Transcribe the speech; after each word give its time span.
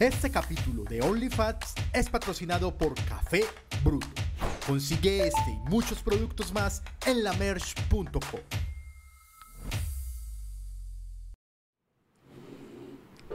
Este 0.00 0.30
capítulo 0.30 0.84
de 0.84 1.02
OnlyFats 1.02 1.74
es 1.92 2.08
patrocinado 2.08 2.74
por 2.74 2.94
Café 3.04 3.42
Bruto. 3.84 4.06
Consigue 4.66 5.26
este 5.26 5.50
y 5.50 5.68
muchos 5.68 6.02
productos 6.02 6.54
más 6.54 6.82
en 7.06 7.22
lamerch.com. 7.22 8.40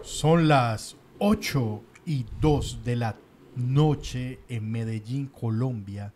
Son 0.02 0.48
las 0.48 0.96
8 1.20 1.84
y 2.08 2.26
2 2.42 2.84
de 2.84 2.96
la 2.96 3.16
noche 3.56 4.40
en 4.50 4.72
Medellín, 4.72 5.28
Colombia. 5.28 6.16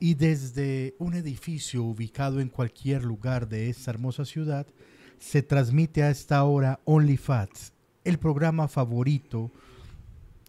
Y 0.00 0.14
desde 0.14 0.96
un 0.98 1.14
edificio 1.14 1.84
ubicado 1.84 2.40
en 2.40 2.48
cualquier 2.48 3.04
lugar 3.04 3.48
de 3.48 3.70
esta 3.70 3.92
hermosa 3.92 4.24
ciudad, 4.24 4.66
se 5.20 5.42
transmite 5.42 6.02
a 6.02 6.10
esta 6.10 6.42
hora 6.42 6.80
OnlyFats, 6.86 7.72
el 8.02 8.18
programa 8.18 8.66
favorito 8.66 9.52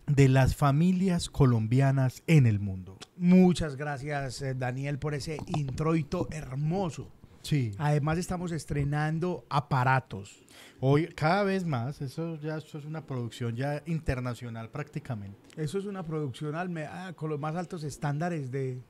de 0.08 0.30
las 0.30 0.55
familias 0.55 1.30
colombianas 1.30 2.23
en 2.27 2.45
el 2.45 2.59
mundo. 2.59 2.98
Muchas 3.18 3.76
gracias, 3.76 4.41
eh, 4.41 4.55
Daniel, 4.55 4.98
por 5.00 5.14
ese 5.14 5.38
introito 5.48 6.27
hermoso. 6.31 7.12
Sí. 7.41 7.73
Además, 7.77 8.17
estamos 8.17 8.52
estrenando 8.52 9.45
aparatos. 9.50 10.44
Hoy, 10.80 11.08
cada 11.08 11.44
vez 11.44 11.66
más, 11.66 12.02
eso 12.02 12.40
ya 12.40 12.58
esto 12.58 12.78
es 12.78 12.86
una 12.86 13.05
producción 13.05 13.55
ya 13.55 13.81
internacional 13.86 14.70
prácticamente. 14.70 15.38
Eso 15.55 15.78
es 15.80 15.86
una 15.86 16.04
producción 16.04 16.55
al 16.55 16.76
ah, 16.78 17.14
con 17.16 17.30
los 17.30 17.39
más 17.39 17.55
altos 17.55 17.84
estándares 17.84 18.52
de 18.52 18.81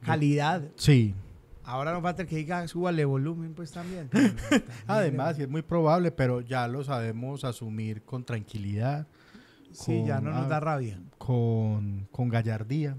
calidad. 0.00 0.62
Sí. 0.76 1.14
Ahora 1.64 1.92
no 1.92 2.00
falta 2.00 2.24
que 2.24 2.36
diga 2.36 2.66
súbale 2.66 3.04
volumen, 3.04 3.52
pues 3.52 3.72
también. 3.72 4.08
también 4.08 4.34
Además, 4.86 5.38
es 5.38 5.48
muy 5.48 5.62
probable, 5.62 6.10
pero 6.10 6.40
ya 6.40 6.66
lo 6.66 6.82
sabemos 6.82 7.44
asumir 7.44 8.02
con 8.02 8.24
tranquilidad, 8.24 9.06
sí, 9.72 10.04
ya 10.06 10.20
no 10.20 10.30
nos 10.32 10.48
da 10.48 10.60
rabia. 10.60 11.00
con, 11.18 12.06
con 12.10 12.28
gallardía. 12.28 12.96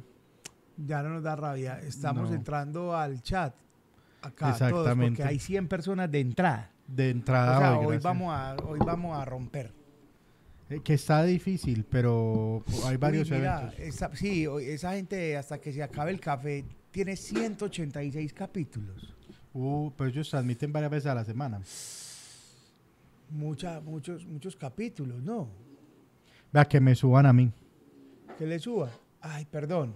Ya 0.78 1.02
no 1.04 1.10
nos 1.10 1.24
da 1.24 1.36
rabia. 1.36 1.80
Estamos 1.82 2.30
No. 2.30 2.36
entrando 2.36 2.96
al 2.96 3.22
chat. 3.22 3.54
Acá, 4.22 4.48
todos, 4.58 4.62
Exactamente. 4.62 5.18
porque 5.18 5.30
hay 5.30 5.40
100 5.40 5.68
personas 5.68 6.12
de 6.12 6.20
entrada. 6.20 6.72
De 6.88 7.08
O 7.08 7.12
entrada, 7.12 7.60
sea, 7.60 7.80
hoy, 7.80 7.98
vamos, 8.00 8.34
a, 8.34 8.56
hoy 8.66 8.80
vamos 8.86 9.18
a 9.18 9.24
romper. 9.26 9.72
Eh, 10.70 10.82
que 10.84 10.94
está 10.96 11.24
difícil, 11.24 11.86
pero 11.90 12.64
hay 12.86 12.98
varios 12.98 13.30
Uy, 13.32 13.38
mira, 13.38 13.60
eventos. 13.74 13.80
esa- 13.80 14.16
sí, 14.16 14.46
esa 14.62 14.94
gente 14.94 15.36
hasta 15.38 15.60
que 15.60 15.72
se 15.74 15.82
acabe 15.82 16.12
el 16.12 16.20
café 16.20 16.64
tiene 16.92 17.16
186 17.16 18.34
capítulos. 18.34 19.14
Uh, 19.54 19.92
pues 19.98 20.12
ellos 20.14 20.30
transmiten 20.30 20.72
varias 20.72 20.92
veces 20.92 21.08
a 21.08 21.16
la 21.16 21.24
semana. 21.26 21.60
Mucha, 23.32 23.80
muchos, 23.82 24.26
muchos 24.26 24.56
capítulos, 24.56 25.22
¿no? 25.22 25.48
Vea 26.52 26.66
que 26.66 26.80
me 26.80 26.96
suban 26.96 27.26
a 27.26 27.34
mí. 27.34 27.52
Que 28.38 28.46
le 28.46 28.60
suba. 28.60 28.90
Ay, 29.22 29.46
perdón. 29.46 29.94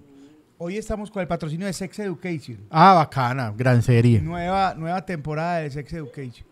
Hoy 0.58 0.78
estamos 0.78 1.10
con 1.10 1.22
el 1.22 1.28
patrocinio 1.28 1.66
de 1.66 1.74
Sex 1.74 2.00
Education. 2.00 2.60
Ah, 2.70 2.94
bacana, 2.94 3.52
gran 3.56 3.82
serie. 3.82 4.22
Nueva, 4.22 4.76
nueva 4.76 5.04
temporada 5.06 5.58
de 5.58 5.72
Sex 5.72 5.92
Education. 5.94 6.46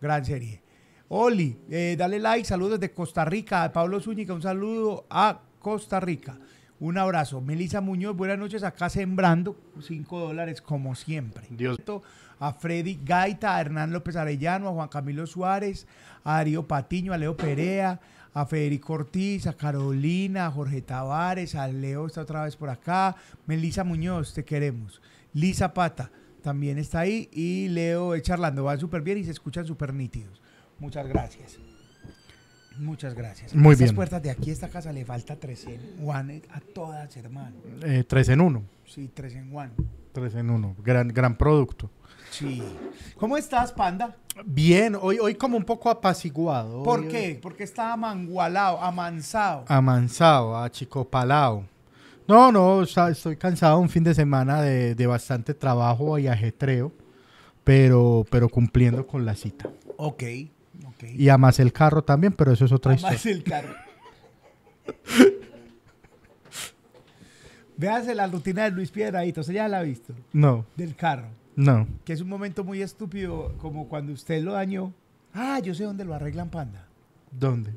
Gran 0.00 0.24
serie. 0.24 0.62
Oli, 1.08 1.58
eh, 1.70 1.94
dale 1.98 2.18
like, 2.18 2.46
saludos 2.46 2.78
de 2.78 2.92
Costa 2.92 3.24
Rica. 3.24 3.64
A 3.64 3.72
Pablo 3.72 4.00
Zúñiga, 4.00 4.34
un 4.34 4.42
saludo 4.42 5.06
a 5.08 5.40
Costa 5.60 5.98
Rica. 5.98 6.38
Un 6.78 6.98
abrazo. 6.98 7.40
Melissa 7.40 7.80
Muñoz, 7.80 8.14
buenas 8.14 8.38
noches 8.38 8.62
acá 8.62 8.90
sembrando. 8.90 9.56
5 9.80 10.20
dólares 10.20 10.60
como 10.60 10.94
siempre. 10.94 11.46
Dios. 11.48 11.78
A 12.38 12.52
Freddy 12.52 13.00
Gaita, 13.02 13.56
a 13.56 13.60
Hernán 13.62 13.92
López 13.92 14.14
Arellano, 14.16 14.68
a 14.68 14.72
Juan 14.72 14.88
Camilo 14.88 15.26
Suárez, 15.26 15.86
a 16.22 16.34
Darío 16.34 16.68
Patiño, 16.68 17.14
a 17.14 17.18
Leo 17.18 17.34
Perea, 17.34 17.98
a 18.36 18.44
Federico 18.44 18.92
Ortiz, 18.92 19.46
a 19.46 19.54
Carolina, 19.54 20.44
a 20.44 20.50
Jorge 20.50 20.82
Tavares, 20.82 21.54
a 21.54 21.66
Leo 21.68 22.04
está 22.06 22.20
otra 22.20 22.44
vez 22.44 22.54
por 22.54 22.68
acá, 22.68 23.16
Melissa 23.46 23.82
Muñoz, 23.82 24.34
te 24.34 24.44
queremos. 24.44 25.00
Lisa 25.32 25.72
Pata 25.72 26.10
también 26.42 26.76
está 26.76 27.00
ahí 27.00 27.30
y 27.32 27.68
Leo 27.68 28.14
eh, 28.14 28.20
charlando, 28.20 28.62
van 28.64 28.78
súper 28.78 29.00
bien 29.00 29.16
y 29.16 29.24
se 29.24 29.30
escuchan 29.30 29.64
súper 29.64 29.94
nítidos. 29.94 30.42
Muchas 30.78 31.06
gracias. 31.06 31.56
Muchas 32.78 33.14
gracias. 33.14 33.54
Muy 33.54 33.72
Estas 33.72 33.86
bien. 33.86 33.96
puertas 33.96 34.22
de 34.22 34.30
aquí 34.30 34.50
a 34.50 34.52
esta 34.52 34.68
casa 34.68 34.92
le 34.92 35.06
falta 35.06 35.36
tres 35.36 35.66
en 35.66 35.80
one 36.06 36.42
a 36.50 36.60
todas, 36.60 37.16
hermano. 37.16 37.56
Eh, 37.84 38.04
tres 38.06 38.28
en 38.28 38.42
uno. 38.42 38.64
Sí, 38.84 39.10
tres 39.14 39.34
en 39.34 39.50
one. 39.56 39.72
Tres 40.12 40.34
en 40.34 40.50
uno. 40.50 40.76
Gran, 40.84 41.08
gran 41.08 41.38
producto. 41.38 41.90
Sí. 42.30 42.62
¿Cómo 43.16 43.36
estás, 43.36 43.72
Panda? 43.72 44.14
Bien, 44.44 44.96
hoy, 45.00 45.18
hoy 45.18 45.34
como 45.34 45.56
un 45.56 45.64
poco 45.64 45.88
apaciguado. 45.88 46.82
¿Por 46.82 47.00
Hoy- 47.00 47.08
qué? 47.08 47.38
Porque 47.40 47.64
está 47.64 47.92
amangualado, 47.92 48.80
amansado. 48.82 49.64
Amansado, 49.68 50.56
achicopalado. 50.58 51.64
No, 52.28 52.50
no, 52.52 52.82
estoy 52.82 53.36
cansado. 53.36 53.78
Un 53.78 53.88
fin 53.88 54.04
de 54.04 54.14
semana 54.14 54.60
de, 54.60 54.94
de 54.94 55.06
bastante 55.06 55.54
trabajo 55.54 56.18
y 56.18 56.26
ajetreo, 56.26 56.92
pero, 57.64 58.26
pero 58.30 58.48
cumpliendo 58.48 59.06
con 59.06 59.24
la 59.24 59.34
cita. 59.34 59.70
Ok, 59.96 60.22
ok. 60.86 61.04
Y 61.14 61.28
amas 61.30 61.58
el 61.60 61.72
carro 61.72 62.02
también, 62.02 62.32
pero 62.32 62.52
eso 62.52 62.64
es 62.66 62.72
otra 62.72 62.92
Amas 62.92 63.14
historia. 63.24 63.36
el 63.36 63.42
carro. 63.44 63.74
Véase 67.78 68.14
la 68.14 68.26
rutina 68.26 68.64
de 68.64 68.70
Luis 68.70 68.90
Piedradito, 68.90 69.42
¿usted 69.42 69.54
ya 69.54 69.68
la 69.68 69.78
ha 69.78 69.82
visto? 69.82 70.14
No, 70.32 70.64
Del 70.76 70.94
carro. 70.96 71.28
No. 71.56 71.86
Que 72.04 72.12
es 72.12 72.20
un 72.20 72.28
momento 72.28 72.62
muy 72.64 72.82
estúpido, 72.82 73.54
como 73.58 73.88
cuando 73.88 74.12
usted 74.12 74.42
lo 74.42 74.52
dañó. 74.52 74.92
Ah, 75.34 75.58
yo 75.60 75.74
sé 75.74 75.84
dónde 75.84 76.04
lo 76.04 76.14
arreglan, 76.14 76.48
Panda. 76.50 76.86
¿Dónde? 77.32 77.72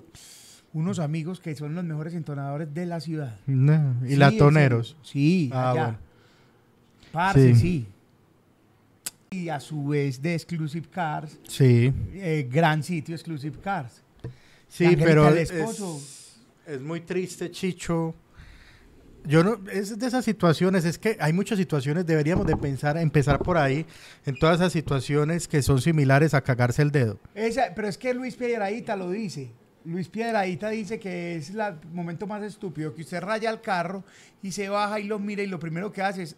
Unos 0.71 0.99
amigos 0.99 1.39
que 1.39 1.55
son 1.55 1.73
los 1.75 1.83
mejores 1.83 2.13
entonadores 2.13 2.71
de 2.73 2.85
la 2.85 2.99
ciudad. 2.99 3.39
No. 3.47 3.95
Y 4.05 4.09
Sí, 4.11 4.15
latoneros. 4.17 4.95
Sí, 5.01 5.49
Ah, 5.53 5.71
allá. 5.71 5.83
bueno. 5.83 5.97
Parce, 7.11 7.55
Sí. 7.55 7.59
sí. 7.59 7.87
Y 9.31 9.49
a 9.49 9.59
su 9.59 9.87
vez 9.87 10.21
de 10.21 10.33
Exclusive 10.35 10.87
Cars, 10.89 11.39
Sí. 11.47 11.93
eh, 12.13 12.47
gran 12.51 12.83
sitio 12.83 13.15
Exclusive 13.15 13.57
Cars. 13.59 14.01
Sí, 14.67 14.95
pero 14.97 15.27
es, 15.29 15.51
es 16.67 16.81
muy 16.81 17.01
triste, 17.01 17.49
Chicho. 17.51 18.13
Yo 19.25 19.43
no, 19.43 19.59
es 19.71 19.99
de 19.99 20.07
esas 20.07 20.25
situaciones, 20.25 20.85
es 20.85 20.97
que 20.97 21.17
hay 21.19 21.33
muchas 21.33 21.57
situaciones, 21.59 22.05
deberíamos 22.05 22.47
de 22.47 22.55
pensar, 22.57 22.97
empezar 22.97 23.39
por 23.39 23.57
ahí, 23.57 23.85
en 24.25 24.37
todas 24.39 24.55
esas 24.59 24.71
situaciones 24.73 25.47
que 25.47 25.61
son 25.61 25.81
similares 25.81 26.33
a 26.33 26.41
cagarse 26.41 26.81
el 26.81 26.91
dedo. 26.91 27.19
Esa- 27.35 27.73
pero 27.75 27.87
es 27.87 27.97
que 27.97 28.13
Luis 28.13 28.35
Piedradita 28.35 28.95
lo 28.95 29.11
dice. 29.11 29.51
Luis 29.85 30.09
Piedradita 30.09 30.69
dice 30.69 30.99
que 30.99 31.35
es 31.37 31.49
el 31.51 31.61
momento 31.93 32.27
más 32.27 32.43
estúpido, 32.43 32.93
que 32.93 33.01
usted 33.01 33.21
raya 33.21 33.49
el 33.49 33.61
carro 33.61 34.03
y 34.41 34.51
se 34.51 34.67
baja 34.69 34.99
y 34.99 35.03
lo 35.05 35.19
mira 35.19 35.41
y 35.43 35.47
lo 35.47 35.59
primero 35.59 35.91
que 35.91 36.01
hace 36.01 36.23
es 36.23 36.35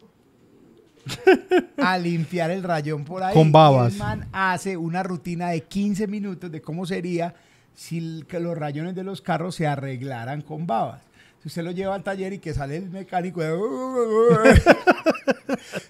a 1.78 1.98
limpiar 1.98 2.52
el 2.52 2.63
rayón 2.63 3.03
por 3.06 3.24
ahí. 3.24 3.34
Con 3.34 3.52
babas. 3.52 3.94
El 3.94 4.00
man 4.00 4.28
hace 4.31 4.78
una 4.78 5.02
rutina 5.03 5.50
de 5.50 5.62
15 5.62 6.08
minutos 6.08 6.52
de 6.52 6.62
cómo 6.62 6.86
sería 6.86 7.34
si 7.74 7.98
el- 7.98 8.25
que 8.28 8.40
los 8.40 8.58
rayones 8.58 8.96
de 8.96 9.03
los 9.03 9.22
carros 9.22 9.56
se 9.56 9.66
arreglaran 9.68 10.42
con 10.42 10.68
babas. 10.68 11.02
Si 11.41 11.47
usted 11.47 11.63
lo 11.63 11.72
lleva 11.72 11.96
al 11.96 12.03
taller 12.03 12.34
y 12.34 12.40
que 12.40 12.53
sale 12.53 12.78
el 12.78 12.90
mecánico 12.91 13.41
de... 13.41 13.50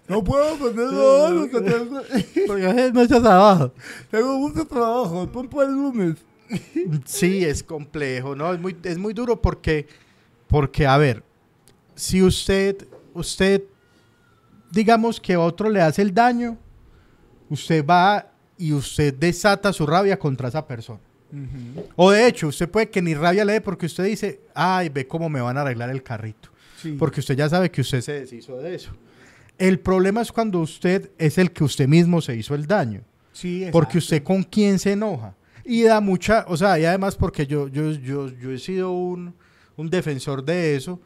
no 0.08 0.24
puedo 0.24 0.58
ponerlo 0.58 1.50
porque 1.52 1.70
tengo, 1.70 2.02
Porque 2.48 2.92
no 2.94 3.02
echas 3.02 3.26
abajo. 3.26 3.74
tengo 4.10 4.40
mucho 4.40 4.66
trabajo, 4.66 5.28
pongo 5.32 5.64
el 5.64 5.72
lunes. 5.72 6.16
Sí, 7.06 7.46
es 7.46 7.64
complejo, 7.64 8.36
¿no? 8.36 8.54
Es 8.54 8.60
muy, 8.60 8.76
es 8.84 8.98
muy 8.98 9.14
duro 9.14 9.42
porque, 9.42 9.88
porque, 10.48 10.86
a 10.86 10.98
ver, 10.98 11.24
si 11.96 12.22
usted, 12.22 12.88
usted, 13.14 13.64
digamos 14.72 15.20
que 15.20 15.38
otro 15.38 15.70
le 15.70 15.82
hace 15.82 16.02
el 16.02 16.14
daño, 16.14 16.58
usted 17.50 17.86
va 17.86 18.32
y 18.58 18.74
usted 18.74 19.14
desata 19.14 19.74
su 19.74 19.86
rabia 19.86 20.20
contra 20.20 20.50
esa 20.50 20.66
persona. 20.66 21.00
O 21.96 22.12
de 22.12 22.28
hecho, 22.28 22.48
usted 22.48 22.70
puede 22.70 22.90
que 22.90 23.02
ni 23.02 23.14
rabia 23.14 23.46
le 23.46 23.54
dé 23.54 23.62
porque 23.62 23.86
usted 23.86 24.04
dice, 24.06 24.42
ay, 24.54 24.90
ve 24.90 25.08
cómo 25.08 25.30
me 25.30 25.42
van 25.42 25.58
a 25.58 25.62
arreglar 25.62 25.90
el 25.90 26.04
carrito. 26.04 26.50
Sí. 26.82 26.96
Porque 26.98 27.20
usted 27.20 27.36
ya 27.36 27.48
sabe 27.48 27.70
que 27.70 27.82
usted 27.82 28.02
se 28.02 28.14
deshizo 28.22 28.58
de 28.58 28.76
eso. 28.76 28.92
El 29.58 29.80
problema 29.80 30.22
es 30.22 30.32
cuando 30.32 30.60
usted 30.60 31.12
es 31.18 31.38
el 31.38 31.52
que 31.52 31.64
usted 31.64 31.88
mismo 31.88 32.22
se 32.22 32.36
hizo 32.36 32.56
el 32.56 32.66
daño. 32.66 33.02
Sí, 33.34 33.68
Porque 33.72 34.00
usted 34.00 34.24
con 34.24 34.44
quién 34.44 34.80
se 34.80 34.94
enoja. 34.94 35.36
Y 35.64 35.84
da 35.84 36.02
mucha, 36.02 36.46
o 36.48 36.58
sea, 36.58 36.80
y 36.80 36.86
además 36.86 37.16
porque 37.16 37.46
yo, 37.46 37.68
yo, 37.68 37.92
yo, 37.92 38.28
yo 38.30 38.52
he 38.52 38.58
sido 38.58 38.92
un, 38.92 39.34
un 39.78 39.90
defensor 39.90 40.44
de 40.44 40.76
eso, 40.76 41.00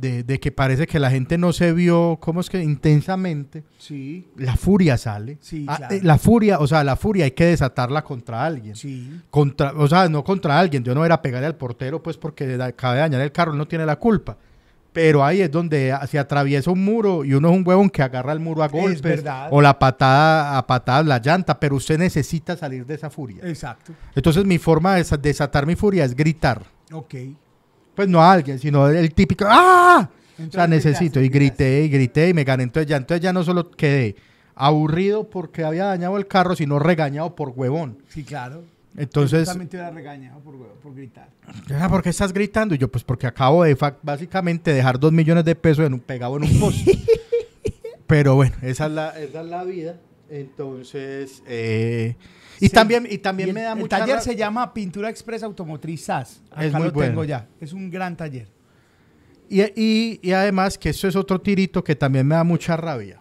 de, 0.00 0.22
de 0.22 0.38
que 0.40 0.52
parece 0.52 0.86
que 0.86 0.98
la 0.98 1.10
gente 1.10 1.36
no 1.38 1.52
se 1.52 1.72
vio, 1.72 2.18
¿cómo 2.20 2.40
es 2.40 2.48
que? 2.50 2.62
Intensamente. 2.62 3.64
Sí, 3.78 4.28
La 4.36 4.56
furia 4.56 4.96
sale. 4.96 5.38
Sí, 5.40 5.64
Ah, 5.68 5.76
claro. 5.76 5.94
eh, 5.94 6.00
La 6.02 6.18
furia, 6.18 6.58
o 6.60 6.66
sea, 6.66 6.84
la 6.84 6.96
furia 6.96 7.24
hay 7.24 7.32
que 7.32 7.46
desatarla 7.46 8.02
contra 8.04 8.44
alguien. 8.44 8.76
sí. 8.76 9.20
Contra, 9.30 9.72
o 9.72 9.88
sea, 9.88 10.08
no 10.08 10.22
contra 10.24 10.58
alguien. 10.58 10.82
Yo 10.84 10.94
no 10.94 11.04
era 11.04 11.20
pegarle 11.22 11.46
al 11.46 11.56
portero, 11.56 12.02
pues 12.02 12.16
porque 12.16 12.54
acaba 12.62 12.94
de 12.94 13.00
dañar 13.00 13.20
el 13.20 13.32
carro, 13.32 13.52
él 13.52 13.58
no 13.58 13.66
tiene 13.68 13.84
la 13.86 13.96
culpa. 13.96 14.36
Pero 14.92 15.22
ahí 15.24 15.42
es 15.42 15.50
donde 15.50 15.96
se 16.08 16.18
atraviesa 16.18 16.70
un 16.70 16.82
muro 16.84 17.24
y 17.24 17.34
uno 17.34 17.50
es 17.50 17.56
un 17.56 17.62
huevón 17.66 17.90
que 17.90 18.02
agarra 18.02 18.32
el 18.32 18.40
muro 18.40 18.62
a 18.62 18.68
golpes. 18.68 19.02
verdad. 19.02 19.48
O 19.52 19.60
la 19.60 19.78
patada 19.78 20.56
a 20.58 20.66
patadas 20.66 21.06
la 21.06 21.18
llanta, 21.18 21.60
pero 21.60 21.76
usted 21.76 21.98
necesita 21.98 22.56
salir 22.56 22.84
de 22.86 22.94
esa 22.94 23.10
furia. 23.10 23.42
Exacto. 23.44 23.92
Entonces 24.14 24.44
mi 24.44 24.58
forma 24.58 24.94
de 24.94 25.02
desa- 25.04 25.18
desatar 25.20 25.66
mi 25.66 25.76
furia 25.76 26.04
es 26.04 26.16
gritar. 26.16 26.62
Ok. 26.92 27.14
Pues 27.98 28.08
no 28.08 28.22
a 28.22 28.30
alguien, 28.30 28.60
sino 28.60 28.86
el 28.86 29.12
típico 29.12 29.44
¡Ah! 29.48 30.08
o 30.08 30.36
sea, 30.36 30.44
Entonces 30.44 30.68
necesito. 30.70 31.20
Y 31.20 31.28
grité 31.28 31.82
y 31.82 31.88
grité 31.88 32.28
y 32.28 32.32
me 32.32 32.44
gané. 32.44 32.62
Entonces 32.62 32.88
ya, 32.88 32.96
entonces 32.96 33.20
ya 33.20 33.32
no 33.32 33.42
solo 33.42 33.72
quedé 33.72 34.14
aburrido 34.54 35.28
porque 35.28 35.64
había 35.64 35.86
dañado 35.86 36.16
el 36.16 36.28
carro, 36.28 36.54
sino 36.54 36.78
regañado 36.78 37.34
por 37.34 37.48
huevón. 37.56 37.98
Sí, 38.06 38.22
claro. 38.22 38.62
Entonces, 38.96 39.48
también 39.48 39.68
te 39.68 39.78
hubiera 39.78 39.90
regañado 39.90 40.38
por, 40.38 40.54
por 40.80 40.94
gritar. 40.94 41.28
"Ah, 41.74 41.88
¿por 41.88 42.04
qué 42.04 42.10
estás 42.10 42.32
gritando? 42.32 42.76
Y 42.76 42.78
yo, 42.78 42.86
pues 42.86 43.02
porque 43.02 43.26
acabo 43.26 43.64
de 43.64 43.76
básicamente 44.00 44.72
dejar 44.72 45.00
dos 45.00 45.10
millones 45.10 45.44
de 45.44 45.56
pesos 45.56 45.84
en 45.84 45.94
un, 45.94 45.98
pegado 45.98 46.36
en 46.36 46.44
un 46.44 46.60
poste. 46.60 46.96
Pero 48.06 48.36
bueno, 48.36 48.54
esa 48.62 48.86
es 48.86 48.92
la, 48.92 49.08
esa 49.18 49.40
es 49.40 49.46
la 49.48 49.64
vida. 49.64 49.96
Entonces, 50.30 51.42
eh, 51.48 52.14
y 52.60 52.66
Sí. 52.68 52.72
también, 52.74 53.06
y 53.10 53.18
también 53.18 53.48
Y 53.48 53.50
el, 53.50 53.54
me 53.54 53.62
da 53.62 53.72
el 53.72 53.78
mucha 53.78 53.98
taller 53.98 54.16
ra- 54.16 54.20
se 54.22 54.34
llama 54.36 54.72
Pintura 54.74 55.08
Expresa 55.10 55.46
Automotriz 55.46 56.04
SAS. 56.04 56.40
Acá 56.50 56.64
Es 56.64 56.72
muy 56.72 56.84
lo 56.86 56.92
bueno. 56.92 57.10
tengo 57.10 57.24
ya. 57.24 57.46
Es 57.60 57.72
un 57.72 57.90
gran 57.90 58.16
taller. 58.16 58.48
Y, 59.48 59.62
y- 59.80 60.20
y 60.22 60.32
además 60.32 60.76
que 60.76 60.90
esto 60.90 61.08
es 61.08 61.16
otro 61.16 61.40
tirito 61.40 61.82
que 61.82 61.96
también 61.96 62.26
me 62.26 62.34
da 62.34 62.44
mucha 62.44 62.76
rabia. 62.76 63.20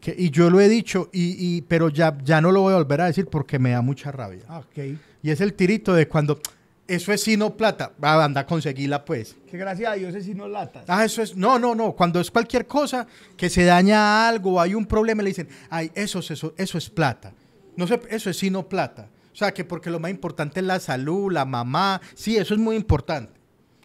Que, 0.00 0.14
y 0.16 0.30
yo 0.30 0.48
lo 0.50 0.60
he 0.60 0.68
dicho, 0.68 1.08
y, 1.12 1.36
y- 1.56 1.62
pero 1.62 1.88
ya, 1.90 2.16
ya 2.24 2.40
no 2.40 2.50
lo 2.50 2.62
voy 2.62 2.72
a 2.72 2.76
volver 2.76 3.02
a 3.02 3.06
decir 3.06 3.26
porque 3.26 3.58
me 3.58 3.70
da 3.70 3.82
mucha 3.82 4.10
rabia. 4.10 4.42
Ah, 4.48 4.60
ok. 4.60 4.96
Y 5.22 5.30
es 5.30 5.40
el 5.40 5.52
tirito 5.54 5.92
de 5.94 6.08
cuando 6.08 6.40
eso 6.88 7.12
es 7.12 7.22
sino 7.22 7.56
plata, 7.56 7.92
ah, 8.00 8.24
anda 8.24 8.40
a 8.40 8.46
conseguirla 8.46 9.04
pues. 9.04 9.36
Que 9.48 9.56
gracias 9.58 9.92
a 9.92 9.94
Dios 9.94 10.12
es 10.14 10.24
si 10.24 10.34
no 10.34 10.48
latas. 10.48 10.84
Ah, 10.88 11.04
eso 11.04 11.22
es, 11.22 11.36
no, 11.36 11.58
no, 11.58 11.74
no, 11.74 11.92
cuando 11.92 12.18
es 12.18 12.30
cualquier 12.30 12.66
cosa 12.66 13.06
que 13.36 13.48
se 13.50 13.62
daña 13.64 14.26
algo 14.28 14.54
o 14.54 14.60
hay 14.60 14.74
un 14.74 14.86
problema, 14.86 15.22
le 15.22 15.28
dicen, 15.28 15.48
ay, 15.68 15.92
eso, 15.94 16.18
es- 16.20 16.30
eso, 16.32 16.54
eso 16.56 16.78
es 16.78 16.88
plata. 16.90 17.32
No 17.76 17.86
sé, 17.86 18.00
eso 18.10 18.30
es 18.30 18.36
sino 18.36 18.68
plata. 18.68 19.08
O 19.32 19.36
sea, 19.36 19.52
que 19.52 19.64
porque 19.64 19.90
lo 19.90 20.00
más 20.00 20.10
importante 20.10 20.60
es 20.60 20.66
la 20.66 20.80
salud, 20.80 21.32
la 21.32 21.44
mamá, 21.44 22.00
sí, 22.14 22.36
eso 22.36 22.54
es 22.54 22.60
muy 22.60 22.76
importante. 22.76 23.39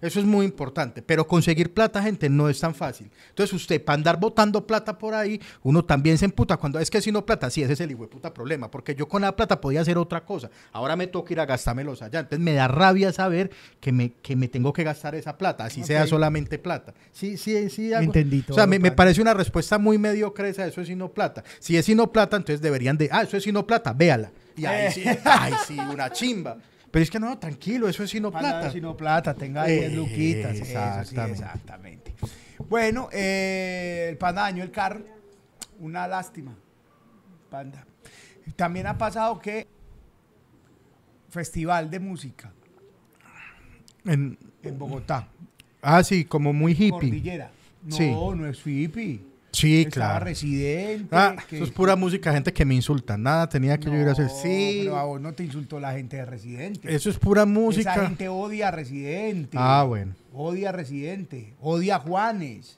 Eso 0.05 0.19
es 0.19 0.25
muy 0.25 0.45
importante, 0.45 1.01
pero 1.01 1.27
conseguir 1.27 1.73
plata, 1.73 2.01
gente, 2.01 2.29
no 2.29 2.47
es 2.49 2.59
tan 2.59 2.75
fácil. 2.75 3.09
Entonces, 3.29 3.53
usted, 3.53 3.83
para 3.83 3.95
andar 3.95 4.19
botando 4.19 4.65
plata 4.67 4.97
por 4.97 5.13
ahí, 5.13 5.39
uno 5.63 5.83
también 5.83 6.17
se 6.17 6.25
emputa. 6.25 6.57
Cuando 6.57 6.79
es 6.79 6.89
que 6.89 7.01
si 7.01 7.11
no 7.11 7.25
plata, 7.25 7.49
sí, 7.49 7.63
ese 7.63 7.73
es 7.73 7.79
el 7.81 7.91
hijo 7.91 8.03
de 8.03 8.07
puta 8.09 8.33
problema, 8.33 8.69
porque 8.69 8.93
yo 8.95 9.07
con 9.07 9.21
la 9.23 9.35
plata 9.35 9.59
podía 9.59 9.81
hacer 9.81 9.97
otra 9.97 10.23
cosa. 10.25 10.49
Ahora 10.71 10.95
me 10.95 11.07
toca 11.07 11.33
ir 11.33 11.39
a 11.39 11.45
gastármelos 11.45 12.01
allá. 12.01 12.19
Entonces, 12.19 12.39
me 12.43 12.53
da 12.53 12.67
rabia 12.67 13.11
saber 13.11 13.49
que 13.79 13.91
me, 13.91 14.13
que 14.21 14.35
me 14.35 14.47
tengo 14.47 14.71
que 14.73 14.83
gastar 14.83 15.15
esa 15.15 15.37
plata, 15.37 15.65
así 15.65 15.83
sea 15.83 16.01
solamente 16.09 16.59
plata. 16.59 16.93
Sí, 17.11 17.37
sí, 17.37 17.69
sí. 17.69 17.91
hago- 17.93 18.03
Entendí 18.03 18.43
O 18.49 18.53
sea, 18.53 18.67
me, 18.67 18.77
me 18.79 18.91
parece 18.91 19.21
una 19.21 19.33
respuesta 19.33 19.77
muy 19.77 19.97
mediocre 19.97 20.49
esa, 20.49 20.65
eso 20.67 20.81
es 20.81 20.87
sino 20.87 21.09
plata. 21.11 21.43
Si 21.59 21.75
es 21.77 21.85
sino 21.85 22.11
plata, 22.11 22.37
entonces 22.37 22.61
deberían 22.61 22.97
de, 22.97 23.09
ah, 23.11 23.23
eso 23.23 23.37
es 23.37 23.43
sino 23.43 23.65
plata, 23.65 23.91
véala. 23.93 24.31
Y 24.57 24.65
ahí 24.65 24.91
sí, 24.91 25.03
ay, 25.25 25.53
sí, 25.67 25.77
una 25.79 26.11
chimba. 26.11 26.57
Pero 26.95 27.03
es 27.03 27.11
que 27.11 27.19
no, 27.19 27.37
tranquilo, 27.37 27.89
eso 27.89 28.03
es 28.05 28.09
sino 28.09 28.31
Plata. 28.31 28.47
plata. 28.61 28.71
Si 28.71 28.79
no 28.79 28.95
plata, 28.95 29.33
tenga 29.33 29.67
Eh, 29.67 29.79
10 29.89 29.93
luquitas. 29.95 30.53
Eso 30.55 30.63
sí, 30.63 30.71
exactamente. 30.71 31.31
exactamente. 31.43 32.13
Bueno, 32.69 33.09
eh, 33.11 34.07
el 34.11 34.17
panda 34.17 34.43
dañó 34.43 34.63
el 34.63 34.71
carro. 34.71 35.03
Una 35.79 36.07
lástima. 36.07 36.55
Panda. 37.49 37.85
También 38.55 38.87
ha 38.87 38.97
pasado 38.97 39.37
que 39.39 39.67
festival 41.27 41.89
de 41.91 41.99
música 41.99 42.53
En- 44.05 44.37
en 44.63 44.79
Bogotá. 44.79 45.27
ah, 45.81 46.01
sí, 46.01 46.23
como 46.23 46.53
muy 46.53 46.71
hippie. 46.71 46.91
Cordillera. 46.91 47.51
No, 47.83 47.95
Sí. 47.97 48.09
no 48.09 48.47
es 48.47 48.65
hippie. 48.65 49.19
Sí, 49.55 49.81
Estaba 49.83 50.11
claro. 50.11 50.25
residente. 50.25 51.07
Ah, 51.15 51.35
que- 51.49 51.55
eso 51.57 51.65
es 51.65 51.71
pura 51.71 51.95
música, 51.95 52.31
gente 52.33 52.51
que 52.53 52.65
me 52.65 52.75
insulta. 52.75 53.17
Nada 53.17 53.47
tenía 53.47 53.77
que 53.77 53.85
yo 53.85 53.95
ir 53.95 54.07
a 54.07 54.11
hacer. 54.11 54.29
Sí, 54.29 54.81
Pero 54.83 54.97
a 54.97 55.03
vos 55.05 55.21
no 55.21 55.33
te 55.33 55.43
insultó 55.43 55.79
la 55.79 55.93
gente 55.93 56.17
de 56.17 56.25
residente. 56.25 56.93
eso 56.93 57.09
es 57.09 57.17
pura 57.17 57.43
Esa 57.43 57.51
música. 57.51 57.93
gente 57.93 58.27
odia 58.27 58.67
a 58.67 58.71
residente. 58.71 59.57
Ah, 59.59 59.83
bueno. 59.87 60.13
Odia 60.33 60.69
a 60.69 60.71
residente. 60.71 61.53
Odia 61.61 61.95
a 61.95 61.99
Juanes. 61.99 62.77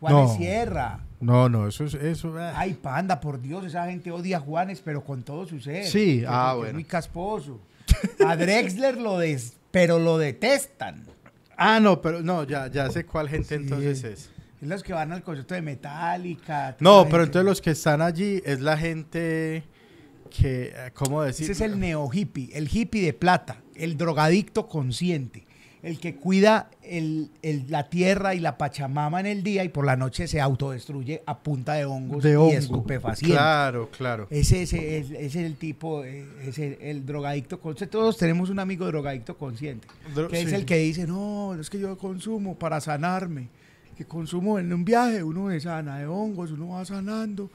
Juanes 0.00 0.28
No. 0.30 0.36
Sierra. 0.36 1.00
No, 1.20 1.48
no, 1.48 1.66
eso 1.68 1.84
es 1.84 1.94
eso. 1.94 2.34
ah. 2.38 2.52
Ay, 2.56 2.74
panda, 2.74 3.18
por 3.20 3.40
Dios, 3.40 3.64
esa 3.64 3.86
gente 3.86 4.10
odia 4.10 4.36
a 4.36 4.40
Juanes, 4.40 4.82
pero 4.84 5.02
con 5.02 5.22
todo 5.22 5.46
su 5.46 5.58
ser. 5.60 5.86
Sí, 5.86 6.22
ah, 6.28 6.52
bueno. 6.54 6.68
Es 6.68 6.74
muy 6.74 6.84
casposo. 6.84 7.60
A 8.26 8.36
Drexler 8.36 8.98
lo 9.00 9.18
des, 9.18 9.54
pero 9.70 9.98
lo 9.98 10.18
detestan. 10.18 11.02
Ah, 11.56 11.80
no, 11.80 12.02
pero 12.02 12.20
no, 12.20 12.44
ya, 12.44 12.66
ya 12.66 12.90
sé 12.90 13.06
cuál 13.06 13.28
gente 13.28 13.48
Sí. 13.56 13.62
entonces 13.62 14.04
es. 14.04 14.30
Es 14.64 14.70
los 14.70 14.82
que 14.82 14.94
van 14.94 15.12
al 15.12 15.22
concierto 15.22 15.54
de 15.54 15.60
Metallica. 15.60 16.74
No, 16.80 17.06
pero 17.10 17.24
entonces 17.24 17.44
los 17.44 17.60
que 17.60 17.72
están 17.72 18.00
allí 18.00 18.40
es 18.46 18.60
la 18.62 18.78
gente 18.78 19.62
que, 20.30 20.72
¿cómo 20.94 21.22
decir? 21.22 21.44
Ese 21.44 21.52
es 21.52 21.60
el 21.60 21.78
neo 21.78 22.08
hippie, 22.10 22.48
el 22.54 22.68
hippie 22.72 23.02
de 23.02 23.12
plata, 23.12 23.58
el 23.74 23.98
drogadicto 23.98 24.66
consciente, 24.66 25.46
el 25.82 26.00
que 26.00 26.16
cuida 26.16 26.70
el- 26.82 27.28
el- 27.42 27.66
la 27.68 27.90
tierra 27.90 28.34
y 28.34 28.40
la 28.40 28.56
pachamama 28.56 29.20
en 29.20 29.26
el 29.26 29.42
día 29.42 29.64
y 29.64 29.68
por 29.68 29.84
la 29.84 29.96
noche 29.96 30.26
se 30.26 30.40
autodestruye 30.40 31.22
a 31.26 31.38
punta 31.40 31.74
de 31.74 31.84
hongos 31.84 32.22
de 32.22 32.32
y 32.32 32.34
hongo. 32.36 32.52
estupefacientes. 32.52 33.36
Claro, 33.36 33.90
claro. 33.90 34.26
Ese, 34.30 34.62
ese 34.62 34.96
es, 34.96 35.10
ese 35.10 35.24
es 35.26 35.36
el 35.36 35.56
tipo, 35.56 36.02
eh, 36.04 36.24
es 36.42 36.58
el, 36.58 37.04
drogadicto 37.04 37.60
consciente. 37.60 37.92
Todos 37.92 38.16
tenemos 38.16 38.48
un 38.48 38.60
amigo 38.60 38.86
drogadicto 38.86 39.36
consciente, 39.36 39.86
Dro- 40.14 40.28
que 40.28 40.40
es 40.40 40.52
el 40.54 40.64
que 40.64 40.78
dice, 40.78 41.06
no, 41.06 41.54
es 41.54 41.68
que 41.68 41.78
yo 41.78 41.98
consumo 41.98 42.58
para 42.58 42.80
sanarme, 42.80 43.48
que 43.96 44.04
consumo 44.04 44.58
en 44.58 44.72
un 44.72 44.84
viaje, 44.84 45.22
uno 45.22 45.50
se 45.50 45.60
sana 45.60 45.98
de 45.98 46.06
hongos, 46.06 46.50
uno 46.50 46.68
va 46.70 46.84
sanando. 46.84 47.50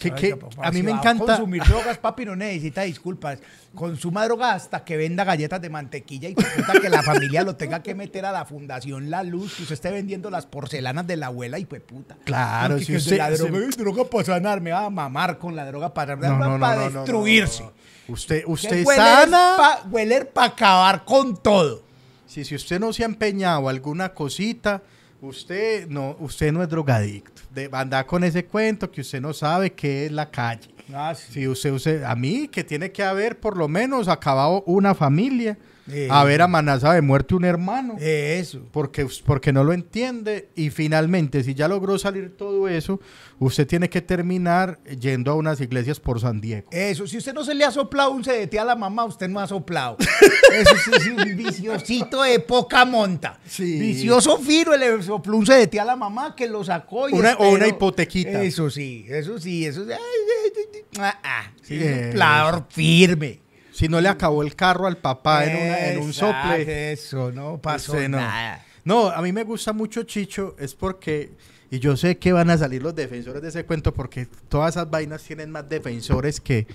Que- 0.00 0.10
que 0.12 0.32
a 0.62 0.70
mí 0.70 0.78
si 0.78 0.82
me 0.82 0.92
encanta- 0.92 1.26
consumir 1.36 1.62
drogas, 1.62 1.98
papi, 1.98 2.24
no 2.24 2.34
necesita 2.34 2.82
disculpas. 2.82 3.38
Consuma 3.74 4.24
drogas 4.24 4.62
hasta 4.62 4.82
que 4.82 4.96
venda 4.96 5.24
galletas 5.24 5.60
de 5.60 5.68
mantequilla 5.68 6.30
y 6.30 6.34
que 6.34 6.88
la 6.88 7.02
familia 7.02 7.42
lo 7.44 7.54
tenga 7.54 7.82
que 7.82 7.94
meter 7.94 8.24
a 8.24 8.32
la 8.32 8.46
Fundación 8.46 9.10
La 9.10 9.22
Luz, 9.22 9.54
que 9.56 9.62
usted 9.62 9.74
esté 9.74 9.90
vendiendo 9.90 10.30
las 10.30 10.46
porcelanas 10.46 11.06
de 11.06 11.18
la 11.18 11.26
abuela 11.26 11.58
y 11.58 11.66
pues 11.66 11.82
puta. 11.82 12.16
Claro, 12.24 12.78
si 12.78 12.96
usted- 12.96 13.18
la 13.18 13.30
droga, 13.30 13.58
se- 13.58 13.64
"Ay, 13.66 13.70
droga 13.76 14.04
para 14.04 14.24
sanar, 14.24 14.60
me 14.62 14.70
va 14.72 14.86
a 14.86 14.90
mamar 14.90 15.38
con 15.38 15.54
la 15.54 15.66
droga 15.66 15.92
para, 15.92 16.16
No, 16.16 16.38
no, 16.38 16.48
no, 16.54 16.60
para 16.60 16.88
destruirse. 16.88 17.64
Usted, 18.08 18.42
usted 18.46 18.84
hueler 18.86 19.04
sana. 19.04 19.54
pa- 19.58 19.82
hueler 19.90 20.30
para 20.30 20.46
acabar 20.48 21.04
con 21.04 21.36
todo. 21.42 21.82
Si, 22.26 22.42
si 22.44 22.54
usted 22.54 22.80
no 22.80 22.90
se 22.92 23.02
ha 23.02 23.06
empeñado 23.06 23.68
alguna 23.68 24.14
cosita, 24.14 24.82
usted 25.24 25.88
no, 25.88 26.16
usted 26.20 26.52
no 26.52 26.62
es 26.62 26.68
drogadicto. 26.68 27.42
De 27.50 27.68
andar 27.72 28.06
con 28.06 28.24
ese 28.24 28.44
cuento 28.44 28.90
que 28.90 29.00
usted 29.00 29.20
no 29.20 29.32
sabe 29.32 29.72
qué 29.72 30.06
es 30.06 30.12
la 30.12 30.30
calle. 30.30 30.70
Ah, 30.92 31.14
Si 31.14 31.48
usted, 31.48 31.72
usted, 31.72 32.02
a 32.02 32.14
mí 32.14 32.48
que 32.48 32.62
tiene 32.62 32.92
que 32.92 33.02
haber 33.02 33.40
por 33.40 33.56
lo 33.56 33.68
menos 33.68 34.08
acabado 34.08 34.62
una 34.66 34.94
familia, 34.94 35.56
Eh. 35.90 36.08
haber 36.10 36.40
amenazado 36.40 36.94
de 36.94 37.02
muerte 37.02 37.34
un 37.34 37.44
hermano. 37.44 37.96
Eso. 38.00 38.60
porque, 38.72 39.06
porque 39.26 39.52
no 39.52 39.64
lo 39.64 39.72
entiende 39.72 40.48
y 40.54 40.70
finalmente 40.70 41.42
si 41.44 41.54
ya 41.54 41.68
logró 41.68 41.98
salir 41.98 42.36
todo 42.36 42.68
eso, 42.68 43.00
usted 43.38 43.66
tiene 43.66 43.90
que 43.90 44.00
terminar 44.00 44.78
yendo 44.98 45.32
a 45.32 45.34
unas 45.34 45.60
iglesias 45.60 46.00
por 46.00 46.20
San 46.20 46.40
Diego. 46.40 46.68
Eso, 46.70 47.06
si 47.06 47.18
usted 47.18 47.34
no 47.34 47.44
se 47.44 47.54
le 47.54 47.64
ha 47.64 47.70
soplado 47.70 48.12
un 48.12 48.22
CDT 48.22 48.56
a 48.58 48.64
la 48.64 48.76
mamá, 48.76 49.04
usted 49.04 49.28
no 49.28 49.40
ha 49.40 49.46
soplado. 49.46 49.96
Eso 50.52 50.74
sí 50.84 50.90
es 50.96 51.06
un 51.08 51.36
viciosito 51.36 52.22
de 52.22 52.40
poca 52.40 52.84
monta. 52.84 53.38
Sí. 53.46 53.78
Vicioso 53.78 54.38
Firo 54.38 54.76
le 54.76 55.02
sopló 55.02 55.36
un 55.36 55.44
CDT 55.44 55.78
a 55.80 55.84
la 55.84 55.96
mamá 55.96 56.34
que 56.34 56.48
lo 56.48 56.64
sacó. 56.64 57.08
Y 57.08 57.12
Una- 57.12 57.34
o 57.34 57.50
una 57.50 57.66
hipotequita. 57.68 58.42
Eso 58.42 58.70
sí, 58.70 59.04
eso 59.08 59.38
sí, 59.38 59.66
eso 59.66 59.84
sí. 59.84 59.90
Ah, 60.98 61.18
ah, 61.22 61.52
sí, 61.62 61.80
soplador 61.80 62.66
firme. 62.70 63.40
Si 63.74 63.88
no 63.88 64.00
le 64.00 64.08
acabó 64.08 64.42
el 64.44 64.54
carro 64.54 64.86
al 64.86 64.96
papá 64.98 65.44
en, 65.46 65.56
una- 65.56 65.86
en 65.88 65.98
un 65.98 66.12
sople. 66.12 66.92
Eso, 66.92 67.32
no 67.32 67.58
pasó 67.60 67.94
no. 68.08 68.08
nada. 68.18 68.64
No, 68.84 69.08
a 69.08 69.20
mí 69.20 69.32
me 69.32 69.42
gusta 69.42 69.72
mucho 69.72 70.04
Chicho, 70.04 70.54
es 70.58 70.74
porque, 70.74 71.32
y 71.70 71.80
yo 71.80 71.96
sé 71.96 72.16
que 72.18 72.32
van 72.32 72.50
a 72.50 72.56
salir 72.58 72.82
los 72.82 72.94
defensores 72.94 73.42
de 73.42 73.48
ese 73.48 73.64
cuento, 73.64 73.92
porque 73.92 74.28
todas 74.48 74.74
esas 74.76 74.88
vainas 74.88 75.22
tienen 75.22 75.50
más 75.50 75.68
defensores 75.68 76.40
que, 76.40 76.66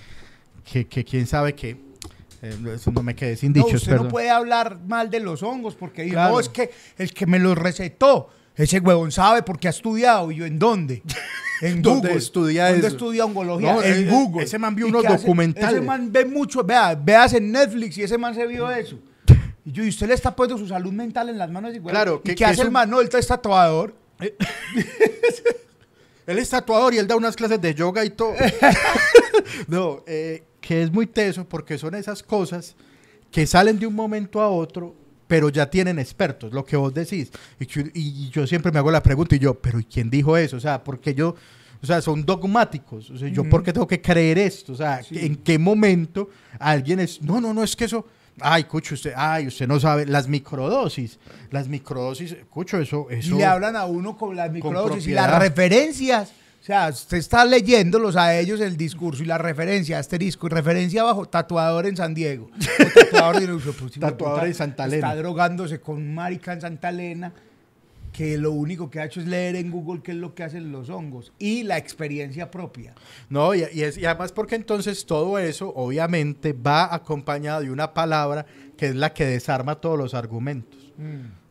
que, 0.69 0.87
que 0.87 1.05
quién 1.05 1.25
sabe 1.25 1.55
qué. 1.55 1.77
Eh, 2.41 2.55
eso 2.75 2.91
no 2.91 3.03
me 3.03 3.15
quedé 3.15 3.35
sin 3.37 3.53
No, 3.53 3.63
dichos, 3.63 3.75
usted 3.81 3.91
perdón. 3.91 4.07
no 4.07 4.11
puede 4.11 4.29
hablar 4.29 4.79
mal 4.87 5.09
de 5.09 5.19
los 5.19 5.41
hongos 5.43 5.75
porque 5.75 6.01
dijo, 6.03 6.15
Claro. 6.15 6.33
"No, 6.33 6.39
es 6.39 6.49
que 6.49 6.71
el 6.97 7.13
que 7.13 7.25
me 7.25 7.37
los 7.39 7.57
recetó, 7.57 8.29
ese 8.55 8.79
huevón 8.79 9.11
sabe 9.11 9.43
porque 9.43 9.67
ha 9.67 9.71
estudiado. 9.71 10.31
¿Y 10.31 10.37
yo 10.37 10.45
en 10.45 10.57
dónde? 10.59 11.01
En 11.61 11.81
¿Dónde 11.81 12.07
Google. 12.09 12.17
estudia 12.23 12.65
¿Dónde 12.71 12.87
eso? 12.87 12.95
estudia 12.95 13.25
ongología? 13.25 13.73
No, 13.73 13.83
en 13.83 14.07
eh, 14.07 14.11
Google. 14.11 14.43
ese 14.45 14.57
man 14.57 14.75
vio 14.75 14.87
¿Y 14.87 14.89
unos 14.89 15.05
hace? 15.05 15.17
documentales. 15.25 15.71
Ese 15.77 15.81
man 15.81 16.11
ve 16.11 16.25
mucho, 16.25 16.63
vea, 16.63 16.95
veas 16.95 17.33
en 17.33 17.51
Netflix 17.51 17.97
y 17.97 18.03
ese 18.03 18.17
man 18.17 18.33
se 18.33 18.45
vio 18.47 18.69
eso. 18.71 18.97
Y 19.65 19.71
yo, 19.71 19.83
¿y 19.83 19.89
usted 19.89 20.07
le 20.07 20.13
está 20.13 20.35
poniendo 20.35 20.57
su 20.63 20.67
salud 20.69 20.91
mental 20.93 21.29
en 21.29 21.37
las 21.37 21.49
manos? 21.51 21.71
Huevón? 21.73 21.89
Claro, 21.91 22.21
¿Y 22.23 22.29
que- 22.29 22.35
qué 22.35 22.45
hace 22.45 22.53
es 22.53 22.59
el 22.61 22.71
man? 22.71 22.89
No, 22.89 23.01
él 23.01 23.09
es 23.11 23.27
tatuador. 23.27 23.93
Él 26.27 26.37
es 26.37 26.49
tatuador 26.49 26.93
y 26.93 26.97
él 26.99 27.07
da 27.07 27.15
unas 27.15 27.35
clases 27.35 27.59
de 27.59 27.73
yoga 27.73 28.05
y 28.05 28.11
todo. 28.11 28.33
no, 29.67 30.03
eh, 30.05 30.43
que 30.61 30.83
es 30.83 30.91
muy 30.91 31.07
teso 31.07 31.43
porque 31.47 31.77
son 31.79 31.95
esas 31.95 32.21
cosas 32.21 32.75
que 33.31 33.47
salen 33.47 33.79
de 33.79 33.87
un 33.87 33.95
momento 33.95 34.39
a 34.39 34.47
otro, 34.49 34.93
pero 35.29 35.49
ya 35.49 35.69
tienen 35.69 35.99
expertos, 35.99 36.51
lo 36.51 36.65
que 36.65 36.75
vos 36.75 36.91
decís. 36.91 37.31
Y, 37.59 37.67
y 37.93 38.29
yo 38.31 38.47
siempre 38.47 38.71
me 38.71 38.79
hago 38.79 38.89
la 38.89 39.03
pregunta 39.03 39.35
y 39.35 39.39
yo, 39.39 39.53
pero 39.53 39.79
¿y 39.79 39.83
quién 39.83 40.09
dijo 40.09 40.35
eso? 40.35 40.57
O 40.57 40.59
sea, 40.59 40.83
porque 40.83 41.13
yo, 41.13 41.35
o 41.81 41.85
sea, 41.85 42.01
son 42.01 42.25
dogmáticos. 42.25 43.11
O 43.11 43.17
sea, 43.17 43.29
yo. 43.29 43.43
¿por 43.47 43.61
qué 43.63 43.71
tengo 43.71 43.85
que 43.87 44.01
creer 44.01 44.39
esto? 44.39 44.73
O 44.73 44.75
sea, 44.75 45.03
Sí. 45.03 45.19
¿en 45.19 45.35
qué 45.35 45.59
momento 45.59 46.29
alguien 46.57 46.99
es, 46.99 47.21
no, 47.21 47.39
no, 47.39 47.53
no, 47.53 47.63
es 47.63 47.75
que 47.75 47.85
eso, 47.85 48.05
Ay, 48.41 48.63
Cucho, 48.63 48.95
usted, 48.95 49.11
ay, 49.15 49.47
usted 49.47 49.67
no 49.67 49.79
sabe, 49.79 50.05
las 50.05 50.27
microdosis, 50.27 51.19
las 51.51 51.67
microdosis, 51.67 52.35
Cucho, 52.49 52.79
eso, 52.79 53.07
Y 53.11 53.15
eso. 53.15 53.35
le 53.37 53.45
hablan 53.45 53.75
a 53.75 53.85
uno 53.85 54.17
con 54.17 54.35
las 54.35 54.49
microdosis 54.51 55.07
y 55.07 55.11
las 55.11 55.37
referencias. 55.39 56.31
O 56.61 56.63
sea, 56.69 56.89
usted 56.89 57.17
está 57.17 57.45
leyéndolos 57.45 58.15
a 58.15 58.37
ellos 58.37 58.59
el 58.59 58.75
discurso 58.77 59.23
y 59.23 59.25
la 59.25 59.37
referencia, 59.37 59.97
asterisco, 59.97 60.47
y 60.47 60.49
referencia 60.49 61.01
abajo, 61.01 61.25
tatuador 61.25 61.85
en 61.87 61.95
San 61.95 62.15
Hiego. 62.15 62.49
O 62.53 62.93
tatuador, 62.93 63.39
de- 63.39 63.71
pues, 63.71 63.93
Tatuador 63.99 64.45
en 64.45 64.53
Santa 64.53 64.85
Elena. 64.85 65.07
Está 65.07 65.19
drogándose 65.19 65.79
con 65.79 66.13
marica 66.13 66.53
en 66.53 66.61
Santa 66.61 66.89
Elena 66.89 67.31
que 68.11 68.37
lo 68.37 68.51
único 68.51 68.89
que 68.89 68.99
ha 68.99 69.05
hecho 69.05 69.21
es 69.21 69.27
leer 69.27 69.55
en 69.55 69.71
Google 69.71 70.01
qué 70.03 70.11
es 70.11 70.17
lo 70.17 70.33
que 70.35 70.43
hacen 70.43 70.71
los 70.71 70.89
hongos 70.89 71.31
y 71.39 71.63
la 71.63 71.77
experiencia 71.77 72.51
propia. 72.51 72.93
No, 73.29 73.55
y, 73.55 73.63
y 73.71 73.83
es- 73.83 73.97
y 73.97 74.05
además 74.05 74.31
porque 74.33 74.55
entonces 74.55 75.05
todo 75.05 75.39
eso 75.39 75.71
obviamente 75.75 76.51
va 76.53 76.93
acompañado 76.93 77.61
de 77.61 77.71
una 77.71 77.93
palabra 77.93 78.45
que 78.77 78.87
es 78.87 78.95
la 78.95 79.13
que 79.13 79.25
desarma 79.25 79.75
todos 79.75 79.97
los 79.97 80.13
argumentos. 80.13 80.91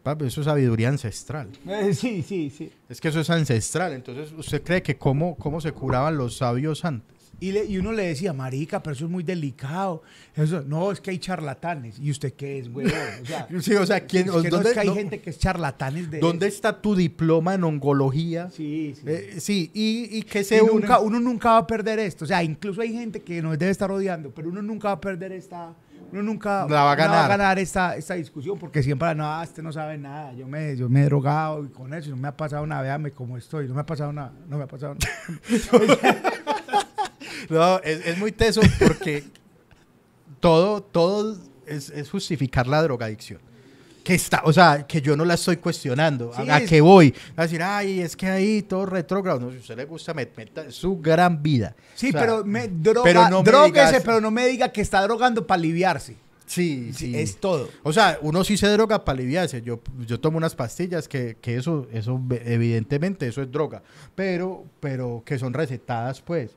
Papi, 0.09 0.25
eso 0.27 0.41
es 0.41 0.47
sabiduría 0.47 0.89
ancestral. 0.89 1.49
Eh, 1.69 1.93
sí, 1.95 2.23
sí, 2.27 2.51
sí. 2.51 2.71
Es 2.89 3.01
que 3.01 3.09
eso 3.09 3.21
es 3.21 3.29
ancestral. 3.31 3.93
Entonces, 3.93 4.33
¿usted 4.37 4.63
cree 4.63 4.83
que 4.83 4.97
cómo, 4.97 5.37
cómo 5.37 5.61
se 5.61 5.73
curaban 5.73 6.17
los 6.17 6.37
sabios 6.39 6.85
antes? 6.85 7.17
Y, 7.41 7.53
le- 7.53 7.67
y 7.67 7.77
uno 7.79 7.93
le 7.93 8.05
decía, 8.05 8.33
marica, 8.33 8.83
pero 8.83 8.97
eso 8.97 9.05
es 9.05 9.11
muy 9.11 9.23
delicado. 9.23 10.03
Eso, 10.35 10.63
no, 10.67 10.91
es 10.91 11.01
que 11.01 11.11
hay 11.11 11.19
charlatanes. 11.19 11.99
¿Y 12.01 12.11
usted 12.11 12.33
qué 12.33 12.59
es, 12.59 12.69
güey? 12.73 12.87
O 12.87 13.27
sea, 13.27 13.47
Sí, 13.61 13.75
o 13.75 13.87
sea, 13.87 14.01
¿quién, 14.07 14.25
es 14.29 14.33
que 14.43 14.51
no 14.51 14.57
¿dónde, 14.57 14.69
es 14.71 14.75
que 14.75 14.81
hay 14.81 14.87
no- 14.89 14.95
gente 14.95 15.21
que 15.21 15.31
es 15.31 15.39
charlatanes 15.39 16.11
de 16.11 16.19
¿dónde 16.19 16.47
eso. 16.49 16.57
está 16.57 16.81
tu 16.81 16.97
diploma 16.97 17.55
en 17.55 17.63
ongología? 17.63 18.51
Sí, 18.51 18.95
sí. 18.97 19.03
Eh, 19.07 19.35
sí, 19.39 19.71
y, 19.75 20.19
y 20.19 20.23
que 20.23 20.41
Y 20.41 20.45
se 20.45 20.63
une- 20.63 20.73
nunca, 20.81 20.99
uno 21.01 21.21
nunca 21.21 21.51
va 21.51 21.59
a 21.59 21.67
perder 21.67 21.99
esto. 22.01 22.25
O 22.25 22.29
sea, 22.29 22.43
incluso 22.43 22.81
hay 22.81 22.93
gente 22.93 23.21
que 23.21 23.41
nos 23.43 23.57
debe 23.59 23.71
estar 23.71 23.91
odiando, 23.93 24.31
pero 24.35 24.49
uno 24.49 24.61
nunca 24.63 24.89
va 24.89 24.95
a 24.95 25.01
perder 25.01 25.31
esta. 25.33 25.75
Uno 26.11 26.23
nunca 26.23 26.67
La 26.69 26.85
va 26.85 26.93
a 26.93 26.97
ganar. 26.97 27.29
ganar 27.29 27.59
esta, 27.59 27.97
esta 27.97 28.15
discusión 28.15 28.59
porque 28.59 28.83
siempre, 28.83 29.15
no, 29.15 29.43
este 29.43 29.63
no 29.63 29.73
sabe 29.73 29.99
nada. 29.99 30.33
Yo 30.33 30.47
me, 30.47 30.77
yo 30.77 30.89
me 30.89 31.03
he 31.03 31.05
drogado 31.05 31.65
y 31.65 31.69
con 31.69 31.93
eso 31.93 32.11
no 32.11 32.17
me 32.17 32.29
ha 32.29 32.37
pasado 32.37 32.67
nada. 32.67 32.83
Véame 32.83 33.11
cómo 33.11 33.37
estoy. 33.37 33.69
No 33.69 33.75
me 33.75 33.81
ha 33.81 33.87
pasado 33.87 34.13
nada. 34.13 34.33
No 34.49 34.57
me 34.59 34.65
ha 34.65 34.69
pasado 34.69 34.95
nada. 34.95 36.23
No, 37.51 37.79
es, 37.79 38.05
es 38.07 38.19
muy 38.19 38.33
teso 38.33 38.61
porque 38.79 39.25
todo, 40.41 40.83
todo 40.83 41.37
es, 41.67 41.89
es 41.91 42.11
justificar 42.11 42.67
la 42.67 42.83
drogadicción. 42.83 43.41
Que 44.09 44.15
está, 44.15 44.41
o 44.47 44.53
sea, 44.55 44.87
que 44.87 45.03
yo 45.03 45.15
no 45.19 45.27
la 45.27 45.35
estoy 45.35 45.59
cuestionando. 45.59 46.33
Sí, 46.35 46.49
¿A, 46.49 46.57
a 46.57 46.61
qué 46.63 46.81
voy? 46.81 47.15
A 47.37 47.43
decir, 47.43 47.63
ay, 47.63 48.01
es 48.01 48.17
que 48.17 48.27
ahí 48.27 48.63
todo 48.63 48.87
retrógrado. 48.87 49.39
No, 49.39 49.51
si 49.51 49.59
a 49.59 49.61
usted 49.61 49.77
le 49.77 49.85
gusta, 49.85 50.15
meta 50.15 50.63
es 50.65 50.77
su 50.77 50.99
gran 50.99 51.43
vida. 51.43 51.77
Sí, 51.95 52.09
O 52.09 52.13
sea, 52.13 52.21
pero 52.23 52.43
me, 52.43 52.69
droga, 52.69 53.03
pero 53.05 53.29
no 53.29 53.43
me 53.43 53.53
digas- 53.67 54.03
pero 54.03 54.21
no 54.23 54.31
me 54.31 54.47
diga 54.47 54.73
que 54.73 54.81
está 54.81 55.03
drogando 55.03 55.47
para 55.47 55.59
aliviarse. 55.59 56.17
Sí, 56.47 56.91
sí. 56.95 57.15
Es 57.15 57.37
todo. 57.37 57.69
O 57.83 57.93
sea, 57.93 58.19
uno 58.23 58.43
sí 58.45 58.57
se 58.57 58.69
droga 58.69 59.05
para 59.05 59.19
aliviarse. 59.19 59.61
Yo, 59.61 59.79
yo 60.07 60.19
tomo 60.19 60.39
unas 60.39 60.55
pastillas 60.55 61.07
que, 61.07 61.37
que 61.39 61.57
eso, 61.57 61.87
eso, 61.93 62.19
evidentemente, 62.47 63.29
eso 63.29 63.43
es 63.43 63.53
droga. 63.53 63.83
Pero, 64.15 64.65
pero 64.81 65.23
que 65.27 65.39
son 65.39 65.53
recetadas, 65.53 66.23
pues. 66.23 66.53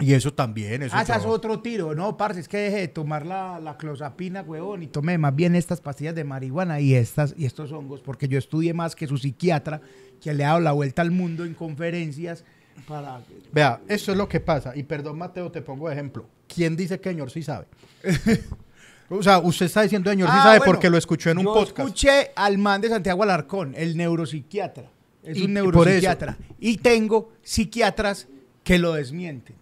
Y 0.00 0.14
eso 0.14 0.32
también, 0.32 0.82
eso 0.82 0.94
Ah, 0.96 1.02
es 1.02 1.24
otro 1.24 1.60
tiro. 1.60 1.94
No, 1.94 2.16
parce, 2.16 2.40
es 2.40 2.48
que 2.48 2.56
deje 2.58 2.76
de 2.78 2.88
tomar 2.88 3.24
la, 3.26 3.60
la 3.60 3.76
clozapina, 3.76 4.42
huevón, 4.42 4.82
y 4.82 4.86
tome 4.86 5.16
más 5.18 5.34
bien 5.34 5.54
estas 5.54 5.80
pastillas 5.80 6.14
de 6.14 6.24
marihuana 6.24 6.80
y, 6.80 6.94
estas, 6.94 7.34
y 7.36 7.44
estos 7.46 7.70
hongos, 7.72 8.00
porque 8.00 8.26
yo 8.28 8.38
estudié 8.38 8.72
más 8.74 8.96
que 8.96 9.06
su 9.06 9.18
psiquiatra, 9.18 9.80
que 10.20 10.34
le 10.34 10.44
ha 10.44 10.48
dado 10.48 10.60
la 10.60 10.72
vuelta 10.72 11.02
al 11.02 11.10
mundo 11.10 11.44
en 11.44 11.54
conferencias 11.54 12.44
para... 12.88 13.20
Vea, 13.52 13.80
eso 13.88 14.12
es 14.12 14.18
lo 14.18 14.28
que 14.28 14.40
pasa. 14.40 14.74
Y 14.76 14.82
perdón, 14.84 15.18
Mateo, 15.18 15.50
te 15.50 15.60
pongo 15.62 15.90
ejemplo. 15.90 16.26
¿Quién 16.48 16.76
dice 16.76 16.98
que 17.00 17.10
señor 17.10 17.30
sí 17.30 17.42
sabe? 17.42 17.66
o 19.08 19.22
sea, 19.22 19.38
usted 19.40 19.66
está 19.66 19.82
diciendo 19.82 20.10
señor 20.10 20.28
sí 20.28 20.34
Ah, 20.38 20.42
sabe 20.44 20.58
bueno, 20.58 20.72
porque 20.72 20.90
lo 20.90 20.96
escuchó 20.98 21.30
en 21.30 21.38
un 21.38 21.44
yo 21.44 21.52
podcast. 21.54 21.78
escuché 21.78 22.30
al 22.36 22.58
man 22.58 22.80
de 22.80 22.88
Santiago 22.88 23.22
Alarcón, 23.22 23.74
el 23.76 23.96
neuropsiquiatra. 23.96 24.84
Es 25.22 25.36
Y- 25.36 25.44
un 25.44 25.54
neuropsiquiatra. 25.54 26.36
Y 26.58 26.78
tengo 26.78 27.32
psiquiatras 27.42 28.28
que 28.64 28.78
lo 28.78 28.92
desmienten. 28.94 29.56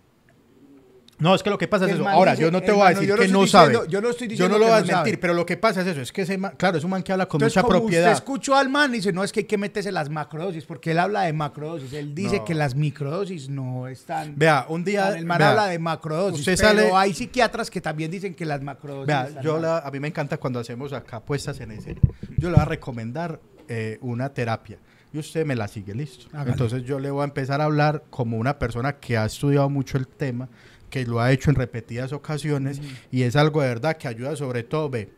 No, 1.20 1.34
es 1.34 1.42
que 1.42 1.50
lo 1.50 1.58
que 1.58 1.66
pasa 1.66 1.86
es 1.86 1.92
eso. 1.94 2.08
Ahora, 2.08 2.30
dice, 2.32 2.42
yo 2.44 2.50
no 2.52 2.60
te 2.62 2.70
voy 2.70 2.82
a 2.86 2.88
decir 2.90 3.08
yo 3.08 3.16
no 3.16 3.22
que 3.22 3.28
no 3.28 3.46
sabe. 3.46 3.70
diciendo- 3.70 3.90
yo 3.90 4.00
no 4.00 4.10
estoy 4.10 4.28
Yo 4.28 4.30
diciendo 4.30 4.54
no 4.54 4.58
lo 4.58 4.64
que 4.66 4.70
voy 4.70 4.78
a 4.78 4.80
no 4.80 4.86
desmentir, 4.86 5.12
sabe. 5.14 5.18
pero 5.20 5.34
lo 5.34 5.44
que 5.46 5.56
pasa 5.56 5.80
es 5.80 5.86
eso. 5.88 6.00
Es 6.00 6.12
que 6.12 6.22
ese 6.22 6.38
man- 6.38 6.54
claro, 6.56 6.78
es 6.78 6.84
un 6.84 6.90
man 6.90 7.02
que 7.02 7.10
habla 7.12 7.26
con 7.26 7.38
Entonces, 7.40 7.56
mucha 7.56 7.66
como 7.66 7.80
propiedad. 7.80 8.12
usted 8.12 8.22
escuchó 8.22 8.54
al 8.54 8.68
man 8.68 8.90
y 8.92 8.98
dice, 8.98 9.12
no, 9.12 9.24
es 9.24 9.32
que 9.32 9.40
hay 9.40 9.46
que 9.46 9.58
meterse 9.58 9.90
las 9.90 10.10
macrodosis, 10.10 10.64
porque 10.64 10.92
él 10.92 10.98
habla 11.00 11.22
de 11.22 11.32
macrodosis. 11.32 11.92
Él 11.92 12.14
dice 12.14 12.36
No. 12.38 12.44
que 12.44 12.54
las 12.54 12.74
microdosis 12.76 13.48
no 13.48 13.88
están... 13.88 14.34
Vea, 14.36 14.66
un 14.68 14.84
día. 14.84 15.08
el 15.18 15.26
man 15.26 15.38
vea, 15.38 15.50
habla 15.50 15.66
de 15.66 15.78
macrodosis, 15.80 16.40
usted 16.40 16.56
pero 16.56 16.68
sale- 16.68 16.90
hay 16.94 17.12
psiquiatras 17.14 17.68
que 17.70 17.80
también 17.80 18.10
dicen 18.10 18.34
que 18.34 18.44
las 18.44 18.62
macrodosis 18.62 19.06
Vea, 19.08 19.26
están 19.26 19.42
yo 19.42 19.58
la- 19.58 19.78
a 19.78 19.90
mí 19.90 19.98
me 20.00 20.08
encanta 20.08 20.36
cuando 20.38 20.60
hacemos 20.60 20.92
acá 20.92 21.20
puestas 21.20 21.58
en 21.60 21.72
ese. 21.72 21.96
Yo 22.36 22.48
le 22.48 22.54
voy 22.54 22.62
a 22.62 22.64
recomendar 22.64 23.40
eh, 23.68 23.98
una 24.02 24.28
terapia 24.32 24.78
y 25.12 25.18
usted 25.18 25.44
me 25.44 25.54
la 25.56 25.68
sigue, 25.68 25.94
listo. 25.94 26.26
Hágale. 26.32 26.52
Entonces 26.52 26.84
yo 26.84 26.98
le 26.98 27.10
voy 27.10 27.22
a 27.22 27.24
empezar 27.24 27.60
a 27.60 27.64
hablar 27.64 28.04
como 28.08 28.36
una 28.38 28.58
persona 28.58 28.94
que 28.94 29.16
ha 29.18 29.24
estudiado 29.26 29.68
mucho 29.68 29.98
el 29.98 30.06
tema, 30.06 30.48
que 30.90 31.06
lo 31.06 31.20
ha 31.20 31.32
hecho 31.32 31.50
en 31.50 31.56
repetidas 31.56 32.12
ocasiones 32.12 32.80
y 33.10 33.22
es 33.22 33.36
algo 33.36 33.62
de 33.62 33.68
verdad 33.68 33.96
que 33.96 34.08
ayuda 34.08 34.36
sobre 34.36 34.62
todo, 34.62 34.90
ve. 34.90 35.10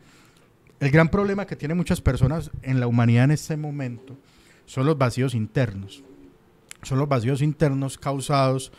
El 0.79 0.89
gran 0.89 1.09
problema 1.09 1.45
que 1.45 1.55
tienen 1.55 1.77
muchas 1.77 2.01
personas 2.01 2.49
en 2.63 2.79
la 2.79 2.87
humanidad 2.87 3.25
en 3.25 3.31
este 3.31 3.55
momento 3.55 4.17
son 4.65 4.85
los 4.85 4.97
vacíos 4.97 5.35
internos. 5.35 6.03
Son 6.81 6.97
los 6.97 7.07
vacíos 7.07 7.41
internos 7.41 7.97
causados 7.97 8.71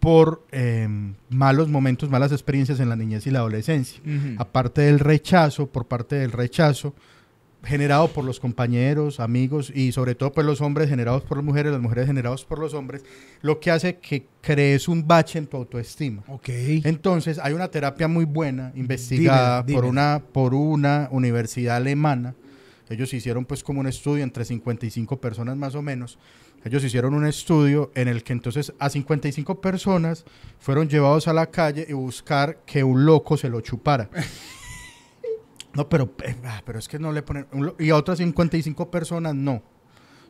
por 0.00 0.46
eh, 0.52 0.86
malos 1.30 1.68
momentos, 1.68 2.10
malas 2.10 2.30
experiencias 2.32 2.80
en 2.80 2.90
la 2.90 2.96
niñez 2.96 3.26
y 3.26 3.30
la 3.30 3.38
adolescencia 3.38 4.00
aparte 4.38 4.82
del 4.82 4.98
rechazo, 4.98 5.66
por 5.66 5.86
parte 5.86 6.16
del 6.16 6.32
rechazo 6.32 6.94
generado 7.66 8.08
por 8.08 8.24
los 8.24 8.40
compañeros, 8.40 9.20
amigos 9.20 9.72
y 9.74 9.92
sobre 9.92 10.14
todo 10.14 10.32
pues 10.32 10.46
los 10.46 10.60
hombres 10.60 10.88
generados 10.88 11.22
por 11.22 11.38
las 11.38 11.44
mujeres, 11.44 11.72
las 11.72 11.80
mujeres 11.80 12.06
generados 12.06 12.44
por 12.44 12.58
los 12.58 12.74
hombres, 12.74 13.04
lo 13.42 13.60
que 13.60 13.70
hace 13.70 13.96
que 13.96 14.26
crees 14.40 14.88
un 14.88 15.06
bache 15.06 15.38
en 15.38 15.46
tu 15.46 15.56
autoestima. 15.56 16.22
Ok. 16.28 16.48
Entonces, 16.84 17.38
hay 17.38 17.52
una 17.52 17.68
terapia 17.68 18.08
muy 18.08 18.24
buena 18.24 18.72
investigada 18.74 19.66
por 19.66 19.84
una 19.84 20.22
por 20.32 20.54
una 20.54 21.08
universidad 21.10 21.76
alemana. 21.76 22.34
Ellos 22.88 23.12
hicieron 23.12 23.44
pues 23.44 23.64
como 23.64 23.80
un 23.80 23.88
estudio 23.88 24.22
entre 24.22 24.44
55 24.44 25.20
personas 25.20 25.56
más 25.56 25.74
o 25.74 25.82
menos. 25.82 26.18
Ellos 26.64 26.82
hicieron 26.82 27.14
un 27.14 27.26
estudio 27.26 27.92
en 27.94 28.08
el 28.08 28.24
que 28.24 28.32
entonces 28.32 28.72
a 28.78 28.90
55 28.90 29.60
personas 29.60 30.24
fueron 30.58 30.88
llevados 30.88 31.28
a 31.28 31.32
la 31.32 31.46
calle 31.46 31.86
y 31.88 31.92
buscar 31.92 32.58
que 32.66 32.82
un 32.82 33.04
loco 33.04 33.36
se 33.36 33.48
lo 33.48 33.60
chupara. 33.60 34.08
No, 35.76 35.88
pero, 35.88 36.14
eh, 36.24 36.34
ah, 36.44 36.62
pero 36.64 36.78
es 36.78 36.88
que 36.88 36.98
no 36.98 37.12
le 37.12 37.22
ponen... 37.22 37.46
y 37.78 37.90
a 37.90 37.96
otras 37.96 38.18
55 38.18 38.90
personas 38.90 39.34
no. 39.34 39.62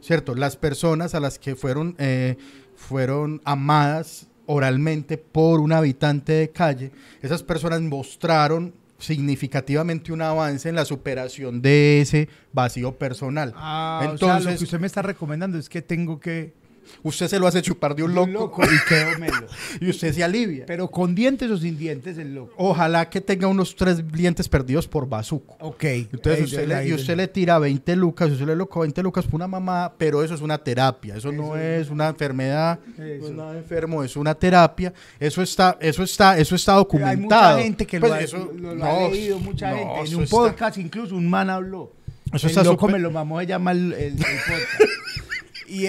¿Cierto? 0.01 0.35
Las 0.35 0.57
personas 0.57 1.15
a 1.15 1.21
las 1.21 1.39
que 1.39 1.57
fueron, 1.57 1.95
eh, 1.99 2.37
fueron 2.75 3.41
amadas 3.45 4.29
oralmente 4.47 5.19
por 5.19 5.61
un 5.61 5.73
habitante 5.73 6.33
de 6.33 6.51
calle, 6.51 6.93
esas 7.21 7.43
personas 7.43 7.81
mostraron 7.83 8.75
significativamente 8.99 10.13
un 10.13 10.23
avance 10.23 10.69
en 10.69 10.75
la 10.75 10.85
superación 10.85 11.61
de 11.61 12.01
ese 12.01 12.29
vacío 12.53 12.97
personal. 12.97 13.53
Ah, 13.57 13.99
o 13.99 14.03
sea, 14.03 14.09
lo 14.09 14.13
Entonces, 14.13 14.59
que 14.59 14.65
usted 14.65 14.81
me 14.81 14.87
está 14.87 15.03
recomendando 15.03 15.59
es 15.59 15.69
que 15.69 15.83
tengo 15.83 16.19
que... 16.19 16.55
usted 17.03 17.29
se 17.29 17.39
lo 17.39 17.47
hace 17.47 17.63
chupar 17.63 17.95
de 17.95 18.03
un 18.03 18.15
loco, 18.15 18.63
y 18.65 18.89
quedo 18.89 19.19
melo. 19.19 19.47
y 19.81 19.91
usted 19.91 20.13
se 20.13 20.23
alivia. 20.25 20.65
Pero 20.67 20.89
con 20.91 21.15
dientes 21.15 21.51
o 21.51 21.57
sin 21.57 21.77
dientes 21.79 22.19
el 22.19 22.35
loco. 22.35 22.53
Ojalá 22.57 23.09
que 23.09 23.21
tenga 23.21 23.47
unos 23.49 23.75
tres 23.77 24.07
dientes 24.13 24.49
perdidos 24.49 24.87
por 24.89 25.09
bazuco. 25.09 25.57
Ok. 25.61 25.85
Entonces 25.85 26.45
usted 26.47 26.69
le, 26.69 26.89
y 26.89 26.93
usted 26.93 27.17
le 27.17 27.29
tira 27.29 27.59
20 27.59 27.97
lucas, 27.97 28.31
usted 28.31 28.47
le 28.47 28.57
loco 28.57 28.81
20 28.81 29.03
lucas 29.03 29.25
por 29.25 29.35
una 29.37 29.49
mamá, 29.49 29.93
pero 29.97 30.23
eso 30.23 30.35
es 30.35 30.41
una 30.41 30.59
terapia, 30.59 31.17
eso, 31.17 31.33
no 31.33 31.57
es 31.57 31.91
una 31.91 32.09
enfermedad, 32.09 32.79
no 32.97 33.05
es 33.05 33.31
nada 33.31 33.57
enfermo, 33.57 34.03
es 34.05 34.17
una 34.17 34.35
terapia, 34.35 34.93
eso 35.21 35.43
está, 35.43 35.77
eso 35.81 36.03
está, 36.03 36.39
eso 36.39 36.55
está 36.55 36.73
Hay 36.73 36.79
documentado. 36.79 37.53
mucha 37.57 37.63
gente 37.63 37.87
que 37.87 38.01
Pues 38.01 38.11
lo, 38.11 38.17
ha, 38.17 38.21
eso- 38.21 38.37
lo- 38.55 38.75
lo 38.75 38.75
no, 38.75 38.85
ha 38.85 39.09
leído, 39.09 39.39
mucha 39.39 39.71
no, 39.71 39.77
gente. 39.77 40.11
En 40.11 40.17
un 40.17 40.23
está- 40.25 40.37
podcast 40.37 40.79
incluso 40.79 41.15
un 41.17 41.29
man 41.29 41.51
habló. 41.51 41.93
Eso 42.33 42.47
el 42.47 42.51
está 42.51 42.65
loco 42.65 42.87
súper- 42.87 42.93
me 42.93 42.99
lo 42.99 43.11
mamó, 43.11 43.39
se 43.41 43.47
llama 43.47 43.73
el, 43.73 43.93
el- 43.93 44.03
el 44.13 44.17
podcast. 44.17 44.81
y 45.69 45.87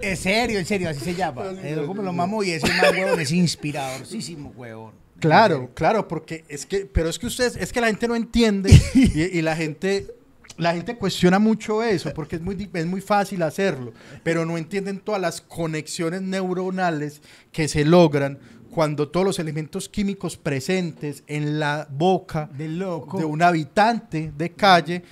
es 0.00 0.20
serio, 0.20 0.58
en 0.58 0.66
serio, 0.66 0.88
así 0.88 1.00
se 1.00 1.14
llama. 1.14 1.50
El 1.62 1.76
loco 1.76 1.94
me 1.94 2.02
lo 2.02 2.12
mamó 2.12 2.42
y 2.42 2.50
ese 2.52 2.68
man, 2.68 2.94
huevón, 2.96 3.20
es 3.20 3.32
inspiradorísimo, 3.32 4.52
huevón. 4.56 4.92
Claro, 5.18 5.70
claro, 5.74 6.06
porque 6.08 6.44
es 6.48 6.66
que, 6.66 6.86
pero 6.86 7.08
es 7.08 7.18
que 7.18 7.26
ustedes, 7.26 7.56
es 7.56 7.72
que 7.72 7.80
la 7.80 7.86
gente 7.86 8.06
no 8.06 8.14
entiende 8.14 8.70
y, 8.94 9.38
y 9.38 9.42
la 9.42 9.56
gente, 9.56 10.14
la 10.58 10.74
gente 10.74 10.96
cuestiona 10.96 11.38
mucho 11.38 11.82
eso, 11.82 12.12
porque 12.12 12.36
es 12.36 12.42
muy, 12.42 12.68
es 12.72 12.86
muy 12.86 13.00
fácil 13.00 13.42
hacerlo, 13.42 13.92
pero 14.22 14.44
no 14.44 14.58
entienden 14.58 15.00
todas 15.00 15.20
las 15.20 15.40
conexiones 15.40 16.20
neuronales 16.20 17.22
que 17.50 17.66
se 17.66 17.84
logran 17.84 18.38
cuando 18.70 19.08
todos 19.08 19.24
los 19.24 19.38
elementos 19.38 19.88
químicos 19.88 20.36
presentes 20.36 21.24
en 21.28 21.58
la 21.58 21.88
boca 21.90 22.50
Del 22.52 22.78
loco. 22.78 23.16
de 23.16 23.24
un 23.24 23.40
habitante 23.40 24.32
de 24.36 24.52
calle 24.52 25.02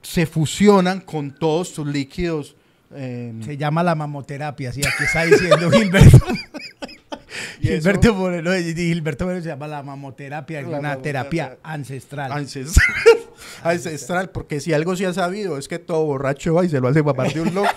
se 0.00 0.24
fusionan 0.24 1.00
con 1.00 1.34
todos 1.34 1.68
sus 1.68 1.86
líquidos. 1.86 2.56
Eh, 2.94 3.32
Se 3.44 3.56
llama 3.56 3.82
la 3.82 3.94
mamoterapia, 3.94 4.72
sí, 4.72 4.80
aquí 4.80 5.04
está 5.04 5.24
diciendo 5.24 5.70
Gilberto. 5.72 6.18
Gilberto 7.60 8.14
Moreno, 8.14 8.52
Gilberto 8.52 9.24
Moreno 9.24 9.42
se 9.42 9.48
llama 9.48 9.68
la 9.68 9.82
mamoterapia, 9.82 10.60
es 10.60 10.66
una 10.66 10.96
terapia 10.96 11.58
ancestral. 11.62 12.32
Ancestral. 12.32 12.86
Ancestral, 13.62 14.30
porque 14.30 14.60
si 14.60 14.72
algo 14.72 14.96
sí 14.96 15.04
ha 15.04 15.12
sabido 15.12 15.58
es 15.58 15.68
que 15.68 15.78
todo 15.78 16.04
borracho 16.04 16.54
va 16.54 16.64
y 16.64 16.68
se 16.68 16.80
lo 16.80 16.88
hace 16.88 17.04
papar 17.04 17.32
de 17.32 17.40
un 17.40 17.54
loco. 17.54 17.68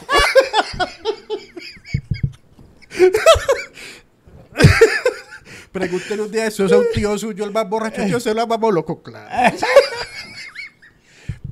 Pregúntele 5.71 6.21
un 6.21 6.31
día 6.31 6.47
eso, 6.47 6.65
es 6.65 6.71
a 6.71 6.77
un 6.77 6.85
tío 6.93 7.17
suyo, 7.17 7.43
el 7.43 7.51
más 7.51 7.67
borracho, 7.69 8.05
yo 8.07 8.19
se 8.19 8.33
lo 8.33 8.47
más 8.47 8.59
loco, 8.59 9.03
claro. 9.03 9.29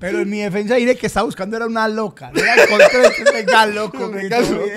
Pero 0.03 0.19
en 0.21 0.29
mi 0.29 0.39
defensa 0.39 0.75
diré 0.75 0.95
que 0.97 1.07
estaba 1.07 1.25
buscando 1.25 1.55
era 1.55 1.65
una 1.65 1.87
loca. 1.87 2.31
No 2.33 2.41
era 2.41 2.63
encontré 2.63 3.31
venga 3.33 3.65
loco. 3.67 4.09
Venga, 4.09 4.39
loco. 4.41 4.65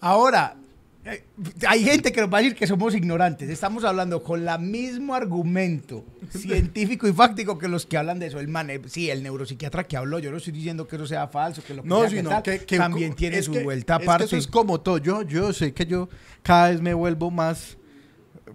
Ahora, 0.00 0.56
eh, 1.04 1.22
hay 1.68 1.84
gente 1.84 2.12
que 2.12 2.20
nos 2.20 2.32
va 2.32 2.38
a 2.38 2.42
decir 2.42 2.56
que 2.56 2.66
somos 2.66 2.94
ignorantes. 2.94 3.48
Estamos 3.48 3.84
hablando 3.84 4.22
con 4.22 4.46
el 4.48 4.58
mismo 4.60 5.14
argumento 5.14 6.04
científico 6.30 7.06
y 7.06 7.12
fáctico 7.12 7.58
que 7.58 7.68
los 7.68 7.86
que 7.86 7.96
hablan 7.96 8.18
de 8.18 8.26
eso. 8.26 8.40
El 8.40 8.48
man, 8.48 8.68
eh, 8.70 8.80
sí, 8.86 9.10
el 9.10 9.22
neuropsiquiatra 9.22 9.84
que 9.84 9.96
habló, 9.96 10.18
yo 10.18 10.30
no 10.30 10.38
estoy 10.38 10.52
diciendo 10.52 10.86
que 10.88 10.96
eso 10.96 11.06
sea 11.06 11.28
falso, 11.28 11.62
que 11.64 11.74
lo 11.74 11.82
que 11.82 11.88
No, 11.88 12.00
sea 12.00 12.10
que 12.10 12.22
tal, 12.28 12.42
que, 12.42 12.58
que- 12.60 12.76
también 12.78 13.14
tiene 13.14 13.42
su 13.42 13.52
vuelta 13.52 13.94
es 13.94 13.98
que 14.00 14.04
aparte. 14.04 14.24
eso 14.24 14.36
es 14.36 14.46
como 14.46 14.80
todo. 14.80 14.98
Yo, 14.98 15.22
yo 15.22 15.52
sé 15.52 15.72
que 15.72 15.86
yo 15.86 16.08
cada 16.42 16.70
vez 16.70 16.80
me 16.80 16.94
vuelvo 16.94 17.30
más. 17.30 17.76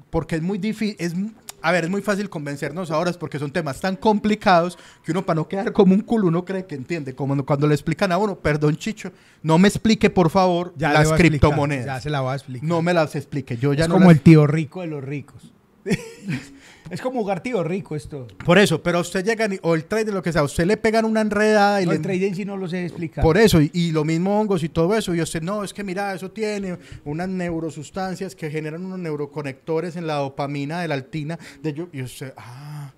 Porque 0.09 0.35
es 0.35 0.41
muy 0.41 0.57
difícil. 0.57 0.95
Es, 0.99 1.13
a 1.61 1.71
ver, 1.71 1.85
es 1.85 1.89
muy 1.89 2.01
fácil 2.01 2.29
convencernos 2.29 2.91
ahora 2.91 3.09
es 3.09 3.17
porque 3.17 3.39
son 3.39 3.51
temas 3.51 3.79
tan 3.81 3.95
complicados 3.95 4.77
que 5.03 5.11
uno, 5.11 5.25
para 5.25 5.35
no 5.37 5.47
quedar 5.47 5.73
como 5.73 5.93
un 5.93 6.01
culo, 6.01 6.27
uno 6.27 6.45
cree 6.45 6.65
que 6.65 6.75
entiende. 6.75 7.15
Como 7.15 7.43
cuando 7.45 7.67
le 7.67 7.73
explican 7.73 8.11
a 8.11 8.17
uno, 8.17 8.35
perdón, 8.37 8.77
Chicho, 8.77 9.11
no 9.43 9.57
me 9.57 9.67
explique, 9.67 10.09
por 10.09 10.29
favor, 10.29 10.73
Ya 10.77 10.89
las 10.93 11.07
explicar, 11.09 11.29
criptomonedas. 11.31 11.85
Ya 11.85 12.01
se 12.01 12.09
la 12.09 12.21
voy 12.21 12.31
a 12.31 12.35
explicar. 12.35 12.67
No 12.67 12.81
me 12.81 12.93
las 12.93 13.15
explique. 13.15 13.57
Yo 13.57 13.73
ya 13.73 13.83
es 13.83 13.89
no 13.89 13.95
como 13.95 14.07
las- 14.09 14.17
el 14.17 14.21
tío 14.23 14.45
rico 14.47 14.81
de 14.81 14.87
los 14.87 15.03
ricos. 15.03 15.51
es 16.89 17.01
como 17.01 17.19
jugar 17.21 17.41
tío 17.41 17.63
rico 17.63 17.95
esto. 17.95 18.27
Por 18.45 18.57
eso, 18.57 18.81
pero 18.81 18.99
a 18.99 19.01
usted 19.01 19.23
llegan 19.25 19.53
y- 19.53 19.59
o 19.61 19.75
el 19.75 19.85
trader, 19.85 20.13
lo 20.13 20.21
que 20.23 20.31
sea, 20.31 20.41
a 20.41 20.45
usted 20.45 20.65
le 20.65 20.77
pegan 20.77 21.05
una 21.05 21.21
enredada 21.21 21.81
y 21.81 21.85
No, 21.85 21.91
le. 21.91 21.97
el 21.97 22.03
trading 22.03 22.33
sí 22.33 22.45
no 22.45 22.57
lo 22.57 22.67
sé 22.67 22.85
explicar. 22.85 23.23
Por 23.23 23.37
eso, 23.37 23.61
y, 23.61 23.69
y 23.73 23.91
lo 23.91 24.03
mismo 24.05 24.39
hongos 24.39 24.63
y 24.63 24.69
todo 24.69 24.95
eso, 24.95 25.13
y 25.15 25.21
usted, 25.21 25.41
no, 25.41 25.63
es 25.63 25.73
que 25.73 25.83
mira, 25.83 26.13
eso 26.13 26.31
tiene 26.31 26.77
unas 27.05 27.27
neurosustancias 27.29 28.35
que 28.35 28.49
generan 28.49 28.85
unos 28.85 28.99
neuroconectores 28.99 29.95
en 29.95 30.07
la 30.07 30.15
dopamina 30.15 30.81
de 30.81 30.87
la 30.87 30.95
altina, 30.95 31.37
de 31.61 31.73
yo, 31.73 31.89
y 31.91 32.01
usted, 32.01 32.33
ah, 32.37 32.91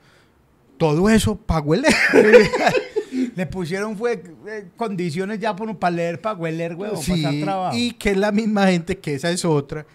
todo 0.77 1.09
eso 1.09 1.35
para 1.35 1.61
huele. 1.61 1.87
Le 3.35 3.45
pusieron 3.47 3.97
fue 3.97 4.21
eh, 4.47 4.65
condiciones 4.77 5.39
ya 5.39 5.55
por, 5.55 5.75
para 5.77 5.95
leer, 5.95 6.21
para 6.21 6.35
hueler, 6.37 6.75
huevón, 6.75 7.01
Sí, 7.01 7.11
para 7.11 7.23
pasar 7.23 7.41
trabajo. 7.43 7.77
y 7.77 7.91
que 7.93 8.11
es 8.11 8.17
la 8.17 8.31
misma 8.31 8.67
gente, 8.67 8.97
que 8.97 9.15
esa 9.15 9.31
es 9.31 9.43
otra, 9.45 9.85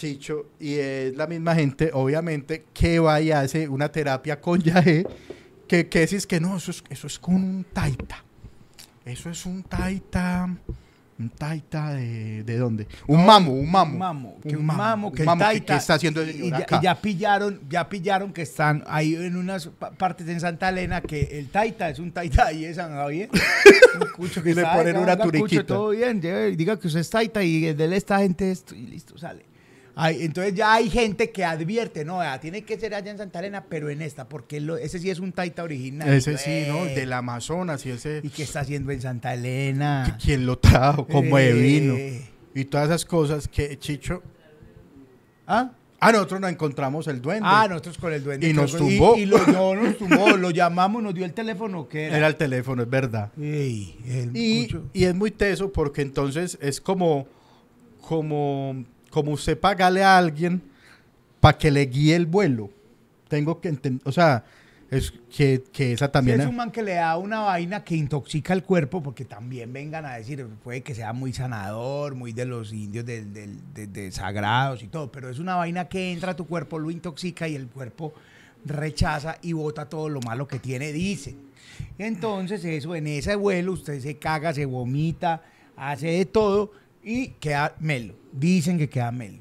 Chicho, 0.00 0.50
y 0.60 0.74
es 0.74 1.16
la 1.16 1.26
misma 1.26 1.54
gente, 1.54 1.90
obviamente, 1.94 2.66
que 2.74 2.98
va 2.98 3.18
y 3.18 3.30
hace 3.32 3.66
una 3.66 3.90
terapia 3.90 4.38
con 4.42 4.60
Yaé, 4.60 5.06
que, 5.66 5.88
que 5.88 6.00
decís 6.00 6.26
que 6.26 6.38
no, 6.38 6.54
eso 6.58 6.70
es, 6.70 6.84
eso 6.90 7.06
es 7.06 7.18
con 7.18 7.36
un 7.36 7.64
taita. 7.72 8.22
Eso 9.06 9.30
es 9.30 9.46
un 9.46 9.62
taita. 9.62 10.54
Un 11.18 11.30
taita 11.30 11.94
de, 11.94 12.42
de 12.44 12.58
dónde? 12.58 12.86
Un 13.06 13.24
mamo, 13.24 13.52
un 13.54 13.70
mamo. 13.70 13.92
Un 13.94 13.98
mamo, 13.98 14.36
que 14.42 14.54
Un 14.54 14.66
mamo, 14.66 15.12
que 15.12 15.22
el 15.22 15.26
mamo 15.26 15.38
que- 15.38 15.44
taita, 15.46 15.72
que 15.72 15.78
está 15.78 15.94
haciendo 15.94 16.20
el 16.20 16.28
y, 16.28 16.32
señor 16.40 16.54
acá. 16.62 16.78
y 16.78 16.84
ya 16.84 16.94
pillaron, 17.00 17.60
ya 17.70 17.88
pillaron 17.88 18.32
que 18.34 18.42
están 18.42 18.84
ahí 18.86 19.14
en 19.14 19.34
unas 19.34 19.68
pa- 19.68 19.92
partes 19.92 20.28
en 20.28 20.40
Santa 20.40 20.68
Elena 20.68 21.00
que 21.00 21.22
el 21.38 21.48
taita 21.48 21.88
es 21.88 22.00
un 22.00 22.12
taita 22.12 22.48
ahí 22.48 22.66
de 22.66 22.74
San 22.74 22.90
Javier. 22.92 23.30
Un 23.98 24.08
cucho 24.14 24.42
Y 24.44 24.52
le 24.52 24.62
ponen 24.62 24.98
una 24.98 25.16
cucho, 25.16 25.30
turiquita. 25.30 25.64
todo 25.64 25.88
bien, 25.92 26.20
diga 26.20 26.78
que 26.78 26.86
usted 26.86 27.00
es 27.00 27.08
taita 27.08 27.42
y 27.42 27.72
de 27.72 27.96
esta 27.96 28.18
gente 28.18 28.50
esto 28.50 28.74
y 28.74 28.82
listo, 28.86 29.16
sale. 29.16 29.46
Ay, 29.98 30.18
entonces 30.24 30.54
ya 30.54 30.74
hay 30.74 30.90
gente 30.90 31.30
que 31.30 31.42
advierte, 31.42 32.04
no, 32.04 32.18
vea, 32.18 32.38
tiene 32.38 32.62
que 32.64 32.78
ser 32.78 32.94
allá 32.94 33.10
en 33.10 33.16
Santa 33.16 33.38
Elena, 33.38 33.64
pero 33.68 33.88
en 33.88 34.02
esta, 34.02 34.28
porque 34.28 34.60
lo- 34.60 34.76
ese 34.76 34.98
sí 34.98 35.08
es 35.08 35.20
un 35.20 35.32
taita 35.32 35.62
original. 35.62 36.06
Ese 36.12 36.36
sí, 36.36 36.64
¿no? 36.68 36.84
Del 36.84 37.12
Amazonas 37.14 37.86
y 37.86 37.90
ese. 37.92 38.20
¿Y 38.22 38.28
qué 38.28 38.42
está 38.42 38.60
haciendo 38.60 38.92
en 38.92 39.00
Santa 39.00 39.32
Elena? 39.32 40.18
¿Quién 40.22 40.44
lo 40.44 40.58
trajo? 40.58 41.06
Como 41.06 41.38
de 41.38 41.48
Eh. 41.48 41.52
vino. 41.54 41.94
Y 42.54 42.66
todas 42.66 42.88
esas 42.88 43.06
cosas 43.06 43.48
que 43.48 43.78
Chicho. 43.78 44.22
¿Ah? 45.46 45.72
Ah, 45.98 46.12
nosotros 46.12 46.40
nos 46.42 46.50
encontramos 46.50 47.06
el 47.08 47.22
duende. 47.22 47.48
Ah, 47.50 47.66
nosotros 47.68 47.96
con 47.96 48.12
el 48.12 48.22
duende. 48.22 48.48
Y 48.48 48.52
nos 48.52 48.76
tumbó. 48.76 49.16
Y, 49.16 49.24
lo, 49.24 49.38
no 49.46 49.74
nos 49.74 49.96
tumbó, 49.96 50.36
lo 50.36 50.50
llamamos, 50.50 51.02
nos 51.02 51.14
dio 51.14 51.24
el 51.24 51.32
teléfono, 51.32 51.88
que 51.88 52.04
era? 52.08 52.18
Era 52.18 52.26
el 52.26 52.36
teléfono, 52.36 52.82
es 52.82 52.90
verdad. 52.90 53.32
Ey, 53.40 53.96
el 54.06 54.36
Y, 54.36 54.68
y 54.92 55.04
es 55.04 55.14
muy 55.14 55.30
teso 55.30 55.72
porque 55.72 56.02
entonces 56.02 56.58
es 56.60 56.82
como, 56.82 57.26
como, 58.02 58.84
como 59.16 59.32
usted 59.32 59.58
pagarle 59.58 60.04
a 60.04 60.18
alguien 60.18 60.60
para 61.40 61.56
que 61.56 61.70
le 61.70 61.86
guíe 61.86 62.14
el 62.14 62.26
vuelo. 62.26 62.68
Tengo 63.28 63.62
que 63.62 63.68
entender, 63.68 64.06
o 64.06 64.12
sea, 64.12 64.44
es 64.90 65.10
que, 65.34 65.64
que 65.72 65.94
esa 65.94 66.04
Sí, 66.04 66.12
también... 66.12 66.42
es 66.42 66.46
un 66.46 66.56
man 66.56 66.70
que 66.70 66.82
le 66.82 66.96
da 66.96 67.16
una 67.16 67.40
vaina 67.40 67.82
que 67.82 67.96
intoxica 67.96 68.52
el 68.52 68.62
cuerpo, 68.62 69.02
porque 69.02 69.24
también 69.24 69.72
vengan 69.72 70.04
a 70.04 70.16
decir, 70.16 70.46
puede 70.62 70.82
que 70.82 70.94
sea 70.94 71.14
muy 71.14 71.32
sanador, 71.32 72.14
muy 72.14 72.34
de 72.34 72.44
los 72.44 72.74
indios 72.74 73.06
de, 73.06 73.24
de 73.24 74.12
sagrados 74.12 74.82
y 74.82 74.88
todo, 74.88 75.10
pero 75.10 75.30
es 75.30 75.38
una 75.38 75.56
vaina 75.56 75.88
que 75.88 76.12
entra 76.12 76.32
a 76.32 76.36
tu 76.36 76.46
cuerpo, 76.46 76.78
lo 76.78 76.90
intoxica 76.90 77.48
y 77.48 77.54
el 77.54 77.68
cuerpo 77.68 78.12
rechaza 78.66 79.38
y 79.40 79.54
bota 79.54 79.88
todo 79.88 80.10
lo 80.10 80.20
malo 80.20 80.46
que 80.46 80.58
tiene, 80.58 80.92
dicen. 80.92 81.38
Entonces, 81.96 82.62
eso, 82.66 82.94
en 82.94 83.06
ese 83.06 83.34
vuelo, 83.34 83.72
usted 83.72 83.98
se 83.98 84.18
caga, 84.18 84.52
se 84.52 84.66
vomita, 84.66 85.42
hace 85.74 86.08
de 86.08 86.26
todo 86.26 86.72
y 87.02 87.28
queda 87.28 87.74
melo. 87.80 88.25
Dicen 88.38 88.78
que 88.78 88.88
queda 88.88 89.10
melo. 89.12 89.38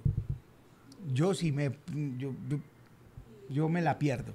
Yo 1.13 1.33
sí 1.33 1.51
me. 1.51 1.71
Yo, 2.17 2.33
yo, 2.49 2.57
yo 3.49 3.69
me 3.69 3.81
la 3.81 3.97
pierdo. 3.99 4.33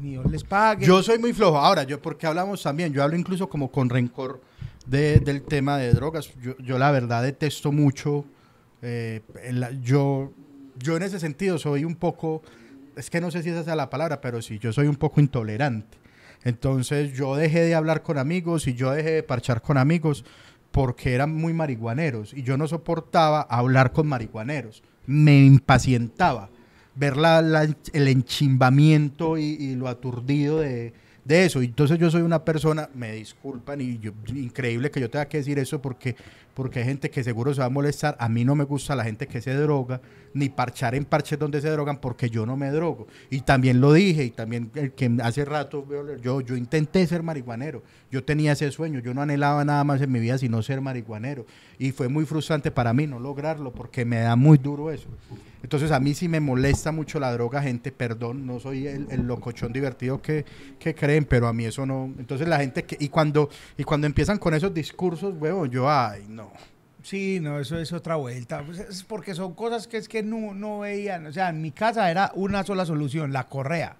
Ni 0.00 0.10
Dios 0.10 0.30
les 0.30 0.42
pague. 0.44 0.86
Yo 0.86 1.02
soy 1.02 1.18
muy 1.18 1.32
flojo. 1.32 1.58
Ahora, 1.58 1.82
yo 1.82 2.00
porque 2.00 2.26
hablamos 2.26 2.62
también, 2.62 2.92
yo 2.92 3.02
hablo 3.02 3.16
incluso 3.16 3.48
como 3.48 3.70
con 3.70 3.90
rencor 3.90 4.40
de- 4.86 5.20
del 5.20 5.42
tema 5.42 5.76
de 5.78 5.92
drogas. 5.92 6.30
Yo, 6.40 6.56
yo 6.58 6.78
la 6.78 6.90
verdad 6.90 7.22
detesto 7.22 7.72
mucho. 7.72 8.24
eh, 8.84 9.20
yo, 9.82 10.32
yo 10.78 10.96
en 10.96 11.02
ese 11.04 11.20
sentido 11.20 11.56
soy 11.58 11.84
un 11.84 11.94
poco, 11.94 12.42
es 12.96 13.10
que 13.10 13.20
no 13.20 13.30
sé 13.30 13.42
si 13.42 13.50
esa 13.50 13.62
sea 13.62 13.76
la 13.76 13.90
palabra, 13.90 14.20
pero 14.20 14.42
sí, 14.42 14.58
yo 14.58 14.72
soy 14.72 14.86
un 14.88 14.96
poco 14.96 15.20
intolerante. 15.20 15.98
Entonces 16.42 17.12
yo 17.12 17.36
dejé 17.36 17.60
de 17.60 17.74
hablar 17.76 18.02
con 18.02 18.18
amigos 18.18 18.66
y 18.66 18.74
yo 18.74 18.90
dejé 18.90 19.10
de 19.12 19.22
parchar 19.22 19.62
con 19.62 19.78
amigos 19.78 20.24
porque 20.72 21.14
eran 21.14 21.34
muy 21.34 21.52
marihuaneros 21.52 22.34
y 22.34 22.42
yo 22.42 22.56
no 22.56 22.66
soportaba 22.66 23.42
hablar 23.42 23.92
con 23.92 24.08
marihuaneros. 24.08 24.82
Me 25.06 25.44
impacientaba 25.44 26.50
ver 26.94 27.16
la- 27.16 27.40
el 27.92 28.08
enchimbamiento 28.08 29.38
y, 29.38 29.42
y 29.44 29.74
lo 29.76 29.88
aturdido 29.88 30.60
de, 30.60 30.92
de 31.24 31.44
eso. 31.44 31.62
Entonces 31.62 31.98
yo 31.98 32.10
soy 32.10 32.22
una 32.22 32.44
persona, 32.44 32.88
me 32.94 33.12
disculpan, 33.12 33.80
y 33.80 33.98
yo, 33.98 34.12
increíble 34.34 34.90
que 34.90 35.00
yo 35.00 35.10
tenga 35.10 35.26
que 35.28 35.38
decir 35.38 35.58
eso 35.58 35.80
porque, 35.80 36.16
porque 36.54 36.80
hay 36.80 36.84
gente 36.84 37.10
que 37.10 37.24
seguro 37.24 37.54
se 37.54 37.60
va 37.60 37.66
a 37.66 37.70
molestar. 37.70 38.16
A 38.18 38.28
mí 38.28 38.44
no 38.44 38.54
me 38.54 38.64
gusta 38.64 38.94
la 38.94 39.04
gente 39.04 39.26
que 39.26 39.40
se 39.40 39.54
droga, 39.54 40.00
ni 40.34 40.48
parchar 40.48 40.94
en 40.94 41.04
parches 41.04 41.38
donde 41.38 41.60
se 41.60 41.70
drogan 41.70 41.98
porque 41.98 42.30
yo 42.30 42.46
no 42.46 42.56
me 42.56 42.70
drogo. 42.70 43.06
Y 43.30 43.40
también 43.40 43.80
lo 43.80 43.92
dije, 43.92 44.24
y 44.24 44.30
también 44.30 44.70
el 44.74 44.92
que 44.92 45.10
hace 45.22 45.44
rato, 45.44 45.86
yo, 46.22 46.40
yo 46.40 46.56
intenté 46.56 47.06
ser 47.06 47.22
marihuanero. 47.22 47.82
Yo 48.10 48.24
tenía 48.24 48.52
ese 48.52 48.70
sueño, 48.70 49.00
yo 49.00 49.14
no 49.14 49.22
anhelaba 49.22 49.64
nada 49.64 49.84
más 49.84 50.00
en 50.02 50.12
mi 50.12 50.20
vida 50.20 50.38
sino 50.38 50.62
ser 50.62 50.80
marihuanero. 50.80 51.46
Y 51.78 51.92
fue 51.92 52.08
muy 52.08 52.26
frustrante 52.26 52.70
para 52.70 52.92
mí 52.92 53.06
no 53.06 53.18
lograrlo 53.18 53.72
porque 53.72 54.04
me 54.04 54.20
da 54.20 54.36
muy 54.36 54.58
duro 54.58 54.90
eso. 54.90 55.08
Entonces 55.62 55.92
a 55.92 56.00
mí 56.00 56.12
sí 56.12 56.28
me 56.28 56.40
molesta 56.40 56.90
mucho 56.90 57.20
la 57.20 57.32
droga, 57.32 57.62
gente, 57.62 57.92
perdón, 57.92 58.46
no 58.46 58.58
soy 58.58 58.88
el, 58.88 59.06
el 59.10 59.22
locochón 59.22 59.72
divertido 59.72 60.20
que, 60.20 60.44
que 60.78 60.94
creen, 60.94 61.24
pero 61.24 61.46
a 61.46 61.52
mí 61.52 61.64
eso 61.64 61.86
no. 61.86 62.12
Entonces 62.18 62.48
la 62.48 62.58
gente 62.58 62.82
que, 62.82 62.96
y 62.98 63.08
cuando, 63.08 63.48
y 63.78 63.84
cuando 63.84 64.06
empiezan 64.08 64.38
con 64.38 64.54
esos 64.54 64.74
discursos, 64.74 65.34
huevón, 65.38 65.70
yo, 65.70 65.88
ay, 65.88 66.24
no. 66.28 66.41
Sí, 67.02 67.40
no, 67.40 67.58
eso 67.58 67.78
es 67.78 67.92
otra 67.92 68.16
vuelta. 68.16 68.62
Pues 68.64 68.78
es 68.78 69.02
porque 69.02 69.34
son 69.34 69.54
cosas 69.54 69.88
que 69.88 69.96
es 69.96 70.08
que 70.08 70.22
no, 70.22 70.54
no 70.54 70.80
veían. 70.80 71.26
O 71.26 71.32
sea, 71.32 71.48
en 71.48 71.60
mi 71.60 71.72
casa 71.72 72.10
era 72.10 72.30
una 72.36 72.62
sola 72.64 72.86
solución, 72.86 73.32
la 73.32 73.48
correa. 73.48 73.96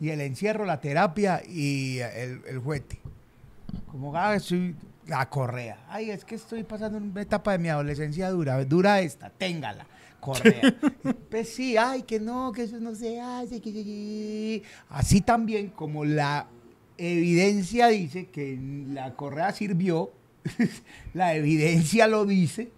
Y 0.00 0.10
el 0.10 0.20
encierro, 0.20 0.64
la 0.64 0.80
terapia 0.80 1.42
y 1.48 1.98
el, 1.98 2.42
el 2.46 2.58
juguete. 2.58 3.00
Como, 3.90 4.14
ah, 4.16 4.34
estoy, 4.36 4.76
la 5.06 5.28
correa. 5.28 5.84
Ay, 5.88 6.10
es 6.10 6.24
que 6.24 6.36
estoy 6.36 6.62
pasando 6.62 6.98
una 6.98 7.20
etapa 7.22 7.52
de 7.52 7.58
mi 7.58 7.68
adolescencia 7.68 8.28
dura. 8.30 8.64
Dura 8.64 9.00
esta, 9.00 9.30
téngala. 9.30 9.86
Correa. 10.20 10.74
pues 11.30 11.48
sí, 11.54 11.76
ay, 11.76 12.02
que 12.02 12.20
no, 12.20 12.52
que 12.52 12.62
eso 12.64 12.78
no 12.78 12.94
se 12.94 13.20
hace. 13.20 13.60
Que, 13.60 13.72
que- 13.72 13.84
que- 13.84 14.62
Así 14.90 15.20
también 15.20 15.68
como 15.70 16.04
la 16.04 16.46
evidencia 16.98 17.88
dice 17.88 18.26
que 18.26 18.58
la 18.88 19.14
correa 19.14 19.52
sirvió, 19.52 20.10
la 21.14 21.34
evidencia 21.34 22.06
lo 22.08 22.24
dice. 22.26 22.70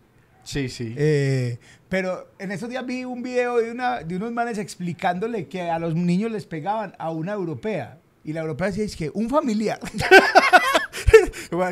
Sí, 0.45 0.69
sí. 0.69 0.95
Eh, 0.97 1.59
pero 1.89 2.31
en 2.39 2.53
esos 2.53 2.69
días 2.71 2.85
vi 2.87 3.05
un 3.05 3.23
video 3.23 3.59
de, 3.59 3.71
una, 3.71 4.01
de 4.03 4.17
unos 4.17 4.33
manes 4.33 4.59
explicándole 4.59 5.47
que 5.49 5.63
a 5.63 5.79
los 5.79 5.95
niños 5.95 6.31
les 6.31 6.47
pegaban 6.47 6.95
a 6.99 7.11
una 7.11 7.33
europea. 7.33 7.99
Y 8.25 8.33
la 8.33 8.41
europea 8.41 8.69
decía, 8.69 8.85
es 8.85 8.97
que 8.97 9.11
un 9.15 9.29
familiar. 9.31 9.79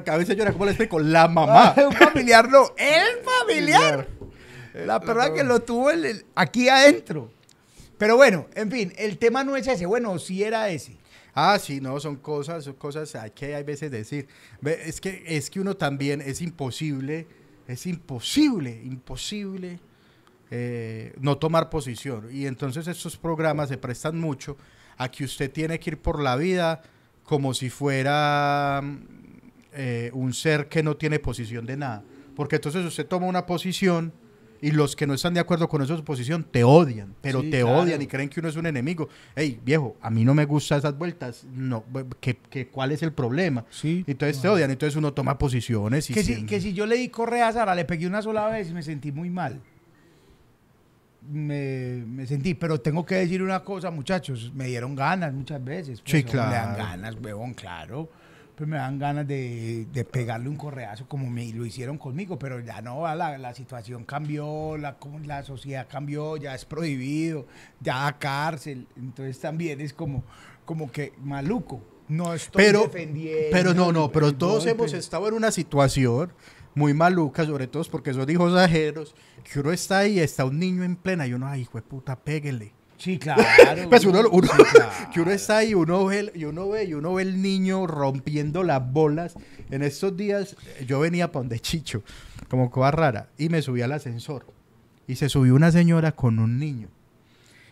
a 0.06 0.16
veces 0.16 0.36
yo 0.36 0.42
era 0.42 0.52
como 0.52 0.64
le 0.64 0.72
explico, 0.72 0.98
la 0.98 1.28
mamá. 1.28 1.74
un 1.86 1.92
familiar 1.92 2.48
no, 2.48 2.72
el 2.76 3.18
familiar. 3.24 4.08
La 4.74 5.00
persona 5.00 5.32
que 5.32 5.42
lo 5.44 5.60
tuvo 5.60 5.90
el- 5.90 6.04
el- 6.04 6.26
aquí 6.34 6.68
adentro. 6.68 7.30
Pero 7.98 8.16
bueno, 8.16 8.46
en 8.54 8.70
fin, 8.70 8.92
el 8.98 9.16
tema 9.16 9.42
no 9.42 9.56
es 9.56 9.66
ese. 9.66 9.86
Bueno, 9.86 10.18
sí 10.18 10.42
era 10.42 10.68
ese. 10.68 10.96
Ah, 11.38 11.58
sí, 11.58 11.82
no, 11.82 12.00
son 12.00 12.16
cosas, 12.16 12.64
son 12.64 12.72
cosas 12.76 13.14
hay 13.14 13.30
que 13.30 13.54
hay 13.54 13.62
veces 13.62 13.90
decir. 13.90 14.26
Es 14.64 15.02
que, 15.02 15.22
es 15.26 15.50
que 15.50 15.60
uno 15.60 15.76
también 15.76 16.22
es 16.22 16.40
imposible, 16.40 17.26
es 17.68 17.84
imposible, 17.84 18.80
imposible 18.82 19.78
eh, 20.50 21.12
no 21.20 21.36
tomar 21.36 21.68
posición. 21.68 22.28
Y 22.32 22.46
entonces 22.46 22.86
estos 22.86 23.18
programas 23.18 23.68
se 23.68 23.76
prestan 23.76 24.18
mucho 24.18 24.56
a 24.96 25.10
que 25.10 25.24
usted 25.24 25.52
tiene 25.52 25.78
que 25.78 25.90
ir 25.90 25.98
por 25.98 26.22
la 26.22 26.36
vida 26.36 26.80
como 27.22 27.52
si 27.52 27.68
fuera 27.68 28.80
eh, 29.74 30.10
un 30.14 30.32
ser 30.32 30.70
que 30.70 30.82
no 30.82 30.96
tiene 30.96 31.18
posición 31.18 31.66
de 31.66 31.76
nada. 31.76 32.02
Porque 32.34 32.56
entonces 32.56 32.82
usted 32.82 33.06
toma 33.06 33.26
una 33.26 33.44
posición 33.44 34.10
y 34.60 34.70
los 34.72 34.96
que 34.96 35.06
no 35.06 35.14
están 35.14 35.34
de 35.34 35.40
acuerdo 35.40 35.68
con 35.68 35.82
esa 35.82 35.96
posición 36.04 36.44
te 36.44 36.64
odian, 36.64 37.14
pero 37.20 37.40
Sí, 37.42 37.50
te 37.50 37.60
claro. 37.62 37.78
odian 37.80 38.00
y 38.02 38.06
creen 38.06 38.28
que 38.28 38.40
uno 38.40 38.48
es 38.48 38.56
un 38.56 38.66
enemigo. 38.66 39.08
Hey, 39.34 39.60
viejo, 39.64 39.96
a 40.00 40.10
mí 40.10 40.24
no 40.24 40.34
me 40.34 40.44
gustan 40.44 40.78
esas 40.78 40.96
vueltas. 40.96 41.44
No, 41.52 41.84
¿qué, 42.20 42.36
qué, 42.50 42.68
cuál 42.68 42.92
es 42.92 43.02
el 43.02 43.12
problema? 43.12 43.64
Sí. 43.70 44.04
Entonces 44.06 44.40
te 44.40 44.48
odian, 44.48 44.70
entonces 44.70 44.96
uno 44.96 45.12
toma 45.12 45.38
posiciones. 45.38 46.08
Y 46.10 46.14
Que 46.14 46.22
si, 46.22 46.46
que 46.46 46.60
si 46.60 46.72
yo 46.72 46.86
le 46.86 46.96
di 46.96 47.08
correa 47.08 47.48
a 47.48 47.52
Sara, 47.52 47.74
le 47.74 47.84
pegué 47.84 48.06
una 48.06 48.22
sola 48.22 48.46
vez 48.48 48.70
y 48.70 48.74
me 48.74 48.82
sentí 48.82 49.12
muy 49.12 49.30
mal. 49.30 49.60
Me, 51.28 52.04
me 52.06 52.24
sentí, 52.26 52.54
pero 52.54 52.80
tengo 52.80 53.04
que 53.04 53.16
decir 53.16 53.42
una 53.42 53.64
cosa, 53.64 53.90
muchachos, 53.90 54.52
me 54.54 54.66
dieron 54.66 54.94
ganas 54.94 55.32
muchas 55.32 55.62
veces. 55.64 56.00
Sí, 56.04 56.22
pues, 56.22 56.34
Me 56.34 56.38
dan 56.40 56.74
claro. 56.74 56.76
ganas, 56.90 57.16
huevón, 57.20 57.52
claro. 57.54 58.08
Pues 58.56 58.68
me 58.68 58.76
dan 58.78 58.98
ganas 58.98 59.28
de, 59.28 59.86
de 59.92 60.04
pegarle 60.06 60.48
un 60.48 60.56
correazo 60.56 61.06
como 61.06 61.28
me 61.28 61.52
lo 61.52 61.66
hicieron 61.66 61.98
conmigo, 61.98 62.38
pero 62.38 62.58
ya 62.60 62.80
no, 62.80 63.02
la, 63.14 63.36
la 63.36 63.54
situación 63.54 64.04
cambió, 64.04 64.78
la, 64.78 64.96
la 65.26 65.42
sociedad 65.42 65.86
cambió, 65.90 66.38
ya 66.38 66.54
es 66.54 66.64
prohibido, 66.64 67.46
ya 67.80 68.06
a 68.06 68.18
cárcel. 68.18 68.86
Entonces 68.96 69.38
también 69.38 69.82
es 69.82 69.92
como, 69.92 70.24
como 70.64 70.90
que 70.90 71.12
maluco. 71.22 71.82
No 72.08 72.32
estoy 72.32 72.64
pero, 72.64 72.82
defendiendo. 72.84 73.48
pero 73.52 73.74
no, 73.74 73.92
no, 73.92 74.10
pero 74.10 74.32
todos 74.34 74.64
golpe. 74.64 74.70
hemos 74.70 74.92
estado 74.94 75.28
en 75.28 75.34
una 75.34 75.50
situación 75.50 76.32
muy 76.74 76.94
maluca, 76.94 77.44
sobre 77.44 77.66
todo 77.66 77.82
porque 77.90 78.14
son 78.14 78.30
hijos 78.30 78.54
ajenos, 78.54 79.14
que 79.52 79.60
uno 79.60 79.72
está 79.72 79.98
ahí, 79.98 80.18
está 80.20 80.44
un 80.44 80.58
niño 80.58 80.82
en 80.82 80.96
plena 80.96 81.26
y 81.26 81.34
uno, 81.34 81.46
ay, 81.46 81.62
hijo 81.62 81.76
de 81.78 81.82
puta, 81.82 82.16
péguele. 82.16 82.72
Sí, 82.98 83.18
claro. 83.18 83.42
Pues 83.90 84.04
uno, 84.04 84.22
uno- 84.30 84.48
Sí, 84.48 84.62
claro. 84.72 84.90
que 85.12 85.20
uno 85.20 85.30
está 85.30 85.58
ahí, 85.58 85.74
uno 85.74 86.06
ve, 86.06 86.18
el- 86.20 86.32
y 86.34 86.44
uno 86.44 86.68
ve, 86.68 86.84
y 86.84 86.94
uno 86.94 87.14
ve 87.14 87.22
el 87.22 87.42
niño 87.42 87.86
rompiendo 87.86 88.62
las 88.62 88.90
bolas. 88.92 89.34
En 89.70 89.82
estos 89.82 90.16
días 90.16 90.56
eh, 90.78 90.84
yo 90.86 91.00
venía 91.00 91.30
para 91.32 91.42
donde 91.42 91.60
Chicho, 91.60 92.02
como 92.48 92.70
cosa 92.70 92.90
rara, 92.92 93.28
y 93.36 93.48
me 93.48 93.60
subí 93.62 93.82
al 93.82 93.92
ascensor. 93.92 94.46
Y 95.08 95.16
se 95.16 95.28
subió 95.28 95.54
una 95.54 95.70
señora 95.70 96.12
con 96.12 96.38
un 96.38 96.58
niño. 96.58 96.88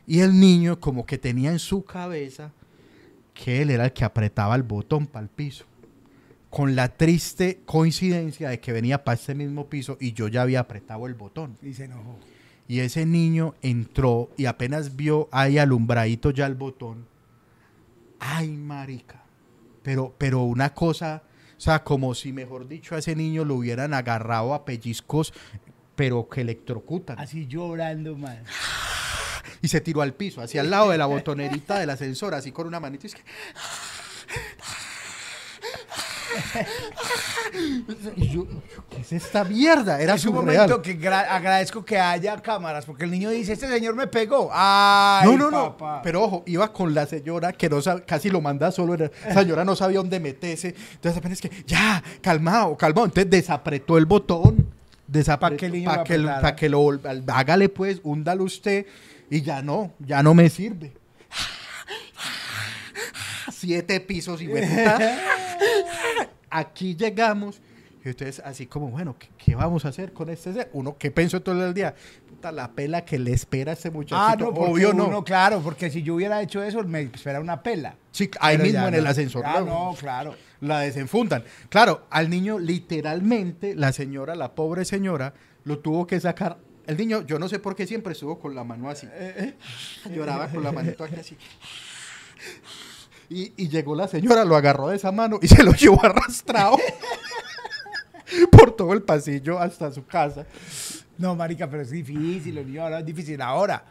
Y 0.07 0.21
el 0.21 0.39
niño 0.39 0.79
como 0.81 1.07
que 1.07 1.19
tenía 1.19 1.51
en 1.51 1.59
su 1.59 1.85
cabeza 1.85 2.53
que 3.33 3.63
él 3.63 3.71
era 3.71 3.87
el 3.87 3.93
que 3.93 4.05
apretaba 4.05 4.55
el 4.55 4.63
botón 4.63 5.07
para 5.07 5.25
el 5.25 5.31
piso. 5.31 5.65
Con 6.51 6.77
la 6.77 6.89
triste 6.89 7.61
coincidencia 7.65 8.51
de 8.51 8.61
que 8.61 8.71
venía 8.73 9.03
para 9.03 9.17
este 9.17 9.35
mismo 9.35 9.67
piso 9.69 9.97
y 10.01 10.13
yo 10.13 10.29
ya 10.29 10.43
había 10.43 10.61
apretado 10.61 11.07
el 11.07 11.15
botón. 11.15 11.57
Y 11.63 11.73
se 11.75 11.85
enojó. 11.87 12.17
Y 12.67 12.81
ese 12.81 13.05
niño 13.05 13.55
entró 13.63 14.31
y 14.37 14.47
apenas 14.47 14.97
vio 14.97 15.29
ahí 15.33 15.59
alumbradito 15.59 16.31
ya 16.31 16.47
el 16.47 16.55
botón. 16.55 17.07
Ay, 18.19 18.49
marica. 18.49 19.23
Pero, 19.83 20.15
pero 20.17 20.43
una 20.43 20.73
cosa, 20.73 21.23
o 21.59 21.61
sea, 21.61 21.85
como 21.85 22.15
si, 22.15 22.33
mejor 22.33 22.67
dicho, 22.67 22.95
a 22.95 22.99
ese 22.99 23.15
niño 23.15 23.45
lo 23.45 23.57
hubieran 23.57 23.93
agarrado 23.93 24.55
a 24.55 24.65
pellizcos, 24.65 25.35
pero 25.95 26.27
que 26.29 26.41
electrocutan. 26.41 27.19
Así 27.19 27.47
llorando, 27.47 28.17
man. 28.17 28.43
Y 29.61 29.69
se 29.69 29.81
tiró 29.83 30.01
al 30.01 30.15
piso, 30.15 30.41
hacia 30.41 30.63
el 30.63 30.71
lado 30.71 30.91
de 30.91 30.99
la 30.99 31.07
botonerita 31.07 31.79
del 31.79 31.91
ascensor, 31.91 32.35
así 32.35 32.51
con 32.51 32.67
una 32.67 32.81
manita. 32.81 33.07
y 33.07 33.09
es 33.09 33.15
que- 33.15 33.25
yo, 38.17 38.47
¿qué 38.91 39.01
es 39.01 39.13
esta 39.13 39.45
mierda? 39.45 40.01
Era 40.01 40.15
es 40.15 40.25
un 40.27 40.35
surreal. 40.35 40.69
momento 40.69 40.83
que 40.83 40.99
gra- 40.99 41.27
agradezco 41.29 41.85
que 41.85 41.99
haya 41.99 42.37
cámaras, 42.43 42.85
porque 42.87 43.05
el 43.05 43.11
niño 43.11 43.31
dice, 43.31 43.53
este 43.53 43.69
señor 43.69 43.95
me 43.95 44.07
pegó. 44.07 44.51
Ay, 44.53 45.29
No, 45.31 45.37
no, 45.37 45.51
no. 45.51 45.77
papá. 45.77 46.01
Pero 46.03 46.23
ojo, 46.23 46.43
iba 46.47 46.73
con 46.73 46.95
la 46.95 47.07
señora 47.07 47.53
que 47.53 47.69
no 47.69 47.79
casi 48.07 48.31
lo 48.31 48.41
manda 48.41 48.71
solo. 48.73 48.97
La 48.97 49.11
señora 49.35 49.65
no 49.65 49.77
sabía 49.77 49.99
dónde 49.99 50.21
meterse. 50.21 50.75
Entonces 50.95 51.19
apenas 51.19 51.41
que, 51.41 51.51
ya, 51.67 52.03
calmado, 52.21 52.77
calmado. 52.77 53.07
Entonces 53.07 53.31
desapretó 53.31 53.99
el 53.99 54.07
botón. 54.07 54.67
Desapretó, 55.07 55.55
Pa' 55.55 55.59
que 55.59 55.67
el 55.67 55.73
niño 55.73 55.91
pa' 55.91 56.03
que, 56.05 56.19
lo- 56.19 56.41
pa' 56.41 56.57
que 56.57 56.69
lo 56.69 57.01
hágale 57.29 57.69
pues, 57.69 58.01
húndalo 58.03 58.45
usted. 58.45 58.87
Y 59.31 59.43
ya 59.43 59.63
no, 59.63 59.93
ya 59.99 60.23
no 60.23 60.35
me 60.35 60.49
sirve. 60.51 60.93
Siete 63.53 64.01
pisos 64.01 64.41
y 64.43 64.49
puta. 64.49 64.99
Aquí 66.57 66.95
llegamos. 66.95 67.61
Y 68.05 68.11
ustedes 68.11 68.41
así 68.45 68.67
como, 68.67 68.89
bueno, 68.91 69.17
¿qué, 69.19 69.29
qué 69.39 69.55
vamos 69.55 69.85
a 69.87 69.89
hacer 69.89 70.13
con 70.13 70.29
este 70.29 70.53
ser? 70.53 70.69
Uno, 70.75 70.97
¿qué 70.99 71.11
pensó 71.11 71.41
todo 71.41 71.67
el 71.67 71.73
día? 71.73 71.95
Puta, 72.29 72.53
la 72.53 72.71
pela 72.71 73.03
que 73.03 73.19
le 73.19 73.33
espera 73.33 73.71
a 73.73 73.75
este 73.75 73.91
muchachito. 73.91 74.19
Ah, 74.21 74.37
no, 74.39 74.49
Obvio 74.49 74.93
no. 74.93 75.07
uno, 75.07 75.25
claro, 75.25 75.61
porque 75.63 75.91
si 75.91 76.03
yo 76.03 76.15
hubiera 76.17 76.43
hecho 76.43 76.63
eso, 76.63 76.85
me 76.85 77.01
espera 77.01 77.41
una 77.41 77.63
pela. 77.63 77.97
Sí, 78.13 78.31
ahí 78.41 78.59
Pero 78.59 78.65
mismo 78.67 78.81
ya 78.83 78.89
en 78.89 78.95
el 78.97 79.05
no. 79.05 79.09
ascensor. 79.11 79.43
Ah, 79.47 79.63
no, 79.65 79.95
claro. 79.99 80.35
La 80.61 80.81
desenfundan. 80.81 81.45
Claro, 81.71 82.07
al 82.11 82.29
niño 82.29 82.59
literalmente, 82.59 83.75
la 83.75 83.91
señora, 83.93 84.35
la 84.35 84.55
pobre 84.55 84.85
señora, 84.85 85.33
lo 85.65 85.79
tuvo 85.79 86.07
que 86.07 86.21
sacar. 86.21 86.59
El 86.87 86.99
niño, 86.99 87.23
yo 87.27 87.39
no 87.39 87.49
sé 87.49 87.59
por 87.59 87.75
qué 87.75 87.87
siempre 87.87 88.13
estuvo 88.13 88.39
con 88.39 88.55
la 88.55 88.65
mano 88.65 88.91
así. 88.91 89.09
Lloraba 90.15 90.49
con 90.49 90.63
la 90.63 90.73
manito 90.73 91.05
aquí 91.05 91.17
así. 91.17 91.39
Y, 93.35 93.53
y 93.57 93.69
llegó 93.69 93.97
la 93.97 94.07
señora, 94.07 94.45
lo 94.45 94.55
agarró 94.55 94.89
de 94.89 94.97
esa 94.97 95.11
mano 95.11 95.41
y 95.43 95.49
se 95.49 95.65
lo 95.65 95.73
llevó 95.73 96.05
arrastrado 96.05 96.77
por 98.53 98.77
todo 98.77 98.93
el 98.93 99.03
pasillo 99.03 99.59
hasta 99.59 99.91
su 99.91 100.07
casa. 100.07 100.47
No, 101.19 101.35
marica, 101.35 101.69
pero 101.69 101.83
es 101.83 101.91
difícil, 101.91 102.55
los 102.55 102.65
niños 102.65 102.85
ahora 102.85 103.01
es 103.01 103.07
difícil. 103.07 103.43
Ahora, 103.43 103.85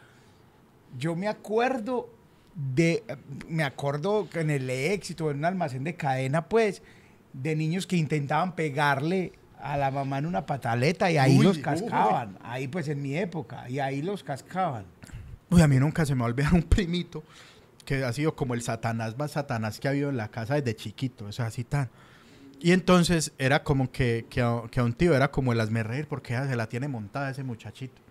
yo 0.98 1.14
me 1.14 1.28
acuerdo 1.28 2.08
de, 2.54 3.02
me 3.46 3.64
acuerdo 3.64 4.30
que 4.30 4.40
en 4.40 4.50
el 4.50 4.70
éxito, 4.70 5.30
en 5.30 5.38
un 5.38 5.44
almacén 5.44 5.84
de 5.84 5.94
cadena, 5.94 6.48
pues, 6.48 6.80
de 7.34 7.54
niños 7.54 7.86
que 7.86 7.96
intentaban 7.96 8.54
pegarle 8.54 9.32
a 9.60 9.76
la 9.76 9.90
mamá 9.90 10.18
en 10.18 10.26
una 10.26 10.46
pataleta 10.46 11.10
y 11.10 11.18
ahí 11.18 11.38
Uy, 11.38 11.44
los 11.44 11.56
uy. 11.56 11.62
cascaban. 11.62 12.38
Ahí, 12.42 12.66
pues, 12.68 12.88
en 12.88 13.02
mi 13.02 13.14
época, 13.16 13.68
y 13.68 13.78
ahí 13.78 14.00
los 14.00 14.24
cascaban. 14.24 14.86
Uy, 15.50 15.60
a 15.60 15.68
mí 15.68 15.76
nunca 15.76 16.06
se 16.06 16.14
me 16.14 16.20
va 16.20 16.26
a 16.28 16.30
olvidar 16.30 16.54
un 16.54 16.62
primito 16.62 17.22
que 17.84 18.04
ha 18.04 18.12
sido 18.12 18.34
como 18.34 18.54
el 18.54 18.62
satanás 18.62 19.16
más 19.18 19.32
satanás 19.32 19.80
que 19.80 19.88
ha 19.88 19.92
habido 19.92 20.10
en 20.10 20.16
la 20.16 20.28
casa 20.28 20.54
desde 20.54 20.74
chiquito, 20.76 21.26
o 21.26 21.32
sea, 21.32 21.46
así 21.46 21.64
tan. 21.64 21.90
Y 22.60 22.72
entonces 22.72 23.32
era 23.38 23.62
como 23.62 23.90
que, 23.90 24.26
que, 24.30 24.40
a, 24.40 24.62
que 24.70 24.80
a 24.80 24.84
un 24.84 24.94
tío 24.94 25.14
era 25.14 25.30
como 25.30 25.52
el 25.52 25.60
hazme 25.60 25.82
reír 25.82 26.06
porque 26.08 26.32
ya 26.32 26.48
se 26.48 26.56
la 26.56 26.66
tiene 26.66 26.88
montada 26.88 27.30
ese 27.30 27.44
muchachito. 27.44 28.04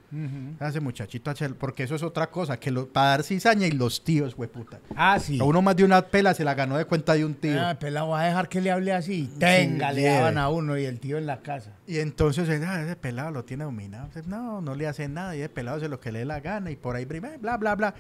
A 0.60 0.68
Ese 0.68 0.80
muchachito, 0.80 1.34
porque 1.58 1.84
eso 1.84 1.96
es 1.96 2.04
otra 2.04 2.30
cosa, 2.30 2.60
que 2.60 2.70
lo, 2.70 2.88
para 2.88 3.08
dar 3.08 3.24
cizaña 3.24 3.66
y 3.66 3.72
los 3.72 4.04
tíos, 4.04 4.36
hueputa. 4.38 4.80
Ah, 4.96 5.20
sí. 5.20 5.40
A 5.40 5.44
uno 5.44 5.64
más 5.64 5.76
de 5.76 5.84
una 5.84 6.04
pela 6.04 6.36
se 6.36 6.44
la 6.44 6.54
ganó 6.54 6.78
de 6.78 6.86
cuenta 6.86 7.16
de 7.16 7.26
un 7.26 7.34
tío. 7.34 7.60
Ah, 7.60 7.80
pelado, 7.80 8.10
va 8.10 8.22
a 8.22 8.26
dejar 8.26 8.48
que 8.48 8.62
le 8.62 8.70
hable 8.70 8.94
así. 8.94 9.32
Tenga, 9.40 9.92
le 9.92 10.04
daban 10.04 10.38
a 10.38 10.50
uno 10.50 10.78
y 10.78 10.86
el 10.86 11.00
tío 11.00 11.18
en 11.18 11.26
la 11.26 11.42
casa. 11.42 11.72
Y 11.88 11.98
entonces, 11.98 12.48
ah, 12.64 12.84
ese 12.84 12.96
pelado 12.96 13.32
lo 13.32 13.44
tiene 13.44 13.64
dominado. 13.64 14.10
No, 14.28 14.62
no 14.62 14.76
le 14.76 14.86
hace 14.86 15.08
nada. 15.08 15.36
Y 15.36 15.40
ese 15.40 15.50
pelado 15.50 15.78
hace 15.78 15.90
lo 15.90 16.00
que 16.00 16.12
le 16.12 16.20
dé 16.20 16.26
la 16.26 16.42
gana. 16.42 16.70
Y 16.70 16.76
por 16.76 16.96
ahí, 16.96 17.06
bla, 17.06 17.58
bla, 17.58 17.76
bla. 17.76 17.96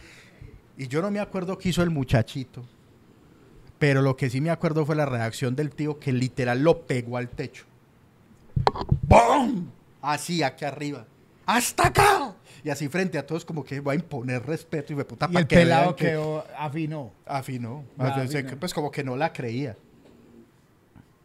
Y 0.77 0.88
yo 0.88 1.01
no 1.01 1.12
me 1.12 1.19
acuerdo 1.19 1.57
qué 1.57 1.69
hizo 1.69 1.83
el 1.83 1.89
muchachito. 1.89 2.63
Pero 3.79 4.01
lo 4.01 4.15
que 4.15 4.29
sí 4.29 4.41
me 4.41 4.49
acuerdo 4.49 4.86
fue 4.86 4.95
la 4.95 5.05
reacción 5.05 5.55
del 5.55 5.71
tío 5.71 5.99
que 5.99 6.13
literal 6.13 6.63
lo 6.63 6.81
pegó 6.86 7.17
al 7.17 7.29
techo. 7.29 7.65
¡Bum! 9.01 9.67
Así, 10.01 10.41
aquí 10.41 10.65
arriba. 10.65 11.05
¡Hasta 11.45 11.88
acá! 11.88 12.36
Y 12.63 12.69
así 12.69 12.88
frente 12.88 13.17
a 13.17 13.27
todos 13.27 13.43
como 13.43 13.63
que 13.63 13.81
va 13.81 13.91
a 13.91 13.95
imponer 13.95 14.45
respeto 14.45 14.93
y 14.93 14.95
me 14.95 15.03
puta 15.03 15.27
Y 15.29 15.36
el 15.36 15.47
que 15.47 15.57
pelado 15.57 15.95
que 15.95 16.05
quedó, 16.07 16.45
afinó. 16.57 17.12
afinó. 17.25 17.83
Ah, 17.97 18.25
sea, 18.25 18.39
afinó. 18.39 18.57
Pues 18.59 18.73
como 18.73 18.89
que 18.89 19.03
no 19.03 19.17
la 19.17 19.33
creía. 19.33 19.75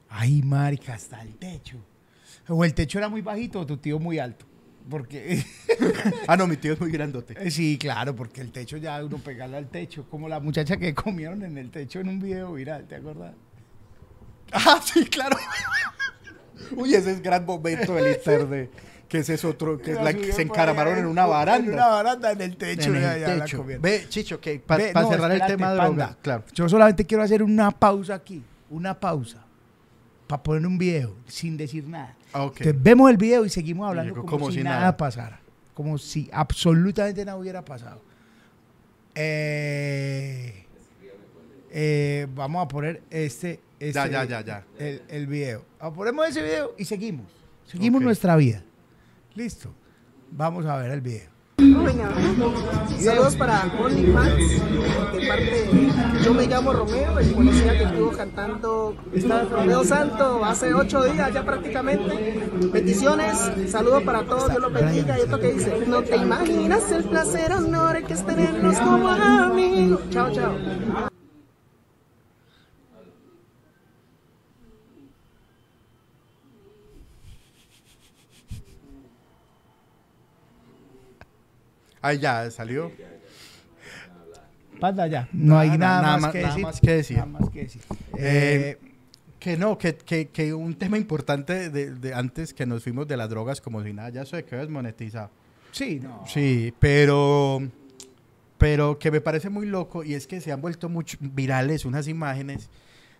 Ay, 0.08 0.42
marica, 0.42 0.94
hasta 0.94 1.22
el 1.22 1.36
techo. 1.36 1.78
O 2.48 2.64
el 2.64 2.74
techo 2.74 2.98
era 2.98 3.08
muy 3.08 3.20
bajito 3.20 3.60
o 3.60 3.66
tu 3.66 3.76
tío 3.76 3.98
muy 4.00 4.18
alto. 4.18 4.46
Porque, 4.90 5.44
Ah, 6.26 6.36
no, 6.36 6.46
mi 6.46 6.56
tío 6.56 6.72
es 6.72 6.80
muy 6.80 6.90
grandote. 6.90 7.34
eh, 7.38 7.50
sí, 7.50 7.76
claro, 7.78 8.14
porque 8.16 8.40
el 8.40 8.50
techo 8.52 8.76
ya 8.76 9.04
uno 9.04 9.18
pegarle 9.18 9.56
al 9.58 9.68
techo. 9.68 10.06
Como 10.08 10.28
la 10.28 10.40
muchacha 10.40 10.76
que 10.76 10.94
comieron 10.94 11.42
en 11.42 11.58
el 11.58 11.70
techo 11.70 12.00
en 12.00 12.08
un 12.08 12.18
video 12.20 12.52
viral, 12.54 12.86
¿te 12.86 12.96
acuerdas? 12.96 13.34
Ah, 14.52 14.80
sí, 14.82 15.04
claro. 15.04 15.36
Uy, 16.76 16.94
ese 16.94 17.12
es 17.12 17.22
gran 17.22 17.44
momento 17.44 17.94
del 17.94 18.16
internet. 18.16 18.70
Que 19.06 19.18
ese 19.18 19.34
es 19.34 19.44
otro, 19.44 19.78
que 19.78 19.92
es 19.92 20.00
la 20.02 20.12
que 20.14 20.32
se 20.32 20.42
encaramaron 20.42 20.98
en 20.98 21.06
una 21.06 21.24
baranda. 21.26 21.66
En 21.66 21.74
una 21.74 21.86
baranda 21.88 22.32
en 22.32 22.40
el 22.42 22.56
techo. 22.56 22.90
En 22.90 22.96
el 22.96 23.02
ya 23.20 23.36
la 23.36 23.44
techo. 23.44 23.58
comieron. 23.58 23.82
Ve, 23.82 24.06
Chicho, 24.08 24.40
que 24.40 24.58
para 24.58 24.92
no, 24.92 25.08
cerrar 25.08 25.32
el 25.32 25.46
tema 25.46 25.70
de 25.70 25.76
drogas, 25.76 26.16
claro. 26.22 26.44
Yo 26.54 26.68
solamente 26.68 27.04
quiero 27.06 27.22
hacer 27.22 27.42
una 27.42 27.70
pausa 27.70 28.14
aquí. 28.14 28.42
Una 28.70 28.98
pausa. 28.98 29.44
Para 30.28 30.42
poner 30.42 30.66
un 30.66 30.78
video 30.78 31.16
sin 31.26 31.56
decir 31.56 31.88
nada. 31.88 32.14
Ah. 32.32 32.44
Entonces, 32.44 32.74
vemos 32.80 33.10
el 33.10 33.16
video 33.16 33.44
y 33.44 33.48
seguimos 33.48 33.88
hablando 33.88 34.12
Digo, 34.14 34.26
como, 34.26 34.38
como 34.38 34.50
si, 34.52 34.58
si 34.58 34.62
nada, 34.64 34.80
nada. 34.80 34.96
pasara. 34.96 35.40
como 35.74 35.98
si 35.98 36.28
absolutamente 36.32 37.24
nada 37.24 37.36
hubiera 37.38 37.64
pasado. 37.64 38.00
Eh, 39.14 40.64
eh, 41.70 42.26
vamos 42.34 42.64
a 42.64 42.68
poner 42.68 43.02
este, 43.10 43.60
este 43.80 43.92
Ya, 43.92 44.06
ya, 44.06 44.24
ya, 44.24 44.40
ya. 44.42 44.64
El, 44.78 45.02
el 45.08 45.26
video. 45.26 45.64
Ah, 45.80 45.92
Ponemos 45.92 46.28
ese 46.28 46.42
video 46.42 46.74
y 46.78 46.84
seguimos. 46.84 47.26
Seguimos 47.66 48.00
nuestra 48.02 48.36
vida. 48.36 48.62
Listo. 49.34 49.74
Vamos 50.30 50.66
a 50.66 50.76
ver 50.76 50.90
el 50.92 51.00
video. 51.00 51.37
Saludos 53.00 53.36
para 53.36 53.64
OnlyFans, 53.80 55.12
de 55.12 55.26
parte 55.26 55.68
yo 56.24 56.34
me 56.34 56.46
llamo 56.46 56.72
Romeo, 56.72 57.18
el 57.18 57.32
policía 57.32 57.78
que 57.78 57.84
estuvo 57.84 58.10
cantando 58.10 58.96
Romeo 59.50 59.84
Santo 59.84 60.44
hace 60.44 60.74
ocho 60.74 61.02
días 61.04 61.32
ya 61.32 61.44
prácticamente. 61.44 62.48
Bendiciones, 62.72 63.50
saludos 63.68 64.02
para 64.02 64.24
todos, 64.24 64.50
Dios 64.50 64.60
los 64.60 64.72
bendiga. 64.72 65.18
Y 65.18 65.22
esto 65.22 65.40
que 65.40 65.52
dice, 65.52 65.84
no 65.86 66.02
te 66.02 66.16
imaginas 66.16 66.90
el 66.92 67.04
placer, 67.04 67.52
honor 67.52 68.02
que 68.04 68.14
es 68.14 68.26
tenernos 68.26 68.76
como 68.78 69.08
amigos. 69.08 70.00
Chao, 70.10 70.30
chao. 70.32 71.08
Ahí 82.08 82.18
ya 82.18 82.50
salió. 82.50 82.90
Panda 84.80 85.06
ya. 85.06 85.28
No 85.32 85.58
hay 85.58 85.70
Nada, 85.70 85.78
nada, 85.78 86.02
nada 86.02 86.18
más, 86.18 86.32
que 86.32 86.38
nada 86.40 86.48
decir. 86.54 86.62
más 86.64 86.80
que 86.80 86.90
decir. 86.92 87.16
Nada 87.16 87.26
más 87.28 87.50
que 87.50 87.62
decir. 87.62 87.82
Eh, 88.16 88.78
Eh, 88.82 88.88
Que 89.40 89.56
no, 89.56 89.78
que, 89.78 89.94
que, 89.96 90.28
que 90.28 90.52
un 90.52 90.74
tema 90.74 90.98
importante 90.98 91.70
de, 91.70 91.94
de 91.94 92.14
antes 92.14 92.52
que 92.54 92.66
nos 92.66 92.82
fuimos 92.82 93.06
de 93.06 93.16
las 93.16 93.28
drogas 93.30 93.60
como 93.60 93.82
si 93.84 93.92
nada, 93.92 94.10
ya 94.10 94.22
eso 94.22 94.34
de 94.36 94.44
que 94.44 94.60
es 94.60 94.68
monetizado. 94.68 95.30
sí, 95.70 96.00
no. 96.02 96.24
Sí, 96.26 96.74
pero, 96.80 97.60
pero 98.58 98.98
que 98.98 99.10
me 99.12 99.20
parece 99.20 99.48
muy 99.48 99.66
loco 99.66 100.02
y 100.02 100.14
es 100.14 100.26
que 100.26 100.40
se 100.40 100.50
han 100.50 100.60
vuelto 100.60 100.88
mucho 100.88 101.18
virales 101.20 101.84
unas 101.84 102.08
imágenes 102.08 102.68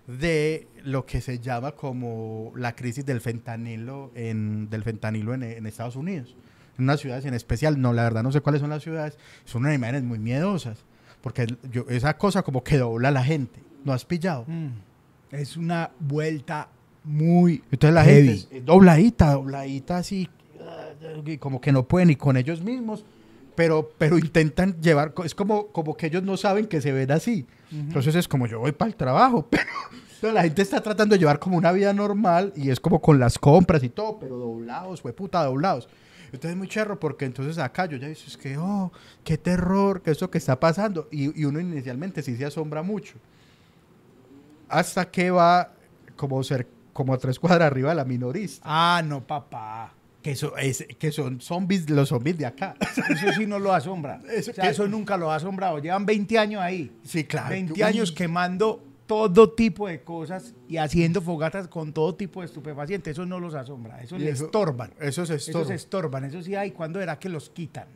de 0.08 0.66
lo 0.82 1.06
que 1.06 1.20
se 1.20 1.38
llama 1.38 1.72
como 1.72 2.52
la 2.56 2.74
crisis 2.74 3.04
del 3.06 3.20
fentanilo 3.20 4.10
en, 4.16 4.68
del 4.70 4.82
fentanilo 4.82 5.34
en, 5.34 5.42
en 5.44 5.66
Estados 5.66 5.94
Unidos. 5.96 6.34
En 6.78 6.84
unas 6.84 7.00
ciudades 7.00 7.24
en 7.24 7.34
especial, 7.34 7.80
no, 7.80 7.92
la 7.92 8.04
verdad 8.04 8.22
no 8.22 8.32
sé 8.32 8.40
cuáles 8.40 8.60
son 8.60 8.70
las 8.70 8.82
ciudades, 8.82 9.18
son 9.44 9.62
unas 9.62 9.74
imágenes 9.74 10.04
muy 10.04 10.18
miedosas, 10.18 10.78
porque 11.20 11.46
yo, 11.72 11.84
esa 11.88 12.16
cosa 12.16 12.42
como 12.42 12.62
que 12.62 12.78
dobla 12.78 13.08
a 13.08 13.12
la 13.12 13.24
gente, 13.24 13.60
¿no 13.84 13.92
has 13.92 14.04
pillado? 14.04 14.44
Mm. 14.46 14.68
Es 15.32 15.56
una 15.56 15.90
vuelta 15.98 16.68
muy 17.04 17.62
Entonces 17.70 17.94
la 17.94 18.04
heavy. 18.04 18.38
gente 18.38 18.58
es 18.58 18.64
dobladita, 18.64 19.32
dobladita 19.32 19.98
así, 19.98 20.28
como 21.40 21.60
que 21.60 21.72
no 21.72 21.86
pueden 21.86 22.08
ni 22.08 22.16
con 22.16 22.36
ellos 22.36 22.62
mismos, 22.62 23.04
pero, 23.54 23.90
pero 23.98 24.18
intentan 24.18 24.80
llevar, 24.80 25.12
es 25.24 25.34
como, 25.34 25.66
como 25.68 25.96
que 25.96 26.06
ellos 26.06 26.22
no 26.22 26.36
saben 26.36 26.66
que 26.66 26.80
se 26.80 26.92
ven 26.92 27.10
así. 27.10 27.44
Entonces 27.72 28.14
es 28.14 28.28
como 28.28 28.46
yo 28.46 28.60
voy 28.60 28.72
para 28.72 28.88
el 28.88 28.96
trabajo, 28.96 29.46
pero 29.50 29.64
pero 30.20 30.32
la 30.32 30.42
gente 30.42 30.62
está 30.62 30.80
tratando 30.80 31.14
de 31.14 31.20
llevar 31.20 31.38
como 31.38 31.56
una 31.56 31.70
vida 31.72 31.92
normal 31.92 32.52
y 32.56 32.70
es 32.70 32.80
como 32.80 33.00
con 33.00 33.18
las 33.20 33.38
compras 33.38 33.82
y 33.84 33.88
todo, 33.88 34.18
pero 34.18 34.36
doblados, 34.36 35.00
fue 35.00 35.12
puta, 35.12 35.44
doblados. 35.44 35.88
Entonces 36.32 36.50
es 36.50 36.56
muy 36.56 36.68
cherro 36.68 36.98
porque 37.00 37.24
entonces 37.24 37.58
acá 37.58 37.86
yo 37.86 37.96
ya 37.96 38.08
dices 38.08 38.36
que, 38.36 38.56
oh, 38.58 38.92
qué 39.24 39.38
terror, 39.38 40.02
que 40.02 40.10
eso 40.10 40.30
que 40.30 40.38
está 40.38 40.58
pasando. 40.60 41.08
Y, 41.10 41.40
y 41.40 41.44
uno 41.44 41.60
inicialmente 41.60 42.22
sí 42.22 42.36
se 42.36 42.44
asombra 42.44 42.82
mucho. 42.82 43.14
Hasta 44.68 45.10
que 45.10 45.30
va 45.30 45.72
como, 46.16 46.42
ser, 46.42 46.68
como 46.92 47.14
a 47.14 47.18
tres 47.18 47.38
cuadras 47.38 47.70
arriba 47.70 47.90
de 47.90 47.96
la 47.96 48.04
minorista. 48.04 48.62
Ah, 48.64 49.02
no, 49.02 49.26
papá. 49.26 49.94
Que, 50.22 50.32
eso 50.32 50.56
es, 50.58 50.84
que 50.98 51.10
son 51.12 51.40
zombies, 51.40 51.88
los 51.88 52.10
zombies 52.10 52.36
de 52.36 52.44
acá. 52.44 52.74
Eso 53.08 53.32
sí 53.36 53.46
no 53.46 53.60
lo 53.60 53.72
asombra. 53.72 54.20
Eso 54.28 54.50
o 54.50 54.54
sea, 54.54 54.68
eso 54.68 54.88
nunca 54.88 55.16
lo 55.16 55.30
ha 55.30 55.36
asombrado. 55.36 55.78
Llevan 55.78 56.04
20 56.04 56.38
años 56.38 56.60
ahí. 56.60 56.92
Sí, 57.04 57.22
claro. 57.22 57.50
20 57.50 57.72
Uy. 57.74 57.82
años 57.82 58.10
quemando 58.10 58.82
todo 59.08 59.50
tipo 59.50 59.88
de 59.88 60.02
cosas 60.02 60.54
y 60.68 60.76
haciendo 60.76 61.20
fogatas 61.20 61.66
con 61.66 61.92
todo 61.92 62.14
tipo 62.14 62.40
de 62.40 62.46
estupefacientes. 62.46 63.10
Eso 63.12 63.26
no 63.26 63.40
los 63.40 63.54
asombra. 63.54 64.00
Eso 64.00 64.16
les 64.18 64.34
eso- 64.34 64.44
estorban. 64.44 64.92
Eso 65.00 65.22
es 65.24 65.30
Eso 65.30 65.34
esto. 65.50 65.64
se 65.64 65.74
estorban. 65.74 66.24
Eso 66.26 66.40
sí 66.42 66.54
hay. 66.54 66.70
¿Cuándo 66.70 67.00
era 67.00 67.18
que 67.18 67.28
los 67.28 67.50
quitan? 67.50 67.86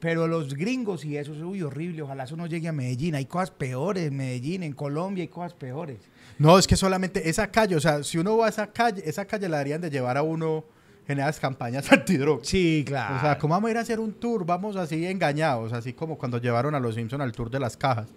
Pero 0.00 0.28
los 0.28 0.54
gringos 0.54 1.04
y 1.04 1.16
eso 1.16 1.32
es 1.34 1.40
uy, 1.42 1.62
horrible. 1.62 2.02
Ojalá 2.02 2.24
eso 2.24 2.36
no 2.36 2.46
llegue 2.46 2.68
a 2.68 2.72
Medellín. 2.72 3.14
Hay 3.14 3.24
cosas 3.24 3.50
peores 3.50 4.06
en 4.08 4.16
Medellín, 4.16 4.62
en 4.62 4.72
Colombia 4.74 5.22
hay 5.22 5.28
cosas 5.28 5.54
peores. 5.54 5.98
No, 6.38 6.58
es 6.58 6.66
que 6.66 6.76
solamente 6.76 7.28
esa 7.30 7.50
calle, 7.50 7.74
o 7.74 7.80
sea, 7.80 8.02
si 8.04 8.18
uno 8.18 8.36
va 8.36 8.46
a 8.46 8.48
esa 8.50 8.66
calle, 8.72 9.02
esa 9.06 9.24
calle 9.24 9.48
la 9.48 9.56
deberían 9.58 9.80
de 9.80 9.90
llevar 9.90 10.16
a 10.16 10.22
uno 10.22 10.64
en 11.08 11.18
esas 11.18 11.40
campañas 11.40 11.90
antidrogas. 11.92 12.46
Sí, 12.46 12.84
claro. 12.86 13.16
O 13.16 13.20
sea, 13.20 13.38
¿cómo 13.38 13.54
vamos 13.54 13.68
a 13.68 13.70
ir 13.72 13.76
a 13.78 13.80
hacer 13.80 13.98
un 13.98 14.12
tour? 14.12 14.44
Vamos 14.44 14.76
así 14.76 15.04
engañados, 15.06 15.72
así 15.72 15.92
como 15.94 16.18
cuando 16.18 16.38
llevaron 16.38 16.74
a 16.74 16.80
los 16.80 16.94
Simpson 16.94 17.20
al 17.20 17.32
tour 17.32 17.50
de 17.50 17.58
las 17.60 17.76
cajas. 17.76 18.08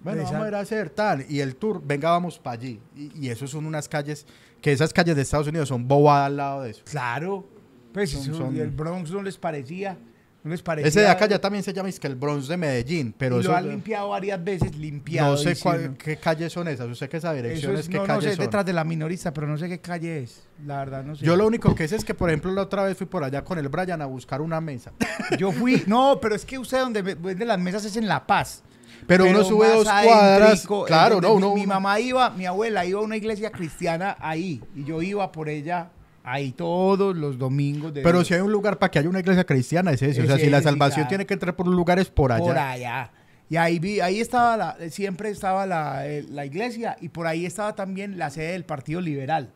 Bueno, 0.00 0.22
vamos 0.24 0.42
a 0.44 0.48
ir 0.48 0.54
a 0.54 0.60
hacer 0.60 0.90
tal. 0.90 1.24
Y 1.28 1.40
el 1.40 1.56
tour, 1.56 1.82
venga, 1.84 2.10
vamos 2.10 2.38
para 2.38 2.54
allí. 2.54 2.80
Y, 2.96 3.26
y 3.26 3.30
eso 3.30 3.46
son 3.46 3.66
unas 3.66 3.88
calles, 3.88 4.26
que 4.62 4.72
esas 4.72 4.92
calles 4.92 5.16
de 5.16 5.22
Estados 5.22 5.48
Unidos 5.48 5.68
son 5.68 5.86
bobadas 5.88 6.26
al 6.26 6.36
lado 6.36 6.62
de 6.62 6.70
eso. 6.70 6.82
Claro. 6.84 7.46
Pues 7.92 8.10
Son- 8.10 8.22
eso, 8.22 8.34
son- 8.34 8.56
y 8.56 8.60
el 8.60 8.70
Bronx 8.70 9.10
no 9.10 9.22
les 9.22 9.36
parecía. 9.38 9.98
No 10.44 10.52
les 10.52 10.62
parecía. 10.62 10.88
Ese 10.88 11.00
de 11.00 11.08
acá 11.08 11.26
ya 11.26 11.40
también 11.40 11.64
se 11.64 11.72
llama 11.72 11.88
es 11.88 11.98
que 11.98 12.06
el 12.06 12.14
Bronx 12.14 12.46
de 12.46 12.56
Medellín, 12.56 13.12
pero 13.18 13.38
y 13.38 13.40
eso 13.40 13.50
lo 13.50 13.56
han 13.56 13.68
limpiado 13.68 14.10
varias 14.10 14.42
veces, 14.42 14.76
limpiado. 14.76 15.32
no 15.32 15.36
sé 15.36 15.56
cuál- 15.58 15.96
qué 15.96 16.16
calles 16.16 16.52
son 16.52 16.68
esas. 16.68 16.86
Usted 16.88 17.08
que 17.08 17.16
esa 17.16 17.32
dirección 17.32 17.74
es, 17.74 17.80
es, 17.80 17.88
qué 17.88 17.96
no, 17.98 18.06
no 18.06 18.20
sé, 18.20 18.36
son. 18.36 18.44
detrás 18.44 18.64
de 18.64 18.72
la 18.72 18.84
minorista, 18.84 19.34
pero 19.34 19.48
no 19.48 19.58
sé 19.58 19.68
qué 19.68 19.80
calle 19.80 20.20
es. 20.22 20.44
La 20.64 20.78
verdad, 20.78 21.02
no 21.02 21.16
sé. 21.16 21.24
Yo 21.24 21.34
lo 21.34 21.44
único 21.44 21.74
que 21.74 21.88
sé 21.88 21.96
es 21.96 22.04
que, 22.04 22.14
por 22.14 22.30
ejemplo, 22.30 22.52
la 22.52 22.62
otra 22.62 22.84
vez 22.84 22.96
fui 22.96 23.08
por 23.08 23.24
allá 23.24 23.42
con 23.42 23.58
el 23.58 23.68
Brian 23.68 24.00
a 24.00 24.06
buscar 24.06 24.40
una 24.40 24.60
mesa. 24.60 24.92
Yo 25.38 25.50
fui, 25.50 25.82
no, 25.88 26.20
pero 26.22 26.36
es 26.36 26.44
que 26.44 26.56
usted 26.56 26.78
donde 26.78 27.02
ve- 27.02 27.14
vende 27.16 27.44
las 27.44 27.58
mesas 27.58 27.84
es 27.84 27.96
en 27.96 28.06
La 28.06 28.24
Paz. 28.24 28.62
Pero, 29.08 29.24
uno 29.24 29.42
sube 29.42 29.66
dos 29.68 29.88
cuadras. 29.88 30.66
Claro, 30.86 31.20
donde 31.20 31.40
no, 31.40 31.54
mi, 31.54 31.66
mamá 31.66 31.98
iba, 31.98 32.28
mi 32.30 32.44
abuela 32.44 32.84
iba 32.84 33.00
a 33.00 33.02
una 33.02 33.16
iglesia 33.16 33.50
cristiana 33.50 34.16
ahí. 34.20 34.62
Y 34.76 34.84
yo 34.84 35.00
iba 35.00 35.32
por 35.32 35.48
ella 35.48 35.88
ahí 36.22 36.52
todos 36.52 37.16
los 37.16 37.38
domingos. 37.38 37.94
De 37.94 38.02
Pero 38.02 38.22
si 38.22 38.34
hay 38.34 38.40
un 38.40 38.52
lugar 38.52 38.78
para 38.78 38.90
que 38.90 38.98
haya 38.98 39.08
una 39.08 39.20
iglesia 39.20 39.44
cristiana, 39.44 39.92
es 39.92 40.02
ese. 40.02 40.22
O 40.22 40.26
sea, 40.26 40.36
Ese 40.36 40.44
si 40.44 40.50
la 40.50 40.60
salvación 40.60 40.96
claro. 40.96 41.08
tiene 41.08 41.26
que 41.26 41.34
entrar 41.34 41.56
por 41.56 41.66
un 41.66 41.74
lugar, 41.74 41.98
es 41.98 42.10
por 42.10 42.32
allá. 42.32 42.44
Por 42.44 42.58
allá. 42.58 43.10
Y 43.48 43.56
ahí 43.56 43.78
vi, 43.78 44.00
ahí 44.00 44.20
estaba 44.20 44.58
la, 44.58 44.90
siempre 44.90 45.30
estaba 45.30 45.64
la, 45.64 46.06
eh, 46.06 46.26
la 46.28 46.44
iglesia 46.44 46.98
y 47.00 47.08
por 47.08 47.26
ahí 47.26 47.46
estaba 47.46 47.74
también 47.74 48.18
la 48.18 48.28
sede 48.28 48.52
del 48.52 48.66
Partido 48.66 49.00
Liberal. 49.00 49.50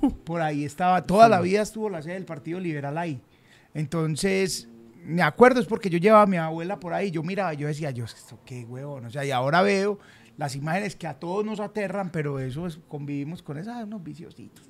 Por 0.24 0.42
ahí 0.42 0.64
estaba, 0.64 1.06
toda 1.06 1.28
la 1.28 1.40
vida 1.40 1.62
estuvo 1.62 1.88
la 1.88 2.02
sede 2.02 2.14
del 2.14 2.24
Partido 2.24 2.60
Liberal 2.60 2.98
ahí. 2.98 3.20
Entonces, 3.74 4.68
me 5.04 5.22
acuerdo, 5.22 5.60
es 5.60 5.66
porque 5.66 5.90
yo 5.90 5.98
llevaba 5.98 6.22
a 6.22 6.26
mi 6.26 6.36
abuela 6.36 6.78
por 6.78 6.92
ahí, 6.92 7.10
yo 7.10 7.22
miraba, 7.22 7.54
yo 7.54 7.66
decía, 7.66 7.90
yo, 7.90 8.04
esto 8.04 8.38
qué 8.44 8.64
huevón, 8.64 9.06
o 9.06 9.10
sea, 9.10 9.24
y 9.24 9.30
ahora 9.30 9.62
veo 9.62 9.98
las 10.36 10.56
imágenes 10.56 10.96
que 10.96 11.06
a 11.06 11.14
todos 11.14 11.44
nos 11.44 11.60
aterran, 11.60 12.10
pero 12.10 12.38
eso 12.40 12.66
es, 12.66 12.78
convivimos 12.88 13.42
con 13.42 13.58
esas, 13.58 13.84
unos 13.84 14.02
viciositos. 14.02 14.68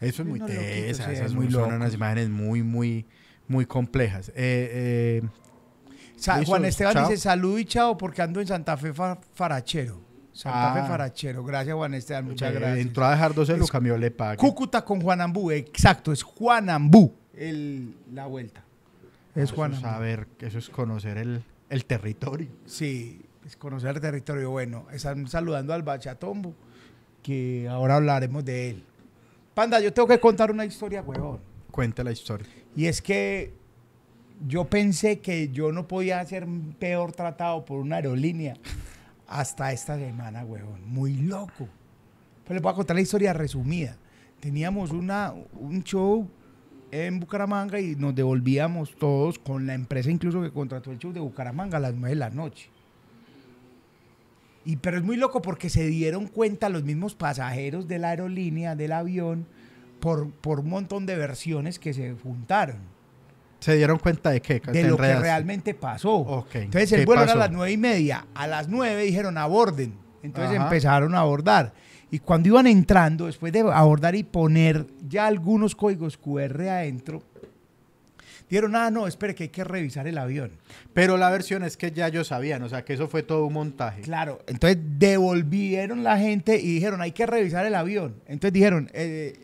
Eso 0.00 0.22
es 0.22 0.28
muy 0.28 0.38
loquitos, 0.38 0.62
tesa. 0.62 1.12
Esas 1.12 1.34
muy 1.34 1.50
son 1.50 1.72
unas 1.72 1.94
imágenes 1.94 2.28
muy, 2.30 2.62
muy, 2.62 3.06
muy 3.46 3.66
complejas. 3.66 4.30
Eh, 4.30 5.22
eh, 5.22 6.42
Juan 6.46 6.64
Esteban 6.64 6.94
chao. 6.94 7.08
dice, 7.08 7.20
salud 7.22 7.58
y 7.58 7.64
chao, 7.64 7.96
porque 7.96 8.22
ando 8.22 8.40
en 8.40 8.46
Santa 8.46 8.76
Fe 8.76 8.92
Fa- 8.92 9.18
Farachero. 9.34 10.00
Santa 10.32 10.72
Ah. 10.72 10.74
Fe 10.82 10.88
Farachero. 10.88 11.44
Gracias, 11.44 11.74
Juan 11.74 11.94
Esteban, 11.94 12.24
muchas 12.26 12.52
gracias. 12.52 12.78
Entró 12.78 13.04
a 13.04 13.10
dejar 13.12 13.34
12 13.34 13.52
Es 13.52 13.58
lucas, 13.58 13.82
mi 13.82 13.96
le 13.96 14.10
pague. 14.10 14.36
Cúcuta 14.36 14.84
con 14.84 15.00
Juan 15.00 15.20
Ambú, 15.20 15.50
exacto, 15.50 16.12
es 16.12 16.22
Juan 16.22 16.70
Ambú 16.70 17.14
el, 17.34 17.94
la 18.12 18.26
vuelta. 18.26 18.64
Es 19.38 19.52
Juan 19.52 19.72
Eso 19.72 19.78
es 19.78 19.92
saber, 19.92 20.26
eso 20.40 20.58
es 20.58 20.68
conocer 20.68 21.16
el, 21.16 21.44
el 21.70 21.84
territorio. 21.84 22.48
Sí, 22.66 23.22
es 23.46 23.56
conocer 23.56 23.94
el 23.94 24.00
territorio. 24.00 24.50
Bueno, 24.50 24.86
están 24.92 25.28
saludando 25.28 25.72
al 25.72 25.84
Bachatombo, 25.84 26.54
que 27.22 27.68
ahora 27.70 27.96
hablaremos 27.96 28.44
de 28.44 28.70
él. 28.70 28.84
Panda, 29.54 29.78
yo 29.80 29.92
tengo 29.92 30.08
que 30.08 30.18
contar 30.18 30.50
una 30.50 30.64
historia, 30.64 31.02
huevón. 31.02 31.40
Cuenta 31.70 32.02
la 32.02 32.10
historia. 32.10 32.48
Y 32.74 32.86
es 32.86 33.00
que 33.00 33.54
yo 34.46 34.64
pensé 34.64 35.20
que 35.20 35.50
yo 35.50 35.70
no 35.70 35.86
podía 35.86 36.24
ser 36.26 36.46
peor 36.78 37.12
tratado 37.12 37.64
por 37.64 37.78
una 37.78 37.96
aerolínea 37.96 38.54
hasta 39.28 39.72
esta 39.72 39.96
semana, 39.96 40.44
huevón. 40.44 40.82
Muy 40.84 41.14
loco. 41.14 41.68
Pero 42.42 42.54
les 42.54 42.62
voy 42.62 42.72
a 42.72 42.74
contar 42.74 42.96
la 42.96 43.02
historia 43.02 43.32
resumida. 43.32 43.96
Teníamos 44.40 44.90
una, 44.90 45.32
un 45.52 45.84
show 45.84 46.28
en 46.90 47.20
Bucaramanga 47.20 47.80
y 47.80 47.94
nos 47.96 48.14
devolvíamos 48.14 48.94
todos 48.96 49.38
con 49.38 49.66
la 49.66 49.74
empresa 49.74 50.10
incluso 50.10 50.40
que 50.42 50.50
contrató 50.50 50.90
el 50.90 50.98
show 50.98 51.12
de 51.12 51.20
Bucaramanga 51.20 51.76
a 51.76 51.80
las 51.80 51.94
9 51.94 52.08
de 52.10 52.14
la 52.16 52.30
noche. 52.30 52.70
Y, 54.64 54.76
pero 54.76 54.98
es 54.98 55.04
muy 55.04 55.16
loco 55.16 55.40
porque 55.40 55.70
se 55.70 55.86
dieron 55.86 56.26
cuenta 56.26 56.68
los 56.68 56.82
mismos 56.84 57.14
pasajeros 57.14 57.88
de 57.88 57.98
la 57.98 58.10
aerolínea, 58.10 58.76
del 58.76 58.92
avión, 58.92 59.46
por, 60.00 60.30
por 60.30 60.60
un 60.60 60.68
montón 60.68 61.06
de 61.06 61.16
versiones 61.16 61.78
que 61.78 61.92
se 61.94 62.14
juntaron 62.22 62.78
¿Se 63.60 63.74
dieron 63.74 63.98
cuenta 63.98 64.30
de 64.30 64.40
qué? 64.40 64.60
de 64.60 64.84
lo 64.84 64.96
que 64.96 65.16
realmente 65.16 65.74
pasó. 65.74 66.14
Ok, 66.14 66.54
Entonces 66.54 66.92
el 66.92 67.00
¿qué 67.00 67.06
vuelo 67.06 67.22
era 67.22 67.32
a 67.32 67.34
pasó? 67.34 67.48
las 67.48 67.50
nueve 67.50 67.72
y 67.72 67.76
media. 67.76 68.24
A 68.34 68.46
las 68.46 68.68
nueve 68.68 69.02
dijeron 69.02 69.36
aborden. 69.36 69.94
Entonces 70.22 70.56
Ajá. 70.56 70.64
empezaron 70.64 71.14
a 71.16 71.20
abordar. 71.20 71.72
Y 72.10 72.20
cuando 72.20 72.48
iban 72.48 72.66
entrando, 72.66 73.26
después 73.26 73.52
de 73.52 73.60
abordar 73.60 74.14
y 74.14 74.22
poner 74.22 74.86
ya 75.08 75.26
algunos 75.26 75.74
códigos 75.74 76.16
QR 76.16 76.60
adentro, 76.68 77.22
Dijeron, 78.48 78.76
ah, 78.76 78.90
no, 78.90 79.06
espere 79.06 79.34
que 79.34 79.44
hay 79.44 79.48
que 79.50 79.62
revisar 79.62 80.06
el 80.06 80.16
avión. 80.16 80.52
Pero 80.94 81.18
la 81.18 81.28
versión 81.28 81.64
es 81.64 81.76
que 81.76 81.90
ya 81.90 82.08
ellos 82.08 82.28
sabían, 82.28 82.62
o 82.62 82.68
sea, 82.68 82.82
que 82.82 82.94
eso 82.94 83.06
fue 83.06 83.22
todo 83.22 83.44
un 83.44 83.52
montaje. 83.52 84.00
Claro, 84.00 84.40
entonces 84.46 84.78
devolvieron 84.98 86.02
la 86.02 86.18
gente 86.18 86.58
y 86.58 86.74
dijeron, 86.74 87.02
hay 87.02 87.12
que 87.12 87.26
revisar 87.26 87.66
el 87.66 87.74
avión. 87.74 88.14
Entonces 88.26 88.54
dijeron, 88.54 88.90
eh, 88.94 89.38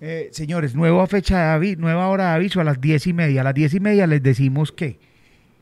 eh, 0.00 0.30
señores, 0.32 0.74
nueva 0.74 1.06
fecha 1.06 1.38
de 1.38 1.50
aviso, 1.50 1.80
nueva 1.80 2.08
hora 2.08 2.30
de 2.30 2.34
aviso 2.36 2.60
a 2.60 2.64
las 2.64 2.80
diez 2.80 3.06
y 3.06 3.12
media. 3.12 3.42
A 3.42 3.44
las 3.44 3.54
diez 3.54 3.74
y 3.74 3.80
media 3.80 4.06
les 4.06 4.22
decimos 4.22 4.72
que. 4.72 4.98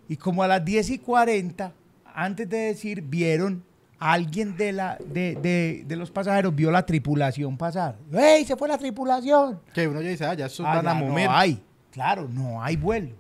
Y 0.09 0.17
como 0.17 0.45
a 0.45 0.49
las 0.49 0.65
diez 0.65 0.89
y 0.91 0.99
cuarenta, 0.99 1.73
antes 2.15 2.49
de 2.49 2.59
decir, 2.59 3.03
vieron 3.03 3.65
alguien 4.13 4.57
de, 4.57 4.73
la, 4.73 4.99
de, 4.99 5.35
de- 5.41 5.85
de 5.87 5.97
los 5.97 6.11
pasajeros 6.11 6.55
vio 6.55 6.71
la 6.71 6.85
tripulación 6.85 7.57
pasar. 7.57 7.97
¡Ey, 8.13 8.45
se 8.45 8.57
fue 8.57 8.69
la 8.69 8.77
tripulación! 8.77 9.61
Que 9.73 9.89
uno 9.89 10.01
ya 10.03 10.11
dice, 10.11 10.25
ah, 10.27 10.35
ya 10.35 10.47
esos 10.47 10.67
Ah, 10.67 10.77
van 10.77 10.89
a 10.89 10.95
mover. 10.95 11.27
No 11.27 11.33
hay, 11.37 11.63
claro, 11.91 12.29
no 12.29 12.63
hay 12.63 12.77
vuelo. 12.77 13.11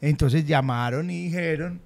Entonces 0.00 0.44
llamaron 0.46 1.10
y 1.10 1.24
dijeron, 1.24 1.80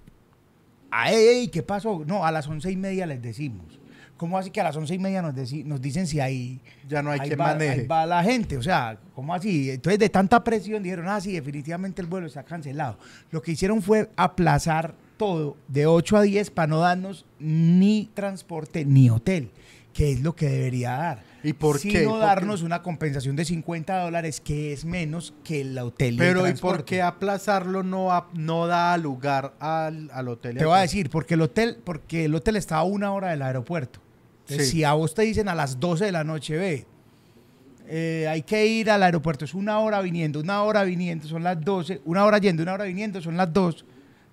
"Ah, 0.91 1.13
ey, 1.13 1.27
ey, 1.29 1.49
¿qué 1.49 1.63
pasó? 1.63 2.03
No, 2.07 2.25
a 2.25 2.33
las 2.33 2.49
once 2.49 2.71
y 2.71 2.77
media 2.77 3.07
les 3.07 3.23
decimos. 3.23 3.79
¿Cómo 4.17 4.37
así 4.37 4.51
que 4.51 4.61
a 4.61 4.65
las 4.65 4.75
once 4.77 4.93
y 4.97 4.99
media 4.99 5.23
nos, 5.23 5.33
deci- 5.33 5.65
nos 5.65 5.81
dicen 5.81 6.09
si 6.09 6.19
hay, 6.19 6.61
Ya 6.89 7.03
no 7.03 7.13
hay 7.13 7.21
ahí 7.21 7.29
quien 7.29 7.39
maneje. 7.39 7.81
ahí 7.83 7.87
va 7.87 8.05
la 8.05 8.25
gente? 8.25 8.57
O 8.57 8.63
sea, 8.65 8.99
¿cómo 9.15 9.33
así? 9.33 9.71
Entonces 9.71 10.01
de 10.01 10.09
tanta 10.09 10.43
presión 10.43 10.83
dijeron, 10.83 11.07
ah, 11.09 11.21
sí, 11.21 11.33
definitivamente 11.35 12.03
el 12.03 12.09
vuelo 12.09 12.27
está 12.27 12.43
cancelado. 12.43 12.99
Lo 13.31 13.41
que 13.41 13.53
hicieron 13.53 13.81
fue 13.81 14.11
aplazar 14.17 14.95
todo 15.19 15.57
de 15.69 15.85
8 15.87 16.17
a 16.17 16.23
10 16.23 16.51
para 16.51 16.67
no 16.69 16.79
darnos 16.79 17.27
ni 17.39 18.09
transporte 18.15 18.85
ni 18.87 19.11
hotel, 19.11 19.51
que 19.93 20.13
es 20.13 20.21
lo 20.23 20.35
que 20.35 20.49
debería 20.49 20.93
dar. 20.93 21.29
¿Y 21.45 21.53
por 21.53 21.79
sino 21.79 21.93
qué? 22.01 22.05
¿Por 22.07 22.15
qué? 22.21 22.27
darnos 22.27 22.63
una 22.63 22.83
compensación 22.83 23.37
de 23.37 23.45
50 23.45 24.03
dólares, 24.03 24.41
que 24.41 24.73
es 24.73 24.85
menos 24.85 25.35
que 25.45 25.61
el 25.61 25.79
hotel. 25.79 26.15
y 26.15 26.17
el 26.17 26.19
Pero 26.19 26.49
¿y 26.49 26.53
por 26.55 26.85
qué 26.85 27.03
aplazarlo 27.03 27.83
no, 27.83 28.11
a- 28.13 28.29
no 28.35 28.67
da 28.67 28.97
lugar 28.97 29.55
al, 29.61 30.11
al 30.13 30.29
hotel? 30.29 30.57
Te 30.57 30.65
voy 30.65 30.77
a 30.79 30.81
decir, 30.81 31.11
porque 31.11 31.35
el 31.35 31.43
hotel, 31.43 31.79
porque 31.85 32.25
el 32.25 32.35
hotel 32.35 32.57
está 32.57 32.79
a 32.79 32.85
una 32.85 33.13
hora 33.13 33.29
del 33.31 33.43
aeropuerto. 33.43 34.01
Entonces, 34.41 34.69
Sí. 34.71 34.79
Si 34.79 34.85
a 34.85 34.95
vos 34.95 35.15
te 35.15 35.23
dicen 35.23 35.49
a 35.49 35.55
las 35.55 35.79
12 35.79 36.07
de 36.07 36.13
la 36.13 36.25
noche, 36.25 36.57
ve, 36.57 36.87
eh, 37.87 38.27
hay 38.29 38.43
que 38.43 38.67
ir 38.67 38.91
al 38.91 39.03
aeropuerto, 39.03 39.45
es 39.45 39.55
una 39.55 39.79
hora 39.79 40.01
viniendo, 40.03 40.41
una 40.41 40.63
hora 40.63 40.85
viniendo, 40.85 41.27
son 41.27 41.43
las 41.45 41.61
12, 41.61 42.01
una 42.05 42.25
hora 42.25 42.39
yendo, 42.39 42.63
una 42.63 42.75
hora 42.75 42.85
viniendo, 42.85 43.21
son 43.23 43.37
las 43.37 43.53
2, 43.53 43.85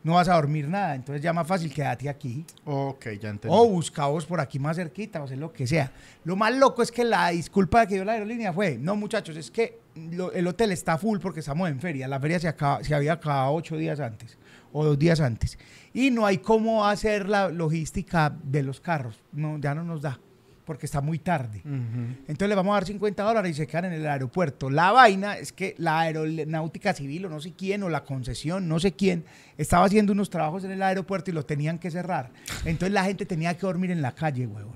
no 0.05 0.13
vas 0.13 0.29
a 0.29 0.35
dormir 0.35 0.69
nada, 0.69 0.93
entonces 0.95 1.21
ya 1.21 1.33
más 1.33 1.45
fácil 1.47 1.73
quédate 1.73 2.07
aquí. 2.07 2.45
Ok, 2.63 3.05
ya 3.19 3.29
entendí. 3.29 3.49
O 3.49 3.67
busca 3.67 4.05
vos 4.05 4.25
por 4.25 4.39
aquí 4.39 4.59
más 4.59 4.77
cerquita, 4.77 5.19
o 5.19 5.25
hacer 5.25 5.37
lo 5.39 5.51
que 5.51 5.65
sea. 5.67 5.91
Lo 6.23 6.35
más 6.35 6.53
loco 6.55 6.81
es 6.83 6.91
que 6.91 7.03
la 7.03 7.29
disculpa 7.29 7.85
que 7.87 7.95
dio 7.95 8.05
la 8.05 8.13
aerolínea 8.13 8.53
fue, 8.53 8.77
no 8.77 8.95
muchachos, 8.95 9.35
es 9.35 9.49
que 9.51 9.79
lo- 9.95 10.31
el 10.31 10.45
hotel 10.47 10.71
está 10.71 10.97
full 10.97 11.19
porque 11.19 11.39
estamos 11.39 11.67
en 11.69 11.79
feria. 11.79 12.07
La 12.07 12.19
feria 12.19 12.39
se, 12.39 12.47
acaba- 12.47 12.83
se 12.83 12.93
había 12.93 13.13
acabado 13.13 13.51
ocho 13.53 13.75
días 13.77 13.99
antes 13.99 14.37
o 14.71 14.85
dos 14.85 14.99
días 14.99 15.19
antes. 15.21 15.57
Y 15.93 16.11
no 16.11 16.25
hay 16.25 16.37
cómo 16.37 16.85
hacer 16.85 17.27
la 17.27 17.49
logística 17.49 18.29
de 18.43 18.61
los 18.61 18.79
carros. 18.79 19.19
No, 19.31 19.57
ya 19.57 19.73
no 19.73 19.83
nos 19.83 20.01
da 20.01 20.19
porque 20.65 20.85
está 20.87 20.99
muy 21.01 21.19
tarde. 21.19 21.61
Entonces 21.63 22.49
le 22.49 22.55
vamos 22.55 22.71
a 22.71 22.75
dar 22.75 22.85
50 22.85 23.23
dólares 23.23 23.51
y 23.51 23.53
se 23.53 23.67
quedan 23.67 23.85
en 23.85 23.93
el 23.93 24.07
aeropuerto. 24.07 24.69
La 24.69 24.91
vaina 24.91 25.37
es 25.37 25.51
que 25.53 25.75
la 25.77 25.99
aeronáutica 26.01 26.93
civil 26.93 27.25
o 27.25 27.29
no 27.29 27.39
sé 27.39 27.53
quién 27.53 27.83
o 27.83 27.89
la 27.89 28.03
concesión, 28.03 28.67
no 28.67 28.79
sé 28.79 28.93
quién, 28.93 29.25
estaba 29.57 29.85
haciendo 29.85 30.11
unos 30.13 30.29
trabajos 30.29 30.63
en 30.63 30.71
el 30.71 30.81
aeropuerto 30.81 31.29
y 31.31 31.33
lo 31.33 31.45
tenían 31.45 31.77
que 31.77 31.91
cerrar. 31.91 32.31
Entonces 32.65 32.91
la 32.93 33.03
gente 33.05 33.25
tenía 33.25 33.53
que 33.53 33.61
dormir 33.61 33.91
en 33.91 34.01
la 34.01 34.13
calle, 34.13 34.47
huevón. 34.47 34.75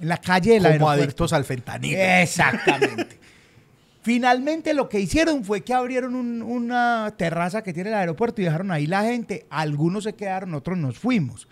En 0.00 0.08
la 0.08 0.18
calle 0.18 0.52
del 0.52 0.62
Como 0.62 0.70
aeropuerto. 0.72 1.02
adictos 1.02 1.32
al 1.32 1.44
fentanilo. 1.44 1.98
Exactamente. 1.98 3.18
Finalmente 4.02 4.74
lo 4.74 4.88
que 4.88 4.98
hicieron 4.98 5.44
fue 5.44 5.60
que 5.62 5.72
abrieron 5.74 6.14
un- 6.16 6.42
una 6.42 7.14
terraza 7.16 7.62
que 7.62 7.72
tiene 7.72 7.90
el 7.90 7.94
aeropuerto 7.96 8.40
y 8.40 8.44
dejaron 8.44 8.72
ahí 8.72 8.86
la 8.86 9.04
gente. 9.04 9.46
Algunos 9.48 10.04
se 10.04 10.14
quedaron, 10.14 10.54
otros 10.54 10.76
nos 10.76 10.98
fuimos. 10.98 11.46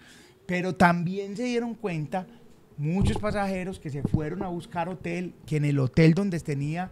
Pero 0.47 0.75
también 0.75 1.37
se 1.37 1.45
dieron 1.45 1.77
cuenta 1.77 2.27
muchos 2.81 3.19
pasajeros 3.19 3.79
que 3.79 3.91
se 3.91 4.03
fueron 4.03 4.43
a 4.43 4.49
buscar 4.49 4.89
hotel, 4.89 5.35
que 5.47 5.59
en 5.59 5.67
el 5.67 5.79
hotel 5.79 6.15
donde 6.15 6.41
tenía 6.41 6.91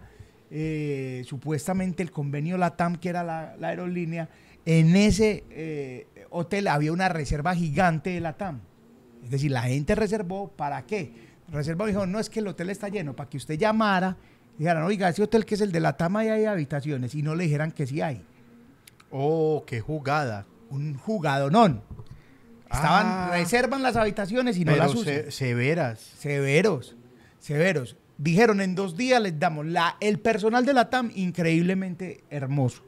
eh, 0.50 1.22
supuestamente 1.26 2.02
el 2.02 2.10
convenio 2.10 2.58
LATAM, 2.58 2.96
que 2.96 3.08
era 3.08 3.24
la, 3.24 3.56
la 3.58 3.68
aerolínea, 3.68 4.28
en 4.66 4.94
ese 4.96 5.44
eh, 5.50 6.06
hotel 6.30 6.68
había 6.68 6.92
una 6.92 7.08
reserva 7.08 7.54
gigante 7.54 8.10
de 8.10 8.20
LATAM. 8.20 8.60
Es 9.24 9.30
decir, 9.30 9.50
la 9.50 9.62
gente 9.62 9.94
reservó, 9.94 10.48
¿para 10.48 10.84
qué? 10.84 11.12
Reservó 11.50 11.88
y 11.88 11.92
dijo, 11.92 12.06
no, 12.06 12.20
es 12.20 12.28
que 12.28 12.40
el 12.40 12.48
hotel 12.48 12.68
está 12.68 12.88
lleno, 12.88 13.16
para 13.16 13.30
que 13.30 13.38
usted 13.38 13.58
llamara 13.58 14.16
y 14.56 14.58
dijeran, 14.58 14.82
oiga, 14.82 15.08
ese 15.08 15.22
hotel 15.22 15.46
que 15.46 15.54
es 15.54 15.62
el 15.62 15.72
de 15.72 15.80
LATAM 15.80 16.16
ahí 16.16 16.28
hay 16.28 16.44
habitaciones, 16.44 17.14
y 17.14 17.22
no 17.22 17.34
le 17.34 17.44
dijeran 17.44 17.72
que 17.72 17.86
sí 17.86 18.02
hay. 18.02 18.22
Oh, 19.10 19.64
qué 19.66 19.80
jugada. 19.80 20.44
Un 20.68 20.98
jugadonón. 20.98 21.82
Estaban, 22.70 23.06
Ah. 23.06 23.30
reservan 23.32 23.82
las 23.82 23.96
habitaciones 23.96 24.56
y 24.58 24.64
no 24.64 24.76
las 24.76 24.92
usan. 24.94 25.04
se- 25.04 25.30
severas. 25.30 26.00
Severos, 26.18 26.96
severos. 27.40 27.96
Dijeron 28.18 28.60
en 28.60 28.74
dos 28.74 28.96
días 28.96 29.22
les 29.22 29.38
damos. 29.38 29.64
La, 29.66 29.96
el 30.00 30.18
personal 30.18 30.66
de 30.66 30.72
la 30.74 30.90
TAM, 30.90 31.10
increíblemente 31.14 32.24
hermoso. 32.30 32.82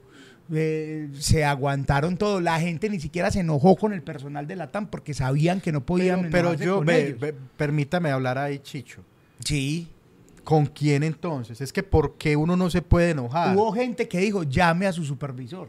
Eh, 0.53 1.09
se 1.19 1.45
aguantaron 1.45 2.17
todo. 2.17 2.41
La 2.41 2.59
gente 2.61 2.91
ni 2.91 2.99
siquiera 2.99 3.31
se 3.31 3.41
enojó 3.41 3.77
con 3.77 3.93
el 3.93 4.03
personal 4.03 4.47
de 4.49 4.57
la 4.57 4.73
TAM 4.73 4.89
porque 4.89 5.15
sabían 5.15 5.61
que 5.61 5.71
no 5.71 5.87
podían. 5.87 6.23
Pero, 6.31 6.51
pero 6.51 6.55
yo, 6.55 6.77
con 6.79 6.87
ve, 6.87 7.07
ellos. 7.07 7.21
ve, 7.21 7.35
permítame 7.57 8.11
hablar 8.11 8.37
ahí, 8.39 8.59
Chicho. 8.59 9.03
Sí. 9.45 9.89
¿Con 10.43 10.67
quién 10.67 11.05
entonces? 11.05 11.61
Es 11.61 11.73
que 11.73 11.83
¿por 11.85 12.17
qué 12.17 12.35
uno 12.35 12.57
no 12.57 12.69
se 12.71 12.83
puede 12.83 13.11
enojar? 13.11 13.55
Hubo 13.57 13.73
gente 13.73 14.09
que 14.09 14.19
dijo, 14.19 14.43
llame 14.43 14.87
a 14.87 14.93
su 14.93 15.05
supervisor. 15.05 15.69